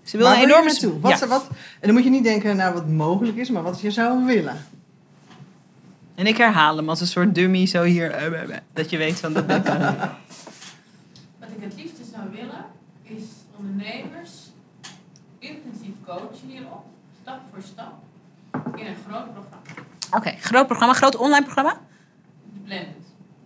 Ze 0.03 0.17
wil 0.17 0.25
Waar 0.25 0.35
een 0.35 0.43
enorme... 0.43 0.65
naartoe? 0.65 0.99
Wat, 0.99 1.19
Ja. 1.19 1.27
wat, 1.27 1.47
en 1.49 1.57
dan 1.81 1.93
moet 1.93 2.03
je 2.03 2.09
niet 2.09 2.23
denken 2.23 2.55
naar 2.55 2.73
wat 2.73 2.87
mogelijk 2.87 3.37
is, 3.37 3.49
maar 3.49 3.63
wat 3.63 3.81
je 3.81 3.91
zou 3.91 4.25
willen. 4.25 4.57
En 6.15 6.27
ik 6.27 6.37
herhaal 6.37 6.75
hem 6.77 6.89
als 6.89 7.01
een 7.01 7.07
soort 7.07 7.35
dummy 7.35 7.65
zo 7.65 7.83
hier. 7.83 8.11
eh, 8.11 8.25
eh, 8.25 8.41
eh, 8.55 8.57
Dat 8.73 8.89
je 8.89 8.97
weet 8.97 9.19
van 9.19 9.33
dat 9.33 9.47
ben 9.47 9.57
ik 9.57 9.65
doen. 9.65 9.75
Wat 11.39 11.49
ik 11.57 11.61
het 11.63 11.73
liefste 11.75 12.01
zou 12.13 12.23
willen, 12.31 12.65
is 13.03 13.23
ondernemers 13.57 14.31
intensief 15.39 15.93
coachen 16.05 16.47
hierop, 16.47 16.85
stap 17.21 17.39
voor 17.51 17.61
stap, 17.61 17.93
in 18.75 18.85
een 18.85 18.95
groot 19.09 19.33
programma. 19.33 19.81
Oké, 20.11 20.31
groot 20.39 20.65
programma, 20.67 20.93
groot 20.93 21.15
online 21.15 21.43
programma. 21.43 21.79
Blended. 22.63 22.95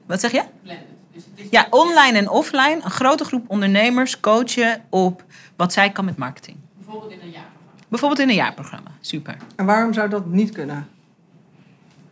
Wat 0.05 0.19
zeg 0.19 0.31
je? 0.31 0.43
Blended. 0.63 0.85
Dus 1.13 1.23
het 1.29 1.39
is 1.39 1.47
Ja, 1.49 1.67
online 1.69 2.17
en 2.17 2.29
offline. 2.29 2.79
Een 2.83 2.89
grote 2.91 3.23
groep 3.23 3.49
ondernemers 3.49 4.19
coachen 4.19 4.81
op 4.89 5.23
wat 5.55 5.73
zij 5.73 5.89
kan 5.91 6.05
met 6.05 6.17
marketing. 6.17 6.57
Bijvoorbeeld 6.77 7.11
in 7.11 7.19
een 7.21 7.29
jaarprogramma. 7.31 7.83
Bijvoorbeeld 7.87 8.21
in 8.21 8.29
een 8.29 8.35
jaarprogramma. 8.35 8.89
Super. 9.01 9.37
En 9.55 9.65
waarom 9.65 9.93
zou 9.93 10.09
dat 10.09 10.25
niet 10.25 10.51
kunnen? 10.51 10.87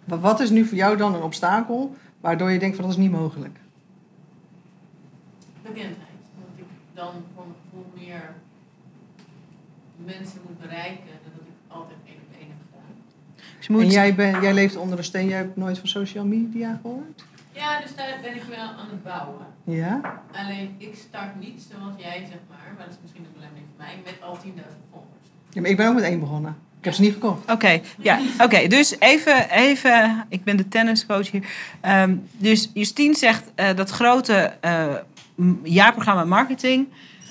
Wa- 0.07 0.17
Wat 0.17 0.39
is 0.39 0.49
nu 0.49 0.65
voor 0.65 0.77
jou 0.77 0.97
dan 0.97 1.15
een 1.15 1.21
obstakel 1.21 1.95
waardoor 2.21 2.51
je 2.51 2.59
denkt 2.59 2.75
van 2.75 2.85
dat 2.85 2.93
is 2.93 2.99
niet 3.01 3.11
mogelijk? 3.11 3.59
Bekendheid. 5.61 5.97
Dat 6.35 6.55
ik 6.55 6.65
dan 6.93 7.11
voor 7.35 7.43
mijn 7.45 7.57
gevoel 7.63 7.85
meer 7.95 8.33
mensen 10.05 10.39
moet 10.47 10.59
bereiken 10.59 11.05
dan 11.23 11.31
dat 11.37 11.41
ik 11.41 11.53
altijd 11.67 11.97
één 12.05 12.15
op 12.15 12.35
één 12.39 12.47
heb 12.47 12.57
gedaan. 12.69 12.95
Dus 13.57 13.67
moet... 13.67 13.81
En 13.81 13.89
jij, 13.89 14.15
ben, 14.15 14.41
jij 14.41 14.53
leeft 14.53 14.75
onder 14.75 14.97
een 14.97 15.03
steen, 15.03 15.27
jij 15.27 15.37
hebt 15.37 15.55
nooit 15.57 15.77
van 15.79 15.87
social 15.87 16.25
media 16.25 16.79
gehoord? 16.81 17.23
Ja, 17.51 17.81
dus 17.81 17.95
daar 17.95 18.19
ben 18.21 18.35
ik 18.35 18.43
wel 18.43 18.57
aan 18.67 18.89
het 18.89 19.03
bouwen. 19.03 19.45
Ja? 19.63 20.21
Alleen 20.31 20.75
ik 20.77 20.95
start 20.95 21.39
niet 21.39 21.67
zoals 21.71 21.95
jij, 21.97 22.17
zeg 22.19 22.37
maar, 22.49 22.73
maar 22.77 22.85
dat 22.85 22.93
is 22.93 22.99
misschien 23.01 23.23
een 23.25 23.31
belemmering 23.33 23.67
voor 23.75 23.85
mij, 23.85 23.95
met 24.05 24.21
al 24.21 24.35
10.000 24.35 24.41
volgers. 24.91 25.27
ja 25.49 25.61
maar 25.61 25.69
ik 25.69 25.77
ben 25.77 25.87
ook 25.87 25.93
met 25.95 26.03
één 26.03 26.19
begonnen. 26.19 26.55
Ik 26.88 26.93
heb 26.93 27.01
ze 27.01 27.09
niet 27.11 27.21
gekocht. 27.21 27.51
Oké, 27.51 27.81
ja, 27.97 28.19
oké. 28.43 28.67
Dus 28.67 28.95
even, 28.99 29.49
even, 29.49 30.25
ik 30.29 30.43
ben 30.43 30.57
de 30.57 30.67
tenniscoach 30.67 31.31
hier. 31.31 31.43
Ehm, 31.81 32.15
dus 32.31 32.71
Justine 32.73 33.15
zegt 33.15 33.43
eh, 33.55 33.75
dat 33.75 33.89
grote 33.89 34.53
eh, 34.61 34.85
jaarprogramma 35.63 36.25
marketing. 36.25 36.88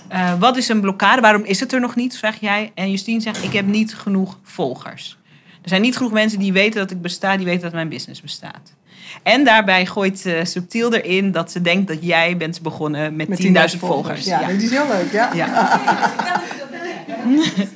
eh, 0.08 0.38
wat 0.38 0.56
is 0.56 0.68
een 0.68 0.80
blokkade? 0.80 1.20
Waarom 1.20 1.44
is 1.44 1.60
het 1.60 1.72
er 1.72 1.80
nog 1.80 1.94
niet, 1.94 2.18
vraag 2.18 2.40
jij. 2.40 2.72
En 2.74 2.90
Justine 2.90 3.20
zegt, 3.20 3.44
ik 3.44 3.52
heb 3.52 3.66
niet 3.66 3.94
genoeg 3.94 4.38
volgers. 4.42 5.18
Er 5.62 5.68
zijn 5.68 5.82
niet 5.82 5.96
genoeg 5.96 6.12
mensen 6.12 6.38
die 6.38 6.52
weten 6.52 6.80
dat 6.80 6.90
ik 6.90 7.02
besta, 7.02 7.36
die 7.36 7.46
weten 7.46 7.62
dat 7.62 7.72
mijn 7.72 7.88
business 7.88 8.20
bestaat. 8.20 8.74
En 9.22 9.44
daarbij 9.44 9.86
gooit 9.86 10.18
ze 10.18 10.40
subtiel 10.44 10.94
erin 10.94 11.32
dat 11.32 11.50
ze 11.50 11.60
denkt 11.60 11.88
dat 11.88 11.98
jij 12.00 12.36
bent 12.36 12.62
begonnen 12.62 13.16
met, 13.16 13.28
10.000 13.74 13.78
volgers. 13.78 14.24
Ja, 14.24 14.40
dat 14.40 14.62
is 14.62 14.70
heel 14.70 14.88
leuk, 14.88 15.12
ja. 15.12 15.34
Ja. 15.34 15.80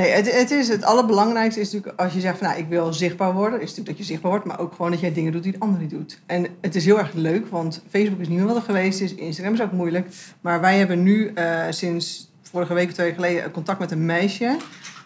Nee, 0.00 0.10
het, 0.10 0.32
het, 0.32 0.50
is, 0.50 0.68
het 0.68 0.84
allerbelangrijkste 0.84 1.60
is 1.60 1.72
natuurlijk 1.72 2.00
als 2.00 2.12
je 2.12 2.20
zegt 2.20 2.38
van 2.38 2.46
nou, 2.46 2.58
ik 2.58 2.68
wil 2.68 2.92
zichtbaar 2.92 3.34
worden, 3.34 3.60
is 3.60 3.68
natuurlijk 3.68 3.88
dat 3.88 3.98
je 3.98 4.04
zichtbaar 4.04 4.30
wordt, 4.30 4.46
maar 4.46 4.60
ook 4.60 4.74
gewoon 4.74 4.90
dat 4.90 5.00
jij 5.00 5.12
dingen 5.12 5.32
doet 5.32 5.42
die 5.42 5.52
de 5.52 5.58
ander 5.58 5.80
niet 5.80 5.90
doet. 5.90 6.20
En 6.26 6.46
het 6.60 6.74
is 6.74 6.84
heel 6.84 6.98
erg 6.98 7.12
leuk, 7.12 7.46
want 7.46 7.82
Facebook 7.90 8.20
is 8.20 8.28
niet 8.28 8.38
meer 8.38 8.46
wat 8.46 8.56
er 8.56 8.62
geweest 8.62 9.00
is, 9.00 9.14
Instagram 9.14 9.54
is 9.54 9.60
ook 9.60 9.72
moeilijk. 9.72 10.08
Maar 10.40 10.60
wij 10.60 10.78
hebben 10.78 11.02
nu 11.02 11.32
eh, 11.34 11.64
sinds 11.70 12.30
vorige 12.42 12.74
week 12.74 12.88
of 12.88 12.94
twee 12.94 13.14
geleden 13.14 13.50
contact 13.50 13.78
met 13.78 13.90
een 13.90 14.04
meisje. 14.04 14.56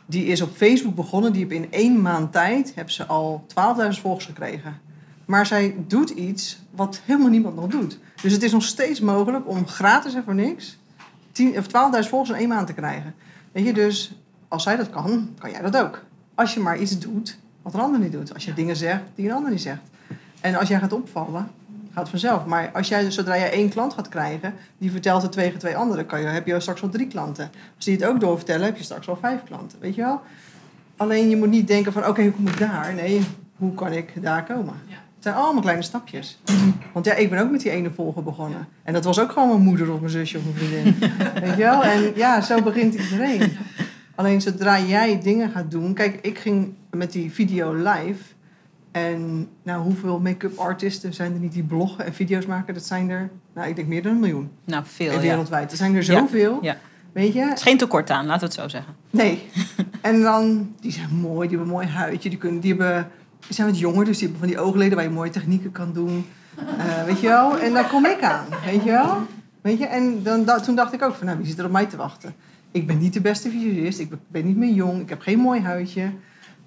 Die 0.06 0.26
is 0.26 0.40
op 0.40 0.56
Facebook 0.56 0.94
begonnen, 0.94 1.32
die 1.32 1.46
heeft 1.46 1.64
in 1.64 1.72
één 1.72 2.02
maand 2.02 2.32
tijd 2.32 2.72
heb 2.74 2.90
ze 2.90 3.06
al 3.06 3.46
12.000 3.48 4.00
volgers 4.00 4.26
gekregen. 4.26 4.80
Maar 5.24 5.46
zij 5.46 5.74
doet 5.86 6.10
iets 6.10 6.62
wat 6.70 7.00
helemaal 7.04 7.30
niemand 7.30 7.56
nog 7.56 7.66
doet. 7.66 7.98
Dus 8.22 8.32
het 8.32 8.42
is 8.42 8.52
nog 8.52 8.62
steeds 8.62 9.00
mogelijk 9.00 9.48
om 9.48 9.66
gratis 9.66 10.14
en 10.14 10.24
voor 10.24 10.34
niks 10.34 10.78
10 11.32 11.58
of 11.58 11.66
12.000 11.66 12.08
volgers 12.08 12.30
in 12.30 12.36
één 12.36 12.48
maand 12.48 12.66
te 12.66 12.72
krijgen. 12.72 13.14
Weet 13.52 13.66
je, 13.66 13.72
dus 13.72 14.23
als 14.48 14.62
zij 14.62 14.76
dat 14.76 14.90
kan, 14.90 15.28
kan 15.38 15.50
jij 15.50 15.60
dat 15.60 15.76
ook. 15.76 16.02
Als 16.34 16.54
je 16.54 16.60
maar 16.60 16.78
iets 16.78 16.98
doet 16.98 17.38
wat 17.64 17.74
een 17.74 17.80
ander 17.80 18.00
niet 18.00 18.12
doet. 18.12 18.34
Als 18.34 18.44
je 18.44 18.54
dingen 18.54 18.76
zegt 18.76 19.02
die 19.14 19.28
een 19.28 19.34
ander 19.34 19.50
niet 19.50 19.62
zegt. 19.62 19.82
En 20.40 20.54
als 20.54 20.68
jij 20.68 20.78
gaat 20.78 20.92
opvallen, 20.92 21.50
gaat 21.92 22.02
het 22.02 22.08
vanzelf. 22.08 22.44
Maar 22.46 22.70
als 22.72 22.88
jij, 22.88 23.10
zodra 23.10 23.36
jij 23.38 23.52
één 23.52 23.68
klant 23.68 23.94
gaat 23.94 24.08
krijgen, 24.08 24.54
die 24.78 24.90
vertelt 24.90 25.22
het 25.22 25.32
tegen 25.32 25.58
twee 25.58 25.76
anderen, 25.76 26.06
kan 26.06 26.20
je, 26.20 26.26
heb 26.26 26.46
je 26.46 26.60
straks 26.60 26.82
al 26.82 26.88
drie 26.88 27.06
klanten. 27.06 27.50
Als 27.76 27.84
die 27.84 27.96
het 27.96 28.04
ook 28.04 28.20
doorvertellen, 28.20 28.64
heb 28.66 28.76
je 28.76 28.84
straks 28.84 29.08
al 29.08 29.16
vijf 29.16 29.42
klanten. 29.44 29.78
Weet 29.80 29.94
je 29.94 30.02
wel? 30.02 30.20
Alleen 30.96 31.28
je 31.28 31.36
moet 31.36 31.50
niet 31.50 31.66
denken 31.66 31.92
van, 31.92 32.06
oké, 32.06 32.22
hoe 32.22 32.30
kom 32.30 32.46
ik 32.46 32.58
daar? 32.58 32.94
Nee, 32.94 33.20
hoe 33.56 33.74
kan 33.74 33.92
ik 33.92 34.22
daar 34.22 34.44
komen? 34.44 34.74
Ja. 34.86 34.94
Het 34.94 35.32
zijn 35.32 35.44
allemaal 35.44 35.62
kleine 35.62 35.82
stapjes. 35.82 36.38
Want 36.92 37.06
ja, 37.06 37.14
ik 37.14 37.30
ben 37.30 37.38
ook 37.38 37.50
met 37.50 37.60
die 37.60 37.70
ene 37.70 37.90
volger 37.90 38.22
begonnen. 38.22 38.68
En 38.82 38.92
dat 38.92 39.04
was 39.04 39.20
ook 39.20 39.32
gewoon 39.32 39.48
mijn 39.48 39.60
moeder 39.60 39.92
of 39.92 39.98
mijn 40.00 40.12
zusje 40.12 40.38
of 40.38 40.44
mijn 40.44 40.56
vriendin. 40.56 40.98
Weet 41.44 41.56
je 41.56 41.62
wel? 41.62 41.84
En 41.84 42.12
ja, 42.14 42.40
zo 42.40 42.62
begint 42.62 42.94
iedereen. 42.94 43.56
Alleen 44.14 44.40
zodra 44.40 44.80
jij 44.80 45.20
dingen 45.22 45.50
gaat 45.50 45.70
doen... 45.70 45.94
Kijk, 45.94 46.18
ik 46.22 46.38
ging 46.38 46.72
met 46.90 47.12
die 47.12 47.32
video 47.32 47.72
live. 47.74 48.22
En 48.92 49.48
nou, 49.62 49.82
hoeveel 49.82 50.20
make-up 50.20 50.58
artisten 50.58 51.14
zijn 51.14 51.32
er 51.32 51.38
niet 51.38 51.52
die 51.52 51.62
bloggen 51.62 52.04
en 52.04 52.14
video's 52.14 52.46
maken? 52.46 52.74
Dat 52.74 52.84
zijn 52.86 53.10
er, 53.10 53.30
nou, 53.54 53.68
ik 53.68 53.76
denk 53.76 53.88
meer 53.88 54.02
dan 54.02 54.12
een 54.12 54.20
miljoen. 54.20 54.50
Nou, 54.64 54.82
veel. 54.86 55.08
En 55.08 55.14
Ja. 55.14 55.20
wereldwijd. 55.20 55.70
Er 55.70 55.76
zijn 55.76 55.94
er 55.94 56.04
zoveel. 56.04 56.58
Ja. 56.62 56.76
Weet 57.12 57.32
je? 57.32 57.40
Er 57.40 57.52
is 57.52 57.62
geen 57.62 57.78
tekort 57.78 58.10
aan, 58.10 58.26
laten 58.26 58.40
we 58.40 58.46
het 58.46 58.54
zo 58.54 58.68
zeggen. 58.68 58.94
Nee. 59.10 59.42
En 60.00 60.20
dan, 60.22 60.74
die 60.80 60.92
zijn 60.92 61.14
mooi, 61.14 61.48
die 61.48 61.56
hebben 61.58 61.74
een 61.76 61.80
mooi 61.82 61.86
huidje. 61.96 62.28
Die, 62.28 62.38
kunnen, 62.38 62.60
die, 62.60 62.70
hebben, 62.74 63.08
die 63.46 63.54
zijn 63.54 63.68
wat 63.68 63.78
jonger, 63.78 64.04
dus 64.04 64.18
die 64.18 64.28
hebben 64.28 64.48
van 64.48 64.56
die 64.56 64.66
oogleden 64.66 64.94
waar 64.94 65.04
je 65.04 65.10
mooie 65.10 65.30
technieken 65.30 65.72
kan 65.72 65.92
doen. 65.92 66.26
Eh, 66.78 67.04
weet 67.04 67.20
je 67.20 67.28
wel? 67.28 67.58
En 67.58 67.72
daar 67.72 67.88
kom 67.88 68.04
ik 68.06 68.22
aan, 68.22 68.44
weet 68.64 68.84
je 68.84 68.90
wel? 68.90 69.16
Weet 69.60 69.78
je? 69.78 69.86
En 69.86 70.22
dan, 70.22 70.44
da- 70.44 70.60
toen 70.60 70.74
dacht 70.74 70.92
ik 70.92 71.02
ook 71.02 71.14
van, 71.14 71.26
nou, 71.26 71.38
wie 71.38 71.46
zit 71.46 71.58
er 71.58 71.64
op 71.64 71.70
mij 71.70 71.86
te 71.86 71.96
wachten? 71.96 72.34
Ik 72.74 72.86
ben 72.86 72.98
niet 72.98 73.12
de 73.12 73.20
beste 73.20 73.50
visagist, 73.50 73.98
ik 73.98 74.10
ben 74.28 74.46
niet 74.46 74.56
meer 74.56 74.72
jong, 74.72 75.00
ik 75.00 75.08
heb 75.08 75.20
geen 75.20 75.38
mooi 75.38 75.60
huidje. 75.60 76.10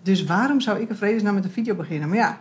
Dus 0.01 0.23
waarom 0.23 0.61
zou 0.61 0.79
ik 0.79 0.89
een 0.89 0.95
vredesnaam 0.95 1.33
met 1.33 1.43
een 1.43 1.49
video 1.51 1.75
beginnen? 1.75 2.09
Maar 2.09 2.17
ja, 2.17 2.37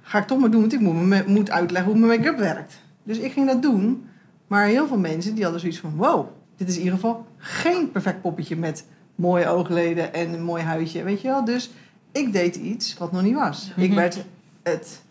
ga 0.00 0.18
ik 0.18 0.26
toch 0.26 0.38
maar 0.38 0.50
doen, 0.50 0.60
want 0.60 0.72
ik 0.72 0.80
moet, 1.26 1.50
uitleggen 1.50 1.92
hoe 1.92 2.00
mijn 2.00 2.20
make-up 2.20 2.38
werkt. 2.38 2.82
Dus 3.02 3.18
ik 3.18 3.32
ging 3.32 3.46
dat 3.46 3.62
doen. 3.62 4.04
Maar 4.46 4.66
heel 4.66 4.86
veel 4.86 4.98
mensen 4.98 5.34
die 5.34 5.42
hadden 5.42 5.60
zoiets 5.60 5.78
van... 5.78 5.96
wow, 5.96 6.28
dit 6.56 6.68
is 6.68 6.74
in 6.76 6.82
ieder 6.82 6.94
geval 6.98 7.26
geen 7.36 7.90
perfect 7.90 8.20
poppetje 8.20 8.56
met 8.56 8.84
mooie 9.14 9.48
oogleden 9.48 10.14
en 10.14 10.32
een 10.32 10.42
mooi 10.42 10.62
huidje. 10.62 11.02
Weet 11.02 11.20
je 11.20 11.28
wel? 11.28 11.44
Dus 11.44 11.70
ik 12.12 12.32
deed 12.32 12.56
iets 12.56 12.98
wat 12.98 13.12
nog 13.12 13.22
niet 13.22 13.34
was. 13.34 13.72
Ik 13.76 13.86
Mhm. 13.88 13.98
werd 13.98 14.24
het... 14.62 15.02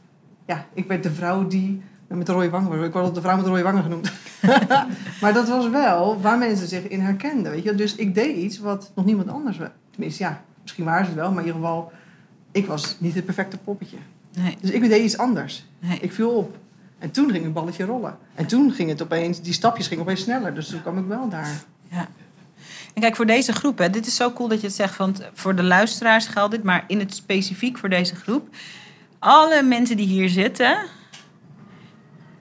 Ja, 0.45 0.65
ik 0.73 0.87
werd 0.87 1.03
de 1.03 1.11
vrouw 1.11 1.47
die 1.47 1.81
met 2.07 2.25
de 2.25 2.31
rode 2.31 2.49
wangen... 2.49 2.71
Ik 2.71 2.79
word 2.79 2.95
altijd 2.95 3.15
de 3.15 3.21
vrouw 3.21 3.35
met 3.35 3.45
de 3.45 3.51
rode 3.51 3.63
wangen 3.63 3.83
genoemd. 3.83 4.11
maar 5.21 5.33
dat 5.33 5.47
was 5.47 5.69
wel 5.69 6.21
waar 6.21 6.37
mensen 6.37 6.67
zich 6.67 6.87
in 6.87 6.99
herkenden. 6.99 7.51
Weet 7.51 7.63
je? 7.63 7.75
Dus 7.75 7.95
ik 7.95 8.15
deed 8.15 8.35
iets 8.35 8.59
wat 8.59 8.91
nog 8.95 9.05
niemand 9.05 9.29
anders... 9.29 9.57
Tenminste, 9.91 10.23
ja, 10.23 10.43
misschien 10.61 10.83
waren 10.85 11.05
ze 11.05 11.11
het 11.11 11.19
wel. 11.19 11.29
Maar 11.31 11.39
in 11.39 11.45
ieder 11.45 11.61
geval, 11.61 11.91
ik 12.51 12.65
was 12.65 12.95
niet 12.99 13.15
het 13.15 13.25
perfecte 13.25 13.57
poppetje. 13.57 13.97
Nee, 14.35 14.57
Dus 14.61 14.69
ik 14.69 14.89
deed 14.89 15.03
iets 15.03 15.17
anders. 15.17 15.65
nee. 15.79 15.97
Ik 16.01 16.13
viel 16.13 16.29
op. 16.29 16.57
En 16.99 17.11
toen 17.11 17.31
ging 17.31 17.43
het 17.43 17.53
balletje 17.53 17.85
rollen. 17.85 18.17
En 18.35 18.45
toen 18.45 18.71
ging 18.71 18.89
het 18.89 19.01
opeens, 19.01 19.41
die 19.41 19.53
stapjes 19.53 19.87
gingen 19.87 20.03
opeens 20.03 20.21
sneller. 20.21 20.53
Dus 20.53 20.67
toen 20.67 20.81
kwam 20.81 20.97
ik 20.97 21.05
wel 21.07 21.29
daar. 21.29 21.63
En 22.93 23.03
kijk, 23.03 23.15
voor 23.15 23.25
deze 23.25 23.53
groep, 23.53 23.77
hè, 23.77 23.89
dit 23.89 24.07
is 24.07 24.15
zo 24.15 24.31
cool 24.31 24.47
dat 24.49 24.61
je 24.61 24.67
het 24.67 24.75
zegt, 24.75 24.97
want 24.97 25.21
voor 25.33 25.55
de 25.55 25.63
luisteraars 25.63 26.27
geldt 26.27 26.51
dit, 26.51 26.63
maar 26.63 26.83
in 26.87 26.99
het 26.99 27.13
specifiek 27.13 27.77
voor 27.77 27.89
deze 27.89 28.15
groep. 28.15 28.47
Alle 29.19 29.63
mensen 29.63 29.97
die 29.97 30.07
hier 30.07 30.29
zitten, 30.29 30.77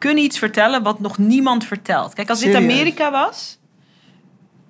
kunnen 0.07 0.25
iets 0.25 0.39
vertellen 0.39 0.83
wat 0.83 1.01
nog 1.01 1.19
niemand 1.19 1.65
vertelt. 1.65 2.15
Kijk, 2.15 2.29
als 2.29 2.41
dit 2.41 2.53
Serieus? 2.53 2.73
Amerika 2.73 3.11
was, 3.11 3.59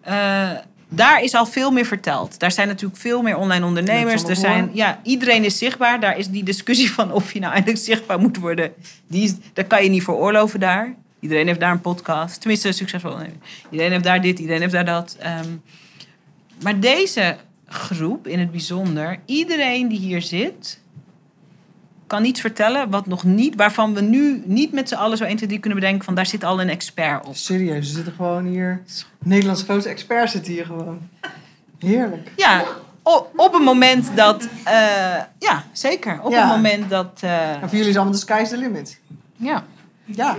eh, 0.00 0.50
daar 0.88 1.22
is 1.22 1.34
al 1.34 1.46
veel 1.46 1.70
meer 1.70 1.84
verteld. 1.86 2.38
Daar 2.38 2.52
zijn 2.52 2.68
natuurlijk 2.68 3.00
veel 3.00 3.22
meer 3.22 3.36
online 3.36 3.66
ondernemers. 3.66 4.22
Er 4.22 4.36
zijn, 4.36 4.70
ja, 4.72 5.00
iedereen 5.02 5.44
is 5.44 5.58
zichtbaar. 5.58 6.00
Daar 6.00 6.18
is 6.18 6.28
die 6.28 6.44
discussie 6.44 6.90
van 6.90 7.12
of 7.12 7.32
je 7.32 7.40
nou 7.40 7.52
eindelijk 7.52 7.82
zichtbaar 7.82 8.18
moet 8.18 8.36
worden. 8.36 8.72
Die 9.08 9.22
is, 9.22 9.34
dat 9.52 9.66
kan 9.66 9.82
je 9.82 9.90
niet 9.90 10.02
veroorloven 10.02 10.60
daar. 10.60 10.94
Iedereen 11.20 11.46
heeft 11.46 11.60
daar 11.60 11.72
een 11.72 11.80
podcast. 11.80 12.40
Tenminste, 12.40 12.72
succesvol. 12.72 13.16
Iedereen 13.70 13.92
heeft 13.92 14.04
daar 14.04 14.20
dit, 14.20 14.38
iedereen 14.38 14.60
heeft 14.60 14.72
daar 14.72 14.84
dat. 14.84 15.16
Ehm, 15.18 15.50
maar 16.62 16.80
deze 16.80 17.36
groep 17.66 18.26
in 18.26 18.38
het 18.38 18.50
bijzonder, 18.50 19.18
iedereen 19.24 19.88
die 19.88 19.98
hier 19.98 20.22
zit, 20.22 20.80
kan 22.06 22.24
iets 22.24 22.40
vertellen 22.40 22.90
wat 22.90 23.06
nog 23.06 23.24
niet, 23.24 23.54
waarvan 23.56 23.94
we 23.94 24.00
nu 24.00 24.42
niet 24.44 24.72
met 24.72 24.88
z'n 24.88 24.94
allen 24.94 25.16
zo 25.16 25.24
1, 25.24 25.36
2, 25.36 25.48
3 25.48 25.60
kunnen 25.60 25.78
bedenken 25.80 26.04
van 26.04 26.14
daar 26.14 26.26
zit 26.26 26.44
al 26.44 26.60
een 26.60 26.68
expert 26.68 27.26
op. 27.26 27.36
Serieus, 27.36 27.76
er 27.88 27.94
zitten 27.94 28.12
gewoon 28.16 28.44
hier... 28.46 28.82
Nederlands 29.18 29.62
grootste 29.62 29.88
experts 29.90 30.32
zitten 30.32 30.52
hier 30.52 30.64
gewoon. 30.64 31.08
Heerlijk. 31.78 32.32
Ja, 32.36 32.64
op 33.36 33.54
een 33.54 33.62
moment 33.62 34.16
dat, 34.16 34.48
eh, 34.64 34.74
ja, 35.38 35.64
zeker. 35.72 36.20
Op 36.22 36.32
Ja. 36.32 36.42
een 36.42 36.48
moment 36.48 36.90
dat, 36.90 37.18
eh, 37.20 37.50
En 37.50 37.60
voor 37.60 37.70
jullie 37.70 37.88
is 37.88 37.94
allemaal 37.96 38.12
de 38.14 38.18
sky's 38.18 38.48
the 38.48 38.56
limit. 38.56 39.00
ja. 39.36 39.64
Ja. 40.04 40.36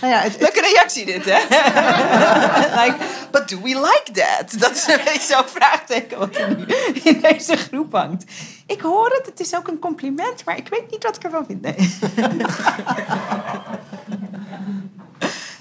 nou 0.00 0.12
ja, 0.12 0.18
het, 0.20 0.32
het- 0.32 0.40
Leuke 0.40 0.60
reactie 0.72 1.04
dit, 1.06 1.24
hè? 1.24 1.38
like, 2.82 2.96
but 3.30 3.48
do 3.48 3.60
we 3.62 3.68
like 3.68 4.10
that? 4.12 4.60
Dat 4.60 4.70
is 4.70 4.86
een 4.88 5.00
beetje 5.04 5.34
zo'n 5.34 5.48
vraagteken 5.48 6.18
wat 6.18 6.36
er 6.36 6.56
nu 6.56 6.64
in 7.02 7.20
deze 7.20 7.56
groep 7.56 7.92
hangt. 7.92 8.24
Ik 8.66 8.80
hoor 8.80 9.10
het, 9.10 9.26
het 9.26 9.40
is 9.40 9.56
ook 9.56 9.68
een 9.68 9.78
compliment, 9.78 10.44
maar 10.44 10.56
ik 10.56 10.68
weet 10.68 10.90
niet 10.90 11.02
wat 11.02 11.16
ik 11.16 11.22
ervan 11.22 11.46
vind. 11.46 11.60
Nee. 11.60 11.74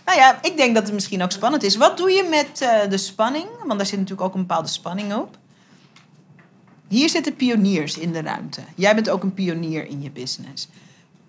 nou 0.05 0.17
ja, 0.17 0.39
ik 0.41 0.57
denk 0.57 0.75
dat 0.75 0.83
het 0.83 0.93
misschien 0.93 1.23
ook 1.23 1.31
spannend 1.31 1.63
is. 1.63 1.75
Wat 1.75 1.97
doe 1.97 2.11
je 2.11 2.23
met 2.23 2.61
eh, 2.61 2.89
de 2.89 2.97
spanning? 2.97 3.47
Want 3.65 3.77
daar 3.77 3.85
zit 3.85 3.99
natuurlijk 3.99 4.27
ook 4.27 4.33
een 4.33 4.47
bepaalde 4.47 4.67
spanning 4.67 5.13
op. 5.13 5.37
Hier 6.87 7.09
zitten 7.09 7.35
pioniers 7.35 7.97
in 7.97 8.13
de 8.13 8.21
ruimte. 8.21 8.61
Jij 8.75 8.95
bent 8.95 9.09
ook 9.09 9.23
een 9.23 9.33
pionier 9.33 9.87
in 9.87 10.01
je 10.01 10.11
business. 10.11 10.67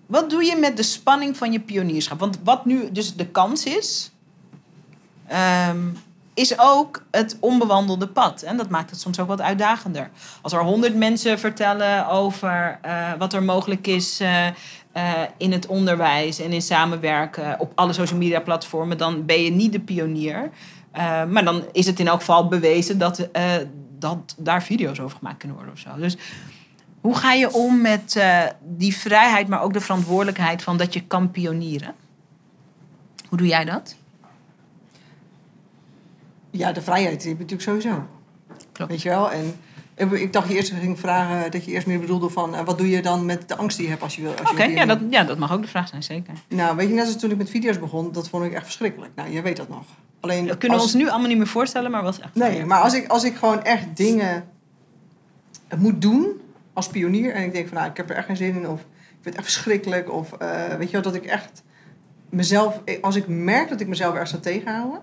Wat 0.05 0.29
doe 0.29 0.43
je 0.43 0.55
met 0.55 0.77
de 0.77 0.83
spanning 0.83 1.37
van 1.37 1.51
je 1.51 1.59
pionierschap? 1.59 2.19
Want 2.19 2.39
wat 2.43 2.65
nu 2.65 2.91
dus 2.91 3.15
de 3.15 3.27
kans 3.27 3.63
is, 3.63 4.11
ehm, 5.27 5.87
is 6.37 6.59
ook 6.59 7.03
het 7.11 7.37
onbewandelde 7.39 8.07
pad. 8.07 8.41
En 8.41 8.57
dat 8.57 8.69
maakt 8.69 8.89
het 8.89 8.99
soms 8.99 9.19
ook 9.19 9.27
wat 9.27 9.41
uitdagender. 9.41 10.09
Als 10.41 10.53
er 10.53 10.63
honderd 10.63 10.95
mensen 10.95 11.39
vertellen 11.39 12.07
over 12.07 12.79
eh, 12.81 13.13
wat 13.17 13.33
er 13.33 13.43
mogelijk 13.43 13.87
is 13.87 14.19
eh, 14.19 14.47
eh, 14.47 14.53
in 15.37 15.51
het 15.51 15.65
onderwijs 15.65 16.39
en 16.39 16.51
in 16.51 16.61
samenwerken 16.61 17.59
op 17.59 17.71
alle 17.75 17.93
social 17.93 18.19
media 18.19 18.39
platformen, 18.39 18.97
dan 18.97 19.25
ben 19.25 19.43
je 19.43 19.51
niet 19.51 19.71
de 19.71 19.79
pionier. 19.79 20.49
Maar 21.29 21.43
dan 21.43 21.63
is 21.71 21.85
het 21.85 21.99
in 21.99 22.07
elk 22.07 22.19
geval 22.19 22.47
bewezen 22.47 22.97
dat, 22.97 23.29
dat 23.99 24.35
daar 24.37 24.63
video's 24.63 24.99
over 24.99 25.17
gemaakt 25.17 25.37
kunnen 25.37 25.57
worden 25.57 25.73
of 25.73 25.79
zo. 25.79 25.89
Dus 25.97 26.17
hoe 27.01 27.15
ga 27.15 27.33
je 27.33 27.53
om 27.53 27.81
met 27.81 28.21
die 28.61 28.97
vrijheid, 28.97 29.47
maar 29.47 29.61
ook 29.61 29.73
de 29.73 29.81
verantwoordelijkheid 29.81 30.63
van 30.63 30.77
dat 30.77 30.93
je 30.93 31.01
kan 31.01 31.31
pionieren? 31.31 31.93
Hoe 33.29 33.37
doe 33.37 33.47
jij 33.47 33.65
dat? 33.65 33.96
Ja, 36.51 36.71
de 36.71 36.81
vrijheid 36.81 37.21
die 37.21 37.29
heb 37.29 37.37
je 37.37 37.43
natuurlijk 37.43 37.83
sowieso. 37.83 38.07
Klopt. 38.71 38.91
Weet 38.91 39.01
je 39.01 39.09
wel? 39.09 39.31
En 39.31 39.55
ik, 39.95 40.33
dacht 40.33 40.47
je 40.47 40.55
eerst 40.55 40.71
ging 40.71 40.99
vragen 40.99 41.51
dat 41.51 41.65
je 41.65 41.71
eerst 41.71 41.87
meer 41.87 41.99
bedoelde 41.99 42.29
van... 42.29 42.55
eh, 42.55 42.65
wat 42.65 42.77
doe 42.77 42.89
je 42.89 43.01
dan 43.01 43.25
met 43.25 43.47
de 43.47 43.55
angst 43.55 43.77
die 43.77 43.85
je 43.85 43.91
hebt 43.91 44.03
als 44.03 44.15
je 44.15 44.21
wil? 44.21 44.31
als 44.31 44.49
je 44.49 44.53
Oké, 44.53 44.63
ja, 44.63 44.85
dat, 44.85 44.99
ja, 45.09 45.23
dat 45.23 45.37
mag 45.37 45.51
ook 45.51 45.61
de 45.61 45.67
vraag 45.67 45.87
zijn, 45.87 46.03
zeker. 46.03 46.33
Nou, 46.47 46.75
weet 46.75 46.87
je, 46.87 46.93
net 46.93 47.05
als 47.05 47.17
toen 47.17 47.31
ik 47.31 47.37
met 47.37 47.49
video's 47.49 47.79
begon, 47.79 48.11
dat 48.11 48.29
vond 48.29 48.45
ik 48.45 48.53
echt 48.53 48.63
verschrikkelijk. 48.63 49.11
Nou, 49.15 49.31
je 49.31 49.41
weet 49.41 49.57
dat 49.57 49.69
nog. 49.69 49.83
Alleen 50.19 50.47
Dat 50.47 50.57
kunnen 50.57 50.77
we 50.77 50.83
ons 50.83 50.93
nu 50.93 51.09
allemaal 51.09 51.27
niet 51.27 51.37
meer 51.37 51.47
voorstellen, 51.47 51.91
maar 51.91 52.03
was 52.03 52.19
echt. 52.19 52.35
Nee, 52.35 52.65
maar 52.65 52.81
als 52.81 52.93
ik, 52.93 53.07
als 53.07 53.23
ik 53.23 53.35
gewoon 53.35 53.63
echt 53.63 53.85
dingen 53.97 54.49
moet 55.77 56.01
doen 56.01 56.41
als 56.73 56.87
pionier 56.87 57.33
en 57.33 57.43
ik 57.43 57.53
denk 57.53 57.67
van 57.67 57.77
nou, 57.77 57.89
ik 57.89 57.97
heb 57.97 58.09
er 58.09 58.15
echt 58.15 58.25
geen 58.25 58.37
zin 58.37 58.55
in 58.55 58.67
of 58.67 58.79
ik 58.79 58.87
vind 59.21 59.25
het 59.25 59.35
echt 59.35 59.53
verschrikkelijk 59.53 60.11
of 60.11 60.33
eh, 60.33 60.75
weet 60.77 60.87
je 60.87 60.91
wel, 60.91 61.01
dat 61.01 61.15
ik 61.15 61.25
echt 61.25 61.63
mezelf, 62.29 62.81
als 63.01 63.15
ik 63.15 63.27
merk 63.27 63.69
dat 63.69 63.79
ik 63.79 63.87
mezelf 63.87 64.13
ergens 64.13 64.31
ga 64.31 64.37
tegenhouden, 64.37 65.01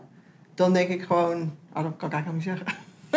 dan 0.55 0.73
denk 0.73 0.89
ik 0.89 1.03
gewoon, 1.03 1.41
oh, 1.75 1.83
dat 1.83 1.93
kan 1.97 2.09
ik 2.09 2.15
eigenlijk 2.15 2.27
nog 2.27 2.35
niet 2.35 2.43
zeggen. 2.45 2.67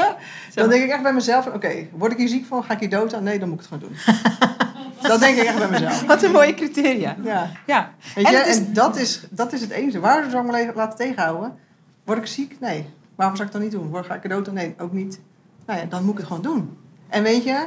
dan 0.55 0.69
denk 0.69 0.83
ik 0.83 0.89
echt 0.89 1.03
bij 1.03 1.13
mezelf 1.13 1.47
oké, 1.47 1.87
word 1.91 2.11
ik 2.11 2.17
hier 2.17 2.27
ziek 2.27 2.45
van, 2.45 2.63
ga 2.63 2.73
ik 2.73 2.79
hier 2.79 2.89
dood 2.89 3.13
aan? 3.13 3.23
Nee, 3.23 3.39
dan 3.39 3.49
moet 3.49 3.63
ik 3.63 3.69
het 3.69 3.79
gewoon 3.81 3.93
doen. 3.93 4.15
dat 5.09 5.19
denk 5.19 5.37
ik 5.37 5.43
echt 5.43 5.57
bij 5.57 5.69
mezelf. 5.69 6.05
Wat 6.05 6.23
een 6.23 6.31
mooie 6.31 6.53
criteria. 6.53 7.15
Ja. 7.23 7.49
Ja. 7.65 7.91
En 8.15 8.47
is- 8.47 8.73
dat 8.73 8.95
is, 8.97 9.21
dat 9.29 9.53
is 9.53 9.61
het 9.61 9.69
enige. 9.69 9.99
Waarom 9.99 10.29
zou 10.29 10.45
ik 10.45 10.51
me 10.51 10.71
laten 10.75 10.97
tegenhouden? 10.97 11.55
Word 12.03 12.17
ik 12.19 12.25
ziek? 12.25 12.59
Nee. 12.59 12.85
Waarom 13.15 13.35
zou 13.35 13.47
ik 13.47 13.53
dat 13.53 13.61
niet 13.63 13.71
doen? 13.71 13.87
Word, 13.89 14.05
ga 14.05 14.15
ik 14.15 14.23
er 14.23 14.29
dood 14.29 14.47
aan? 14.47 14.53
Nee, 14.53 14.75
ook 14.77 14.93
niet. 14.93 15.19
Nou 15.65 15.79
ja, 15.79 15.85
dan 15.85 16.01
moet 16.03 16.11
ik 16.11 16.17
het 16.17 16.27
gewoon 16.27 16.41
doen. 16.41 16.77
En 17.09 17.23
weet 17.23 17.43
je, 17.43 17.65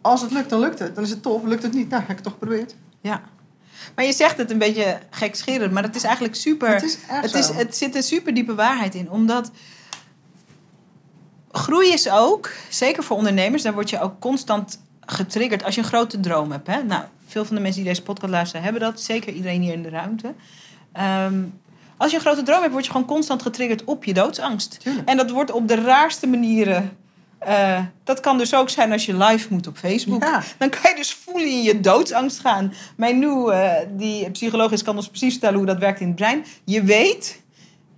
als 0.00 0.20
het 0.22 0.30
lukt, 0.30 0.50
dan 0.50 0.60
lukt 0.60 0.78
het. 0.78 0.94
Dan 0.94 1.04
is 1.04 1.10
het 1.10 1.22
tof. 1.22 1.42
Lukt 1.42 1.62
het 1.62 1.72
niet, 1.72 1.88
nou, 1.88 2.00
heb 2.00 2.10
ik 2.10 2.14
het 2.16 2.24
toch 2.24 2.32
geprobeerd. 2.32 2.74
ja. 3.00 3.20
Maar 3.94 4.04
je 4.04 4.12
zegt 4.12 4.36
het 4.36 4.50
een 4.50 4.58
beetje 4.58 4.98
gekscherend, 5.10 5.72
maar 5.72 5.82
het 5.82 5.96
is 5.96 6.02
eigenlijk 6.04 6.34
super. 6.34 6.68
Het 6.68 6.82
is 6.82 6.98
echt 7.08 7.22
het, 7.22 7.30
zo. 7.30 7.38
is, 7.38 7.48
het 7.48 7.76
zit 7.76 7.94
een 7.94 8.02
super 8.02 8.34
diepe 8.34 8.54
waarheid 8.54 8.94
in. 8.94 9.10
Omdat 9.10 9.50
groei 11.50 11.92
is 11.92 12.10
ook, 12.10 12.50
zeker 12.68 13.02
voor 13.02 13.16
ondernemers, 13.16 13.62
daar 13.62 13.74
word 13.74 13.90
je 13.90 14.00
ook 14.00 14.20
constant 14.20 14.80
getriggerd 15.00 15.64
als 15.64 15.74
je 15.74 15.80
een 15.80 15.86
grote 15.86 16.20
droom 16.20 16.50
hebt. 16.50 16.66
Hè? 16.66 16.82
Nou, 16.82 17.04
veel 17.26 17.44
van 17.44 17.56
de 17.56 17.62
mensen 17.62 17.82
die 17.82 17.90
deze 17.90 18.02
podcast 18.02 18.32
luisteren 18.32 18.62
hebben 18.62 18.82
dat. 18.82 19.00
Zeker 19.00 19.32
iedereen 19.32 19.62
hier 19.62 19.72
in 19.72 19.82
de 19.82 19.88
ruimte. 19.88 20.34
Ehm, 20.92 21.42
als 21.96 22.10
je 22.10 22.16
een 22.16 22.22
grote 22.22 22.42
droom 22.42 22.60
hebt, 22.60 22.72
word 22.72 22.84
je 22.84 22.90
gewoon 22.90 23.06
constant 23.06 23.42
getriggerd 23.42 23.84
op 23.84 24.04
je 24.04 24.14
doodsangst. 24.14 24.80
Tuurlijk. 24.80 25.08
En 25.08 25.16
dat 25.16 25.30
wordt 25.30 25.50
op 25.50 25.68
de 25.68 25.74
raarste 25.74 26.26
manieren. 26.26 26.96
Eh, 27.46 27.78
dat 28.04 28.20
kan 28.20 28.38
dus 28.38 28.54
ook 28.54 28.68
zijn 28.70 28.92
als 28.92 29.06
je 29.06 29.16
live 29.16 29.46
moet 29.50 29.66
op 29.66 29.76
Facebook. 29.76 30.22
Ja. 30.22 30.42
Dan 30.58 30.68
kan 30.70 30.90
je 30.90 30.96
dus 30.96 31.14
voelen 31.14 31.48
in 31.50 31.62
je 31.62 31.80
doodsangst 31.80 32.40
gaan. 32.40 32.72
Mijn 32.96 33.18
nu, 33.18 33.50
eh, 33.50 33.70
die 33.90 34.30
psycholoog 34.30 34.70
is, 34.70 34.82
kan 34.82 34.96
ons 34.96 35.08
precies 35.08 35.32
vertellen 35.32 35.56
hoe 35.56 35.66
dat 35.66 35.78
werkt 35.78 36.00
in 36.00 36.06
het 36.06 36.16
brein. 36.16 36.44
Je 36.64 36.82
weet, 36.82 37.42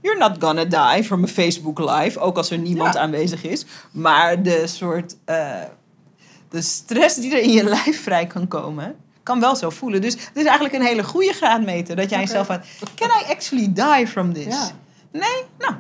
you're 0.03 0.19
not 0.19 0.37
gonna 0.41 0.65
die 0.65 1.05
from 1.05 1.25
a 1.25 1.27
Facebook 1.27 1.79
live. 1.79 2.19
Ook 2.19 2.37
als 2.37 2.51
er 2.51 2.59
niemand 2.59 2.95
Ja. 2.95 3.01
aanwezig 3.01 3.43
is. 3.45 3.67
Maar 3.93 4.43
de 4.43 4.67
soort... 4.67 5.17
eh, 5.25 5.55
de 6.51 6.63
stress 6.63 7.17
die 7.17 7.33
er 7.33 7.43
in 7.43 7.51
je 7.53 7.65
lijf 7.65 8.03
vrij 8.03 8.27
kan 8.27 8.49
komen... 8.49 8.97
kan 9.23 9.41
wel 9.41 9.57
zo 9.57 9.71
voelen. 9.71 10.01
Dus 10.01 10.13
het 10.13 10.31
is 10.37 10.45
eigenlijk 10.45 10.75
een 10.75 10.83
hele 10.83 11.05
goede 11.05 11.33
graadmeter. 11.33 11.97
Dat 11.97 12.11
jij 12.11 12.19
Oké. 12.19 12.27
jezelf 12.29 12.51
uit... 12.51 12.67
Can 12.95 13.09
I 13.09 13.33
actually 13.33 13.73
die 13.73 14.07
from 14.07 14.33
this? 14.33 14.45
Ja. 14.45 14.71
Nee? 15.13 15.43
Nou, 15.59 15.75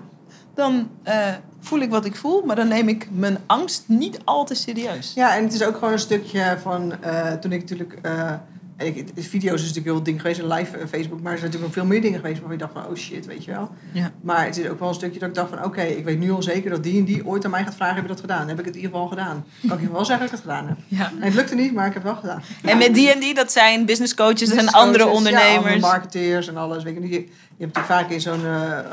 dan 0.59 0.91
eh, 1.03 1.29
voel 1.61 1.79
ik 1.81 1.91
wat 1.91 2.05
ik 2.05 2.17
voel. 2.17 2.43
Maar 2.45 2.57
dan 2.57 2.69
neem 2.69 2.89
ik 2.89 3.09
mijn 3.11 3.39
angst 3.47 3.85
niet 3.87 4.19
al 4.25 4.45
te 4.45 4.55
serieus. 4.55 5.13
Ja, 5.15 5.37
en 5.37 5.43
het 5.45 5.53
is 5.53 5.63
ook 5.65 5.75
gewoon 5.75 5.93
een 5.93 5.99
stukje 5.99 6.57
van 6.63 7.03
eh, 7.03 7.33
toen 7.33 7.53
ik 7.53 7.61
natuurlijk. 7.61 7.99
eh, 8.03 8.33
ik, 8.79 9.09
video's 9.15 9.55
is 9.55 9.61
natuurlijk 9.61 9.85
heel 9.87 9.95
veel 9.95 10.03
ding 10.03 10.21
geweest, 10.21 10.41
en 10.41 10.47
live 10.49 10.89
Facebook, 10.89 11.21
maar 11.21 11.33
er 11.33 11.39
zijn 11.39 11.51
natuurlijk 11.51 11.65
ook 11.65 11.73
veel 11.73 11.85
meer 11.85 12.01
dingen 12.01 12.17
geweest 12.21 12.39
waarvan 12.41 12.59
je 12.59 12.65
dacht 12.65 12.73
van 12.73 12.87
oh 12.87 12.95
shit, 12.97 13.27
weet 13.27 13.45
je 13.45 13.51
wel. 13.51 13.71
Ja. 13.93 14.11
Maar 14.21 14.45
het 14.45 14.57
is 14.59 14.69
ook 14.69 14.79
wel 14.79 14.89
een 14.89 14.95
stukje 14.95 15.19
dat 15.19 15.29
ik 15.29 15.35
dacht 15.35 15.49
van 15.49 15.65
oké, 15.65 15.83
ik 15.83 16.05
weet 16.05 16.19
nu 16.19 16.31
al 16.33 16.43
zeker 16.43 16.71
dat 16.71 16.83
die 16.83 16.99
en 16.99 17.05
die 17.05 17.27
ooit 17.27 17.45
aan 17.45 17.51
mij 17.51 17.65
gaat 17.65 17.75
vragen, 17.75 17.95
heb 17.95 18.03
je 18.03 18.11
dat 18.11 18.21
gedaan? 18.21 18.49
Heb 18.49 18.59
ik 18.59 18.65
het 18.65 18.75
in 18.75 18.81
ieder 18.81 18.91
geval 18.97 19.09
gedaan? 19.09 19.45
Kan 19.69 19.71
ik 19.71 19.81
ieder 19.81 19.87
geval 19.87 20.05
zeggen 20.05 20.27
dat 20.29 20.39
ik 20.39 20.45
het 20.45 20.55
gedaan 20.55 20.67
heb. 20.69 20.77
Ja. 20.89 21.11
En 21.21 21.23
het 21.23 21.35
lukte 21.35 21.55
niet, 21.55 21.73
maar 21.75 21.87
ik 21.87 21.95
heb 21.95 22.03
het 22.03 22.13
wel 22.13 22.21
gedaan. 22.21 22.43
En 22.63 22.79
met 22.79 22.95
die 22.95 23.13
en 23.13 23.21
die, 23.21 23.35
dat 23.35 23.53
zijn 23.53 23.87
business 23.87 24.15
coaches 24.15 24.51
en 24.51 24.69
andere 24.69 25.05
coaches, 25.05 25.23
Ja, 25.23 25.31
ondernemers. 25.31 25.73
allemaal 25.73 25.91
marketeers 25.91 26.49
en 26.49 26.57
alles. 26.57 26.83
Weet 26.83 26.95
je, 26.95 27.09
je, 27.09 27.29
je 27.59 27.65
hebt 27.65 27.79
vaak 27.79 28.11
in 28.11 28.21
zo'n... 28.21 28.45
eh, 28.45 28.79
eh, 28.79 28.85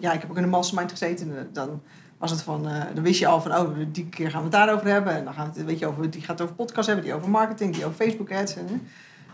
ja, 0.00 0.12
ik 0.12 0.20
heb 0.20 0.30
ook 0.30 0.36
in 0.36 0.42
een 0.42 0.48
mastermind 0.48 0.90
gezeten. 0.90 1.30
en, 1.30 1.38
eh, 1.38 1.44
Dan 1.52 1.82
was 2.18 2.30
het 2.30 2.42
van, 2.42 2.62
dan 2.94 3.02
wist 3.02 3.18
je 3.18 3.26
al 3.26 3.40
van, 3.40 3.56
oh, 3.56 3.76
die 3.92 4.08
keer 4.08 4.30
gaan 4.30 4.38
we 4.38 4.46
het 4.46 4.52
daarover 4.56 4.86
hebben. 4.86 5.12
En 5.12 5.24
dan 5.24 5.34
gaan 5.34 5.50
we 5.52 5.58
het, 5.58 5.66
weet 5.66 5.78
je, 5.78 5.86
over, 5.86 6.10
die 6.10 6.22
gaat 6.22 6.40
over 6.40 6.54
podcast 6.54 6.86
hebben, 6.86 7.04
die 7.04 7.14
over 7.14 7.30
marketing, 7.30 7.74
die 7.74 7.84
over 7.84 7.96
Facebook 8.04 8.32
ads. 8.32 8.56
En, 8.56 8.82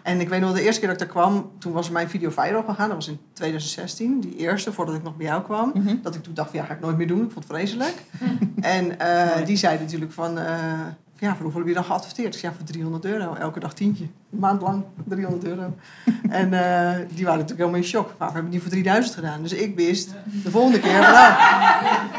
en 0.02 0.20
ik 0.20 0.28
weet 0.28 0.40
nog, 0.40 0.52
de 0.52 0.62
eerste 0.62 0.80
keer 0.80 0.88
dat 0.88 1.00
ik 1.00 1.06
daar 1.06 1.22
kwam, 1.22 1.50
toen 1.58 1.72
was 1.72 1.90
mijn 1.90 2.08
video 2.08 2.30
viral 2.30 2.62
gegaan. 2.62 2.86
Dat 2.86 2.96
was 2.96 3.08
in 3.08 3.18
2016, 3.32 4.20
die 4.20 4.36
eerste, 4.36 4.72
voordat 4.72 4.94
ik 4.94 5.02
nog 5.02 5.16
bij 5.16 5.26
jou 5.26 5.42
kwam. 5.42 5.70
Mhm. 5.74 5.96
Dat 6.02 6.14
ik 6.14 6.22
toen 6.22 6.34
dacht, 6.34 6.52
ja, 6.52 6.64
ga 6.64 6.74
ik 6.74 6.80
nooit 6.80 6.96
meer 6.96 7.06
doen. 7.06 7.24
Ik 7.24 7.30
vond 7.30 7.48
het 7.48 7.56
vreselijk. 7.56 8.02
en 8.76 8.96
die 9.44 9.56
zei 9.56 9.78
natuurlijk 9.78 10.12
van, 10.12 10.38
ja, 11.22 11.34
voor 11.34 11.42
hoeveel 11.42 11.60
heb 11.60 11.68
je 11.68 11.74
dan 11.74 11.84
geadverteerd? 11.84 12.34
Ik 12.34 12.40
zei, 12.40 12.52
ja, 12.52 12.58
voor 12.58 12.66
300 12.66 13.04
euro. 13.04 13.34
Elke 13.34 13.60
dag 13.60 13.74
tientje. 13.74 14.04
Een 14.04 14.38
maand 14.38 14.62
lang 14.62 14.84
300 15.04 15.44
euro. 15.44 15.62
en 16.28 16.52
eh, 16.52 17.06
die 17.14 17.24
waren 17.24 17.40
natuurlijk 17.40 17.58
helemaal 17.58 17.74
in 17.74 17.84
shock. 17.84 18.14
Waarom 18.18 18.36
heb 18.36 18.44
ik 18.44 18.52
niet 18.52 18.60
voor 18.60 18.70
3000 18.70 19.14
gedaan? 19.14 19.42
Dus 19.42 19.52
ik 19.52 19.76
wist, 19.76 20.14
de 20.44 20.50
volgende 20.50 20.80
keer, 20.80 21.00
nou, 21.00 21.34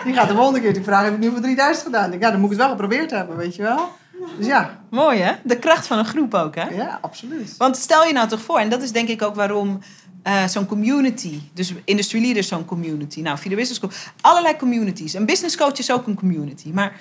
die 0.06 0.14
gaat 0.14 0.28
de 0.28 0.36
volgende 0.36 0.62
keer 0.62 0.74
die 0.74 0.84
vraag, 0.84 1.04
heb 1.04 1.14
ik 1.14 1.20
nu 1.20 1.30
voor 1.30 1.42
3000 1.42 1.86
gedaan? 1.86 2.14
Ik 2.14 2.22
ja, 2.22 2.32
dan 2.32 2.40
moet 2.40 2.52
ik 2.52 2.58
het 2.58 2.66
wel 2.66 2.76
geprobeerd 2.76 3.12
hebben, 3.12 3.38
weet 3.38 3.56
je 3.56 3.62
wel. 3.62 3.90
Dus 4.38 4.46
ja, 4.46 4.80
Mooi 4.90 5.20
hè? 5.20 5.34
De 5.44 5.60
kracht 5.60 5.88
van 5.88 5.98
een 5.98 6.06
groep 6.06 6.34
ook 6.34 6.56
hè? 6.56 6.70
ja, 6.70 7.00
absoluut. 7.02 7.58
Want 7.58 7.78
stel 7.78 8.06
je 8.06 8.14
nou 8.14 8.28
toch 8.28 8.42
voor, 8.42 8.60
en 8.60 8.70
dat 8.70 8.82
is 8.82 8.92
denk 8.92 9.08
ik 9.08 9.22
ook 9.22 9.36
waarom 9.36 9.80
eh, 10.24 10.48
zo'n 10.48 10.66
community, 10.66 11.40
dus 11.54 11.74
industry 11.86 12.22
leaders 12.22 12.48
zo'n 12.48 12.66
community, 12.66 13.22
nou 13.22 13.38
via 13.38 13.50
de 13.50 13.56
business 13.56 13.80
school, 13.80 13.92
allerlei 14.22 14.56
communities. 14.56 15.14
Een 15.14 15.26
business 15.26 15.58
coach 15.58 15.78
is 15.78 15.92
ook 15.92 16.08
een 16.08 16.16
community. 16.16 16.72
Maar 16.74 17.00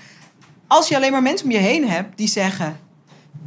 als 0.72 0.88
je 0.88 0.96
alleen 0.96 1.12
maar 1.12 1.22
mensen 1.22 1.46
om 1.46 1.52
je 1.52 1.58
heen 1.58 1.88
hebt 1.88 2.16
die 2.16 2.28
zeggen 2.28 2.80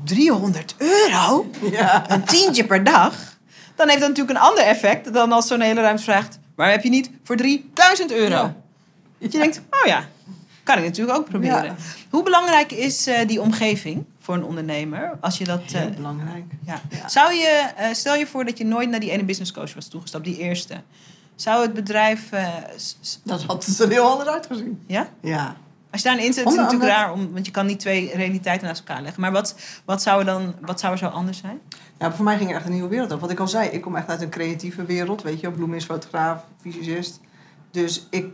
300 0.04 0.76
euro, 0.78 1.50
Ja. 1.72 2.12
een 2.12 2.24
tientje 2.24 2.66
per 2.66 2.84
dag, 2.84 3.14
dan 3.76 3.88
heeft 3.88 4.00
dat 4.00 4.10
natuurlijk 4.10 4.40
een 4.40 4.46
ander 4.46 4.64
effect 4.64 5.14
dan 5.14 5.32
als 5.32 5.48
zo'n 5.48 5.62
hele 5.62 5.82
ruimte 5.82 6.04
vraagt, 6.04 6.40
maar 6.56 6.72
heb 6.72 6.84
je 6.84 6.90
niet 6.90 7.10
voor 7.24 7.36
3000 7.36 8.12
euro? 8.12 8.36
Ja. 8.36 8.56
Dat 9.20 9.32
je 9.32 9.38
denkt, 9.38 9.62
oh 9.72 9.86
ja, 9.86 10.06
kan 10.64 10.78
ik 10.78 10.84
natuurlijk 10.84 11.18
ook 11.18 11.30
proberen. 11.30 11.64
Ja. 11.64 11.76
Hoe 12.10 12.24
belangrijk 12.24 12.72
is 12.72 13.08
eh, 13.08 13.28
die 13.28 13.42
omgeving 13.42 14.06
voor 14.20 14.36
een 14.36 14.44
ondernemer? 14.44 15.18
Als 15.22 15.38
je 15.38 15.44
dat, 15.44 15.62
eh, 15.66 15.72
Heel 15.80 15.90
belangrijk. 15.90 16.44
ja. 16.66 16.82
Ja. 16.90 17.08
Zou 17.08 17.34
je, 17.34 17.72
eh, 17.76 17.94
stel 17.94 18.16
je 18.16 18.28
voor 18.28 18.46
dat 18.46 18.58
je 18.58 18.66
nooit 18.66 18.90
naar 18.90 19.00
die 19.00 19.12
ene 19.12 19.24
business 19.24 19.52
coach 19.52 19.74
was 19.74 19.88
toegestapt, 19.88 20.24
die 20.24 20.38
eerste. 20.38 20.74
Zou 21.36 21.62
het 21.62 21.74
bedrijf, 21.74 22.30
Dat 23.24 23.44
had 23.44 23.78
er 23.80 23.90
heel 23.90 24.10
anders 24.10 24.30
uitgezien. 24.30 24.84
ja? 24.88 25.08
Ja. 25.22 25.56
Als 25.96 26.04
je 26.04 26.10
daarin 26.10 26.34
zit, 26.34 26.46
is 26.46 26.52
het 26.52 26.62
natuurlijk 26.62 26.92
raar, 26.92 27.14
om, 27.14 27.34
want 27.34 27.46
je 27.46 27.52
kan 27.52 27.66
niet 27.66 27.80
twee 27.80 28.16
realiteiten 28.16 28.68
naast 28.68 28.80
elkaar 28.88 29.02
leggen. 29.02 29.22
Maar 29.22 29.32
wat, 29.32 29.56
wat, 29.86 30.02
zou, 30.02 30.20
er 30.20 30.26
dan, 30.26 30.56
wat 30.62 30.80
zou 30.80 30.92
er 30.92 30.98
zo 30.98 31.06
anders 31.08 31.38
zijn? 31.38 31.60
Ja, 32.00 32.12
voor 32.14 32.24
mij 32.26 32.38
ging 32.38 32.50
er 32.50 32.56
echt 32.56 32.66
een 32.66 32.72
nieuwe 32.72 32.90
wereld 32.90 33.12
op. 33.12 33.20
Wat 33.20 33.32
ik 33.32 33.40
al 33.40 33.48
zei, 33.48 33.70
ik 33.70 33.82
kom 33.82 33.96
echt 33.96 34.10
uit 34.10 34.22
een 34.22 34.30
creatieve 34.30 34.86
wereld. 34.86 35.22
Weet 35.22 35.40
je, 35.40 35.52
Bloem 35.52 35.74
is 35.74 35.86
fotograaf, 35.86 36.46
fysicist. 36.62 37.20
Dus 37.72 38.08
ik, 38.10 38.26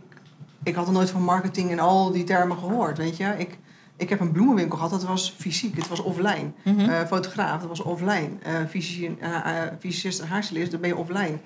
ik 0.64 0.76
had 0.76 0.88
er 0.88 0.94
nooit 0.94 1.10
van 1.10 1.24
marketing 1.24 1.72
en 1.72 1.80
al 1.80 2.12
die 2.12 2.24
termen 2.24 2.58
gehoord. 2.58 2.98
Weet 2.98 3.18
je, 3.18 3.34
ik, 3.38 3.58
ik 3.96 4.10
heb 4.10 4.20
een 4.20 4.32
bloemenwinkel 4.32 4.76
gehad, 4.78 4.92
dat 4.92 5.04
was 5.04 5.36
fysiek, 5.38 5.76
het 5.76 5.88
was 5.88 6.00
offline. 6.00 6.52
Mhm. 6.64 6.90
Eh, 6.90 7.06
fotograaf, 7.08 7.60
dat 7.60 7.70
was 7.70 7.82
offline. 7.82 8.30
Eh 8.44 8.54
fysici- 8.70 9.18
eh, 9.20 9.62
fysicist 9.80 10.20
en 10.20 10.28
haarstylist, 10.28 10.72
dan 10.72 10.80
ben 10.80 10.90
je 10.90 10.98
offline. 10.98 11.38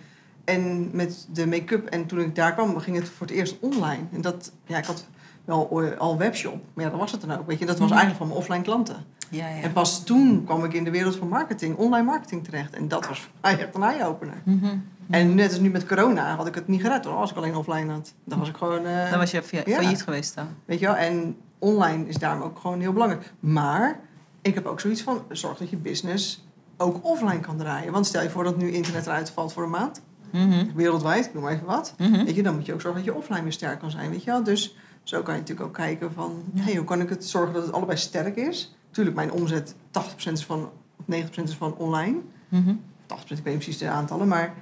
En 0.45 0.89
met 0.93 1.28
de 1.30 1.47
make-up, 1.47 1.86
en 1.86 2.05
toen 2.05 2.20
ik 2.20 2.36
daar 2.36 2.53
kwam, 2.53 2.80
ging 2.80 2.97
het 2.97 3.09
voor 3.09 3.28
het 3.28 3.36
eerst 3.36 3.55
online. 3.59 4.03
En 4.13 4.22
dat, 4.22 4.51
ja, 4.66 4.78
ik 4.78 4.86
had 4.86 5.05
wel 5.45 5.67
o- 5.71 5.95
al 5.97 6.17
webshop, 6.17 6.61
maar 6.73 6.83
ja, 6.85 6.89
dat 6.89 6.99
was 6.99 7.11
het 7.11 7.21
dan 7.21 7.31
ook. 7.37 7.47
Weet 7.47 7.59
je, 7.59 7.65
dat 7.65 7.79
was 7.79 7.89
Mhm. 7.89 7.97
eigenlijk 7.97 8.17
van 8.17 8.27
mijn 8.27 8.39
offline 8.39 8.63
klanten. 8.63 8.95
Ja, 9.29 9.47
ja. 9.47 9.61
En 9.61 9.71
pas 9.73 10.03
toen 10.03 10.43
kwam 10.45 10.63
ik 10.63 10.73
in 10.73 10.83
de 10.83 10.91
wereld 10.91 11.15
van 11.15 11.27
marketing, 11.27 11.75
online 11.77 12.05
marketing 12.05 12.43
terecht. 12.43 12.73
En 12.73 12.87
dat 12.87 13.07
was 13.07 13.29
echt 13.41 13.75
een 13.75 13.83
eye-opener. 13.83 14.41
Mhm. 14.43 14.65
En 15.09 15.35
net 15.35 15.49
als 15.49 15.59
nu 15.59 15.69
met 15.69 15.85
corona 15.85 16.35
had 16.35 16.47
ik 16.47 16.55
het 16.55 16.67
niet 16.67 16.81
gered 16.81 17.05
hoor, 17.05 17.15
als 17.15 17.31
ik 17.31 17.37
alleen 17.37 17.55
offline 17.55 17.91
had. 17.91 18.13
Dan 18.23 18.39
was 18.39 18.49
ik 18.49 18.57
gewoon, 18.57 18.85
eh, 18.85 19.09
Dan 19.09 19.19
was 19.19 19.31
je 19.31 19.41
Ja. 19.51 19.61
failliet 19.61 20.03
geweest 20.03 20.35
dan. 20.35 20.47
weet 20.65 20.79
je 20.79 20.85
wel. 20.85 20.95
En 20.95 21.37
online 21.59 22.07
is 22.07 22.15
daarom 22.17 22.41
ook 22.41 22.59
gewoon 22.59 22.79
heel 22.79 22.93
belangrijk. 22.93 23.33
Maar 23.39 23.99
ik 24.41 24.53
heb 24.53 24.65
ook 24.65 24.79
zoiets 24.79 25.01
van, 25.01 25.23
zorg 25.29 25.57
dat 25.57 25.69
je 25.69 25.77
business 25.77 26.45
ook 26.77 26.99
offline 27.05 27.39
kan 27.39 27.57
draaien. 27.57 27.91
Want 27.91 28.05
stel 28.05 28.21
je 28.21 28.29
voor 28.29 28.43
dat 28.43 28.57
nu 28.57 28.71
internet 28.71 29.05
eruit 29.05 29.29
valt 29.29 29.53
voor 29.53 29.63
een 29.63 29.69
maand, 29.69 30.01
Mhm. 30.31 30.65
wereldwijd, 30.75 31.25
ik 31.25 31.33
noem 31.33 31.43
maar 31.43 31.51
even 31.53 31.65
wat. 31.65 31.93
Mhm. 31.97 32.25
Weet 32.25 32.35
je, 32.35 32.43
dan 32.43 32.55
moet 32.55 32.65
je 32.65 32.73
ook 32.73 32.81
zorgen 32.81 33.03
dat 33.05 33.13
je 33.13 33.19
offline 33.19 33.41
weer 33.43 33.51
sterk 33.51 33.79
kan 33.79 33.91
zijn, 33.91 34.09
weet 34.09 34.23
je 34.23 34.31
wel. 34.31 34.43
Dus 34.43 34.77
zo 35.05 35.21
kan 35.21 35.33
je 35.33 35.39
natuurlijk 35.39 35.67
ook 35.67 35.73
kijken 35.73 36.13
van, 36.13 36.43
hey, 36.55 36.75
hoe 36.75 36.85
kan 36.85 37.01
ik 37.01 37.09
het 37.09 37.25
zorgen 37.25 37.53
dat 37.53 37.63
het 37.63 37.71
allebei 37.73 37.97
sterk 37.97 38.35
is. 38.35 38.75
Tuurlijk, 38.91 39.15
mijn 39.15 39.31
omzet 39.31 39.75
80% 39.91 40.31
is 40.31 40.45
van, 40.45 40.69
of 40.95 41.15
90% 41.15 41.43
is 41.43 41.55
van 41.55 41.75
online. 41.77 42.17
Mhm. 42.49 42.69
80%, 42.69 43.37
ik 43.37 43.43
weet 43.43 43.45
niet 43.45 43.53
precies 43.63 43.77
de 43.77 43.87
aantallen, 43.87 44.27
maar 44.27 44.53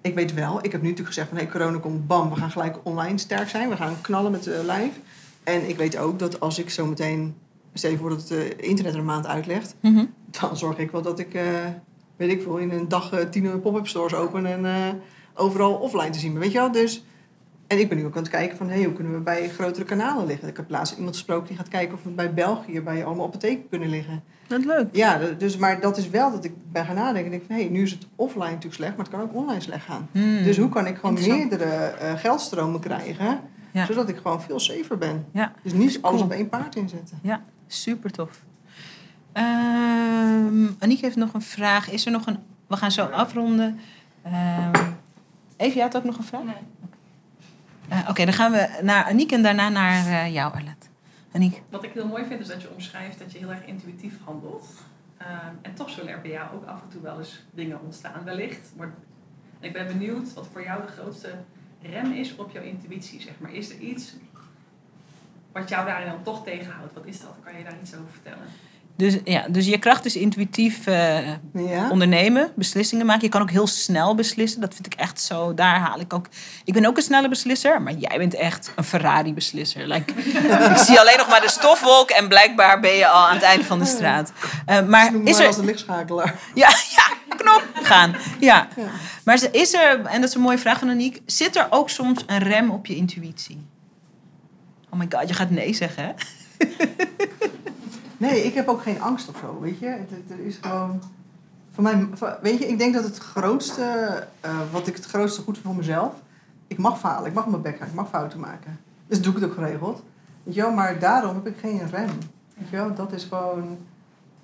ik 0.00 0.14
weet 0.14 0.34
wel, 0.34 0.58
ik 0.64 0.72
heb 0.72 0.80
nu 0.82 0.88
natuurlijk 0.88 1.14
gezegd 1.14 1.28
van 1.28 1.36
hey, 1.38 1.48
corona 1.48 1.78
komt, 1.78 2.06
bam, 2.06 2.28
we 2.30 2.36
gaan 2.36 2.50
gelijk 2.50 2.76
online 2.82 3.18
sterk 3.18 3.48
zijn. 3.48 3.68
We 3.68 3.76
gaan 3.76 4.00
knallen 4.00 4.30
met 4.30 4.42
de 4.42 4.60
live. 4.66 5.00
En 5.44 5.68
ik 5.68 5.76
weet 5.76 5.96
ook 5.96 6.18
dat 6.18 6.40
als 6.40 6.58
ik 6.58 6.70
zo 6.70 6.86
meteen, 6.86 7.34
stel 7.74 7.90
je 7.90 7.96
voor 7.96 8.10
dat 8.10 8.28
het 8.28 8.30
eh, 8.30 8.68
internet 8.68 8.92
er 8.92 8.98
een 8.98 9.04
maand 9.04 9.26
uitlegt, 9.26 9.74
Mhm. 9.80 10.04
dan 10.40 10.56
zorg 10.56 10.78
ik 10.78 10.90
wel 10.90 11.02
dat 11.02 11.18
ik, 11.18 11.34
eh, 11.34 11.44
weet 12.16 12.30
ik 12.30 12.42
veel, 12.42 12.56
in 12.56 12.70
een 12.70 12.88
dag 12.88 13.26
tien 13.30 13.60
pop-up 13.60 13.86
stores 13.86 14.14
open 14.14 14.46
en 14.46 15.00
overal 15.34 15.74
offline 15.74 16.10
te 16.10 16.18
zien 16.18 16.32
ben. 16.32 16.40
Weet 16.42 16.52
je 16.52 16.58
wel? 16.58 16.72
Dus, 16.72 17.04
en 17.70 17.78
ik 17.78 17.88
ben 17.88 17.98
nu 17.98 18.04
ook 18.04 18.16
aan 18.16 18.22
het 18.22 18.30
kijken 18.30 18.56
van, 18.56 18.68
hey, 18.68 18.84
hoe 18.84 18.92
kunnen 18.92 19.12
we 19.12 19.18
bij 19.18 19.48
grotere 19.48 19.84
kanalen 19.84 20.26
liggen? 20.26 20.48
Ik 20.48 20.56
heb 20.56 20.70
laatst 20.70 20.96
iemand 20.96 21.14
gesproken 21.16 21.48
die 21.48 21.56
gaat 21.56 21.68
kijken 21.68 21.94
of 21.94 22.02
we 22.02 22.10
bij 22.10 22.34
België 22.34 22.80
bij 22.80 23.04
allemaal 23.04 23.26
apotheken 23.26 23.68
kunnen 23.68 23.88
liggen. 23.88 24.22
Dat 24.46 24.58
is 24.60 24.64
leuk. 24.66 24.88
Ja, 24.92 25.18
dus, 25.38 25.56
maar 25.56 25.80
dat 25.80 25.96
is 25.96 26.08
wel 26.08 26.30
dat 26.30 26.44
ik 26.44 26.52
ben 26.72 26.84
gaan 26.84 26.94
nadenken. 26.94 27.24
Ik 27.24 27.30
denk 27.30 27.42
van, 27.46 27.56
hé, 27.56 27.62
nu 27.70 27.82
is 27.82 27.90
het 27.90 28.06
offline 28.16 28.44
natuurlijk 28.46 28.74
slecht, 28.74 28.96
maar 28.96 29.06
het 29.06 29.14
kan 29.14 29.22
ook 29.24 29.34
online 29.34 29.60
slecht 29.60 29.84
gaan. 29.84 30.08
Hmm. 30.12 30.42
Dus 30.42 30.56
hoe 30.56 30.68
kan 30.68 30.86
ik 30.86 30.96
gewoon 30.96 31.14
meerdere 31.14 31.64
eh, 31.64 32.12
geldstromen 32.18 32.80
krijgen, 32.80 33.40
Ja. 33.70 33.86
zodat 33.86 34.08
ik 34.08 34.16
gewoon 34.16 34.42
veel 34.42 34.60
safer 34.60 34.98
ben. 34.98 35.26
Ja. 35.32 35.52
Dus 35.62 35.72
niet 35.72 35.98
alles 36.02 36.20
op 36.20 36.30
één 36.30 36.48
paard 36.48 36.76
inzetten. 36.76 37.18
Ja, 37.22 37.42
super 37.66 38.10
tof. 38.10 38.42
Ehm 39.32 40.66
Aniek 40.78 41.00
heeft 41.00 41.16
nog 41.16 41.34
een 41.34 41.42
vraag. 41.42 41.90
Is 41.90 42.06
er 42.06 42.12
nog 42.12 42.26
een... 42.26 42.38
We 42.66 42.76
gaan 42.76 42.90
zo 42.92 43.04
afronden. 43.04 43.78
Ehm 44.22 44.70
Even, 45.56 45.74
jij 45.74 45.82
had 45.84 45.96
ook 45.96 46.04
nog 46.04 46.18
een 46.18 46.24
vraag? 46.24 46.42
Nee. 46.42 46.54
Eh, 47.90 48.06
Oké, 48.08 48.24
dan 48.24 48.34
gaan 48.34 48.52
we 48.52 48.78
naar 48.82 49.04
Aniek 49.04 49.32
en 49.32 49.42
daarna 49.42 49.68
naar 49.68 50.06
eh, 50.06 50.32
jou, 50.34 50.54
Arlet. 50.54 50.88
Aniek. 51.32 51.62
Wat 51.70 51.84
ik 51.84 51.92
heel 51.92 52.06
mooi 52.06 52.24
vind 52.24 52.40
is 52.40 52.46
dat 52.46 52.62
je 52.62 52.70
omschrijft 52.70 53.18
dat 53.18 53.32
je 53.32 53.38
heel 53.38 53.50
erg 53.50 53.64
intuïtief 53.64 54.14
handelt. 54.24 54.66
Ehm, 55.16 55.54
en 55.62 55.74
toch 55.74 55.90
zullen 55.90 56.12
er 56.12 56.20
bij 56.20 56.30
jou 56.30 56.54
ook 56.54 56.66
af 56.66 56.82
en 56.82 56.88
toe 56.88 57.00
wel 57.00 57.18
eens 57.18 57.42
dingen 57.50 57.80
ontstaan, 57.80 58.24
wellicht. 58.24 58.72
Maar 58.76 58.92
ik 59.60 59.72
ben 59.72 59.86
benieuwd 59.86 60.34
wat 60.34 60.48
voor 60.52 60.62
jou 60.62 60.82
de 60.82 60.88
grootste 60.88 61.34
rem 61.82 62.12
is 62.12 62.36
op 62.36 62.50
jouw 62.50 62.62
intuïtie, 62.62 63.20
zeg 63.20 63.32
maar. 63.38 63.52
Is 63.52 63.70
er 63.70 63.78
iets 63.78 64.14
wat 65.52 65.68
jou 65.68 65.86
daarin 65.86 66.08
dan 66.08 66.22
toch 66.22 66.44
tegenhoudt? 66.44 66.94
Wat 66.94 67.06
is 67.06 67.20
dat? 67.20 67.34
Kan 67.44 67.58
je 67.58 67.64
daar 67.64 67.80
iets 67.82 67.94
over 67.94 68.10
vertellen? 68.10 68.46
Dus, 69.00 69.16
ja, 69.24 69.44
dus 69.48 69.66
je 69.66 69.78
kracht 69.78 70.04
is 70.04 70.16
intuïtief 70.16 70.86
eh, 70.86 71.28
Ja? 71.54 71.90
ondernemen, 71.90 72.52
beslissingen 72.54 73.06
maken. 73.06 73.22
Je 73.22 73.28
kan 73.28 73.42
ook 73.42 73.50
heel 73.50 73.66
snel 73.66 74.14
beslissen. 74.14 74.60
Dat 74.60 74.74
vind 74.74 74.86
ik 74.86 74.94
echt 74.94 75.20
zo. 75.20 75.54
Daar 75.54 75.78
haal 75.78 76.00
ik 76.00 76.12
ook. 76.12 76.26
Ik 76.64 76.72
ben 76.72 76.86
ook 76.86 76.96
een 76.96 77.02
snelle 77.02 77.28
beslisser, 77.28 77.82
maar 77.82 77.92
jij 77.92 78.18
bent 78.18 78.34
echt 78.34 78.72
een 78.76 78.84
Ferrari-beslisser. 78.84 79.86
Like, 79.86 80.12
ik 80.72 80.76
zie 80.76 81.00
alleen 81.00 81.16
nog 81.16 81.28
maar 81.28 81.40
de 81.40 81.50
stofwolk 81.50 82.10
en 82.10 82.28
blijkbaar 82.28 82.80
ben 82.80 82.94
je 82.94 83.06
al 83.06 83.26
aan 83.26 83.34
het 83.34 83.42
einde 83.42 83.64
van 83.64 83.78
de 83.78 83.84
straat. 83.84 84.32
Eh, 84.66 84.82
maar 84.82 85.14
is 85.24 85.38
er. 85.38 85.46
als 85.46 85.56
een 85.56 85.64
lichtschakelaar. 85.64 86.34
Ja, 86.54 86.68
ja, 86.68 87.34
knop 87.36 87.64
gaan. 87.72 88.16
Ja. 88.40 88.68
Ja. 88.76 88.82
Maar 89.24 89.38
is 89.52 89.74
er, 89.74 90.04
en 90.04 90.20
dat 90.20 90.28
is 90.28 90.34
een 90.34 90.40
mooie 90.40 90.58
vraag 90.58 90.78
van 90.78 90.90
Aniek, 90.90 91.20
zit 91.26 91.56
er 91.56 91.66
ook 91.70 91.90
soms 91.90 92.24
een 92.26 92.38
rem 92.38 92.70
op 92.70 92.86
je 92.86 92.96
intuïtie? 92.96 93.66
Oh 94.90 94.98
my 94.98 95.06
god, 95.08 95.28
je 95.28 95.34
gaat 95.34 95.50
nee 95.50 95.74
zeggen, 95.74 96.04
hè? 96.04 96.12
Nee, 98.20 98.44
ik 98.44 98.54
heb 98.54 98.68
ook 98.68 98.82
geen 98.82 99.00
angst 99.00 99.28
of 99.28 99.36
zo, 99.40 99.58
weet 99.60 99.78
je. 99.78 99.86
Er 100.28 100.40
is 100.44 100.58
gewoon... 100.60 101.02
Voor 101.70 101.82
mij, 101.82 102.08
weet 102.42 102.58
je, 102.58 102.68
ik 102.68 102.78
denk 102.78 102.94
dat 102.94 103.04
het 103.04 103.18
grootste, 103.18 103.82
eh, 104.40 104.58
wat 104.72 104.86
ik 104.86 104.94
het 104.94 105.04
grootste 105.04 105.42
goed 105.42 105.54
vind 105.54 105.66
voor 105.66 105.76
mezelf... 105.76 106.14
Ik 106.66 106.78
mag 106.78 106.98
falen, 106.98 107.26
ik 107.26 107.34
mag 107.34 107.46
mijn 107.46 107.62
bek 107.62 107.76
gaan, 107.78 107.88
ik 107.88 107.94
mag 107.94 108.08
fouten 108.08 108.40
maken. 108.40 108.78
Dus 109.06 109.22
doe 109.22 109.34
ik 109.34 109.40
het 109.40 109.50
ook 109.50 109.56
geregeld. 109.56 110.02
Weet 110.42 110.54
je 110.54 110.60
wel, 110.60 110.70
maar 110.72 110.98
daarom 110.98 111.34
heb 111.34 111.46
ik 111.46 111.58
geen 111.58 111.88
rem. 111.90 112.08
Weet 112.54 112.68
je 112.70 112.76
wel, 112.76 112.94
dat 112.94 113.12
is 113.12 113.24
gewoon... 113.24 113.78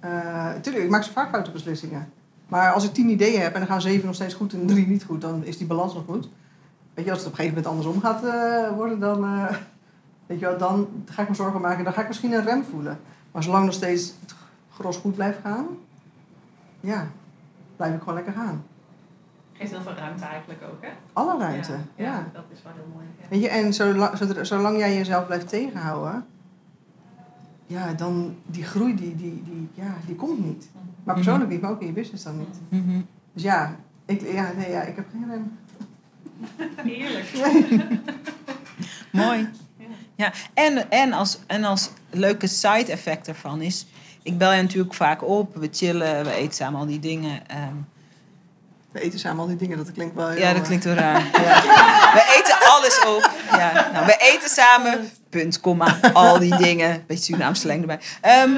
eh 0.00 0.52
tuurlijk, 0.62 0.84
ik 0.84 0.90
maak 0.90 1.02
zo 1.02 1.12
vaak 1.12 1.30
foute 1.30 1.50
beslissingen. 1.50 2.08
Maar 2.48 2.72
als 2.72 2.84
ik 2.84 2.92
tien 2.92 3.08
ideeën 3.08 3.40
heb 3.40 3.52
en 3.52 3.58
dan 3.58 3.68
gaan 3.68 3.80
zeven 3.80 4.06
nog 4.06 4.14
steeds 4.14 4.34
goed 4.34 4.52
en 4.52 4.66
drie 4.66 4.86
niet 4.86 5.04
goed, 5.04 5.20
dan 5.20 5.44
is 5.44 5.58
die 5.58 5.66
balans 5.66 5.94
nog 5.94 6.04
goed. 6.04 6.28
Weet 6.94 7.04
je, 7.04 7.10
als 7.10 7.20
het 7.20 7.28
op 7.28 7.38
een 7.38 7.44
gegeven 7.44 7.62
moment 7.62 7.66
andersom 7.66 8.02
gaat 8.02 8.24
eh, 8.24 8.74
worden, 8.76 9.00
dan, 9.00 9.46
weet 10.26 10.40
je 10.40 10.46
wel, 10.46 10.58
dan 10.58 10.88
ga 11.04 11.22
ik 11.22 11.28
me 11.28 11.34
zorgen 11.34 11.60
maken. 11.60 11.84
Dan 11.84 11.92
ga 11.92 12.00
ik 12.00 12.08
misschien 12.08 12.32
een 12.32 12.44
rem 12.44 12.64
voelen. 12.64 12.98
Maar 13.36 13.44
zolang 13.44 13.64
nog 13.64 13.74
steeds 13.74 14.12
het 14.20 14.34
gros 14.70 14.96
goed 14.96 15.14
blijft 15.14 15.38
gaan, 15.42 15.66
ja, 16.80 17.10
blijf 17.76 17.94
ik 17.94 17.98
gewoon 17.98 18.14
lekker 18.14 18.32
gaan. 18.32 18.64
Geeft 19.52 19.70
heel 19.70 19.82
veel 19.82 19.92
ruimte 19.92 20.24
eigenlijk 20.24 20.62
ook, 20.62 20.82
hè? 20.82 20.88
Alle 21.12 21.38
ruimte, 21.38 21.72
ja. 21.72 22.04
ja. 22.04 22.28
dat 22.32 22.44
is 22.52 22.62
wel 22.62 22.72
heel 22.72 22.88
mooi. 22.94 23.06
Ja. 23.20 23.26
Weet 23.28 23.42
je, 23.42 23.48
en 23.48 23.74
zolang, 23.74 24.46
zolang 24.46 24.78
jij 24.78 24.94
jezelf 24.94 25.26
blijft 25.26 25.48
tegenhouden, 25.48 26.26
ja, 27.66 27.92
dan 27.92 28.36
die 28.46 28.64
groei, 28.64 28.94
die, 28.94 29.16
die, 29.16 29.42
die, 29.44 29.68
ja, 29.74 29.94
die 30.06 30.16
komt 30.16 30.44
niet. 30.44 30.68
Maar 31.04 31.14
persoonlijk 31.14 31.50
niet, 31.50 31.60
maar 31.60 31.70
ook 31.70 31.80
in 31.80 31.86
je 31.86 31.92
business 31.92 32.24
dan 32.24 32.38
niet. 32.38 32.58
Mhm. 32.68 33.00
Dus 33.32 33.42
ja, 33.42 33.76
ik, 34.04 34.20
ja, 34.20 34.52
nee, 34.56 34.70
ja, 34.70 34.82
ik 34.82 34.96
heb 34.96 35.06
geen 35.12 35.28
rem. 35.30 35.58
Heerlijk. 36.92 37.32
Mooi. 39.24 39.48
Ja, 40.16 40.32
en, 40.54 40.90
en, 40.90 41.12
als, 41.12 41.38
en 41.46 41.64
als 41.64 41.90
leuke 42.10 42.46
side 42.46 42.92
effect 42.92 43.28
ervan 43.28 43.60
is... 43.62 43.86
Ik 44.22 44.38
bel 44.38 44.52
je 44.52 44.62
natuurlijk 44.62 44.94
vaak 44.94 45.24
op, 45.24 45.56
we 45.56 45.68
chillen, 45.72 46.24
we 46.24 46.32
eten 46.32 46.54
samen 46.54 46.80
al 46.80 46.86
die 46.86 46.98
dingen. 46.98 47.48
ehm, 47.48 47.74
We 48.92 49.00
eten 49.00 49.18
samen 49.18 49.40
al 49.40 49.46
die 49.46 49.56
dingen, 49.56 49.76
dat 49.76 49.92
klinkt 49.92 50.14
wel 50.14 50.28
heel... 50.28 50.38
ja, 50.40 50.48
dat 50.52 50.60
eh, 50.60 50.66
klinkt 50.66 50.84
wel 50.84 50.94
raar. 51.04 51.24
Ja. 51.32 51.62
We 52.12 52.38
eten 52.38 52.68
alles 52.68 53.00
op. 53.16 53.30
Ja, 53.50 53.90
nou, 53.92 54.06
we 54.06 54.16
eten 54.18 54.48
samen, 54.48 55.10
punt, 55.30 55.60
komma, 55.60 55.98
al 56.12 56.38
die 56.38 56.56
dingen. 56.56 57.04
Beetje 57.06 57.24
Surinaamse 57.24 57.60
slang 57.60 57.80
erbij. 57.80 58.00
Ehm, 58.20 58.50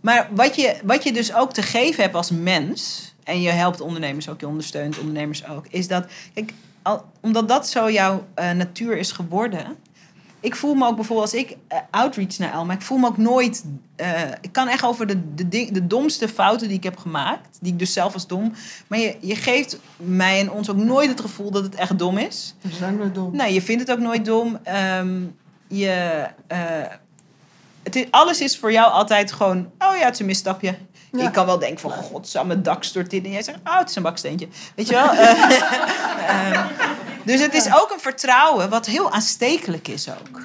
maar 0.00 0.28
wat 0.30 0.56
je, 0.56 0.76
wat 0.84 1.02
je 1.04 1.12
dus 1.12 1.34
ook 1.34 1.52
te 1.52 1.62
geven 1.62 2.02
hebt 2.02 2.14
als 2.14 2.30
mens... 2.30 3.14
en 3.24 3.40
je 3.40 3.50
helpt 3.50 3.80
ondernemers 3.80 4.28
ook, 4.28 4.40
je 4.40 4.46
ondersteunt 4.48 4.98
ondernemers 4.98 5.46
ook... 5.48 5.66
is 5.70 5.88
dat, 5.88 6.06
kijk, 6.34 6.52
al, 6.82 7.04
omdat 7.20 7.48
dat 7.48 7.68
zo 7.68 7.90
jouw 7.90 8.26
eh, 8.34 8.50
natuur 8.50 8.96
is 8.96 9.12
geworden... 9.12 9.76
Ik 10.40 10.56
voel 10.56 10.74
me 10.74 10.86
ook 10.86 10.96
bijvoorbeeld 10.96 11.32
als 11.32 11.40
ik 11.42 11.56
eh, 11.68 11.78
outreach 11.90 12.38
naar 12.38 12.52
Elma, 12.52 12.72
ik 12.72 12.82
voel 12.82 12.98
me 12.98 13.06
ook 13.06 13.16
nooit. 13.16 13.64
eh, 13.96 14.20
ik 14.40 14.52
kan 14.52 14.68
echt 14.68 14.84
over 14.84 15.06
de, 15.06 15.34
de, 15.34 15.48
ding- 15.48 15.70
de 15.70 15.86
domste 15.86 16.28
fouten 16.28 16.68
die 16.68 16.76
ik 16.76 16.82
heb 16.82 16.96
gemaakt, 16.98 17.58
die 17.60 17.72
ik 17.72 17.78
dus 17.78 17.92
zelf 17.92 18.14
als 18.14 18.26
dom. 18.26 18.52
Maar 18.86 18.98
je, 18.98 19.16
je 19.20 19.36
geeft 19.36 19.78
mij 19.96 20.40
en 20.40 20.50
ons 20.50 20.70
ook 20.70 20.76
nooit 20.76 21.08
het 21.08 21.20
gevoel 21.20 21.50
dat 21.50 21.62
het 21.62 21.74
echt 21.74 21.98
dom 21.98 22.18
is. 22.18 22.54
We 22.60 22.72
zijn 22.72 22.98
we 22.98 23.12
dom. 23.12 23.36
Nee, 23.36 23.52
je 23.54 23.62
vindt 23.62 23.88
het 23.88 23.98
ook 23.98 24.04
nooit 24.04 24.24
dom. 24.24 24.58
Ehm, 24.62 25.20
je, 25.68 26.26
eh, 26.46 26.58
het 27.82 27.96
is, 27.96 28.04
alles 28.10 28.40
is 28.40 28.58
voor 28.58 28.72
jou 28.72 28.92
altijd 28.92 29.32
gewoon, 29.32 29.70
oh 29.78 29.96
ja, 29.96 30.04
het 30.04 30.14
is 30.14 30.20
een 30.20 30.26
misstapje. 30.26 30.74
Ja. 31.12 31.26
Ik 31.26 31.32
kan 31.32 31.46
wel 31.46 31.58
denken 31.58 31.78
van, 31.80 31.90
god, 31.90 32.42
mijn 32.46 32.62
dak 32.62 32.84
stort 32.84 33.12
in. 33.12 33.24
En 33.24 33.30
jij 33.30 33.42
zegt, 33.42 33.58
oh, 33.64 33.78
het 33.78 33.88
is 33.90 33.96
een 33.96 34.02
baksteentje. 34.02 34.48
Weet 34.74 34.88
je 34.88 34.94
wel? 34.94 35.10
Eh, 37.26 37.32
dus 37.32 37.40
het 37.40 37.54
is 37.54 37.66
ook 37.66 37.90
een 37.92 38.00
vertrouwen 38.00 38.70
wat 38.70 38.86
heel 38.86 39.12
aanstekelijk 39.12 39.88
is 39.88 40.08
ook. 40.10 40.40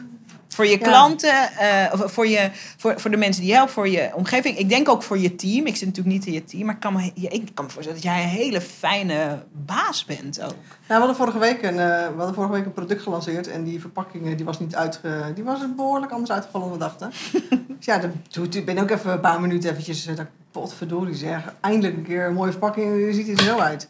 Voor 0.47 0.65
je 0.65 0.77
klanten, 0.77 1.57
eh, 1.57 1.93
voor, 1.93 2.27
je, 2.27 2.49
voor, 2.77 2.99
voor 2.99 3.11
de 3.11 3.17
mensen 3.17 3.41
die 3.41 3.51
je 3.51 3.57
helpt, 3.57 3.71
voor 3.71 3.87
je 3.87 4.11
omgeving. 4.13 4.57
Ik 4.57 4.69
denk 4.69 4.89
ook 4.89 5.03
voor 5.03 5.17
je 5.17 5.35
team. 5.35 5.65
Ik 5.65 5.75
zit 5.75 5.87
natuurlijk 5.87 6.15
niet 6.15 6.25
in 6.25 6.33
je 6.33 6.43
team, 6.43 6.65
maar 6.65 6.73
ik 6.73 6.79
kan 6.79 6.93
me, 6.93 7.11
ik 7.13 7.49
kan 7.53 7.65
me 7.65 7.71
voorstellen 7.71 8.01
dat 8.01 8.11
jij 8.11 8.23
een 8.23 8.29
hele 8.29 8.61
fijne 8.61 9.43
baas 9.51 10.05
bent 10.05 10.41
ook. 10.41 10.49
Nou, 10.49 10.55
we 10.87 10.93
hadden 10.93 11.15
vorige 11.15 11.39
week 11.39 11.61
een, 11.61 11.79
eh, 11.79 12.07
we 12.07 12.13
hadden 12.15 12.33
vorige 12.33 12.53
week 12.53 12.65
een 12.65 12.73
product 12.73 13.01
gelanceerd 13.01 13.47
en 13.47 13.63
die 13.63 13.79
verpakking 13.79 14.35
die 14.35 14.45
was 14.45 14.59
niet 14.59 14.75
uitge, 14.75 15.31
die 15.35 15.43
was 15.43 15.59
behoorlijk 15.75 16.11
anders 16.11 16.31
uitgevallen 16.31 16.67
dan 16.67 16.77
we 16.77 16.83
dachten. 16.83 17.11
dus 17.77 17.85
ja, 17.85 18.01
toen 18.29 18.49
ben 18.65 18.77
ik 18.77 18.81
ook 18.81 18.89
even 18.89 19.11
een 19.11 19.19
paar 19.19 19.41
minuten 19.41 19.69
eventjes, 19.69 20.07
eh, 20.07 20.15
dat 20.15 20.25
ik, 20.25 20.31
potverdorie 20.51 21.15
zeg, 21.15 21.53
eindelijk 21.61 21.97
een 21.97 22.03
keer 22.03 22.25
een 22.25 22.33
mooie 22.33 22.51
verpakking, 22.51 22.95
die 22.95 23.13
ziet 23.13 23.39
er 23.39 23.43
zo 23.43 23.57
uit. 23.57 23.89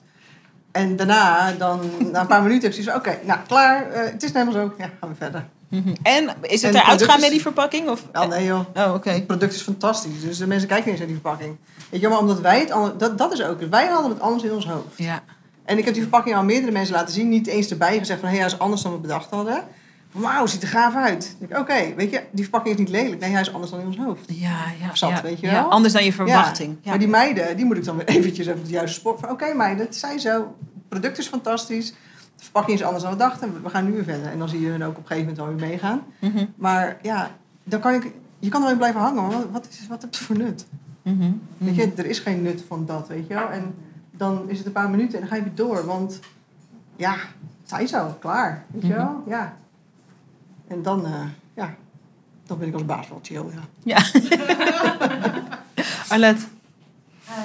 En 0.72 0.96
daarna, 0.96 1.52
dan, 1.52 1.80
na 2.12 2.20
een 2.22 2.28
paar 2.28 2.42
minuten, 2.42 2.70
heb 2.70 2.78
ik 2.78 2.84
zoiets 2.84 3.04
van, 3.06 3.14
oké, 3.14 3.26
nou 3.28 3.40
klaar, 3.48 3.92
eh, 3.92 4.12
het 4.12 4.24
is 4.24 4.32
helemaal 4.34 4.54
zo, 4.54 4.74
ja, 4.78 4.90
gaan 5.00 5.10
we 5.10 5.16
verder. 5.16 5.46
Mhm. 5.68 5.94
En 6.04 6.30
is 6.42 6.62
het 6.62 6.76
eruit 6.76 7.04
gaan 7.04 7.20
met 7.20 7.30
die 7.30 7.42
verpakking? 7.42 7.90
Of? 7.90 8.06
Wel 8.12 8.28
nee 8.28 8.46
joh, 8.46 8.60
Oh, 8.76 8.94
oké. 8.94 9.10
het 9.10 9.28
product 9.28 9.54
is 9.54 9.62
fantastisch, 9.62 10.22
dus 10.22 10.38
de 10.38 10.48
mensen 10.48 10.68
kijken 10.68 10.92
niet 10.92 11.00
eens 11.00 11.10
naar 11.10 11.18
die 11.18 11.22
verpakking. 11.22 11.58
Weet 11.90 12.02
je, 12.02 12.08
maar 12.08 12.18
omdat 12.20 12.40
wij 12.40 12.60
het, 12.60 12.72
anders- 12.72 12.98
dat, 12.98 13.18
dat 13.18 13.34
is 13.34 13.44
ook, 13.44 13.62
wij 13.62 13.88
hadden 13.88 14.12
het 14.12 14.20
anders 14.20 14.44
in 14.44 14.52
ons 14.54 14.68
hoofd. 14.68 14.86
Ja. 14.96 15.24
En 15.66 15.78
ik 15.78 15.86
heb 15.86 15.94
die 15.94 16.04
verpakking 16.04 16.36
aan 16.36 16.46
meerdere 16.46 16.72
mensen 16.72 16.96
laten 16.96 17.14
zien. 17.14 17.30
Niet 17.30 17.48
eens 17.48 17.70
erbij 17.70 17.98
gezegd 17.98 18.20
van, 18.20 18.30
hé, 18.30 18.36
hij 18.38 18.46
is 18.46 18.60
anders 18.60 18.82
dan 18.82 18.92
we 18.92 18.98
bedacht 18.98 19.30
hadden. 19.30 19.64
Wauw, 20.12 20.46
ziet 20.46 20.62
er 20.62 20.68
gaaf 20.68 20.96
uit. 20.96 21.36
Oké, 21.50 21.94
weet 21.96 22.12
je, 22.12 22.24
die 22.32 22.44
verpakking 22.44 22.74
is 22.74 22.80
niet 22.80 22.90
lelijk. 22.90 23.22
Nee, 23.22 23.32
hij 23.32 23.42
is 23.42 23.54
anders 23.54 23.72
dan 23.72 23.80
in 23.80 23.86
ons 23.86 23.98
hoofd. 23.98 24.26
Ja, 24.28 24.64
ja, 24.80 24.96
Zat, 24.96 25.10
ja, 25.10 25.22
weet 25.22 25.40
je 25.40 25.48
ja. 25.48 25.54
wel? 25.54 25.70
Anders 25.72 25.94
dan 25.94 26.04
je 26.04 26.14
verwachting. 26.14 26.78
Ja. 26.82 26.90
Maar 26.90 27.00
die 27.00 27.08
meiden, 27.08 27.56
die 27.56 27.66
moet 27.66 27.78
ik 27.78 27.84
dan 27.86 27.96
weer 27.98 28.08
eventjes 28.18 28.48
op 28.48 28.58
het 28.62 28.70
juiste 28.70 29.00
spoor. 29.00 29.20
Van, 29.20 29.30
oké 29.30 29.54
meiden, 29.54 29.86
het 29.86 29.96
zijn 29.96 30.20
zo. 30.20 30.32
Het 30.74 30.88
product 30.90 31.18
is 31.18 31.28
fantastisch. 31.28 31.90
De 32.36 32.44
verpakking 32.44 32.78
is 32.80 32.84
anders 32.86 33.04
dan 33.04 33.12
we 33.12 33.18
dachten. 33.18 33.64
We 33.64 33.70
gaan 33.70 33.86
nu 33.86 33.92
weer 33.92 34.04
verder. 34.04 34.32
En 34.32 34.40
dan 34.40 34.50
zie 34.50 34.62
je 34.62 34.68
hun 34.70 34.84
ook 34.84 34.90
op 34.98 34.98
een 34.98 35.08
gegeven 35.08 35.30
moment 35.30 35.40
alweer 35.40 35.70
meegaan. 35.70 36.02
Mhm, 36.20 36.46
Maar 36.56 36.98
ja, 37.02 37.32
dan 37.64 37.80
kan 37.80 37.94
ik... 37.94 38.12
Je 38.40 38.50
kan 38.50 38.62
er 38.62 38.68
wel 38.68 38.78
blijven 38.78 39.02
hangen, 39.02 39.28
maar 39.28 39.52
wat, 39.52 39.68
is, 39.70 39.88
wat 39.88 40.02
heb 40.02 40.14
je 40.14 40.24
voor 40.24 40.38
nut? 40.38 40.66
mhm, 41.02 41.32
Weet 41.58 41.76
je, 41.76 41.92
er 41.96 42.06
is 42.06 42.20
geen 42.20 42.42
nut 42.42 42.64
van 42.68 42.86
dat, 42.86 43.08
weet 43.08 43.28
je 43.28 43.34
wel. 43.34 43.50
En 43.50 43.74
dan 44.12 44.50
is 44.50 44.58
het 44.58 44.66
een 44.68 44.72
paar 44.72 44.90
minuten 44.90 45.14
en 45.14 45.20
dan 45.20 45.30
ga 45.30 45.36
je 45.36 45.44
weer 45.44 45.56
door. 45.56 45.86
Want 45.86 46.20
ja, 46.96 47.12
het 47.12 47.70
zijn 47.70 47.88
zo, 47.88 48.16
klaar. 48.20 48.66
Weet 48.72 48.82
je 48.82 48.88
Mhm. 48.88 48.98
wel? 48.98 49.24
Ja. 49.28 49.58
En 50.72 50.82
dan, 50.82 51.06
eh, 51.06 51.26
ja, 51.54 51.76
dan 52.46 52.58
ben 52.58 52.68
ik 52.68 52.74
als 52.74 52.86
baas 52.86 53.08
wel 53.10 53.20
chill, 53.22 53.46
ja. 53.58 53.64
Ja. 53.94 54.00
Arlet. 56.14 56.40
Uh, 57.30 57.36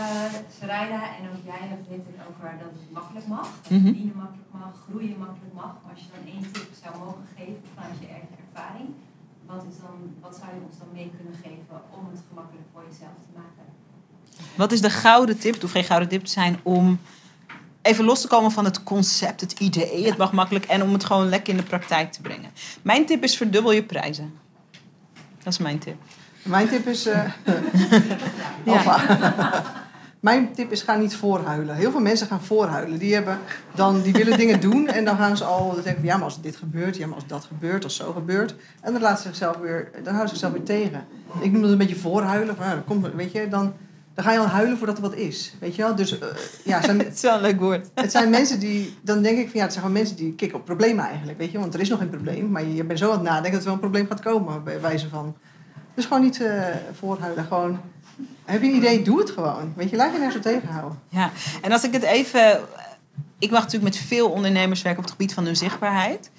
Sarayda 0.58 1.00
en 1.16 1.22
ook 1.30 1.42
jij 1.50 1.58
hebben 1.58 1.78
het 1.78 2.06
net 2.06 2.26
over 2.28 2.50
dat 2.62 2.70
het 2.80 2.92
makkelijk 2.92 3.26
mag. 3.26 3.48
Dat 3.62 3.70
Mhm. 3.70 3.82
verdienen 3.84 4.16
makkelijk 4.16 4.50
mag, 4.60 4.72
groeien 4.88 5.18
makkelijk 5.18 5.54
mag. 5.54 5.72
Maar 5.82 5.92
als 5.94 6.02
je 6.04 6.10
dan 6.16 6.24
één 6.34 6.52
tip 6.52 6.68
zou 6.82 6.92
mogen 7.04 7.26
geven 7.36 7.62
vanuit 7.74 7.98
je 8.00 8.08
eigen 8.16 8.34
ervaring, 8.44 8.88
wat, 9.50 9.62
is 9.70 9.76
dan, 9.84 9.96
wat 10.24 10.34
zou 10.40 10.48
je 10.56 10.60
ons 10.68 10.78
dan 10.82 10.90
mee 10.98 11.10
kunnen 11.16 11.36
geven 11.44 11.76
om 11.96 12.02
het 12.12 12.20
gemakkelijk 12.28 12.66
voor 12.72 12.82
jezelf 12.90 13.16
te 13.26 13.32
maken? 13.40 13.64
Wat 14.62 14.72
is 14.72 14.80
de 14.80 14.90
gouden 15.04 15.38
tip? 15.38 15.52
Het 15.52 15.62
hoeft 15.62 15.74
geen 15.78 15.90
gouden 15.92 16.08
tip 16.08 16.24
te 16.24 16.30
zijn 16.40 16.54
om 16.62 16.84
even 17.86 18.04
los 18.04 18.20
te 18.20 18.28
komen 18.28 18.50
van 18.50 18.64
het 18.64 18.82
concept, 18.82 19.40
het 19.40 19.52
idee. 19.52 20.06
Het 20.06 20.16
mag 20.16 20.32
makkelijk 20.32 20.64
en 20.64 20.82
om 20.82 20.92
het 20.92 21.04
gewoon 21.04 21.28
lekker 21.28 21.52
in 21.52 21.58
de 21.58 21.66
praktijk 21.66 22.12
te 22.12 22.20
brengen. 22.20 22.50
Mijn 22.82 23.06
tip 23.06 23.22
is 23.22 23.36
verdubbel 23.36 23.72
je 23.72 23.82
prijzen. 23.82 24.32
Dat 25.42 25.52
is 25.52 25.58
mijn 25.58 25.78
tip. 25.78 25.96
Mijn 26.42 26.68
tip 26.68 26.86
is... 26.86 27.06
eh 27.06 27.22
Ja. 28.64 28.72
Alpha. 28.72 29.62
Mijn 30.20 30.52
tip 30.52 30.72
is 30.72 30.82
ga 30.82 30.96
niet 30.96 31.16
voorhuilen. 31.16 31.74
Heel 31.74 31.90
veel 31.90 32.00
mensen 32.00 32.26
gaan 32.26 32.42
voorhuilen. 32.42 32.98
Die, 32.98 33.14
hebben 33.14 33.38
dan, 33.74 34.02
die 34.02 34.12
willen 34.12 34.38
dingen 34.42 34.60
doen 34.60 34.88
en 34.88 35.04
dan 35.04 35.16
gaan 35.16 35.36
ze 35.36 35.44
al 35.44 35.72
denken 35.74 35.94
van, 35.94 36.04
ja, 36.04 36.14
maar 36.14 36.24
als 36.24 36.40
dit 36.40 36.56
gebeurt, 36.56 36.96
ja, 36.96 37.06
maar 37.06 37.14
als 37.14 37.26
dat 37.26 37.44
gebeurt, 37.44 37.84
als 37.84 37.96
zo 37.96 38.12
gebeurt. 38.12 38.54
En 38.80 38.92
dan 38.92 39.02
laten 39.02 39.22
ze 39.22 39.28
zichzelf 39.28 39.56
weer, 39.56 39.90
dan 39.92 40.14
houden 40.14 40.28
ze 40.28 40.34
zichzelf 40.34 40.52
weer 40.52 40.62
tegen. 40.62 41.06
Ik 41.40 41.52
noem 41.52 41.62
dat 41.62 41.70
een 41.70 41.78
beetje 41.78 41.96
voorhuilen. 41.96 42.56
Nou, 42.58 42.70
dan, 42.70 42.84
komt, 42.84 43.14
weet 43.14 43.32
je, 43.32 43.48
dan, 43.48 43.72
dan 44.16 44.24
ga 44.24 44.32
je 44.32 44.38
al 44.38 44.46
huilen 44.46 44.78
voordat 44.78 44.96
er 44.96 45.02
wat 45.02 45.14
is. 45.14 45.54
Weet 45.60 45.74
je 45.74 45.82
wel? 45.82 45.94
Dus 45.94 46.18
eh, 46.18 46.28
ja, 46.64 46.82
zijn, 46.82 46.98
Het 47.04 47.14
is 47.14 47.20
wel 47.20 47.34
een 47.34 47.40
leuk 47.40 47.60
woord. 47.60 47.90
het 47.94 48.10
zijn 48.10 48.30
mensen 48.30 48.60
die, 48.60 48.96
dan 49.02 49.22
denk 49.22 49.38
ik 49.38 49.44
van 49.44 49.54
ja, 49.54 49.62
het 49.62 49.72
zijn 49.72 49.84
gewoon 49.84 49.98
mensen 49.98 50.16
die 50.16 50.34
kicken 50.34 50.58
op 50.58 50.64
problemen 50.64 51.04
eigenlijk. 51.04 51.38
Weet 51.38 51.50
je, 51.50 51.58
want 51.58 51.74
er 51.74 51.80
is 51.80 51.88
nog 51.88 51.98
geen 51.98 52.10
probleem, 52.10 52.50
maar 52.50 52.62
je, 52.62 52.74
je 52.74 52.84
bent 52.84 52.98
zo 52.98 53.10
aan 53.10 53.18
het 53.18 53.22
nadenken 53.22 53.52
dat 53.52 53.60
er 53.60 53.64
wel 53.64 53.74
een 53.74 53.80
probleem 53.80 54.06
gaat 54.06 54.20
komen, 54.20 54.64
bij 54.64 54.80
wijze 54.80 55.08
van. 55.08 55.36
Dus 55.94 56.04
gewoon 56.04 56.22
niet 56.22 56.40
eh 56.40 56.62
voorhuilen, 56.98 57.44
gewoon. 57.44 57.80
Heb 58.44 58.62
je 58.62 58.68
een 58.68 58.74
idee, 58.74 59.02
doe 59.02 59.18
het 59.18 59.30
gewoon. 59.30 59.72
Weet 59.76 59.90
je, 59.90 59.96
laat 59.96 60.12
je 60.12 60.18
nergens 60.18 60.36
op 60.36 60.42
tegenhouden. 60.42 60.98
Ja, 61.08 61.30
en 61.62 61.72
als 61.72 61.84
ik 61.84 61.92
het 61.92 62.02
even. 62.02 62.60
Ik 63.38 63.50
mag 63.50 63.62
natuurlijk 63.62 63.94
met 63.94 64.02
veel 64.02 64.30
ondernemers 64.30 64.82
werken 64.82 65.00
op 65.00 65.04
het 65.08 65.16
gebied 65.16 65.34
van 65.34 65.44
hun 65.44 65.56
zichtbaarheid. 65.56 66.30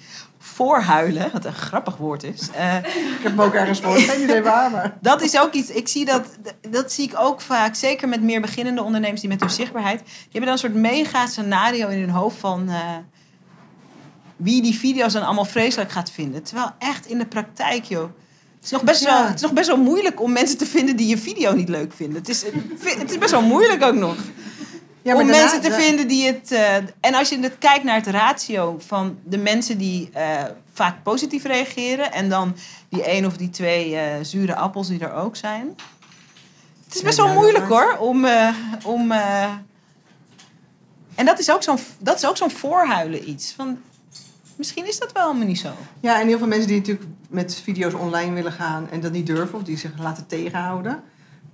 Voorhuilen, 0.58 1.30
wat 1.32 1.44
een 1.44 1.52
grappig 1.54 1.96
woord 1.96 2.22
is. 2.22 2.48
eh, 2.56 2.76
Ik 2.76 3.18
heb 3.22 3.32
hem 3.32 3.40
ook 3.40 3.54
ergens 3.54 3.80
gehoord, 3.80 4.00
geen 4.00 4.22
idee 4.22 4.42
waar, 4.42 4.70
maar. 4.70 4.96
dat 5.00 5.22
is 5.22 5.38
ook 5.40 5.52
iets. 5.52 5.70
Ik 5.70 5.88
zie 5.88 6.04
dat, 6.04 6.38
dat 6.70 6.92
zie 6.92 7.04
ik 7.08 7.14
ook 7.18 7.40
vaak, 7.40 7.74
zeker 7.74 8.08
met 8.08 8.22
meer 8.22 8.40
beginnende 8.40 8.82
ondernemers 8.82 9.20
die 9.20 9.30
met 9.30 9.40
hun 9.40 9.50
zichtbaarheid. 9.50 9.98
Die 9.98 10.14
hebben 10.22 10.40
dan 10.40 10.52
een 10.52 10.58
soort 10.58 10.74
mega 10.74 11.26
scenario 11.26 11.88
in 11.88 11.98
hun 12.00 12.10
hoofd 12.10 12.36
van. 12.38 12.68
eh, 12.68 12.76
wie 14.36 14.62
die 14.62 14.74
video's 14.78 15.12
dan 15.12 15.22
allemaal 15.24 15.44
vreselijk 15.44 15.90
gaat 15.90 16.10
vinden. 16.10 16.42
Terwijl 16.42 16.70
echt 16.78 17.06
in 17.06 17.18
de 17.18 17.26
praktijk, 17.26 17.84
joh. 17.84 18.02
Het 18.56 18.64
is, 18.64 18.70
nog 18.70 18.82
best 18.82 19.04
wel, 19.04 19.24
het 19.26 19.34
is 19.34 19.40
nog 19.40 19.52
best 19.52 19.66
wel 19.68 19.76
moeilijk 19.76 20.20
om 20.22 20.32
mensen 20.32 20.58
te 20.58 20.66
vinden 20.66 20.96
die 20.96 21.06
je 21.06 21.18
video 21.18 21.52
niet 21.54 21.68
leuk 21.68 21.92
vinden. 21.92 22.18
Het 22.18 22.28
is, 22.28 22.44
het 22.98 23.10
is 23.10 23.18
best 23.18 23.30
wel 23.30 23.42
moeilijk 23.42 23.82
ook 23.82 23.94
nog. 23.94 24.16
Ja, 25.08 25.14
om 25.14 25.26
daarna- 25.26 25.42
mensen 25.42 25.60
te 25.60 25.72
vinden 25.72 26.08
die 26.08 26.26
het. 26.26 26.52
eh, 26.52 26.74
en 27.00 27.14
als 27.14 27.28
je 27.28 27.38
het 27.38 27.58
kijkt 27.58 27.84
naar 27.84 27.94
het 27.96 28.06
ratio 28.06 28.76
van 28.86 29.18
de 29.24 29.38
mensen 29.38 29.78
die 29.78 30.10
eh, 30.12 30.44
vaak 30.72 31.02
positief 31.02 31.44
reageren. 31.44 32.12
en 32.12 32.28
dan 32.28 32.56
die 32.88 33.02
één 33.02 33.24
of 33.26 33.36
die 33.36 33.50
twee 33.50 33.96
eh, 33.96 34.02
zure 34.22 34.56
appels 34.56 34.88
die 34.88 35.00
er 35.00 35.12
ook 35.12 35.36
zijn. 35.36 35.76
Het 36.84 36.94
is 36.94 37.02
best 37.02 37.16
wel 37.16 37.32
moeilijk 37.32 37.68
hoor. 37.68 37.96
Om. 38.00 38.26
om 38.84 39.12
en 41.14 41.24
dat 41.26 41.38
is 41.38 41.50
ook 41.50 41.62
zo'n 41.62 41.78
dat 41.98 42.16
is 42.16 42.26
ook 42.26 42.36
zo'n 42.36 42.50
voorhuilen 42.50 43.28
iets. 43.30 43.52
Van, 43.52 43.78
misschien 44.56 44.86
is 44.88 44.98
dat 44.98 45.12
wel 45.12 45.26
helemaal 45.26 45.46
niet 45.46 45.58
zo. 45.58 45.72
Ja, 46.00 46.20
en 46.20 46.26
heel 46.26 46.38
veel 46.38 46.46
mensen 46.46 46.68
die 46.68 46.76
natuurlijk 46.78 47.06
met 47.28 47.60
video's 47.64 47.94
online 47.94 48.34
willen 48.34 48.52
gaan 48.52 48.90
en 48.90 49.00
dat 49.00 49.12
niet 49.12 49.26
durven, 49.26 49.58
of 49.58 49.62
die 49.64 49.78
zich 49.78 49.98
laten 49.98 50.26
tegenhouden. 50.26 51.02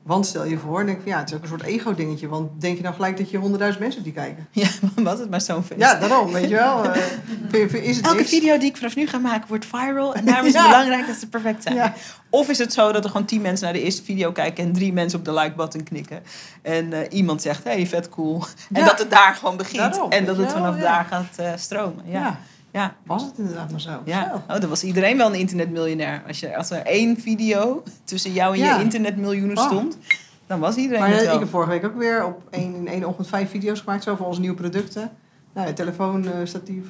Want 0.04 0.26
stel 0.26 0.44
je 0.44 0.58
voor, 0.58 0.84
denk 0.86 0.96
ik, 0.96 1.02
van, 1.02 1.12
ja, 1.12 1.18
het 1.18 1.28
is 1.30 1.36
ook 1.36 1.42
een 1.42 1.48
soort 1.48 1.62
ego-dingetje. 1.62 2.28
Want 2.28 2.60
denk 2.60 2.76
je 2.76 2.82
nou 2.82 2.94
gelijk 2.94 3.16
dat 3.16 3.30
je 3.30 3.36
honderdduizend 3.36 3.84
mensen 3.84 4.02
die 4.02 4.12
kijken? 4.12 4.46
Ja, 4.50 4.68
was 4.96 5.18
het 5.18 5.30
maar 5.30 5.40
zo'n 5.40 5.62
feest. 5.64 5.80
Ja, 5.80 5.94
daarom, 5.94 6.32
weet 6.32 6.48
je 6.48 6.54
wel. 6.54 6.84
Eh, 6.84 7.74
is 7.84 7.96
het 7.96 8.04
Elke 8.06 8.16
niks? 8.18 8.28
video 8.30 8.58
die 8.58 8.68
ik 8.68 8.76
vanaf 8.76 8.96
nu 8.96 9.06
ga 9.06 9.18
maken 9.18 9.48
wordt 9.48 9.66
viral. 9.66 10.14
En 10.14 10.24
daarom 10.24 10.46
is 10.46 10.52
het 10.52 10.62
Ja. 10.64 10.68
belangrijk 10.70 11.06
dat 11.06 11.16
ze 11.16 11.28
perfect 11.28 11.62
zijn. 11.62 11.74
Ja. 11.74 11.94
Of 12.30 12.48
is 12.48 12.58
het 12.58 12.72
zo 12.72 12.92
dat 12.92 13.04
er 13.04 13.10
gewoon 13.10 13.26
tien 13.26 13.40
mensen 13.40 13.64
naar 13.64 13.74
de 13.74 13.82
eerste 13.82 14.02
video 14.02 14.32
kijken... 14.32 14.64
en 14.64 14.72
drie 14.72 14.92
mensen 14.92 15.18
op 15.18 15.24
de 15.24 15.32
like-button 15.32 15.82
knikken. 15.82 16.22
En 16.62 16.92
eh, 16.92 17.00
iemand 17.10 17.42
zegt, 17.42 17.64
hey, 17.64 17.86
vet 17.86 18.08
cool. 18.08 18.44
En 18.72 18.80
Ja. 18.80 18.86
dat 18.86 18.98
het 18.98 19.10
daar 19.10 19.34
gewoon 19.34 19.56
begint. 19.56 19.76
Daarom, 19.92 20.10
en 20.10 20.24
dat 20.24 20.36
het 20.36 20.52
vanaf 20.52 20.76
daar 20.76 21.04
gaat 21.10 21.36
eh, 21.36 21.52
stromen. 21.56 22.04
Ja. 22.06 22.38
Ja. 22.74 22.94
Was 23.06 23.22
het 23.24 23.38
inderdaad 23.38 23.70
maar 23.70 23.80
zo? 23.80 24.00
Ja. 24.04 24.28
Zo. 24.48 24.52
Oh, 24.54 24.60
dan 24.60 24.68
was 24.68 24.84
iedereen 24.84 25.16
wel 25.16 25.26
een 25.32 25.38
internetmiljonair. 25.38 26.22
Als, 26.26 26.40
je, 26.40 26.56
als 26.56 26.70
er 26.70 26.78
één 26.86 27.16
video 27.20 27.82
tussen 28.04 28.32
jou 28.32 28.54
en 28.54 28.58
Ja. 28.60 28.76
je 28.76 28.82
internetmiljoenen 28.82 29.58
Oh. 29.58 29.64
stond... 29.66 29.98
dan 30.46 30.60
was 30.60 30.76
iedereen 30.76 31.00
Maar 31.00 31.08
het 31.10 31.18
eh, 31.18 31.24
wel. 31.24 31.34
ik 31.34 31.40
heb 31.40 31.48
vorige 31.48 31.70
week 31.70 31.84
ook 31.84 31.96
weer 31.96 32.24
op 32.26 32.42
één, 32.50 32.74
in 32.74 32.88
één 32.88 33.04
ochtend 33.04 33.28
vijf 33.28 33.50
video's 33.50 33.80
gemaakt 33.80 34.02
zo 34.02 34.16
voor 34.16 34.26
onze 34.26 34.40
nieuwe 34.40 34.56
producten. 34.56 35.10
Nou, 35.54 35.66
ja, 35.66 35.72
telefoon, 35.72 36.24
eh, 36.28 36.32
statief, 36.44 36.84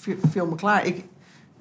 fi- 0.00 0.16
film 0.30 0.48
me 0.48 0.54
klaar. 0.54 0.86
Ik, 0.86 1.04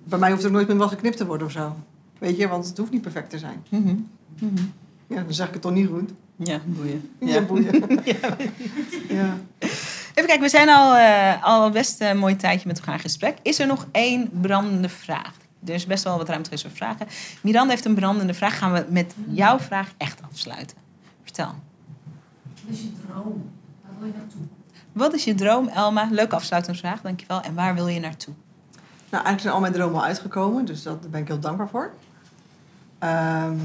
bij 0.03 0.19
mij 0.19 0.31
hoeft 0.31 0.43
er 0.43 0.51
nooit 0.51 0.67
meer 0.67 0.77
wat 0.77 0.89
geknipt 0.89 1.17
te 1.17 1.25
worden 1.25 1.47
of 1.47 1.53
zo. 1.53 1.75
Weet 2.19 2.37
je, 2.37 2.47
want 2.47 2.67
het 2.67 2.77
hoeft 2.77 2.91
niet 2.91 3.01
perfect 3.01 3.29
te 3.29 3.37
zijn. 3.37 3.63
Mhm. 3.69 3.95
Mhm. 4.39 4.63
Ja, 5.07 5.15
dan 5.21 5.33
zeg 5.33 5.47
ik 5.47 5.53
het 5.53 5.61
toch 5.61 5.73
niet 5.73 5.87
goed. 5.87 6.09
Ja, 6.35 6.59
boeien. 6.65 7.09
Ja, 7.19 7.41
boeien. 7.41 7.99
Ja. 9.09 9.37
Even 10.13 10.25
kijken, 10.29 10.41
we 10.41 10.49
zijn 10.49 10.69
al, 10.69 10.95
eh, 10.95 11.43
al 11.43 11.69
best 11.69 12.01
een 12.01 12.17
mooi 12.17 12.35
tijdje 12.35 12.67
met 12.67 12.77
elkaar 12.79 12.93
in 12.93 12.99
gesprek. 12.99 13.37
Is 13.41 13.59
er 13.59 13.67
nog 13.67 13.87
één 13.91 14.29
brandende 14.41 14.89
vraag? 14.89 15.33
Er 15.65 15.73
is 15.73 15.85
best 15.85 16.03
wel 16.03 16.17
wat 16.17 16.27
ruimte 16.27 16.43
geweest 16.49 16.63
voor 16.67 16.75
vragen. 16.75 17.07
Miranda 17.41 17.69
heeft 17.69 17.85
een 17.85 17.95
brandende 17.95 18.33
vraag. 18.33 18.57
Gaan 18.57 18.73
we 18.73 18.85
met 18.89 19.13
jouw 19.27 19.59
vraag 19.59 19.93
echt 19.97 20.19
afsluiten? 20.31 20.77
Vertel. 21.23 21.53
Wat 22.65 22.73
is 22.75 22.79
je 22.81 22.91
droom? 23.07 23.51
Waar 23.81 23.93
wil 23.99 24.07
je 24.07 24.13
naartoe? 24.17 24.41
Wat 24.91 25.13
is 25.13 25.23
je 25.23 25.35
droom, 25.35 25.67
Elma? 25.67 26.07
Leuke 26.11 26.35
afsluitingsvraag, 26.35 27.01
dankjewel. 27.01 27.41
En 27.41 27.53
waar 27.53 27.75
wil 27.75 27.87
je 27.87 27.99
naartoe? 27.99 28.33
Nou, 29.09 29.25
eigenlijk 29.25 29.39
zijn 29.41 29.53
al 29.53 29.59
mijn 29.59 29.73
dromen 29.73 29.95
al 29.95 30.03
uitgekomen, 30.05 30.65
dus 30.65 30.83
dat, 30.83 31.01
daar 31.01 31.11
ben 31.11 31.21
ik 31.21 31.27
heel 31.27 31.39
dankbaar 31.39 31.69
voor. 31.69 31.93
Ehm, 32.99 33.57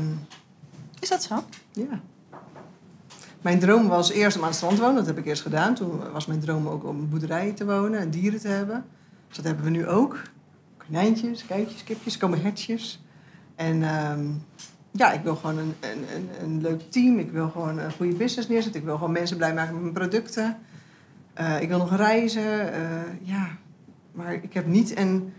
Is 1.01 1.09
dat 1.09 1.23
zo? 1.23 1.45
ja. 1.73 2.01
Mijn 3.49 3.61
droom 3.61 3.89
was 3.89 4.11
eerst 4.11 4.37
om 4.37 4.43
aan 4.43 4.49
het 4.49 4.57
strand 4.57 4.77
te 4.77 4.81
wonen. 4.81 4.97
Dat 4.97 5.07
heb 5.07 5.19
ik 5.19 5.27
eerst 5.27 5.43
gedaan. 5.43 5.75
Toen 5.75 6.13
was 6.13 6.27
mijn 6.27 6.41
droom 6.41 6.69
ook 6.69 6.85
om 6.85 6.99
een 6.99 7.09
boerderij 7.09 7.53
te 7.53 7.65
wonen 7.65 8.01
en 8.01 8.11
dieren 8.11 8.41
te 8.41 8.49
hebben. 8.49 8.85
Dus 9.27 9.37
dat 9.37 9.45
hebben 9.45 9.65
we 9.65 9.71
nu 9.71 9.87
ook. 9.87 10.23
Konijntjes, 10.87 11.47
kuitjes, 11.47 11.85
kipjes, 11.85 12.15
er 12.15 12.21
komen 12.21 12.43
hertjes. 12.43 13.03
En 13.55 13.83
ehm, 13.83 14.27
ja, 14.91 15.13
ik 15.13 15.23
wil 15.23 15.37
gewoon 15.37 15.59
een, 15.59 15.75
een, 15.81 16.29
een, 16.43 16.61
leuk 16.61 16.91
team. 16.91 17.19
Ik 17.19 17.31
wil 17.31 17.49
gewoon 17.49 17.79
een 17.79 17.93
goede 17.93 18.15
business 18.15 18.49
neerzetten. 18.49 18.81
Ik 18.81 18.87
wil 18.87 18.97
gewoon 18.97 19.13
mensen 19.13 19.37
blij 19.37 19.55
maken 19.55 19.73
met 19.73 19.83
mijn 19.83 19.95
producten. 19.95 20.57
Eh, 21.35 21.61
ik 21.61 21.69
wil 21.69 21.79
nog 21.79 21.97
reizen. 21.97 22.73
eh, 22.73 22.81
ja, 23.23 23.49
maar 24.13 24.33
ik 24.33 24.53
heb 24.53 24.67
niet 24.67 24.99
een... 24.99 25.33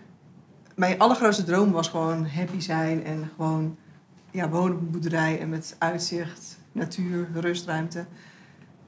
Mijn 0.76 1.00
allergrootste 1.00 1.44
droom 1.44 1.72
was 1.72 1.88
gewoon 1.88 2.26
happy 2.28 2.60
zijn 2.60 3.04
en 3.04 3.32
gewoon 3.36 3.78
ja, 4.32 4.50
wonen 4.50 4.76
op 4.76 4.82
een 4.82 4.92
boerderij 4.92 5.40
en 5.40 5.50
met 5.50 5.76
uitzicht, 5.80 6.59
natuur, 6.80 7.28
rustruimte. 7.34 8.06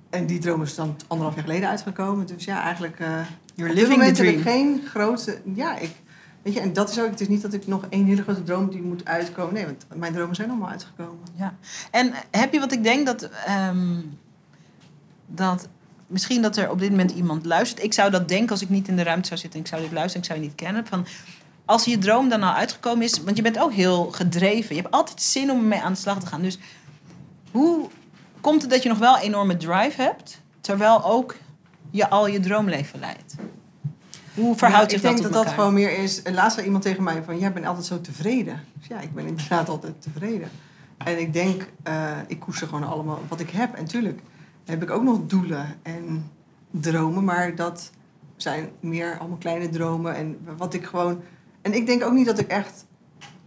En 0.09 0.25
die 0.25 0.39
droom 0.39 0.61
is 0.61 0.75
dan 0.75 0.97
anderhalf 1.07 1.35
jaar 1.35 1.45
geleden 1.45 1.69
uitgekomen. 1.69 2.25
Dus 2.25 2.45
ja, 2.45 2.61
eigenlijk... 2.63 2.99
eh 2.99 3.07
You're 3.55 3.71
op 3.71 3.77
dit 3.77 3.87
living 3.87 4.03
the 4.03 4.11
dream. 4.11 4.37
ik 4.37 4.41
geen 4.41 4.81
grote... 4.85 5.41
Ja, 5.53 5.77
ik... 5.77 5.91
Weet 6.41 6.53
je, 6.53 6.59
en 6.59 6.73
dat 6.73 6.89
is 6.89 6.99
ook... 6.99 7.09
Het 7.09 7.21
is 7.21 7.27
niet 7.27 7.41
dat 7.41 7.53
ik 7.53 7.67
nog 7.67 7.85
één 7.89 8.05
hele 8.05 8.21
grote 8.21 8.43
droom 8.43 8.69
die 8.69 8.81
moet 8.81 9.05
uitkomen. 9.05 9.53
Nee, 9.53 9.65
want 9.65 9.85
mijn 9.95 10.13
dromen 10.13 10.35
zijn 10.35 10.49
allemaal 10.49 10.69
uitgekomen. 10.69 11.19
En 11.91 12.13
heb 12.31 12.53
je 12.53 12.59
wat 12.59 12.71
ik 12.71 12.83
denk 12.83 13.05
dat, 13.05 13.29
ehm, 13.45 13.99
dat 15.27 15.67
misschien 16.11 16.41
dat 16.41 16.57
er 16.57 16.69
op 16.69 16.79
dit 16.79 16.89
moment 16.89 17.11
iemand 17.11 17.45
luistert. 17.45 17.83
Ik 17.83 17.93
zou 17.93 18.11
dat 18.11 18.27
denken 18.27 18.49
als 18.49 18.61
ik 18.61 18.69
niet 18.69 18.87
in 18.87 18.95
de 18.95 19.03
ruimte 19.03 19.27
zou 19.27 19.39
zitten 19.39 19.59
en 19.59 19.65
ik 19.65 19.71
zou 19.71 19.81
dit 19.81 19.91
luisteren, 19.91 20.21
ik 20.21 20.27
zou 20.27 20.39
je 20.39 20.45
niet 20.45 20.55
kennen. 20.55 20.87
Van, 20.87 21.05
als 21.65 21.85
je 21.85 21.97
droom 21.97 22.29
dan 22.29 22.43
al 22.43 22.53
uitgekomen 22.53 23.03
is, 23.03 23.23
want 23.23 23.37
je 23.37 23.43
bent 23.43 23.59
ook 23.59 23.73
heel 23.73 24.05
gedreven. 24.11 24.75
Je 24.75 24.81
hebt 24.81 24.93
altijd 24.93 25.21
zin 25.21 25.51
om 25.51 25.57
ermee 25.57 25.81
aan 25.81 25.93
de 25.93 25.99
slag 25.99 26.19
te 26.19 26.25
gaan. 26.25 26.41
Dus 26.41 26.59
hoe 27.51 27.87
komt 28.41 28.61
het 28.61 28.71
dat 28.71 28.83
je 28.83 28.89
nog 28.89 28.97
wel 28.97 29.17
enorme 29.17 29.57
drive 29.57 30.01
hebt, 30.01 30.41
terwijl 30.61 31.05
ook 31.05 31.35
je 31.89 32.09
al 32.09 32.27
je 32.27 32.39
droomleven 32.39 32.99
leidt? 32.99 33.35
Hoe 34.35 34.55
verhoudt 34.55 34.91
Ja, 34.91 34.97
zich 34.97 34.97
ik 34.97 35.03
dat 35.03 35.11
denk 35.11 35.23
tot 35.23 35.33
dat 35.33 35.43
dat 35.43 35.53
gewoon 35.53 35.73
meer 35.73 35.97
is... 35.97 36.21
Laatst 36.31 36.53
zei 36.53 36.65
iemand 36.65 36.83
tegen 36.83 37.03
mij 37.03 37.23
van... 37.23 37.39
Jij 37.39 37.53
bent 37.53 37.65
altijd 37.65 37.85
zo 37.85 38.01
tevreden. 38.01 38.63
Dus 38.73 38.87
ja, 38.87 38.99
ik 38.99 39.13
ben 39.13 39.25
inderdaad 39.25 39.69
altijd 39.69 40.01
tevreden. 40.01 40.49
En 40.97 41.19
ik 41.19 41.33
denk... 41.33 41.67
eh, 41.83 42.17
ik 42.27 42.39
koester 42.39 42.67
gewoon 42.67 42.89
allemaal 42.89 43.19
wat 43.27 43.39
ik 43.39 43.49
heb. 43.49 43.73
En 43.73 43.85
tuurlijk 43.85 44.21
heb 44.65 44.83
ik 44.83 44.91
ook 44.91 45.03
nog 45.03 45.19
doelen 45.25 45.75
en 45.83 46.31
dromen. 46.71 47.23
Maar 47.23 47.55
dat 47.55 47.91
zijn 48.35 48.69
meer 48.79 49.17
allemaal 49.19 49.37
kleine 49.37 49.69
dromen. 49.69 50.15
En 50.15 50.37
wat 50.57 50.73
ik 50.73 50.85
gewoon... 50.85 51.21
En 51.61 51.73
ik 51.73 51.85
denk 51.85 52.03
ook 52.03 52.13
niet 52.13 52.25
dat 52.25 52.39
ik 52.39 52.47
echt 52.47 52.85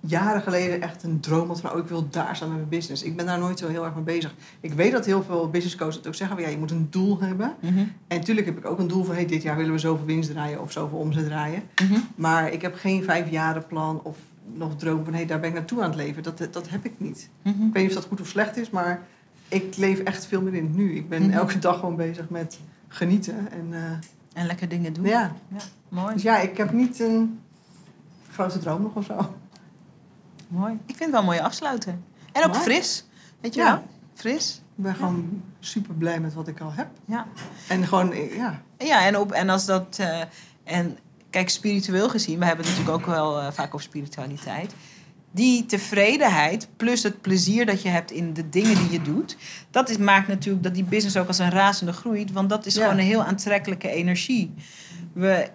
jaren 0.07 0.43
geleden 0.43 0.81
echt 0.83 1.03
een 1.03 1.21
droom 1.21 1.49
had 1.49 1.61
van... 1.61 1.73
oh, 1.73 1.79
ik 1.79 1.87
wil 1.87 2.09
daar 2.11 2.37
staan 2.37 2.49
met 2.49 2.57
mijn 2.57 2.69
business. 2.69 3.03
Ik 3.03 3.17
ben 3.17 3.27
daar 3.27 3.39
nooit 3.39 3.59
zo 3.59 3.69
heel 3.69 3.85
erg 3.85 3.95
mee 3.95 4.05
bezig. 4.05 4.35
Ik 4.61 4.73
weet 4.73 4.93
dat 4.93 5.05
heel 5.07 5.23
veel 5.23 5.51
business 5.51 5.77
coaches 5.77 5.95
het 5.97 6.07
ook 6.07 6.15
zeggen... 6.15 6.37
van, 6.37 6.45
ja, 6.45 6.51
je 6.53 6.59
moet 6.59 6.71
een 6.71 6.87
doel 6.91 7.21
hebben. 7.21 7.55
Mhm, 7.61 7.79
En 7.79 8.19
natuurlijk 8.19 8.47
heb 8.47 8.59
ik 8.59 8.67
ook 8.67 8.79
een 8.79 8.89
doel 8.89 9.05
van... 9.05 9.15
Hey, 9.15 9.27
dit 9.27 9.43
jaar 9.43 9.57
willen 9.57 9.73
we 9.73 9.79
zoveel 9.79 10.07
winst 10.07 10.31
draaien 10.31 10.61
of 10.61 10.73
zoveel 10.73 10.99
omzet 10.99 11.25
draaien. 11.25 11.63
mhm. 11.83 12.01
Maar 12.15 12.53
ik 12.53 12.63
heb 12.63 12.75
geen 12.75 13.03
vijfjarenplan 13.05 14.01
of 14.03 14.17
nog 14.55 14.77
droom 14.77 15.05
van... 15.05 15.15
hé, 15.15 15.25
daar 15.25 15.41
ben 15.41 15.49
ik 15.49 15.55
naartoe 15.55 15.83
aan 15.83 15.89
het 15.91 15.99
leven. 15.99 16.23
Dat, 16.23 16.49
dat 16.51 16.69
heb 16.69 16.85
ik 16.85 16.93
niet. 16.97 17.29
Mhm. 17.43 17.67
Ik 17.67 17.73
weet 17.73 17.83
niet 17.83 17.89
of 17.97 17.99
dat 18.01 18.05
goed 18.09 18.21
of 18.21 18.27
slecht 18.29 18.57
is, 18.57 18.71
maar 18.71 19.03
ik 19.49 19.77
leef 19.77 19.99
echt 19.99 20.27
veel 20.27 20.43
meer 20.43 20.55
in 20.55 20.65
het 20.65 20.77
nu. 20.77 20.95
Ik 20.97 21.09
ben 21.09 21.31
elke 21.31 21.59
dag 21.59 21.79
gewoon 21.79 21.97
bezig 21.97 22.29
met 22.29 22.59
genieten. 22.89 23.51
En 23.53 23.67
eh, 23.71 24.41
En 24.41 24.47
lekker 24.47 24.69
dingen 24.69 24.93
doen. 24.93 25.05
ja, 25.07 25.33
Mooi. 25.89 26.15
dus 26.15 26.23
ja, 26.23 26.39
ik 26.41 26.57
heb 26.57 26.73
niet 26.73 27.01
een 27.01 27.39
grote 28.31 28.59
droom 28.59 28.83
nog 28.83 28.95
of 28.95 29.05
zo. 29.05 29.35
Mooi. 30.55 30.73
Ik 30.73 30.81
vind 30.97 30.99
het 31.01 31.11
wel 31.11 31.21
een 31.21 31.27
mooie 31.27 31.43
afsluiter. 31.43 31.95
En 32.33 32.45
ook 32.45 32.51
Mooi. 32.53 32.63
fris. 32.63 33.05
Weet 33.41 33.55
je 33.55 33.61
Ja. 33.61 33.73
wel? 33.73 33.85
Fris. 34.15 34.63
Ik 34.77 34.83
ben 34.83 34.95
gewoon 34.95 35.43
super 35.61 35.95
blij 35.95 36.21
met 36.21 36.35
wat 36.35 36.49
ik 36.49 36.61
al 36.61 36.73
heb. 36.73 36.89
Ja. 37.07 37.27
En 37.69 37.87
gewoon, 37.87 38.15
ja, 38.37 38.63
Ja, 38.79 39.07
en, 39.07 39.19
op, 39.19 39.33
en 39.33 39.49
als 39.49 39.65
dat. 39.65 39.97
eh, 40.01 40.21
en 40.65 40.99
kijk, 41.31 41.49
spiritueel 41.49 42.09
gezien, 42.09 42.39
we 42.39 42.45
hebben 42.45 42.67
het 42.67 42.77
natuurlijk 42.77 43.01
ook 43.07 43.15
wel 43.15 43.41
eh, 43.41 43.53
vaak 43.53 43.67
over 43.75 43.87
spiritualiteit. 43.87 44.75
Die 45.31 45.67
tevredenheid 45.67 46.69
plus 46.77 47.03
het 47.03 47.21
plezier 47.21 47.67
dat 47.67 47.83
je 47.83 47.89
hebt 47.89 48.11
in 48.11 48.33
de 48.33 48.49
dingen 48.49 48.75
die 48.75 48.91
je 48.91 49.03
doet, 49.03 49.37
dat 49.71 49.89
is, 49.89 49.97
maakt 49.99 50.29
natuurlijk 50.29 50.65
dat 50.65 50.75
die 50.75 50.85
business 50.85 51.17
ook 51.17 51.29
als 51.29 51.39
een 51.39 51.51
razende 51.51 51.93
groeit. 51.93 52.33
Want 52.33 52.49
dat 52.49 52.67
is 52.67 52.75
Ja. 52.75 52.83
gewoon 52.83 52.99
een 52.99 53.05
heel 53.05 53.25
aantrekkelijke 53.25 53.89
energie. 53.89 54.55
We, 55.13 55.51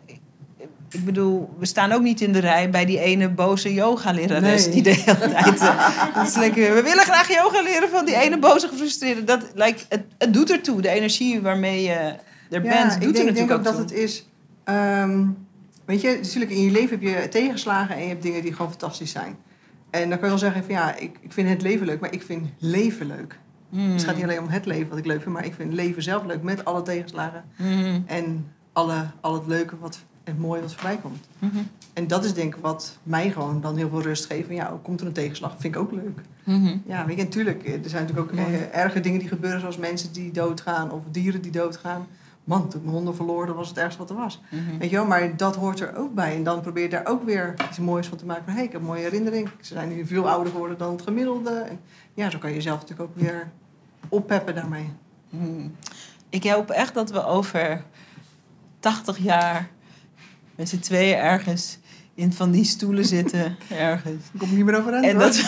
ik 0.91 1.05
bedoel, 1.05 1.49
we 1.59 1.65
staan 1.65 1.91
ook 1.91 2.01
niet 2.01 2.21
in 2.21 2.31
de 2.33 2.39
rij 2.39 2.69
bij 2.69 2.85
die 2.85 2.99
ene 2.99 3.29
boze 3.29 3.73
yoga-lerares 3.73 4.65
Nee. 4.65 4.73
die 4.73 4.83
de 4.83 4.89
hele 5.05 5.29
tijd. 5.31 5.59
eh, 5.59 6.15
dat 6.15 6.27
is 6.27 6.35
lekker, 6.35 6.73
we 6.73 6.81
willen 6.83 7.03
graag 7.03 7.27
yoga 7.33 7.61
leren 7.61 7.89
van 7.89 8.05
die 8.05 8.15
ene 8.15 8.39
boze 8.39 8.67
gefrustreerde. 8.67 9.23
Dat, 9.23 9.45
like, 9.55 9.79
het, 9.89 10.03
het 10.17 10.33
doet 10.33 10.51
ertoe. 10.51 10.81
De 10.81 10.89
energie 10.89 11.41
waarmee 11.41 11.81
je 11.81 11.93
er 11.93 12.15
ja 12.49 12.59
bent, 12.61 12.91
doet 12.91 13.01
ik 13.01 13.07
er 13.07 13.13
denk, 13.13 13.13
natuurlijk 13.13 13.35
denk 13.35 13.51
ook 13.51 13.63
dat 13.63 13.73
toe. 13.73 13.81
het 13.83 13.91
is... 13.91 14.27
ehm, 14.63 15.25
weet 15.85 16.01
je, 16.01 16.19
natuurlijk 16.21 16.51
in 16.51 16.61
je 16.63 16.71
leven 16.71 16.89
heb 16.89 17.01
je 17.01 17.27
tegenslagen 17.29 17.95
en 17.95 18.01
je 18.01 18.07
hebt 18.07 18.23
dingen 18.23 18.41
die 18.41 18.53
gewoon 18.53 18.69
fantastisch 18.69 19.11
zijn. 19.11 19.35
En 19.89 19.99
dan 20.09 20.09
kan 20.09 20.19
je 20.19 20.27
wel 20.27 20.37
zeggen 20.37 20.63
van 20.63 20.73
ja, 20.73 20.95
ik, 20.95 21.17
ik 21.21 21.33
vind 21.33 21.49
het 21.49 21.61
leven 21.61 21.85
leuk, 21.85 21.99
maar 21.99 22.13
ik 22.13 22.21
vind 22.23 22.47
leven 22.57 23.05
leuk. 23.07 23.39
Mm. 23.69 23.91
Het 23.91 24.03
gaat 24.03 24.15
niet 24.15 24.23
alleen 24.23 24.39
om 24.39 24.47
het 24.49 24.65
leven 24.65 24.89
wat 24.89 24.97
ik 24.97 25.05
leuk 25.05 25.21
vind, 25.21 25.33
maar 25.33 25.45
ik 25.45 25.53
vind 25.55 25.73
leven 25.73 26.03
zelf 26.03 26.25
leuk 26.25 26.41
met 26.43 26.65
alle 26.65 26.81
tegenslagen 26.81 27.43
Mhm. 27.57 27.99
en 28.05 28.51
alle, 28.73 29.05
al 29.21 29.33
het 29.33 29.47
leuke 29.47 29.75
wat, 29.79 29.99
het 30.29 30.39
mooie 30.39 30.61
wat 30.61 30.73
voorbij 30.73 30.97
komt. 30.97 31.27
Mhm. 31.39 31.57
En 31.93 32.07
dat 32.07 32.23
is 32.23 32.33
denk 32.33 32.55
ik 32.55 32.61
wat 32.61 32.97
mij 33.03 33.31
gewoon 33.31 33.61
dan 33.61 33.77
heel 33.77 33.89
veel 33.89 34.01
rust 34.01 34.25
geeft. 34.25 34.45
Van, 34.45 34.55
ja, 34.55 34.79
komt 34.81 35.01
er 35.01 35.07
een 35.07 35.13
tegenslag? 35.13 35.55
Vind 35.57 35.75
ik 35.75 35.81
ook 35.81 35.91
leuk. 35.91 36.19
Mhm. 36.43 36.77
Ja, 36.85 37.05
weet 37.05 37.17
je, 37.17 37.23
natuurlijk, 37.23 37.67
er 37.67 37.89
zijn 37.89 38.05
natuurlijk 38.05 38.31
ook 38.31 38.37
eh, 38.37 38.75
erge 38.75 38.99
dingen 38.99 39.19
die 39.19 39.27
gebeuren, 39.27 39.59
zoals 39.59 39.77
mensen 39.77 40.13
die 40.13 40.31
doodgaan 40.31 40.91
of 40.91 41.03
dieren 41.11 41.41
die 41.41 41.51
doodgaan. 41.51 42.07
Man, 42.43 42.69
toen 42.69 42.79
ik 42.79 42.85
mijn 42.85 42.95
honden 42.95 43.15
verloor, 43.15 43.45
dat 43.45 43.55
was 43.55 43.67
het 43.67 43.77
ergste 43.77 43.99
wat 43.99 44.09
er 44.09 44.15
was. 44.15 44.41
Mhm. 44.49 44.77
Weet 44.77 44.89
je 44.89 44.95
wel, 44.95 45.05
maar 45.05 45.37
dat 45.37 45.55
hoort 45.55 45.79
er 45.79 45.95
ook 45.95 46.13
bij. 46.13 46.35
En 46.35 46.43
dan 46.43 46.61
probeer 46.61 46.83
je 46.83 46.89
daar 46.89 47.07
ook 47.07 47.23
weer 47.23 47.53
iets 47.69 47.79
moois 47.79 48.07
van 48.07 48.17
te 48.17 48.25
maken. 48.25 48.43
Van, 48.45 48.53
hé, 48.53 48.61
ik 48.61 48.71
heb 48.71 48.81
een 48.81 48.87
mooie 48.87 49.01
herinnering. 49.01 49.49
Ze 49.61 49.73
zijn 49.73 49.89
nu 49.89 50.05
veel 50.05 50.29
ouder 50.29 50.51
geworden 50.51 50.77
dan 50.77 50.91
het 50.91 51.01
gemiddelde. 51.01 51.59
En 51.59 51.79
ja, 52.13 52.29
zo 52.29 52.37
kan 52.37 52.49
je 52.49 52.55
jezelf 52.55 52.79
natuurlijk 52.79 53.09
ook 53.09 53.23
weer 53.23 53.51
oppeppen 54.09 54.55
daarmee. 54.55 54.89
Ik 56.29 56.43
hoop 56.43 56.69
echt 56.69 56.93
dat 56.93 57.11
we 57.11 57.25
over 57.25 57.83
80 58.79 59.17
jaar 59.17 59.69
met 60.59 60.69
z'n 60.69 60.79
tweeën 60.79 61.17
ergens 61.17 61.77
in 62.15 62.33
van 62.33 62.51
die 62.51 62.63
stoelen 62.65 63.05
zitten. 63.05 63.57
Ergens. 63.77 64.23
Ik 64.33 64.39
kom 64.39 64.55
niet 64.55 64.65
meer 64.65 64.77
overeind. 64.79 65.05
En 65.05 65.15
hoor. 65.15 65.23
dat, 65.25 65.43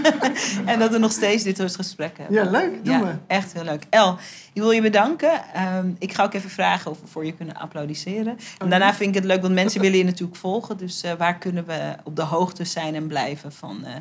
en 0.72 0.78
dat 0.78 0.90
we 0.90 0.98
nog 0.98 1.12
steeds 1.12 1.42
dit 1.42 1.56
soort 1.56 1.74
gesprekken 1.74 2.24
hebben. 2.24 2.44
Ja, 2.44 2.50
leuk. 2.50 2.84
Doen 2.84 2.94
Ja, 2.94 3.04
we. 3.04 3.12
echt 3.26 3.52
heel 3.52 3.64
leuk. 3.64 3.82
El, 3.90 4.18
ik 4.52 4.62
wil 4.62 4.70
je 4.70 4.80
bedanken. 4.82 5.40
Ehm, 5.54 5.90
ik 5.98 6.12
ga 6.12 6.22
ook 6.22 6.34
even 6.34 6.50
vragen 6.50 6.90
of 6.90 7.00
we 7.00 7.06
voor 7.06 7.24
je 7.26 7.32
kunnen 7.32 7.56
applaudisseren. 7.56 8.38
En 8.58 8.68
daarna 8.70 8.94
vind 8.94 9.08
ik 9.08 9.14
het 9.14 9.24
leuk, 9.24 9.42
want 9.42 9.54
mensen 9.54 9.80
willen 9.86 9.98
je 9.98 10.04
natuurlijk 10.04 10.38
volgen. 10.38 10.76
Dus 10.76 11.02
eh, 11.02 11.12
waar 11.12 11.38
kunnen 11.38 11.66
we 11.66 11.94
op 12.04 12.16
de 12.16 12.22
hoogte 12.22 12.64
zijn 12.64 12.94
en 12.94 13.06
blijven 13.06 13.52
van 13.52 13.84
eh, 13.84 13.94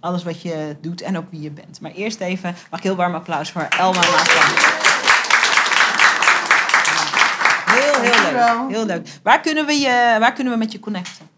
alles 0.00 0.22
wat 0.22 0.42
je 0.42 0.76
doet 0.80 1.00
en 1.00 1.16
ook 1.16 1.30
wie 1.30 1.40
je 1.40 1.50
bent. 1.50 1.80
Maar 1.80 1.90
eerst 1.92 2.20
even, 2.20 2.54
mag 2.70 2.78
ik 2.80 2.84
heel 2.86 2.96
warm 2.96 3.14
applaus 3.14 3.50
voor 3.50 3.62
Elma 3.78 4.00
Maasland. 4.00 5.11
Dankjewel. 8.32 8.68
Heel 8.68 8.86
leuk. 8.86 9.08
Waar 9.22 9.40
kunnen 9.40 9.66
we, 9.66 9.72
je, 9.72 10.16
waar 10.18 10.32
kunnen 10.32 10.52
we 10.52 10.58
met 10.58 10.72
je 10.72 10.80
connecten? 10.80 11.30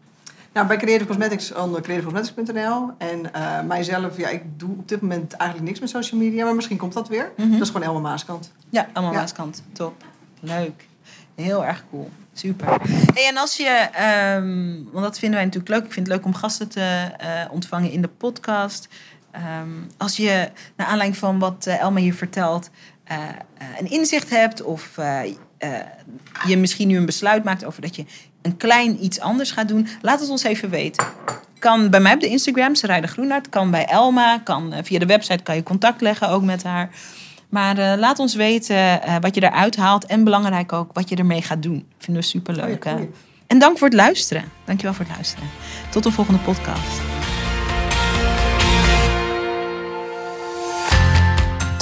Nou, 0.55 0.67
bij 0.67 0.77
Creative 0.77 1.07
Cosmetics 1.07 1.53
onder 1.53 1.81
creativecosmetics.nl. 1.81 2.91
En 2.99 3.33
eh, 3.35 3.61
mijzelf, 3.61 4.17
ja, 4.17 4.29
ik 4.29 4.43
doe 4.57 4.71
op 4.71 4.89
dit 4.89 5.01
moment 5.01 5.33
eigenlijk 5.33 5.71
niks 5.71 5.81
met 5.81 5.91
social 5.91 6.21
media. 6.21 6.45
Maar 6.45 6.55
misschien 6.55 6.77
komt 6.77 6.93
dat 6.93 7.09
weer. 7.09 7.33
Mhm. 7.37 7.51
Dat 7.51 7.61
is 7.61 7.67
gewoon 7.67 7.83
Elma 7.87 8.01
Maaskant. 8.01 8.53
Ja, 8.69 8.89
allemaal 8.93 9.13
Ja. 9.13 9.19
Maaskant. 9.19 9.63
Top. 9.73 10.05
Leuk. 10.41 10.87
Heel 11.35 11.65
erg 11.65 11.85
cool. 11.91 12.11
Super. 12.33 12.81
Hey, 13.15 13.29
en 13.29 13.37
als 13.37 13.57
je, 13.57 13.89
ehm, 13.93 14.75
want 14.93 15.05
dat 15.05 15.19
vinden 15.19 15.37
wij 15.39 15.45
natuurlijk 15.45 15.75
leuk. 15.75 15.85
Ik 15.85 15.93
vind 15.93 16.07
het 16.07 16.17
leuk 16.17 16.25
om 16.25 16.35
gasten 16.35 16.69
te 16.69 17.11
eh, 17.19 17.29
ontvangen 17.51 17.91
in 17.91 18.03
de 18.03 18.09
podcast. 18.09 18.89
Ehm, 19.31 19.69
als 19.97 20.17
je, 20.17 20.51
naar 20.77 20.87
aanleiding 20.87 21.19
van 21.19 21.39
wat 21.39 21.67
eh, 21.67 21.81
Elma 21.81 22.01
hier 22.01 22.15
vertelt, 22.15 22.71
een 23.79 23.91
inzicht 23.91 24.31
hebt 24.31 24.63
of 24.63 24.99
eh, 25.65 26.49
je 26.49 26.57
misschien 26.57 26.89
nu 26.89 26.97
een 26.97 27.07
besluit 27.07 27.45
maakt 27.45 27.65
over 27.65 27.83
dat 27.83 27.97
je 27.97 28.05
een 28.43 28.57
klein 28.57 29.05
iets 29.05 29.21
anders 29.21 29.51
gaat 29.51 29.69
doen, 29.69 29.89
laat 30.01 30.21
het 30.21 30.31
ons 30.31 30.43
even 30.43 30.71
weten. 30.71 31.07
Kan 31.59 31.91
bij 31.91 32.01
mij 32.01 32.15
op 32.15 32.21
de 32.21 32.29
Instagram, 32.29 32.75
Sarayda 32.75 33.07
Groenart, 33.07 33.49
kan 33.49 33.71
bij 33.71 33.85
Elma, 33.85 34.39
kan 34.39 34.73
eh, 34.73 34.85
via 34.85 34.99
de 34.99 35.07
website 35.07 35.43
kan 35.43 35.55
je 35.55 35.63
contact 35.63 36.01
leggen 36.01 36.29
ook 36.29 36.43
met 36.43 36.63
haar. 36.63 36.91
Maar 37.49 37.79
eh, 37.79 37.99
laat 37.99 38.19
ons 38.19 38.35
weten 38.35 39.01
wat 39.21 39.35
je 39.35 39.43
eruit 39.43 39.77
haalt 39.77 40.07
en 40.07 40.25
belangrijk 40.25 40.73
ook 40.73 40.91
wat 40.93 41.09
je 41.09 41.17
ermee 41.17 41.43
gaat 41.43 41.63
doen. 41.63 41.87
Vinden 41.99 42.23
we 42.23 42.29
superleuk. 42.29 42.89
Goeie. 42.89 43.11
En 43.47 43.59
dank 43.59 43.79
voor 43.79 43.89
het 43.89 43.97
luisteren. 43.97 44.45
Dankjewel 44.65 44.95
voor 44.95 45.05
het 45.05 45.15
luisteren. 45.15 45.49
Tot 45.91 46.03
de 46.03 46.11
volgende 46.11 46.41
podcast. 46.41 47.14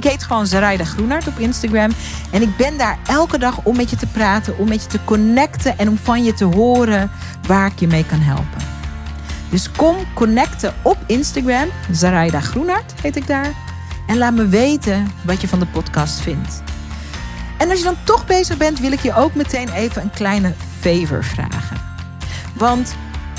Ik 0.00 0.10
heet 0.10 0.22
gewoon 0.22 0.46
Zarayda 0.46 0.84
Groenart 0.84 1.26
op 1.26 1.38
Instagram. 1.38 1.90
En 2.30 2.42
ik 2.42 2.56
ben 2.56 2.78
daar 2.78 2.98
elke 3.06 3.38
dag 3.38 3.60
om 3.62 3.76
met 3.76 3.90
je 3.90 3.96
te 3.96 4.06
praten, 4.06 4.58
om 4.58 4.68
met 4.68 4.82
je 4.82 4.88
te 4.88 5.04
connecten 5.04 5.78
en 5.78 5.88
om 5.88 5.96
van 5.96 6.24
je 6.24 6.32
te 6.32 6.44
horen 6.44 7.10
waar 7.46 7.66
ik 7.66 7.78
je 7.78 7.86
mee 7.86 8.06
kan 8.06 8.18
helpen. 8.18 8.60
Dus 9.50 9.70
kom 9.70 9.96
connecten 10.14 10.74
op 10.82 10.96
Instagram. 11.06 11.68
Zarayda 11.90 12.40
Groenart 12.40 12.92
heet 13.02 13.16
ik 13.16 13.26
daar. 13.26 13.52
En 14.06 14.18
laat 14.18 14.34
me 14.34 14.48
weten 14.48 15.12
wat 15.24 15.40
je 15.40 15.48
van 15.48 15.58
de 15.58 15.66
podcast 15.66 16.20
vindt. 16.20 16.62
En 17.58 17.70
als 17.70 17.78
je 17.78 17.84
dan 17.84 18.04
toch 18.04 18.26
bezig 18.26 18.56
bent, 18.56 18.80
wil 18.80 18.92
ik 18.92 19.00
je 19.00 19.14
ook 19.14 19.34
meteen 19.34 19.68
even 19.68 20.02
een 20.02 20.10
kleine 20.10 20.54
favor 20.80 21.24
vragen. 21.24 21.76
Want 22.54 22.94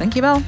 Dankjewel. 0.00 0.40